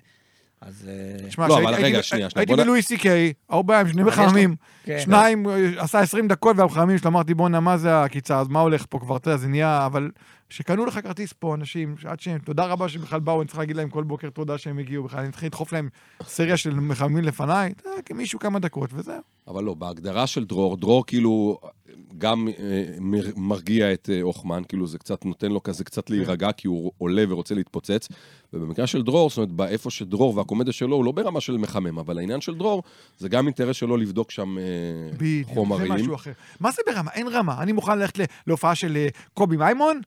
אז... 0.60 0.88
אה, 0.88 1.28
תשמע, 1.28 1.48
לא, 1.48 1.58
אבל 1.58 1.66
רגע, 1.66 1.76
הייתי- 1.76 2.02
שנייה, 2.02 2.02
שנייה, 2.02 2.28
הייתי 2.36 2.52
בוא 2.54 2.62
נ- 2.62 2.64
בלואי 2.66 2.82
סי 2.82 2.98
קיי, 2.98 3.32
בא 3.66 3.80
עם 3.80 3.88
שני 3.88 4.02
מחממים, 4.02 4.56
כן. 4.84 4.98
שניים, 5.00 5.48
אה, 5.48 5.82
עשה 5.82 6.00
20 6.00 6.28
דקות, 6.28 6.56
והמחממים 6.58 6.98
שלו, 6.98 7.10
אמרתי, 7.10 7.34
בואנה, 7.34 7.60
מה 7.60 7.76
זה 7.78 7.94
העקיצה, 7.94 8.38
אז 8.40 8.48
מה 8.48 8.60
הולך 8.60 8.84
פה 8.88 8.98
כבר, 8.98 9.16
אתה 9.16 9.30
יודע, 9.30 9.38
זה 9.38 9.48
נהיה, 9.48 9.86
אבל... 9.86 10.10
שקנו 10.52 10.86
לך 10.86 11.00
כרטיס 11.02 11.32
פה, 11.32 11.54
אנשים, 11.54 11.94
שעד 11.98 12.20
שהם, 12.20 12.38
תודה 12.38 12.66
רבה 12.66 12.88
שבכלל 12.88 13.20
באו, 13.20 13.40
אני 13.40 13.48
צריך 13.48 13.58
להגיד 13.58 13.76
להם 13.76 13.90
כל 13.90 14.04
בוקר 14.04 14.30
תודה 14.30 14.58
שהם 14.58 14.78
הגיעו 14.78 15.04
בכלל, 15.04 15.20
אני 15.20 15.32
צריך 15.32 15.44
לדחוף 15.44 15.72
להם 15.72 15.88
סריה 16.22 16.56
של 16.56 16.74
מחממים 16.74 17.24
לפניי, 17.24 17.72
יודע, 17.86 18.02
כמישהו 18.02 18.38
כמה 18.38 18.58
דקות, 18.58 18.90
וזהו. 18.92 19.20
אבל 19.48 19.64
לא, 19.64 19.74
בהגדרה 19.74 20.26
של 20.26 20.44
דרור, 20.44 20.76
דרור 20.76 21.06
כאילו 21.06 21.58
גם 22.18 22.48
אה, 22.48 22.84
מר- 23.00 23.32
מרגיע 23.36 23.92
את 23.92 24.10
אה, 24.12 24.20
הוחמן, 24.22 24.62
כאילו 24.68 24.86
זה 24.86 24.98
קצת 24.98 25.24
נותן 25.24 25.52
לו 25.52 25.62
כזה 25.62 25.84
קצת 25.84 26.10
להירגע, 26.10 26.52
כי 26.52 26.68
הוא 26.68 26.92
עולה 26.98 27.24
ורוצה 27.28 27.54
להתפוצץ. 27.54 28.08
ובמקרה 28.52 28.86
של 28.86 29.02
דרור, 29.02 29.30
זאת 29.30 29.36
אומרת, 29.38 29.50
באיפה 29.50 29.90
שדרור 29.90 30.36
והקומדיה 30.36 30.72
שלו, 30.72 30.96
הוא 30.96 31.04
לא 31.04 31.12
ברמה 31.12 31.40
של 31.40 31.56
מחמם, 31.56 31.98
אבל 31.98 32.18
העניין 32.18 32.40
של 32.40 32.54
דרור, 32.54 32.82
זה 33.18 33.28
גם 33.28 33.46
אינטרס 33.46 33.76
שלו 33.76 33.96
לבדוק 33.96 34.30
שם 34.30 34.58
אה, 34.58 34.62
בדיוק, 35.16 35.48
זה 35.48 35.54
חומרים. 35.54 35.92
משהו 35.92 36.14
אחר. 36.14 36.32
מה 36.60 36.70
זה 36.70 36.82
ברמה? 36.86 37.10
אין 37.10 37.28
רמה. 37.28 37.62
אני 37.62 37.72
מוכן 37.72 37.98
ללכת 37.98 38.18
להופעה 38.46 38.74
של 38.74 38.96
אה, 38.96 39.08
קובי 39.34 39.56
מימון, 39.56 40.00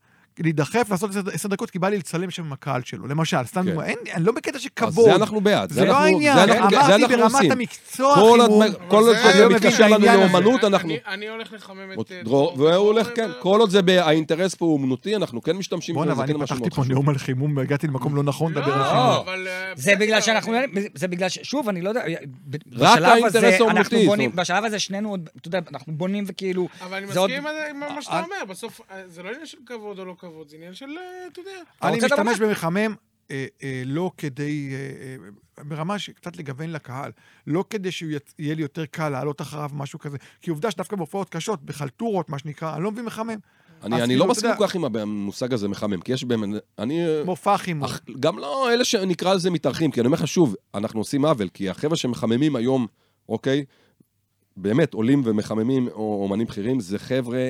להידחף, 0.43 0.87
לעשות 0.91 1.11
עשר- 1.33 1.49
דקות, 1.49 1.69
כי 1.71 1.79
בא 1.79 1.89
לי 1.89 1.97
לצלם 1.97 2.31
שם 2.31 2.43
עם 2.45 2.53
הקהל 2.53 2.81
שלו. 2.85 3.07
למשל, 3.07 3.37
סתם 3.45 3.63
כן. 3.63 3.69
דוגמא, 3.69 3.81
אין, 3.83 3.97
אני 4.13 4.23
לא 4.25 4.31
בקטע 4.31 4.59
של 4.59 4.69
אז 4.75 4.89
כבוד. 4.91 5.05
זה 5.05 5.15
אנחנו 5.15 5.41
בעד. 5.41 5.69
זה 5.71 5.81
לא 5.85 5.89
אנחנו- 5.91 6.03
העניין, 6.05 6.35
זה 6.35 6.43
אנחנו- 6.43 6.69
זה 6.69 6.77
אמרתי 6.77 6.93
אנחנו 7.03 7.17
ברמת 7.17 7.31
עושים. 7.33 7.51
המקצוע, 7.51 8.15
כל. 8.15 8.21
עוד- 8.41 8.75
כל 8.87 8.95
עוד 8.97 9.15
זה- 9.15 9.33
זה 9.33 9.45
לא 9.45 9.55
מתקשר 9.55 9.87
לנו. 9.87 10.05
לאומנות, 10.05 10.63
אנחנו... 10.63 10.93
אני 11.07 11.27
הולך 11.29 11.53
לחמם 11.53 11.91
את... 12.01 12.11
אה, 12.11 12.21
דרור, 12.23 12.53
והוא 12.59 12.69
הולך, 12.87 13.09
כן, 13.15 13.29
כל 13.39 13.59
עוד 13.59 13.69
זה, 13.69 13.79
האינטרס 14.01 14.55
פה 14.55 14.65
הוא 14.65 14.73
אומנותי, 14.73 15.15
אנחנו 15.15 15.41
כן 15.41 15.51
משתמשים 15.57 15.95
בזה, 15.95 16.17
ואני 16.17 16.33
כן 16.33 16.39
משהו 16.39 16.45
פתחתי 16.45 16.61
מאוד 16.61 16.73
פה 16.75 16.81
חשוב. 16.81 16.91
נאום 16.91 17.09
על 17.09 17.17
חימום 17.17 17.57
והגעתי 17.57 17.87
למקום 17.87 18.15
לא 18.15 18.23
נכון 18.23 18.51
לדבר 18.51 18.73
על 18.73 18.79
לא, 18.79 18.85
חימום. 19.23 19.47
אה, 19.47 19.71
זה 19.75 19.95
בגלל 19.95 20.21
שאנחנו, 20.21 20.53
זה 20.95 21.07
בגלל 21.07 21.29
ש... 21.29 21.39
שוב, 21.43 21.69
אני 21.69 21.81
לא 21.81 21.89
יודע, 21.89 22.01
ב- 22.49 22.55
רק 22.83 23.01
האינטרס 23.01 23.61
האומנותי. 23.61 24.27
בשלב 24.35 24.65
הזה 24.65 24.79
שנינו 24.79 25.09
עוד, 25.09 25.29
אתה 25.37 25.47
יודע, 25.47 25.59
אנחנו 25.71 25.93
בונים 25.93 26.23
וכאילו... 26.27 26.67
אבל 26.81 26.97
אני 26.97 27.07
זה 27.07 27.19
מסכים 27.21 27.43
עם 27.69 27.79
מה 27.95 28.01
שאתה 28.01 28.13
אה, 28.15 28.23
אומר, 28.23 28.35
בסוף 28.49 28.81
אה, 28.91 29.01
זה 29.07 29.23
לא 29.23 29.29
עניין 29.29 29.45
של 29.45 29.57
כבוד 29.65 29.99
או 29.99 30.05
לא 30.05 30.15
כבוד, 30.19 30.24
זה 30.47 30.55
עניין 30.55 30.73
של, 30.73 30.85
אה, 30.85 31.27
אתה 31.31 31.39
יודע. 31.39 31.51
אני 31.83 31.97
משתמש 31.97 32.39
במחמם 32.39 32.95
אה, 33.31 33.45
אה, 33.63 33.83
לא 33.85 34.11
כדי, 34.17 34.69
אה, 34.73 35.63
ברמה 35.63 35.99
שקצת 35.99 36.37
לגוון 36.37 36.69
לקהל, 36.69 37.11
לא 37.47 37.63
כדי 37.69 37.91
שיהיה 37.91 38.55
לי 38.55 38.61
יותר 38.61 38.85
קל 38.85 39.09
לעלות 39.09 39.41
אחריו 39.41 39.69
משהו 39.73 39.99
כזה, 39.99 40.17
כי 40.41 40.49
עובדה 40.49 40.71
שדווקא 40.71 40.95
בהופעות 40.95 41.29
קשות, 41.29 41.63
בחלטורות, 41.63 42.29
מה 42.29 42.39
שנקרא, 42.39 42.75
אני 42.75 42.83
לא 42.83 42.91
מביא 42.91 43.03
מחמם. 43.03 43.37
אני 43.83 43.95
אני 43.95 44.07
כאילו, 44.07 44.25
לא 44.25 44.31
מסכים 44.31 44.51
כל 44.57 44.67
כך 44.67 44.75
עם 44.75 44.85
המושג 44.95 45.53
הזה 45.53 45.67
מחמם, 45.67 46.01
כי 46.01 46.13
יש 46.13 46.23
באמת, 46.23 46.49
אני... 46.79 47.05
מופע 47.25 47.57
חימום. 47.57 47.83
אך, 47.83 48.01
גם 48.19 48.37
לא 48.37 48.73
אלה 48.73 48.85
שנקרא 48.85 49.33
לזה 49.33 49.51
מתארחים, 49.51 49.91
כי 49.91 49.99
אני 49.99 50.07
אומר 50.07 50.17
לך 50.17 50.27
שוב, 50.27 50.55
אנחנו 50.73 50.99
עושים 50.99 51.25
עוול, 51.25 51.49
כי 51.49 51.69
החבר'ה 51.69 51.95
שמחממים 51.95 52.55
היום, 52.55 52.87
אוקיי, 53.29 53.65
באמת, 54.57 54.93
עולים 54.93 55.21
ומחממים 55.25 55.87
או 55.87 56.23
אומנים 56.23 56.47
בכירים, 56.47 56.79
זה 56.79 56.99
חבר'ה 56.99 57.49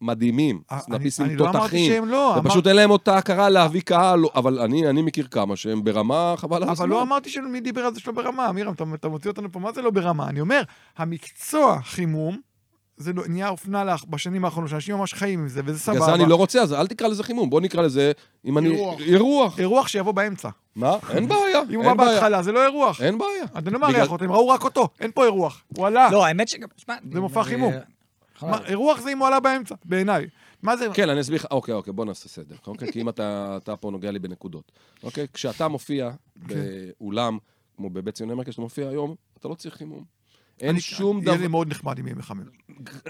מדהימים, 0.00 0.60
אה, 0.72 0.80
סנאפיסטים 0.80 1.26
אני 1.26 1.36
לא 1.36 1.44
אמרתי 1.44 1.58
תותחים, 1.58 1.92
שהם 1.92 2.08
לא, 2.08 2.34
ופשוט 2.38 2.66
אין 2.66 2.76
להם 2.76 2.90
אותה 2.90 3.16
הכרה 3.16 3.48
להביא 3.48 3.80
קהל, 3.80 4.18
לא- 4.18 4.30
אבל 4.34 4.58
אני, 4.58 4.88
אני 4.90 5.02
מכיר 5.02 5.26
כמה 5.30 5.56
שהם 5.56 5.84
ברמה 5.84 6.34
חבל 6.36 6.56
על 6.56 6.62
הזמן. 6.62 6.74
אבל 6.84 6.88
לא 6.88 7.02
אמרתי 7.02 7.30
שמי 7.30 7.60
דיבר 7.60 7.80
על 7.80 7.94
זה 7.94 8.00
שלא 8.00 8.12
ברמה, 8.12 8.48
אמירם, 8.48 8.72
אתה, 8.72 9.08
מוציא 9.08 9.30
אותנו 9.30 9.52
פה, 9.52 9.58
מה 9.60 9.72
זה 9.72 9.82
לא 9.82 9.90
ברמה? 9.90 10.28
אני 10.28 10.40
אומר, 10.40 10.62
המקצוע 10.98 11.78
חימום, 11.82 12.40
זה 12.96 13.12
לא- 13.12 13.22
נהיה 13.28 13.48
אופנה 13.48 13.84
לך 13.84 14.04
בשנים 14.10 14.44
האחרונות, 14.44 14.70
שאנשים 14.70 14.96
ממש 14.96 15.14
חיים 15.14 15.40
עם 15.40 15.48
זה, 15.48 15.60
וזה 15.60 15.62
בגלל 15.62 15.74
זה 15.74 15.80
סבבה. 15.80 16.14
אני 16.14 16.26
לא 16.26 16.36
רוצה, 16.36 16.62
אז 16.62 16.72
אל 16.72 16.86
תקרא 16.86 17.08
לזה 17.08 17.22
חימום, 17.22 17.50
בוא 17.50 17.60
נקרא 17.60 17.82
לזה, 17.82 18.12
אם 18.44 18.58
אני... 18.58 18.68
אירוח. 18.70 19.00
אירוח. 19.00 19.58
אירוח 19.58 19.88
שיבוא 19.88 20.12
באמצע. 20.12 20.48
מה? 20.76 20.96
אין 21.10 21.28
בעיה, 21.28 21.60
אם 21.70 21.80
הוא 21.80 21.92
בא. 21.92 22.04
בהתחלה, 22.04 22.42
זה 22.42 22.52
לא 22.52 22.62
אירוח. 22.66 23.00
אין 23.00 23.18
בעיה. 23.18 23.44
אתה 23.58 23.70
לא 23.70 23.78
מארח 23.78 24.10
אותו, 24.10 24.24
הם 24.24 24.32
ראו 24.32 24.48
רק 24.48 24.64
אותו, 24.64 24.88
אין 25.00 25.10
פה 25.14 25.24
אירוח. 25.24 25.62
הוא 25.76 25.86
עלה. 25.86 26.10
לא, 26.10 26.26
האמת 26.26 26.48
שגם... 26.48 26.68
זה 27.12 27.20
מופע 27.20 27.42
חימום. 27.44 27.72
מה. 28.42 28.66
אירוח 28.66 29.00
זה 29.00 29.12
אם 29.12 29.18
הוא 29.18 29.26
עלה 29.26 29.40
באמצע, 29.40 29.74
בעיניי. 29.84 30.26
מה 30.62 30.76
זה? 30.76 30.86
כן, 30.94 31.08
אני 31.08 31.20
אסביר 31.20 31.38
לך, 31.38 31.46
אוקיי, 31.50 31.74
אוקיי, 31.74 31.92
בוא 31.92 32.04
נעשה 32.04 32.28
סדר, 32.28 32.56
אוקיי? 32.66 32.92
כי 32.92 33.00
אם 33.00 33.08
אתה, 33.08 33.58
אתה 33.62 33.76
פה 33.76 33.90
נוגע 33.90 34.10
לי 34.10 34.18
בנקודות, 34.18 34.72
אוקיי? 35.02 35.26
כשאתה 35.32 35.68
מופיע 35.68 36.10
כן. 36.48 36.54
באולם, 37.00 37.38
כמו 37.76 37.90
בבית 37.90 38.14
ציוני 38.14 38.34
מרקס, 38.34 38.50
שאתה 38.50 38.62
מופיע 38.62 38.88
היום, 38.88 39.14
אתה 39.38 39.48
לא 39.48 39.54
צריך 39.54 39.74
חימום. 39.74 40.04
אין 40.62 40.70
אני- 40.70 40.80
שום 40.80 41.22
יהיה 41.22 41.32
לי 41.32 41.38
דבר... 41.38 41.48
מאוד 41.48 41.68
נחמד 41.70 41.98
אם 41.98 42.06
יהיה 42.06 42.16
מחמם. 42.16 42.42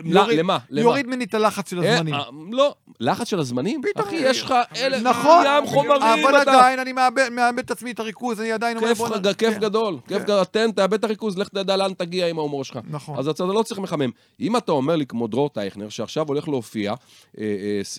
למה? 0.05 0.26
למה? 0.32 0.59
יוריד 0.70 1.07
ממני 1.07 1.24
את 1.24 1.34
הלחץ 1.34 1.70
של 1.70 1.80
אה, 1.84 1.94
הזמנים. 1.94 2.14
אה, 2.14 2.20
לא, 2.50 2.74
לחץ 3.00 3.28
של 3.28 3.38
הזמנים? 3.38 3.80
פתאום- 3.82 4.07
אחי, 4.07 4.16
יש 4.16 4.42
לך 4.42 4.55
אלף 4.76 5.03
נכון, 5.03 5.44
ים 5.46 5.66
חומרים, 5.66 6.03
אבל. 6.26 6.34
עדיין 6.34 6.78
אני 6.78 6.92
מאבד 6.92 7.28
מאבד 7.32 7.59
את 7.59 7.70
עצמי, 7.70 7.90
את 7.90 8.00
הריכוז, 8.00 8.40
אני 8.40 8.53
עדיין 8.53 8.76
אומר... 8.76 8.88
כיף, 8.88 8.98
בוא 8.98 9.09
כיף 9.38 9.55
כן. 9.55 9.61
גדול, 9.61 9.98
כיף 10.09 10.22
גדול, 10.22 10.44
תן, 10.44 10.70
תאבד 10.70 10.94
את 10.98 11.05
הריכוז, 11.05 11.38
לך 11.38 11.48
תדע 11.48 11.76
לאן 11.76 11.92
תגיע 11.94 12.26
עם 12.28 12.38
ההומור 12.38 12.64
שלך. 12.64 12.78
נכון. 12.90 13.18
אז 13.18 13.28
אתה 13.28 13.44
לא 13.44 13.62
צריך 13.62 13.80
מחמם. 13.80 14.11
אם 14.40 14.57
אתה 14.57 14.72
אומר 14.72 14.96
לי, 14.96 15.07
כמו 15.07 15.26
דרור 15.26 15.48
טייכנר, 15.48 15.88
שעכשיו 15.88 16.26
הולך 16.28 16.48
להופיע 16.48 16.94
אה, 17.38 17.44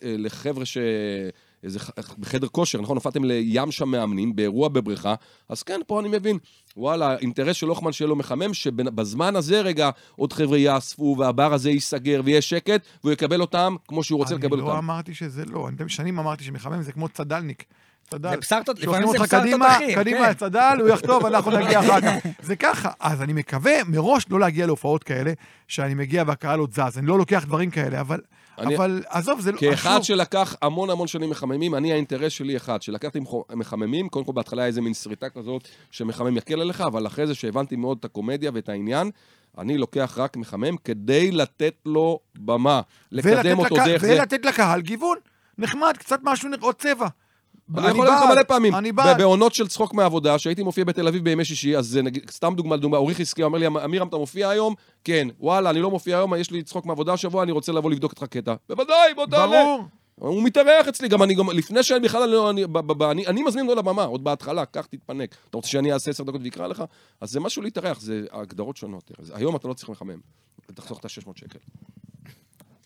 לחבר'ה 0.03 0.65
ש... 0.65 0.77
איזה 1.63 1.79
ח- 1.79 1.89
בחדר 2.19 2.47
כושר, 2.47 2.81
נכון? 2.81 2.97
הופעתם 2.97 3.23
לים 3.23 3.71
שם 3.71 3.89
מאמנים, 3.89 4.35
באירוע 4.35 4.69
בבריכה, 4.69 5.15
אז 5.49 5.63
כן, 5.63 5.79
פה 5.87 5.99
אני 5.99 6.09
מבין. 6.09 6.37
וואלה, 6.77 7.17
אינטרס 7.17 7.55
של 7.55 7.67
לוחמן 7.67 7.91
שיהיה 7.91 8.09
לו 8.09 8.15
מחמם, 8.15 8.53
שבזמן 8.53 9.35
הזה 9.35 9.61
רגע 9.61 9.89
עוד 10.15 10.33
חבר'ה 10.33 10.57
יאספו, 10.57 11.15
והבר 11.19 11.53
הזה 11.53 11.69
ייסגר 11.69 12.21
ויהיה 12.25 12.41
שקט, 12.41 12.81
והוא 13.03 13.13
יקבל 13.13 13.41
אותם 13.41 13.75
כמו 13.87 14.03
שהוא 14.03 14.19
רוצה 14.19 14.35
לקבל 14.35 14.53
אני 14.57 14.61
לא 14.61 14.67
אותם. 14.67 14.77
אמרתי 14.77 15.13
שזה 15.13 15.43
לא, 15.45 15.67
אני 15.67 15.89
שנים 15.89 16.19
אמרתי 16.19 16.43
שמחמם 16.43 16.81
זה 16.81 16.91
כמו 16.91 17.09
צדלניק. 17.09 17.63
צדל. 18.09 18.29
זה 18.29 18.37
בשר 18.37 18.63
תות- 18.63 18.77
שולחים 18.77 18.89
לפעמים 18.93 19.11
זה 19.11 19.17
אותך 19.17 19.33
בשר 19.33 19.41
קדימה, 19.41 19.67
תותחים, 19.79 19.95
קדימה, 19.95 20.19
כן. 20.27 20.33
צדל, 20.33 20.77
הוא 20.79 20.89
יחטוף, 20.89 21.25
אנחנו 21.25 21.51
נגיע 21.57 21.79
אחר 21.79 22.01
כך. 22.01 22.13
זה 22.41 22.55
ככה. 22.55 22.91
אז 22.99 23.21
אני 23.21 23.33
מקווה 23.33 23.71
מראש 23.87 24.25
לא 24.29 24.39
להגיע 24.39 24.65
להופעות 24.65 25.03
כאלה, 25.03 25.33
שאני 25.67 25.93
מגיע 25.93 26.23
והקהל 26.27 26.59
עוד 26.59 26.71
זז. 26.73 26.97
אני 26.97 27.07
לא 27.07 27.17
לוקח 27.17 27.43
דברים 27.45 27.69
כאלה, 27.69 28.01
אבל... 28.01 28.19
אני- 28.57 28.75
אבל 28.75 29.03
עזוב, 29.07 29.39
זה 29.41 29.51
לא... 29.51 29.57
כאחד 29.57 29.95
שוב, 29.95 30.03
שלקח 30.03 30.55
המון 30.61 30.89
המון 30.89 31.07
שנים 31.07 31.29
מחממים, 31.29 31.75
אני 31.75 31.91
האינטרס 31.93 32.31
שלי 32.31 32.57
אחד, 32.57 32.81
שלקחתי 32.81 33.19
מחממים, 33.55 34.09
קודם 34.09 34.25
כל 34.25 34.31
בהתחלה 34.35 34.61
היה 34.61 34.67
איזה 34.67 34.81
מין 34.81 34.93
שריטה 34.93 35.29
כזאת 35.29 35.67
שמחמם 35.91 36.37
יקל 36.37 36.61
עליך, 36.61 36.81
אבל 36.81 37.07
אחרי 37.07 37.27
זה 37.27 37.35
שהבנתי 37.35 37.75
מאוד 37.75 37.97
את 37.99 38.05
הקומדיה 38.05 38.51
ואת 38.53 38.69
העניין, 38.69 39.11
אני 39.57 39.77
לוקח 39.77 40.13
רק 40.17 40.37
מחמם 40.37 40.77
כדי 40.77 41.31
לתת 41.31 41.73
לו 41.85 42.19
במה, 42.35 42.81
ולתת 43.11 43.25
לקדם 43.29 43.59
אותו 43.59 43.75
לקה- 43.75 43.85
דרך 43.85 44.01
זה. 44.01 44.13
ולתת 44.13 44.45
לקהל 44.45 44.81
גיוון. 44.81 45.17
נחמד, 45.57 45.93
קצת 45.97 46.19
משהו, 46.23 46.49
עוד 46.61 46.75
צבע. 46.75 47.07
אני 47.77 47.87
יכול 47.87 48.05
להגיד 48.05 48.23
לך 48.23 48.35
מלא 48.35 48.43
פעמים, 48.43 48.75
אני 48.75 48.91
בעד. 48.91 49.17
בעונות 49.17 49.53
של 49.53 49.67
צחוק 49.67 49.93
מהעבודה, 49.93 50.39
שהייתי 50.39 50.63
מופיע 50.63 50.83
בתל 50.83 51.07
אביב 51.07 51.23
בימי 51.23 51.45
שישי, 51.45 51.77
אז 51.77 51.87
זה 51.87 52.01
נגיד, 52.01 52.29
סתם 52.29 52.53
דוגמה, 52.57 52.77
דוגמה, 52.77 52.97
אורי 52.97 53.15
חזקיה 53.15 53.45
אומר 53.45 53.59
לי, 53.59 53.67
אמירם, 53.67 54.07
אתה 54.07 54.17
מופיע 54.17 54.49
היום? 54.49 54.73
כן. 55.03 55.27
וואלה, 55.39 55.69
אני 55.69 55.81
לא 55.81 55.91
מופיע 55.91 56.17
היום, 56.17 56.33
יש 56.33 56.51
לי 56.51 56.63
צחוק 56.63 56.85
מהעבודה 56.85 57.13
השבוע, 57.13 57.43
אני 57.43 57.51
רוצה 57.51 57.71
לבוא 57.71 57.91
לבדוק 57.91 58.11
איתך 58.11 58.23
קטע. 58.23 58.53
בוודאי, 58.69 59.13
בוא 59.15 59.25
תעלה. 59.25 59.63
ברור. 59.63 59.83
הוא 60.15 60.43
מתארח 60.43 60.87
אצלי, 60.87 61.07
גם 61.07 61.23
אני, 61.23 61.35
גם 61.35 61.49
לפני 61.49 61.83
שאני 61.83 61.99
בכלל, 61.99 62.29
לא, 62.29 62.49
אני, 62.49 62.67
ב, 62.67 62.71
ב, 62.71 62.91
ב, 62.91 63.03
אני, 63.03 63.27
אני 63.27 63.43
מזמין 63.43 63.67
אותו 63.67 63.79
לבמה, 63.79 64.03
עוד 64.03 64.23
בהתחלה, 64.23 64.65
קח, 64.65 64.85
תתפנק. 64.85 65.35
אתה 65.49 65.57
רוצה 65.57 65.69
שאני 65.69 65.93
אעשה 65.93 66.11
עשר 66.11 66.23
דקות 66.23 66.41
ואקרא 66.43 66.67
לך? 66.67 66.83
אז 67.21 67.31
זה 67.31 67.39
משהו 67.39 67.61
להתארח, 67.61 67.99
זה 67.99 68.25
הגדרות 68.31 68.77
שונות. 68.77 69.11
אז 69.19 69.31
היום 69.35 69.55
אתה 69.55 69.67
לא 69.67 69.73
צריך 69.73 69.89
לחמם, 69.89 70.19
תחסוך 70.73 70.99
את 70.99 71.05
ה-600 71.05 71.31
שקל. 71.35 71.59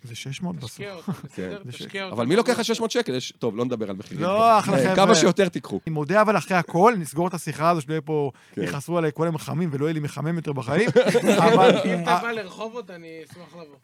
זה 0.04 0.16
600 0.16 0.56
בסוף. 0.56 0.70
תשקיע 0.72 0.94
אותו, 0.94 1.12
בסדר? 1.24 1.62
זה 1.66 1.72
ש- 1.72 1.76
תשקיע 1.82 2.04
אותו. 2.04 2.16
אבל 2.16 2.26
מי 2.26 2.36
לוקח 2.36 2.60
לך 2.60 2.66
600 2.66 2.92
שקל? 2.92 3.18
טוב, 3.40 3.56
לא 3.56 3.66
נדבר 3.66 3.90
על 3.90 3.96
מחירים. 3.96 4.24
לא, 4.24 4.60
אחלה 4.60 4.78
אה, 4.78 4.84
חבר'ה. 4.84 4.96
כמה 4.96 5.16
שיותר 5.16 5.50
תיקחו. 5.50 5.80
אני 5.88 5.94
מודה, 5.94 6.22
אבל 6.22 6.38
אחרי 6.38 6.58
הכל, 6.58 6.94
נסגור 6.98 7.28
את 7.28 7.34
השיחה 7.34 7.70
הזו, 7.70 7.82
שלא 7.82 7.94
יהיה 7.94 8.02
פה, 8.02 8.32
כן. 8.52 8.62
יכעסו 8.64 8.98
עליי 8.98 9.12
כל 9.14 9.24
היום 9.24 9.36
מחמים 9.36 9.70
ולא 9.72 9.86
יהיה 9.86 9.94
לי 9.94 10.00
מחמם 10.00 10.36
יותר 10.36 10.54
בחיים. 10.54 10.90
אבל 11.48 11.76
אם 11.86 12.04
אתה 12.04 12.20
בא 12.22 12.32
לרחובות, 12.32 12.92
אני 12.92 13.22
אשמח 13.32 13.56
לבוא. 13.56 13.76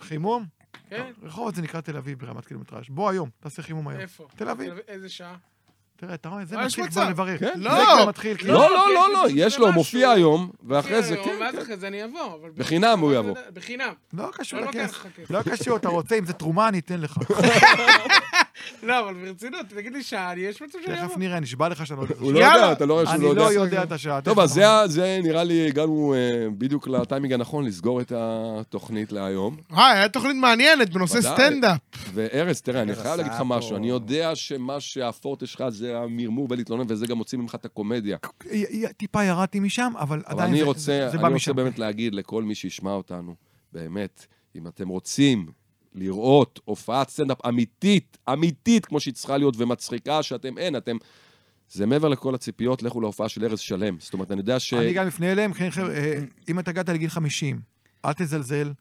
חימום, 0.00 0.44
כן? 0.90 1.12
רחובות 1.22 1.54
זה 1.54 1.62
נקרא 1.62 1.80
תל 1.80 1.96
אביב 1.96 2.18
ברמת 2.18 2.46
קילומטראז'. 2.46 2.84
בוא 2.88 3.10
היום, 3.10 3.28
תעשה 3.40 3.62
חימום 3.62 3.88
היום. 3.88 4.00
איפה? 4.00 4.26
תל 4.36 4.48
אביב. 4.48 4.74
איזה 4.88 5.08
שעה? 5.08 5.36
תראה, 6.02 6.14
אתה 6.14 6.28
רואה, 6.28 6.44
זה 6.44 6.56
יש 6.56 6.78
מתחיל. 6.78 6.90
כבר 6.90 7.08
לברך. 7.08 7.40
כן. 7.40 7.60
לא. 7.60 8.12
כאילו. 8.14 8.54
לא, 8.54 8.70
לא, 8.70 8.94
לא, 8.94 9.12
לא, 9.12 9.26
יש 9.34 9.58
לו. 9.58 9.72
מופיע 9.72 10.10
היום, 10.10 10.50
ואחרי 10.66 11.02
זה, 11.02 11.16
כן, 11.16 11.36
ואז 11.40 11.54
כן. 11.54 11.60
אחרי 11.62 11.76
זה 11.76 11.88
אני 11.88 12.04
אבוא. 12.04 12.38
בחינם 12.56 12.98
הוא 12.98 13.12
יבוא. 13.12 13.34
בחינם. 13.54 13.92
לא 14.12 14.28
קשור 14.32 14.60
לא 14.60 14.66
לכסף. 14.66 15.06
לא 15.30 15.42
קשור, 15.42 15.76
אתה 15.76 15.88
רוצה, 15.88 16.18
אם 16.18 16.24
זה 16.24 16.32
תרומה, 16.32 16.68
אני 16.68 16.78
אתן 16.78 17.00
לך. 17.00 17.16
לא, 18.82 19.00
אבל 19.00 19.14
ברצינות, 19.14 19.66
תגיד 19.68 19.92
לי 19.92 20.02
שעה, 20.02 20.32
יש 20.38 20.62
מצב 20.62 20.78
שאני 20.84 20.96
תכף 20.96 21.04
אבוא. 21.04 21.16
נראה, 21.18 21.40
נשבע 21.40 21.68
לך 21.68 21.86
שאני 21.86 21.98
לא 22.00 22.02
יודע. 22.04 22.14
הוא 22.18 22.32
לא. 22.32 22.38
יודע, 22.38 22.72
אתה 22.72 22.86
לא 22.86 22.94
רואה 22.94 23.06
שהוא 23.06 23.14
אני 23.16 23.24
לא 23.24 23.34
לא 23.34 23.42
יודע. 23.42 23.54
יודע 23.54 23.82
את 23.82 23.92
השעה. 23.92 24.20
טוב, 24.20 24.46
תכף 24.46 24.58
אז 24.58 24.92
זה 24.92 25.20
נראה 25.22 25.44
לי 25.44 25.66
הגענו 25.68 26.14
אה, 26.14 26.18
בדיוק 26.58 26.88
לטיימינג 26.88 27.32
הנכון 27.32 27.64
לסגור 27.64 28.00
את 28.00 28.12
התוכנית 28.16 29.12
להיום. 29.12 29.56
אה, 29.72 29.90
היה 29.92 30.08
תוכנית 30.08 30.36
מעניינת 30.36 30.90
בנושא. 30.90 31.20
סטנדאפ. 31.22 31.78
וארז, 32.14 32.60
תראה, 32.60 32.82
אני 32.82 32.94
חייב 32.94 33.16
להגיד 33.16 33.32
לך 33.32 33.42
משהו, 33.44 33.76
אני 33.76 33.88
יודע 33.88 34.30
שמה 34.34 34.80
שהפורטה 34.80 35.46
שלך 35.46 35.64
זה 35.68 35.98
המרמור 35.98 36.46
ולהתלונן, 36.50 36.84
וזה 36.88 37.06
גם 37.06 37.16
מוציא 37.18 37.38
ממך 37.38 37.54
את 37.54 37.64
הקומדיה. 37.64 38.16
טיפה 38.96 39.24
ירדתי 39.24 39.60
משם, 39.60 39.92
אבל 39.98 40.22
עדיין 40.26 40.48
אני 40.50 40.58
זה- 40.58 40.64
רוצה, 40.64 40.80
זה 40.82 41.08
אני 41.10 41.18
בא 41.18 41.22
רוצה 41.22 41.34
משם. 41.34 41.56
באמת 41.56 41.78
להגיד 41.78 42.14
לכל 42.14 42.42
מי 42.42 42.54
שישמע 42.54 42.92
אותנו, 42.92 43.34
באמת, 43.72 44.26
אם 44.56 44.66
אתם 44.66 44.88
רוצים 44.88 45.46
לראות 45.94 46.60
הופעת 46.64 47.08
סטנדאפ 47.08 47.46
אמיתית, 47.46 48.18
אמיתית, 48.32 48.86
כמו 48.86 49.00
שהיא 49.00 49.14
צריכה 49.14 49.36
להיות, 49.36 49.54
ומצחיקה, 49.58 50.22
שאתם 50.22 50.58
אין, 50.58 50.76
אתם... 50.76 50.96
זה 51.72 51.86
מעבר 51.86 52.08
לכל 52.08 52.34
הציפיות, 52.34 52.82
לכו 52.82 53.00
להופעה 53.00 53.28
של 53.28 53.44
ארז 53.44 53.60
שלם. 53.60 53.96
זאת 54.00 54.14
אומרת, 54.14 54.30
אני 54.30 54.40
יודע 54.40 54.60
ש... 54.60 54.74
אני 54.74 54.92
גם 54.92 55.06
אפנה 55.06 55.32
אליהם, 55.32 55.52
כן, 55.52 55.70
חבר'ה, 55.70 55.94
אה, 55.94 56.18
אם 56.48 56.58
אתה 56.58 56.70
הגעת 56.70 56.88
לגיל 56.88 57.10
50, 57.10 57.60
אל 58.04 58.12
תזלזל. 58.12 58.72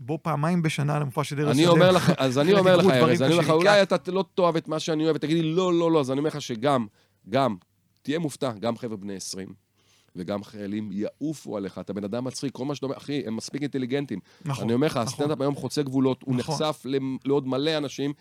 בוא 0.00 0.18
פעמיים 0.22 0.62
בשנה 0.62 0.98
למופע 0.98 1.24
של 1.24 1.40
ארז 1.40 1.56
אני 1.56 1.62
שלם. 1.62 1.72
אומר 1.72 1.90
לך, 1.90 2.12
אז 2.16 2.38
אני 2.38 2.52
אומר 2.58 2.76
לך, 2.76 2.86
ארז, 2.86 3.22
אני 3.22 3.32
אומר 3.32 3.44
לך. 3.44 3.50
אולי 3.50 3.82
אתה 3.82 3.96
לא 4.12 4.24
תאהב 4.34 4.56
את 4.56 4.68
מה 4.68 4.80
שאני 4.80 5.04
אוהב, 5.04 5.16
ותגיד 5.16 5.36
לי, 5.36 5.42
לא, 5.42 5.74
לא, 5.74 5.92
לא, 5.92 6.00
אז 6.00 6.10
אני 6.10 6.18
אומר 6.18 6.28
לך 6.28 6.42
שגם, 6.42 6.86
גם, 7.28 7.56
תהיה 8.02 8.18
מופתע, 8.18 8.52
גם 8.60 8.76
חבר'ה 8.76 8.96
בני 8.96 9.16
20, 9.16 9.48
וגם 10.16 10.44
חיילים 10.44 10.90
יעופו 10.92 11.56
עליך, 11.56 11.78
אתה 11.78 11.92
בן 11.92 12.04
אדם 12.04 12.24
מצחיק, 12.24 12.54
כל 12.54 12.64
מה 12.64 12.74
שאתה 12.74 12.86
אומר, 12.86 12.96
אחי, 12.96 13.22
הם 13.26 13.36
מספיק 13.36 13.62
אינטליגנטים. 13.62 14.18
נכון, 14.44 14.64
אני 14.64 14.72
אומר 14.72 14.86
לך, 14.86 14.96
נכון. 14.96 15.06
הסטנדאפ 15.08 15.40
היום 15.40 15.54
חוצה 15.54 15.82
גבולות, 15.82 16.22
הוא 16.22 16.36
נכון. 16.36 16.54
נחשף 16.54 16.86
לעוד 17.24 17.46
מלא 17.46 17.76
אנשים, 17.76 18.12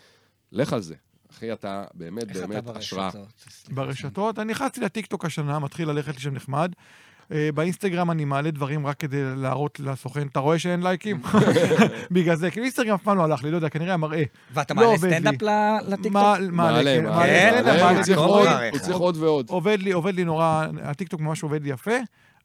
לך 0.51 0.73
על 0.73 0.81
זה. 0.81 0.95
אחי, 1.31 1.53
אתה 1.53 1.83
באמת 1.93 2.29
איך 2.29 2.37
אתה 2.37 2.47
באמת 2.47 2.67
השראה. 2.67 3.09
ברשתות? 3.11 3.69
ברשתות. 3.69 4.39
אני 4.39 4.51
נכנסתי 4.51 4.81
לטיקטוק 4.81 5.25
השנה, 5.25 5.59
מתחיל 5.59 5.89
ללכת 5.89 6.15
לשם 6.15 6.33
נחמד. 6.33 6.71
אה, 7.31 7.49
באינסטגרם 7.55 8.11
אני 8.11 8.25
מעלה 8.25 8.51
דברים 8.51 8.87
רק 8.87 8.97
כדי 8.99 9.21
להראות 9.35 9.79
לסוכן, 9.79 10.27
אתה 10.27 10.39
רואה 10.39 10.59
שאין 10.59 10.83
לייקים? 10.83 11.21
בגלל 12.11 12.35
זה, 12.35 12.51
כאילו 12.51 12.63
אינסטגרם 12.63 12.93
אף 12.93 13.03
פעם 13.03 13.17
לא 13.17 13.23
הלך 13.23 13.43
לי, 13.43 13.51
לא 13.51 13.55
יודע, 13.55 13.69
כנראה 13.69 13.93
המראה. 13.93 14.23
ואתה 14.53 14.73
לא 14.73 14.81
מעלה. 14.81 14.97
סטנדאפ 14.97 15.35
לטיקטוק? 15.87 16.11
מה- 16.13 16.35
מעלה, 16.39 16.51
מעלה, 16.51 17.01
מעלה, 17.01 17.01
מעלה, 17.01 17.51
סטנדאפ, 17.51 17.65
מעלה, 17.65 17.83
מעלה. 17.83 17.97
הוא 17.97 18.03
צריך 18.03 18.19
עוד, 18.19 18.47
דבר. 18.47 18.69
הוא 18.71 18.79
צריך 18.79 18.97
עוד 18.97 19.17
ועוד. 19.17 19.45
עובד 19.49 19.77
לי, 19.81 19.91
עובד 19.91 20.15
לי 20.15 20.23
נורא, 20.23 20.65
הטיקטוק 20.83 21.21
ממש 21.21 21.43
עובד 21.43 21.63
לי 21.63 21.69
יפה. 21.69 21.91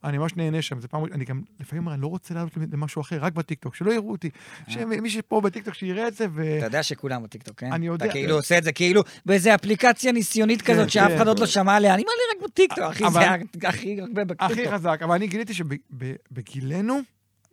אני 0.03 0.17
ממש 0.17 0.35
נהנה 0.35 0.61
שם, 0.61 0.79
זה 0.81 0.87
פעם, 0.87 1.05
אני 1.05 1.25
גם 1.25 1.41
לפעמים 1.59 1.83
אומר, 1.83 1.93
אני 1.93 2.01
לא 2.01 2.07
רוצה 2.07 2.33
לעלות 2.33 2.51
למשהו 2.71 3.01
אחר, 3.01 3.19
רק 3.19 3.33
בטיקטוק, 3.33 3.75
שלא 3.75 3.91
יראו 3.91 4.11
אותי. 4.11 4.29
שמי 4.67 5.09
שפה 5.09 5.41
בטיקטוק 5.41 5.73
שיראה 5.73 6.07
את 6.07 6.15
זה, 6.15 6.25
ו... 6.33 6.57
אתה 6.57 6.65
יודע 6.65 6.83
שכולם 6.83 7.23
בטיקטוק, 7.23 7.59
כן? 7.59 7.73
אני 7.73 7.87
יודע. 7.87 8.05
אתה 8.05 8.13
כאילו 8.13 8.35
עושה 8.35 8.57
את 8.57 8.63
זה 8.63 8.71
כאילו 8.71 9.01
באיזה 9.25 9.55
אפליקציה 9.55 10.11
ניסיונית 10.11 10.61
כזאת 10.61 10.89
שאף 10.89 11.07
כן. 11.07 11.15
אחד 11.15 11.27
עוד 11.27 11.39
לא 11.39 11.45
שמע 11.45 11.75
עליה. 11.75 11.93
אני 11.93 12.03
מעלה 12.03 12.45
רק 12.45 12.49
בטיקטוק, 12.51 12.83
אחי, 12.83 13.05
אבל- 13.05 13.21
זה 13.61 13.67
הכי 13.67 14.01
הרבה 14.01 14.21
הכי 14.39 14.53
בטיקטוק. 14.53 14.73
חזק, 14.73 14.99
אבל 15.03 15.15
אני 15.15 15.27
גיליתי 15.27 15.53
שבגילנו, 15.53 16.99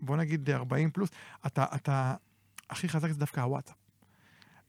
בוא 0.01 0.17
נגיד 0.17 0.51
40 0.51 0.91
פלוס, 0.91 1.09
אתה, 1.47 2.15
הכי 2.71 2.89
חזק 2.89 3.11
זה 3.11 3.19
דווקא 3.19 3.41
הוואטסאפ. 3.41 3.84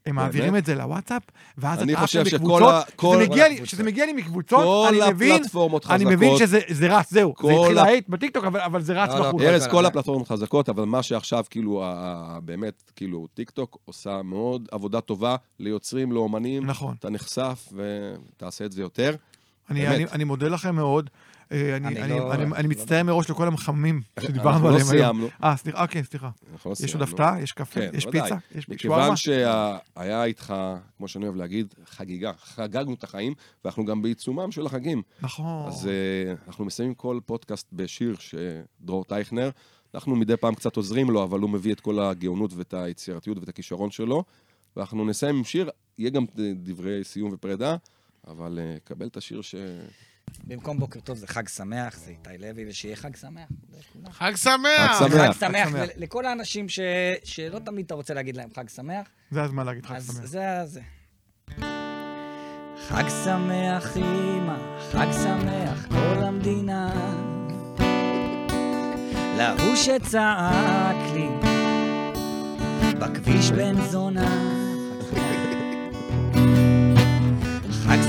הם 0.06 0.14
מעבירים 0.14 0.56
את 0.56 0.66
זה 0.66 0.74
לוואטסאפ, 0.74 1.22
ואז 1.58 1.82
אתה 1.82 2.02
עף 2.02 2.10
שכל 2.10 2.36
מקבוצות, 2.36 2.74
ה- 2.74 2.82
כל- 2.96 3.18
שזה 3.64 3.84
מגיע 3.84 4.06
לי- 4.06 4.12
מקבוצות, 4.12 4.88
אני 4.88 5.00
מבין. 5.10 5.42
אני 5.90 6.04
מבין 6.04 6.36
שזה 6.38 6.60
זה 6.68 6.98
רץ, 6.98 7.10
זהו. 7.10 7.34
זה 7.42 7.60
התחיל 7.60 7.76
להיט 7.84 8.08
בטיקטוק, 8.08 8.44
אבל 8.44 8.82
זה 8.82 9.02
רץ 9.02 9.10
בחוץ. 9.20 9.42
ארז, 9.42 9.66
כל 9.66 9.86
הפלטפורמות 9.86 10.28
חזקות, 10.28 10.68
אבל 10.68 10.84
מה 10.84 11.02
שעכשיו, 11.02 11.44
כאילו, 11.50 11.84
באמת, 12.44 12.82
כאילו, 12.96 13.26
טיק 13.34 13.50
טוק 13.50 13.78
עושה 13.84 14.22
מאוד 14.22 14.68
עבודה 14.70 15.00
טובה 15.00 15.36
ליוצרים, 15.58 16.12
לאומנים. 16.12 16.66
נכון. 16.66 16.94
אתה 16.98 17.10
נחשף 17.10 17.68
ותעשה 17.72 18.64
את 18.64 18.72
זה 18.72 18.80
יותר. 18.82 19.14
אני 20.12 20.24
מודה 20.24 20.48
לכם 20.48 20.74
מאוד. 20.76 21.10
אה, 21.52 21.76
אני, 21.76 22.08
לא- 22.08 22.34
לא- 22.36 22.68
מצטער 22.68 23.02
מראש 23.02 23.30
לכל 23.30 23.46
המחממים 23.46 24.02
שדיברנו 24.20 24.50
אנחנו 24.50 24.68
לא 24.68 24.74
עליהם 24.74 24.90
היום. 24.90 25.02
סיימנו. 25.02 25.28
אה, 25.44 25.56
סליחה, 25.56 25.82
אוקיי, 25.82 26.04
סליחה. 26.04 26.30
אנחנו 26.52 26.70
לא 26.70 26.72
יש 26.72 26.80
עוד 26.80 26.88
סיימנו. 26.88 27.04
הפתעה? 27.04 27.42
יש 27.42 27.52
קפה? 27.52 27.80
כן, 27.80 27.90
יש. 27.94 28.06
פיצה? 28.06 28.36
יש 28.54 28.66
שווארמה? 28.82 29.12
מכיוון 29.12 29.16
שהיה 29.16 30.24
איתך, 30.24 30.54
כמו 30.96 31.08
שאני 31.08 31.24
אוהב 31.24 31.36
להגיד, 31.36 31.74
חגיגה. 31.86 32.32
חגגנו 32.40 32.94
את 32.94 33.04
החיים, 33.04 33.34
ואנחנו 33.64 33.84
גם 33.84 34.02
בעיצומם 34.02 34.52
של 34.52 34.66
החגים. 34.66 35.02
נכון. 35.20 35.66
אז 35.68 35.86
אה, 35.88 36.34
אנחנו 36.48 36.64
מסיימים 36.64 36.94
כל 36.94 37.18
פודקאסט 37.26 37.66
בשיר 37.72 38.16
שדרור 38.18 39.04
טייכנר. 39.04 39.50
אנחנו 39.94 40.16
מדי 40.16 40.36
פעם 40.36 40.54
קצת 40.54 40.76
עוזרים 40.76 41.10
לו, 41.10 41.22
אבל 41.24 41.40
הוא 41.40 41.50
מביא 41.50 41.72
את 41.72 41.80
כל 41.80 41.98
הגאונות 42.00 42.52
ואת 42.54 42.74
היצירתיות 42.74 43.38
ואת 43.38 43.48
הכישרון 43.48 43.90
שלו. 43.90 44.24
ואנחנו 44.76 45.04
נסיים 45.04 45.36
עם 45.36 45.44
שיר, 45.44 45.70
יהיה 45.98 46.10
גם 46.10 46.24
דברי 46.56 47.04
סיום 47.04 47.30
ופרידה, 47.32 47.76
אבל 48.26 48.58
אה, 48.62 48.76
קבל 48.84 49.06
את 49.06 49.16
השיר 49.16 49.42
ש... 49.42 49.54
במקום 50.44 50.78
בוקר 50.78 51.00
טוב 51.00 51.16
זה 51.16 51.26
חג 51.26 51.48
שמח, 51.48 51.96
זה 51.98 52.10
איתי 52.10 52.38
לוי, 52.38 52.68
ושיהיה 52.68 52.96
חג 52.96 53.16
שמח. 53.16 53.48
חג 54.10 54.32
שמח! 54.36 54.98
חג 54.98 55.08
שמח. 55.08 55.36
חג 55.36 55.40
שמח. 55.40 55.68
ולכל 55.96 56.26
האנשים 56.26 56.68
ש- 56.68 56.80
שלא 57.24 57.58
תמיד 57.58 57.84
אתה 57.86 57.94
רוצה 57.94 58.14
להגיד 58.14 58.36
להם 58.36 58.48
חג 58.56 58.68
שמח, 58.68 59.06
זה 59.30 59.42
הזמן 59.42 59.66
להגיד 59.66 59.86
חג 59.86 59.94
אז 59.96 60.06
שמח. 60.06 60.24
זה 60.26 60.60
זה. 60.64 60.80
חג 62.88 63.04
שמח 63.24 63.96
אמא, 63.96 64.56
חג 64.92 65.06
שמח 65.22 65.86
כל 65.88 66.22
המדינה. 66.24 66.92
להוא 69.38 69.76
שצעק 69.76 70.96
לי 71.14 71.28
בכביש 73.00 73.50
בן 73.50 73.80
זונה. 73.80 74.55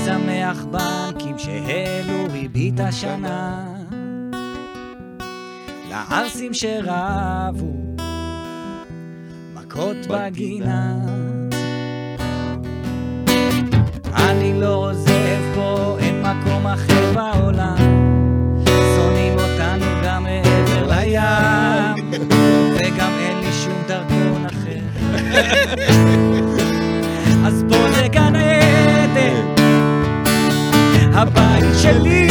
שמח 0.04 0.64
בנקים 0.64 1.38
שהעלו 1.38 2.32
ריבית 2.32 2.80
השנה. 2.80 3.64
לערסים 5.90 6.54
שרבו 6.54 7.76
מכות 9.54 9.96
בגינה. 10.08 10.94
אני 14.14 14.60
לא 14.60 14.74
עוזב 14.74 15.54
פה, 15.54 15.96
אין 16.00 16.22
מקום 16.22 16.66
אחר 16.66 17.12
בעולם. 17.14 17.76
שונאים 18.66 19.32
אותנו 19.32 19.86
גם 20.04 20.22
מעבר 20.22 20.90
לים, 20.90 22.10
וגם 22.74 23.12
אין 23.18 23.38
לי 23.38 23.52
שום 23.52 23.82
דרכון 23.86 24.46
אחר. 24.46 24.80
אז 27.46 27.64
גן 27.68 27.94
עדן, 28.04 28.27
הבית 31.18 31.64
שלי. 31.82 32.27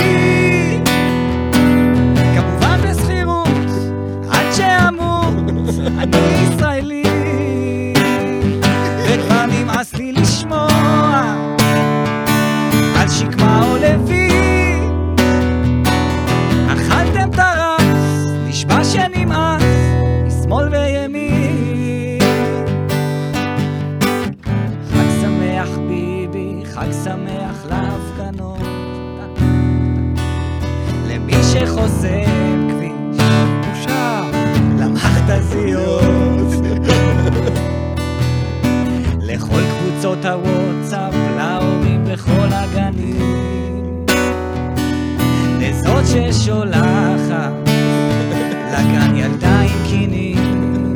הוואטסאפ, 40.27 41.13
להורים 41.37 42.05
בכל 42.05 42.47
הגנים. 42.51 44.05
לזאת 45.59 46.03
ששולחת 46.05 47.51
לגן 48.71 49.15
ילדה 49.15 49.59
עם 49.59 49.87
קינים. 49.89 50.93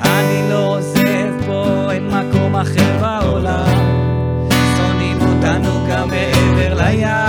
אני 0.00 0.50
לא 0.50 0.76
עוזב 0.76 1.46
פה, 1.46 1.92
אין 1.92 2.08
מקום 2.08 2.56
אחר 2.56 2.98
בעולם. 3.00 3.78
שונאים 4.76 5.18
אותנו 5.20 5.86
גם 5.90 6.08
מעבר 6.08 6.74
לים, 6.74 7.23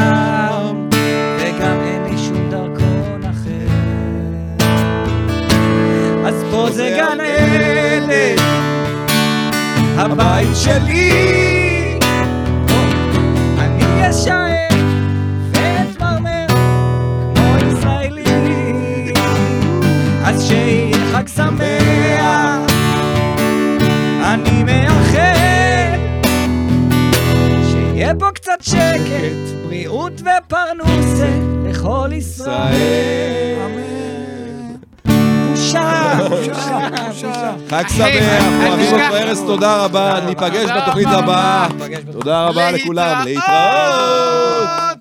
הבית 10.45 10.57
שלי. 10.57 11.99
אני 13.59 14.09
אשאר 14.09 14.67
ואתמרמר 15.51 16.47
כמו 17.35 17.69
ישראלי. 17.71 19.13
אז 20.25 20.47
שיהיה 20.47 20.97
חג 21.13 21.27
שמח, 21.27 22.71
אני 24.23 24.63
מאחל 24.63 25.99
שיהיה 27.69 28.13
בו 28.13 28.25
קצת 28.35 28.61
שקט, 28.61 29.65
בריאות 29.65 30.21
ופרנוסה 30.21 31.29
לכל 31.65 32.09
ישראל. 32.13 33.55
בושה, 35.05 36.17
בושה. 36.29 36.94
חג 37.83 37.89
שמח, 37.89 38.43
אוהבים. 38.67 38.93
אותו 38.93 39.15
ארז, 39.15 39.39
תודה 39.47 39.75
רבה, 39.83 40.19
ניפגש 40.25 40.69
בתוכנית. 40.77 41.07
הבאה. 41.07 41.67
תודה 42.11 42.43
רבה 42.45 42.71
לכולם, 42.71 43.21
להתראות. 43.25 44.94